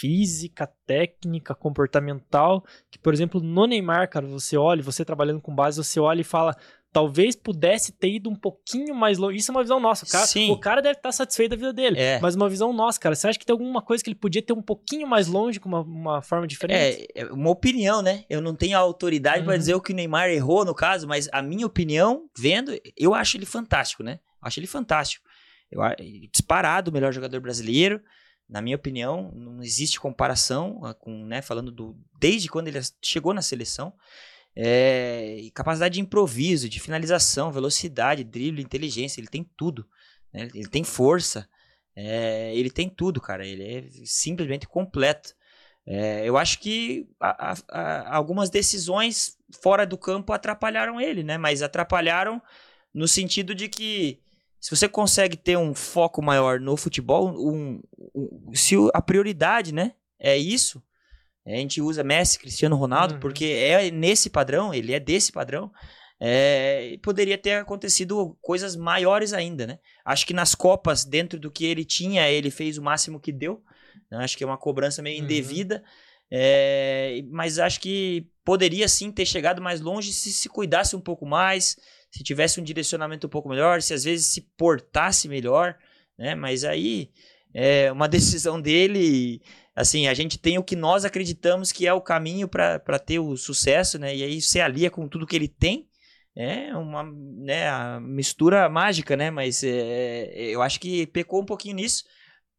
física, 0.00 0.66
técnica, 0.86 1.54
comportamental, 1.54 2.64
que, 2.90 2.98
por 2.98 3.12
exemplo, 3.12 3.40
no 3.40 3.66
Neymar, 3.66 4.08
cara, 4.08 4.26
você 4.26 4.56
olha, 4.56 4.82
você 4.82 5.04
trabalhando 5.04 5.40
com 5.40 5.54
base, 5.54 5.76
você 5.76 6.00
olha 6.00 6.22
e 6.22 6.24
fala, 6.24 6.56
talvez 6.92 7.36
pudesse 7.36 7.92
ter 7.92 8.10
ido 8.10 8.28
um 8.28 8.34
pouquinho 8.34 8.94
mais 8.94 9.16
longe. 9.16 9.38
Isso 9.38 9.50
é 9.50 9.54
uma 9.54 9.62
visão 9.62 9.78
nossa. 9.78 10.04
O 10.04 10.08
cara, 10.08 10.26
Sim. 10.26 10.50
O 10.50 10.58
cara 10.58 10.80
deve 10.80 10.98
estar 10.98 11.12
satisfeito 11.12 11.50
da 11.50 11.56
vida 11.56 11.72
dele. 11.72 11.98
É. 11.98 12.18
Mas 12.20 12.34
uma 12.34 12.48
visão 12.48 12.72
nossa, 12.72 12.98
cara. 12.98 13.14
Você 13.14 13.28
acha 13.28 13.38
que 13.38 13.46
tem 13.46 13.52
alguma 13.52 13.80
coisa 13.80 14.02
que 14.02 14.10
ele 14.10 14.18
podia 14.18 14.42
ter 14.42 14.52
um 14.52 14.62
pouquinho 14.62 15.06
mais 15.06 15.28
longe 15.28 15.60
com 15.60 15.68
uma, 15.68 15.80
uma 15.80 16.22
forma 16.22 16.46
diferente? 16.46 17.08
É, 17.14 17.22
é 17.22 17.24
uma 17.26 17.50
opinião, 17.50 18.02
né? 18.02 18.24
Eu 18.28 18.40
não 18.40 18.54
tenho 18.54 18.76
autoridade 18.76 19.40
uhum. 19.40 19.46
para 19.46 19.56
dizer 19.56 19.74
o 19.74 19.80
que 19.80 19.92
o 19.92 19.96
Neymar 19.96 20.30
errou 20.30 20.64
no 20.64 20.74
caso, 20.74 21.06
mas 21.06 21.28
a 21.32 21.40
minha 21.40 21.66
opinião, 21.66 22.28
vendo, 22.36 22.76
eu 22.96 23.14
acho 23.14 23.36
ele 23.36 23.46
fantástico, 23.46 24.02
né? 24.02 24.18
Acho 24.42 24.58
ele 24.58 24.66
fantástico. 24.66 25.24
Eu, 25.70 25.80
disparado 26.32 26.90
o 26.90 26.94
melhor 26.94 27.12
jogador 27.12 27.40
brasileiro. 27.40 28.00
Na 28.48 28.60
minha 28.60 28.74
opinião, 28.74 29.30
não 29.32 29.62
existe 29.62 30.00
comparação 30.00 30.80
ah, 30.82 30.92
com, 30.92 31.24
né, 31.24 31.40
falando 31.40 31.70
do 31.70 31.96
desde 32.18 32.48
quando 32.48 32.66
ele 32.66 32.80
chegou 33.00 33.32
na 33.32 33.42
seleção. 33.42 33.92
É, 34.54 35.48
capacidade 35.54 35.94
de 35.94 36.00
improviso, 36.00 36.68
de 36.68 36.80
finalização, 36.80 37.52
velocidade, 37.52 38.24
drible, 38.24 38.62
inteligência, 38.62 39.20
ele 39.20 39.28
tem 39.28 39.48
tudo. 39.56 39.86
Né? 40.32 40.48
Ele 40.54 40.68
tem 40.68 40.84
força, 40.84 41.48
é, 41.94 42.54
ele 42.54 42.70
tem 42.70 42.88
tudo, 42.88 43.20
cara. 43.20 43.46
Ele 43.46 43.62
é 43.64 43.84
simplesmente 44.04 44.66
completo. 44.66 45.34
É, 45.86 46.28
eu 46.28 46.36
acho 46.36 46.58
que 46.60 47.08
a, 47.18 47.54
a, 47.68 48.16
algumas 48.16 48.50
decisões 48.50 49.36
fora 49.62 49.86
do 49.86 49.96
campo 49.98 50.32
atrapalharam 50.32 51.00
ele, 51.00 51.22
né? 51.22 51.38
Mas 51.38 51.62
atrapalharam 51.62 52.40
no 52.92 53.08
sentido 53.08 53.54
de 53.54 53.68
que 53.68 54.20
se 54.60 54.70
você 54.76 54.88
consegue 54.88 55.36
ter 55.36 55.56
um 55.56 55.74
foco 55.74 56.20
maior 56.22 56.60
no 56.60 56.76
futebol, 56.76 57.30
um, 57.30 57.80
um, 58.14 58.54
se 58.54 58.74
a 58.92 59.00
prioridade, 59.00 59.72
né, 59.72 59.94
é 60.18 60.36
isso, 60.36 60.82
a 61.54 61.56
gente 61.56 61.80
usa 61.80 62.04
Messi, 62.04 62.38
Cristiano 62.38 62.76
Ronaldo, 62.76 63.14
uhum. 63.14 63.20
porque 63.20 63.44
é 63.44 63.90
nesse 63.90 64.30
padrão, 64.30 64.72
ele 64.72 64.92
é 64.92 65.00
desse 65.00 65.32
padrão. 65.32 65.70
É, 66.22 66.98
poderia 67.02 67.38
ter 67.38 67.54
acontecido 67.54 68.36
coisas 68.42 68.76
maiores 68.76 69.32
ainda, 69.32 69.66
né? 69.66 69.78
Acho 70.04 70.26
que 70.26 70.34
nas 70.34 70.54
Copas, 70.54 71.02
dentro 71.02 71.38
do 71.38 71.50
que 71.50 71.64
ele 71.64 71.84
tinha, 71.84 72.28
ele 72.28 72.50
fez 72.50 72.76
o 72.76 72.82
máximo 72.82 73.18
que 73.18 73.32
deu. 73.32 73.62
Né? 74.10 74.18
Acho 74.18 74.36
que 74.36 74.44
é 74.44 74.46
uma 74.46 74.58
cobrança 74.58 75.00
meio 75.00 75.18
uhum. 75.18 75.24
indevida. 75.24 75.82
É, 76.30 77.22
mas 77.30 77.58
acho 77.58 77.80
que 77.80 78.28
poderia 78.44 78.86
sim 78.86 79.10
ter 79.10 79.26
chegado 79.26 79.60
mais 79.60 79.80
longe 79.80 80.12
se 80.12 80.32
se 80.32 80.48
cuidasse 80.48 80.94
um 80.94 81.00
pouco 81.00 81.26
mais, 81.26 81.76
se 82.10 82.22
tivesse 82.22 82.60
um 82.60 82.64
direcionamento 82.64 83.26
um 83.26 83.30
pouco 83.30 83.48
melhor, 83.48 83.82
se 83.82 83.92
às 83.92 84.04
vezes 84.04 84.26
se 84.26 84.42
portasse 84.56 85.28
melhor, 85.28 85.76
né? 86.16 86.34
Mas 86.34 86.64
aí 86.64 87.10
é 87.54 87.90
uma 87.92 88.08
decisão 88.08 88.60
dele 88.60 89.42
assim, 89.74 90.06
a 90.08 90.14
gente 90.14 90.38
tem 90.38 90.58
o 90.58 90.64
que 90.64 90.76
nós 90.76 91.04
acreditamos 91.04 91.72
que 91.72 91.86
é 91.86 91.92
o 91.92 92.00
caminho 92.00 92.48
para 92.48 92.98
ter 92.98 93.18
o 93.18 93.36
sucesso, 93.36 93.98
né? 93.98 94.14
E 94.14 94.22
aí 94.22 94.40
você 94.40 94.60
alia 94.60 94.90
com 94.90 95.08
tudo 95.08 95.26
que 95.26 95.36
ele 95.36 95.48
tem. 95.48 95.88
É 96.36 96.74
uma 96.76 97.02
né, 97.02 97.68
a 97.68 98.00
mistura 98.00 98.68
mágica, 98.68 99.16
né? 99.16 99.30
Mas 99.30 99.62
é, 99.64 100.30
eu 100.34 100.62
acho 100.62 100.80
que 100.80 101.06
pecou 101.08 101.42
um 101.42 101.46
pouquinho 101.46 101.76
nisso. 101.76 102.04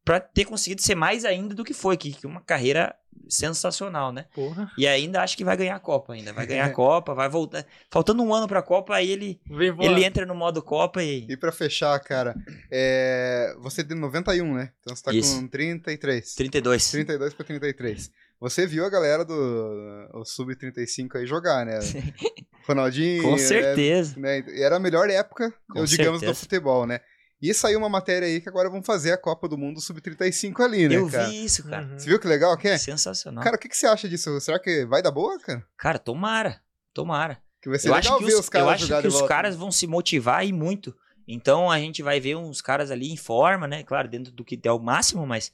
pra 0.04 0.20
ter 0.20 0.44
conseguido 0.46 0.82
ser 0.82 0.94
mais 0.96 1.24
ainda 1.24 1.54
do 1.54 1.64
que 1.64 1.74
foi, 1.74 1.96
que, 1.96 2.12
que 2.12 2.26
uma 2.26 2.40
carreira 2.42 2.94
sensacional, 3.28 4.12
né? 4.12 4.26
Porra. 4.34 4.70
E 4.76 4.86
ainda 4.86 5.22
acho 5.22 5.36
que 5.36 5.44
vai 5.44 5.56
ganhar 5.56 5.76
a 5.76 5.80
Copa 5.80 6.12
ainda. 6.12 6.32
Vai 6.32 6.46
ganhar 6.46 6.66
a 6.66 6.70
Copa, 6.74 7.14
vai 7.14 7.28
voltar. 7.28 7.64
Faltando 7.90 8.22
um 8.22 8.34
ano 8.34 8.46
pra 8.46 8.62
Copa, 8.62 8.94
aí 8.94 9.10
ele, 9.10 9.40
ele 9.80 10.04
entra 10.04 10.26
no 10.26 10.34
modo 10.34 10.62
Copa 10.62 11.02
e. 11.02 11.26
E 11.28 11.36
pra 11.36 11.52
fechar, 11.52 11.98
cara, 12.00 12.34
é... 12.70 13.54
você 13.60 13.80
é 13.80 13.84
de 13.84 13.94
91, 13.94 14.54
né? 14.54 14.72
Então 14.80 14.94
você 14.94 15.02
tá 15.02 15.12
Isso. 15.12 15.40
com 15.40 15.46
33. 15.48 16.34
32. 16.34 16.90
32 16.90 17.34
pra 17.34 17.44
33. 17.44 18.10
Você 18.40 18.66
viu 18.66 18.84
a 18.84 18.90
galera 18.90 19.24
do 19.24 20.08
o 20.14 20.24
Sub-35 20.24 21.14
aí 21.14 21.26
jogar, 21.26 21.64
né? 21.64 21.78
Ronaldinho. 22.66 23.22
Com 23.22 23.38
certeza. 23.38 24.18
né? 24.18 24.40
E 24.48 24.62
Era 24.62 24.76
a 24.76 24.80
melhor 24.80 25.08
época, 25.08 25.54
Com 25.70 25.78
eu, 25.78 25.84
digamos, 25.84 26.20
do 26.20 26.26
certeza. 26.26 26.40
futebol, 26.40 26.86
né? 26.86 27.00
E 27.42 27.52
saiu 27.52 27.78
uma 27.80 27.88
matéria 27.88 28.28
aí 28.28 28.40
que 28.40 28.48
agora 28.48 28.70
vão 28.70 28.80
fazer 28.82 29.10
a 29.10 29.18
Copa 29.18 29.48
do 29.48 29.58
Mundo 29.58 29.80
Sub-35 29.80 30.60
ali, 30.60 30.88
né, 30.88 30.94
Eu 30.94 31.10
cara? 31.10 31.28
vi 31.28 31.44
isso, 31.44 31.64
cara. 31.68 31.84
Uhum. 31.84 31.98
Você 31.98 32.06
viu 32.08 32.20
que 32.20 32.28
legal 32.28 32.56
que 32.56 32.68
é? 32.68 32.78
Sensacional. 32.78 33.42
Cara, 33.42 33.56
o 33.56 33.58
que, 33.58 33.68
que 33.68 33.76
você 33.76 33.86
acha 33.86 34.08
disso? 34.08 34.40
Será 34.40 34.60
que 34.60 34.86
vai 34.86 35.02
dar 35.02 35.10
boa, 35.10 35.38
cara? 35.40 35.66
Cara, 35.76 35.98
tomara. 35.98 36.60
Tomara. 36.94 37.38
Que 37.60 37.68
vai 37.68 37.78
ser 37.80 37.88
Eu 37.88 37.94
legal 37.94 38.12
acho 38.14 38.18
que, 38.18 38.24
ver 38.30 38.34
os, 38.34 38.40
os 38.40 38.48
caras 38.48 38.66
eu 38.66 38.72
acho 38.72 39.02
que 39.02 39.08
os 39.08 39.14
volta. 39.14 39.28
caras 39.28 39.56
vão 39.56 39.72
se 39.72 39.86
motivar 39.88 40.46
e 40.46 40.52
muito. 40.52 40.94
Então 41.26 41.70
a 41.70 41.78
gente 41.78 42.02
vai 42.02 42.20
ver 42.20 42.36
uns 42.36 42.60
caras 42.60 42.90
ali 42.90 43.10
em 43.12 43.16
forma, 43.16 43.66
né? 43.66 43.82
Claro, 43.82 44.08
dentro 44.08 44.32
do 44.32 44.44
que 44.44 44.56
der 44.56 44.72
o 44.72 44.78
máximo, 44.78 45.26
mas 45.26 45.52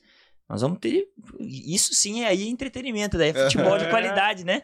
nós 0.49 0.61
vamos 0.63 0.79
ter. 0.79 1.07
Isso 1.41 1.95
sim 1.95 2.23
é 2.25 2.29
aí 2.29 2.49
entretenimento, 2.49 3.17
daí 3.19 3.31
é 3.31 3.33
futebol 3.45 3.79
de 3.79 3.89
qualidade, 3.89 4.45
né? 4.45 4.63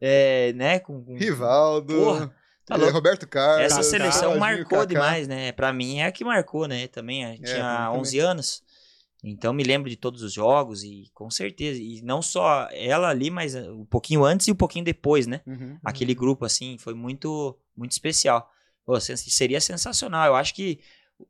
É, 0.00 0.52
né? 0.54 0.78
Com, 0.78 1.02
com- 1.04 1.16
Rivaldo. 1.16 1.94
Porra, 1.94 2.34
tá 2.66 2.76
é. 2.76 2.90
Roberto 2.90 3.26
Carlos. 3.26 3.64
Essa 3.64 3.82
seleção 3.82 4.32
Ronaldinho, 4.32 4.40
marcou 4.40 4.78
Kaká. 4.78 4.86
demais, 4.86 5.28
né? 5.28 5.52
Pra 5.52 5.72
mim 5.72 5.98
é 6.00 6.06
a 6.06 6.12
que 6.12 6.24
marcou, 6.24 6.66
né? 6.66 6.88
Também 6.88 7.22
pra 7.22 7.32
mim 7.32 7.42
tinha 7.42 7.86
também. 7.86 8.00
11 8.00 8.18
anos. 8.18 8.62
Então 9.24 9.52
me 9.52 9.64
lembro 9.64 9.88
de 9.88 9.96
todos 9.96 10.22
os 10.22 10.32
jogos 10.32 10.82
e 10.82 11.10
com 11.14 11.30
certeza. 11.30 11.80
E 11.80 12.02
não 12.02 12.20
só 12.20 12.68
ela 12.72 13.08
ali, 13.08 13.30
mas 13.30 13.54
uh, 13.54 13.72
um 13.72 13.84
pouquinho 13.84 14.24
antes 14.24 14.46
e 14.48 14.52
um 14.52 14.56
pouquinho 14.56 14.84
depois, 14.84 15.26
né? 15.26 15.40
Uhum. 15.46 15.78
Aquele 15.84 16.14
grupo, 16.14 16.44
assim, 16.44 16.76
foi 16.78 16.94
muito, 16.94 17.58
muito 17.76 17.92
especial. 17.92 18.50
Pô, 18.84 18.98
seria 19.00 19.60
sensacional. 19.60 20.26
Eu 20.26 20.36
acho 20.36 20.54
que 20.54 20.80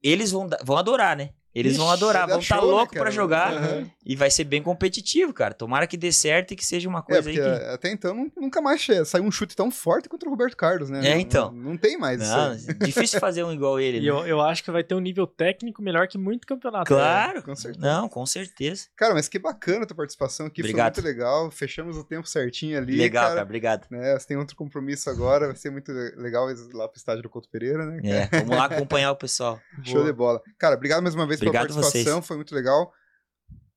eles 0.02 0.30
vão, 0.32 0.48
vão 0.64 0.76
adorar, 0.76 1.16
né? 1.16 1.30
Eles 1.58 1.76
vão 1.76 1.86
Ixi, 1.86 1.94
adorar, 1.94 2.20
vai 2.22 2.28
dar 2.28 2.32
vão 2.34 2.40
estar 2.42 2.56
show, 2.56 2.66
né, 2.66 2.70
loucos 2.72 2.90
cara? 2.92 3.04
pra 3.04 3.10
jogar 3.10 3.52
Uhum. 3.54 3.90
e 4.04 4.14
vai 4.14 4.30
ser 4.30 4.44
bem 4.44 4.62
competitivo, 4.62 5.32
cara. 5.32 5.54
Tomara 5.54 5.86
que 5.86 5.96
dê 5.96 6.12
certo 6.12 6.52
e 6.52 6.56
que 6.56 6.64
seja 6.64 6.88
uma 6.88 6.98
É, 6.98 7.02
coisa 7.02 7.22
porque 7.22 7.40
aí 7.40 7.58
que. 7.58 7.64
até 7.66 7.90
então 7.90 8.14
nu- 8.14 8.32
nunca 8.36 8.60
mais 8.60 8.86
saiu 9.06 9.24
um 9.24 9.30
chute 9.30 9.56
tão 9.56 9.70
forte 9.70 10.08
contra 10.08 10.28
o 10.28 10.30
Roberto 10.32 10.56
Carlos, 10.56 10.90
né? 10.90 11.06
É, 11.08 11.18
então. 11.18 11.50
Não, 11.52 11.70
não 11.70 11.76
tem 11.78 11.96
mais 11.98 12.20
Não, 12.20 12.54
isso. 12.54 12.70
aí. 12.70 12.74
difícil 12.78 13.18
fazer 13.18 13.42
um 13.42 13.52
igual 13.52 13.80
ele. 13.80 13.98
E 13.98 14.00
né? 14.02 14.08
eu, 14.08 14.26
eu 14.26 14.40
acho 14.42 14.62
que 14.62 14.70
vai 14.70 14.84
ter 14.84 14.94
um 14.94 15.00
nível 15.00 15.26
técnico 15.26 15.80
melhor 15.82 16.06
que 16.08 16.18
muito 16.18 16.46
campeonato. 16.46 16.86
Claro. 16.86 17.42
Com 17.42 17.56
certeza. 17.56 17.86
Não, 17.86 18.08
com 18.08 18.26
certeza. 18.26 18.88
Cara, 18.96 19.14
mas 19.14 19.28
que 19.28 19.38
bacana 19.38 19.84
a 19.84 19.86
tua 19.86 19.96
participação 19.96 20.46
aqui. 20.46 20.60
Obrigado. 20.60 20.94
Foi 20.96 21.02
muito 21.04 21.16
legal. 21.18 21.50
Fechamos 21.50 21.96
o 21.96 22.04
tempo 22.04 22.28
certinho 22.28 22.76
ali. 22.76 22.96
Legal, 22.96 23.22
cara. 23.24 23.34
cara. 23.36 23.44
Obrigado. 23.46 23.86
Né, 23.90 24.18
você 24.18 24.26
tem 24.26 24.36
outro 24.36 24.54
compromisso 24.56 25.08
agora. 25.08 25.46
Vai 25.46 25.56
ser 25.56 25.70
muito 25.70 25.90
legal 26.16 26.50
ir 26.50 26.56
lá 26.74 26.86
pro 26.88 26.98
estádio 26.98 27.22
do 27.22 27.30
Couto 27.30 27.48
Pereira, 27.48 27.86
né? 27.86 28.00
É, 28.04 28.40
vamos 28.40 28.56
lá 28.56 28.66
acompanhar 28.66 29.10
o 29.12 29.16
pessoal. 29.16 29.58
Show 29.82 30.04
de 30.04 30.12
bola. 30.12 30.42
Cara, 30.58 30.74
obrigado 30.76 31.02
mais 31.02 31.14
uma 31.14 31.26
vez 31.26 31.40
Obrigado 31.48 31.68
pela 31.68 31.80
participação. 31.80 32.22
Foi 32.22 32.36
muito 32.36 32.54
legal. 32.54 32.92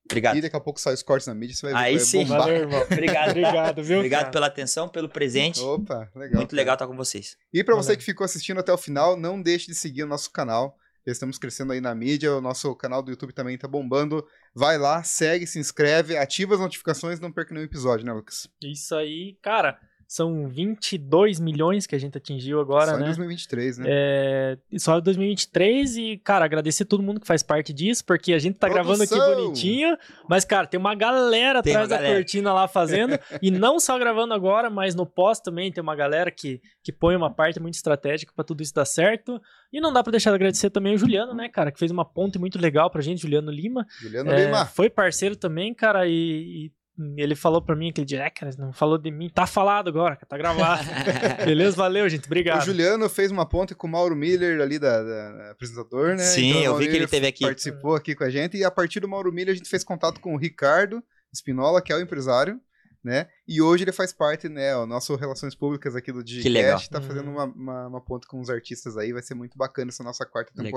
Obrigado. 0.06 0.38
E 0.38 0.42
daqui 0.42 0.56
a 0.56 0.60
pouco 0.60 0.80
sai 0.80 0.96
os 0.96 1.04
cortes 1.04 1.28
na 1.28 1.36
mídia. 1.36 1.56
Você 1.56 1.72
vai 1.72 1.84
Aí 1.84 1.94
ver. 1.94 2.00
vai 2.00 2.06
sim. 2.06 2.24
bombar. 2.24 2.40
Valeu, 2.40 2.56
irmão. 2.56 2.82
Obrigado. 2.82 3.30
Obrigado, 3.30 3.84
viu? 3.84 3.98
Obrigado 3.98 4.22
cara? 4.22 4.32
pela 4.32 4.48
atenção, 4.48 4.90
pelo 4.90 5.08
presente. 5.08 5.62
Opa, 5.62 6.10
legal. 6.16 6.38
Muito 6.38 6.50
cara. 6.50 6.62
legal 6.62 6.74
estar 6.74 6.88
com 6.88 6.96
vocês. 6.96 7.38
E 7.54 7.64
pra 7.64 7.76
você 7.76 7.96
que 7.96 8.04
ficou 8.04 8.26
assistindo 8.26 8.60
até 8.60 8.74
o 8.74 8.78
final, 8.78 9.16
não 9.16 9.40
deixe 9.40 9.68
de 9.68 9.76
seguir 9.76 10.04
o 10.04 10.08
nosso 10.08 10.32
canal. 10.32 10.76
Já 11.06 11.14
estamos 11.14 11.38
crescendo 11.38 11.72
aí 11.72 11.80
na 11.80 11.96
mídia, 11.96 12.36
o 12.36 12.42
nosso 12.42 12.76
canal 12.76 13.02
do 13.02 13.10
YouTube 13.12 13.34
também 13.34 13.58
tá 13.58 13.68
bombando. 13.68 14.26
Vai 14.54 14.78
lá, 14.78 15.02
segue, 15.04 15.48
se 15.48 15.58
inscreve, 15.58 16.18
ativa 16.18 16.56
as 16.56 16.60
notificações, 16.60 17.20
não 17.20 17.32
perca 17.32 17.54
nenhum 17.54 17.66
episódio, 17.66 18.06
né, 18.06 18.12
Lucas? 18.12 18.48
Isso 18.62 18.94
aí, 18.96 19.38
cara, 19.42 19.80
são 20.12 20.48
22 20.48 21.40
milhões 21.40 21.86
que 21.86 21.94
a 21.94 22.00
gente 22.00 22.18
atingiu 22.18 22.60
agora, 22.60 22.88
Só 22.88 22.96
em 22.96 23.00
né? 23.02 23.06
2023, 23.06 23.78
né? 23.78 23.86
É, 23.88 24.58
só 24.80 24.98
em 24.98 25.02
2023 25.04 25.98
e, 25.98 26.18
cara, 26.18 26.44
agradecer 26.46 26.86
todo 26.86 27.04
mundo 27.04 27.20
que 27.20 27.28
faz 27.28 27.44
parte 27.44 27.72
disso, 27.72 28.04
porque 28.04 28.34
a 28.34 28.40
gente 28.40 28.58
tá 28.58 28.68
gravando 28.68 29.04
aqui 29.04 29.14
Produção! 29.14 29.44
bonitinho, 29.44 29.96
mas, 30.28 30.44
cara, 30.44 30.66
tem 30.66 30.80
uma 30.80 30.96
galera 30.96 31.62
Tem 31.62 31.74
atrás 31.74 31.88
uma 31.88 31.96
da 31.96 32.02
galera. 32.02 32.16
cortina 32.16 32.52
lá 32.52 32.68
fazendo, 32.68 33.20
e 33.40 33.52
não 33.52 33.80
só 33.80 34.00
gravando 34.00 34.34
agora, 34.34 34.68
mas 34.68 34.96
no 34.96 35.06
pós 35.06 35.40
também 35.40 35.72
tem 35.72 35.82
uma 35.84 35.96
galera 35.96 36.32
que, 36.32 36.60
que 36.84 36.92
põe 36.92 37.16
uma 37.16 37.30
parte 37.32 37.60
muito 37.60 37.76
estratégica 37.76 38.34
pra 38.36 38.44
tudo 38.44 38.64
isso 38.64 38.74
dar 38.74 38.86
certo. 38.86 39.40
E 39.72 39.80
não 39.80 39.94
dá 39.94 40.02
pra 40.02 40.10
deixar 40.10 40.32
de 40.32 40.36
agradecer 40.38 40.72
também 40.72 40.96
o 40.96 40.98
Juliano, 40.98 41.36
né, 41.36 41.48
cara, 41.50 41.72
que 41.72 41.78
fez 41.78 41.92
uma 41.92 42.04
ponte 42.04 42.40
muito 42.40 42.60
legal 42.60 42.90
pra 42.90 43.04
gente, 43.04 43.22
Juliano 43.22 43.52
Lima. 43.52 43.86
Juliano 44.02 44.32
É, 44.32 44.46
Lima. 44.46 44.66
Foi 44.66 44.90
parceiro 44.90 45.36
também, 45.36 45.72
cara, 45.72 46.08
e, 46.08 46.66
e 46.66 46.72
ele 47.18 47.36
falou 47.36 47.62
pra 47.62 47.76
mim 47.76 47.90
aquele 47.90 48.06
dia, 48.06 48.24
é, 48.24 48.30
cara, 48.30 48.52
não 48.58 48.74
falou 48.74 48.98
de 48.98 49.10
mim, 49.12 49.30
tá 49.30 49.48
falado 49.48 49.88
agora, 49.90 50.16
tá 50.28 50.38
gravado. 50.38 50.84
Beleza, 51.46 51.76
valeu, 51.76 52.08
gente, 52.10 52.24
O 52.24 52.28
obrigado. 52.28 52.66
Juliano 52.66 53.08
fez 53.10 53.32
uma 53.32 53.46
ponte 53.48 53.74
com 53.74 53.88
o 53.88 53.90
Mauro 53.90 54.16
Miller 54.16 54.60
ali, 54.62 54.78
da, 54.80 55.02
da- 55.02 55.32
da 55.32 55.52
apresentador, 55.52 56.10
né? 56.16 56.24
Sim, 56.24 56.50
Então, 56.50 56.62
o 56.62 56.66
eu 56.66 56.78
vi 56.78 56.88
que 56.90 56.96
ele 56.96 57.08
teve 57.08 57.28
aqui. 57.28 57.44
Participou 57.46 57.96
aqui 57.96 58.14
com 58.16 58.24
a 58.24 58.30
gente 58.30 58.58
e 58.58 58.64
a 58.64 58.72
partir 58.72 59.00
do 59.00 59.08
Mauro 59.08 59.32
Miller 59.32 59.54
a 59.54 59.58
gente 59.58 59.70
fez 59.70 59.84
contato 59.84 60.20
com 60.20 60.34
o 60.34 60.38
Ricardo 60.38 61.04
Espinola, 61.34 61.82
que 61.82 61.94
é 61.94 61.96
o 61.96 62.02
empresário, 62.02 62.60
né? 63.04 63.28
E 63.48 63.62
hoje 63.62 63.84
ele 63.86 63.92
faz 63.94 64.12
parte, 64.12 64.50
né? 64.50 64.76
O 64.76 64.86
nosso 64.86 65.16
Relações 65.16 65.56
Públicas 65.56 65.96
aqui 65.96 66.12
do 66.12 66.24
Que 66.24 66.50
legal. 66.50 66.78
Digicast, 66.78 66.90
tá 66.90 67.02
fazendo 67.02 67.28
Uhum. 67.28 67.34
uma, 67.36 67.46
uma, 67.46 67.88
uma 67.88 68.02
ponte 68.02 68.28
com 68.28 68.42
os 68.42 68.50
artistas 68.50 68.98
aí, 68.98 69.14
vai 69.14 69.22
ser 69.22 69.36
muito 69.36 69.58
bacana 69.58 69.90
essa 69.90 70.04
nossa 70.04 70.26
quarta 70.26 70.52
Legal. 70.58 70.72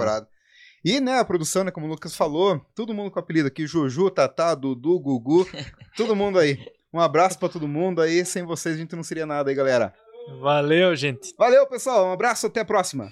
E, 0.84 1.00
né, 1.00 1.18
a 1.18 1.24
produção, 1.24 1.62
né, 1.62 1.70
como 1.70 1.86
o 1.86 1.88
Lucas 1.88 2.16
falou, 2.16 2.60
todo 2.74 2.92
mundo 2.92 3.10
com 3.10 3.18
apelido 3.18 3.48
aqui, 3.48 3.66
Juju, 3.66 4.10
Tatá, 4.10 4.54
Dudu, 4.54 4.98
Gugu, 4.98 5.46
todo 5.96 6.16
mundo 6.16 6.38
aí. 6.38 6.58
Um 6.92 7.00
abraço 7.00 7.38
pra 7.38 7.48
todo 7.48 7.68
mundo 7.68 8.02
aí, 8.02 8.24
sem 8.24 8.42
vocês 8.42 8.74
a 8.74 8.78
gente 8.78 8.96
não 8.96 9.02
seria 9.02 9.24
nada 9.24 9.50
aí, 9.50 9.54
galera. 9.54 9.94
Valeu, 10.40 10.94
gente. 10.94 11.34
Valeu, 11.38 11.66
pessoal, 11.66 12.06
um 12.06 12.12
abraço, 12.12 12.46
até 12.46 12.60
a 12.60 12.64
próxima. 12.64 13.10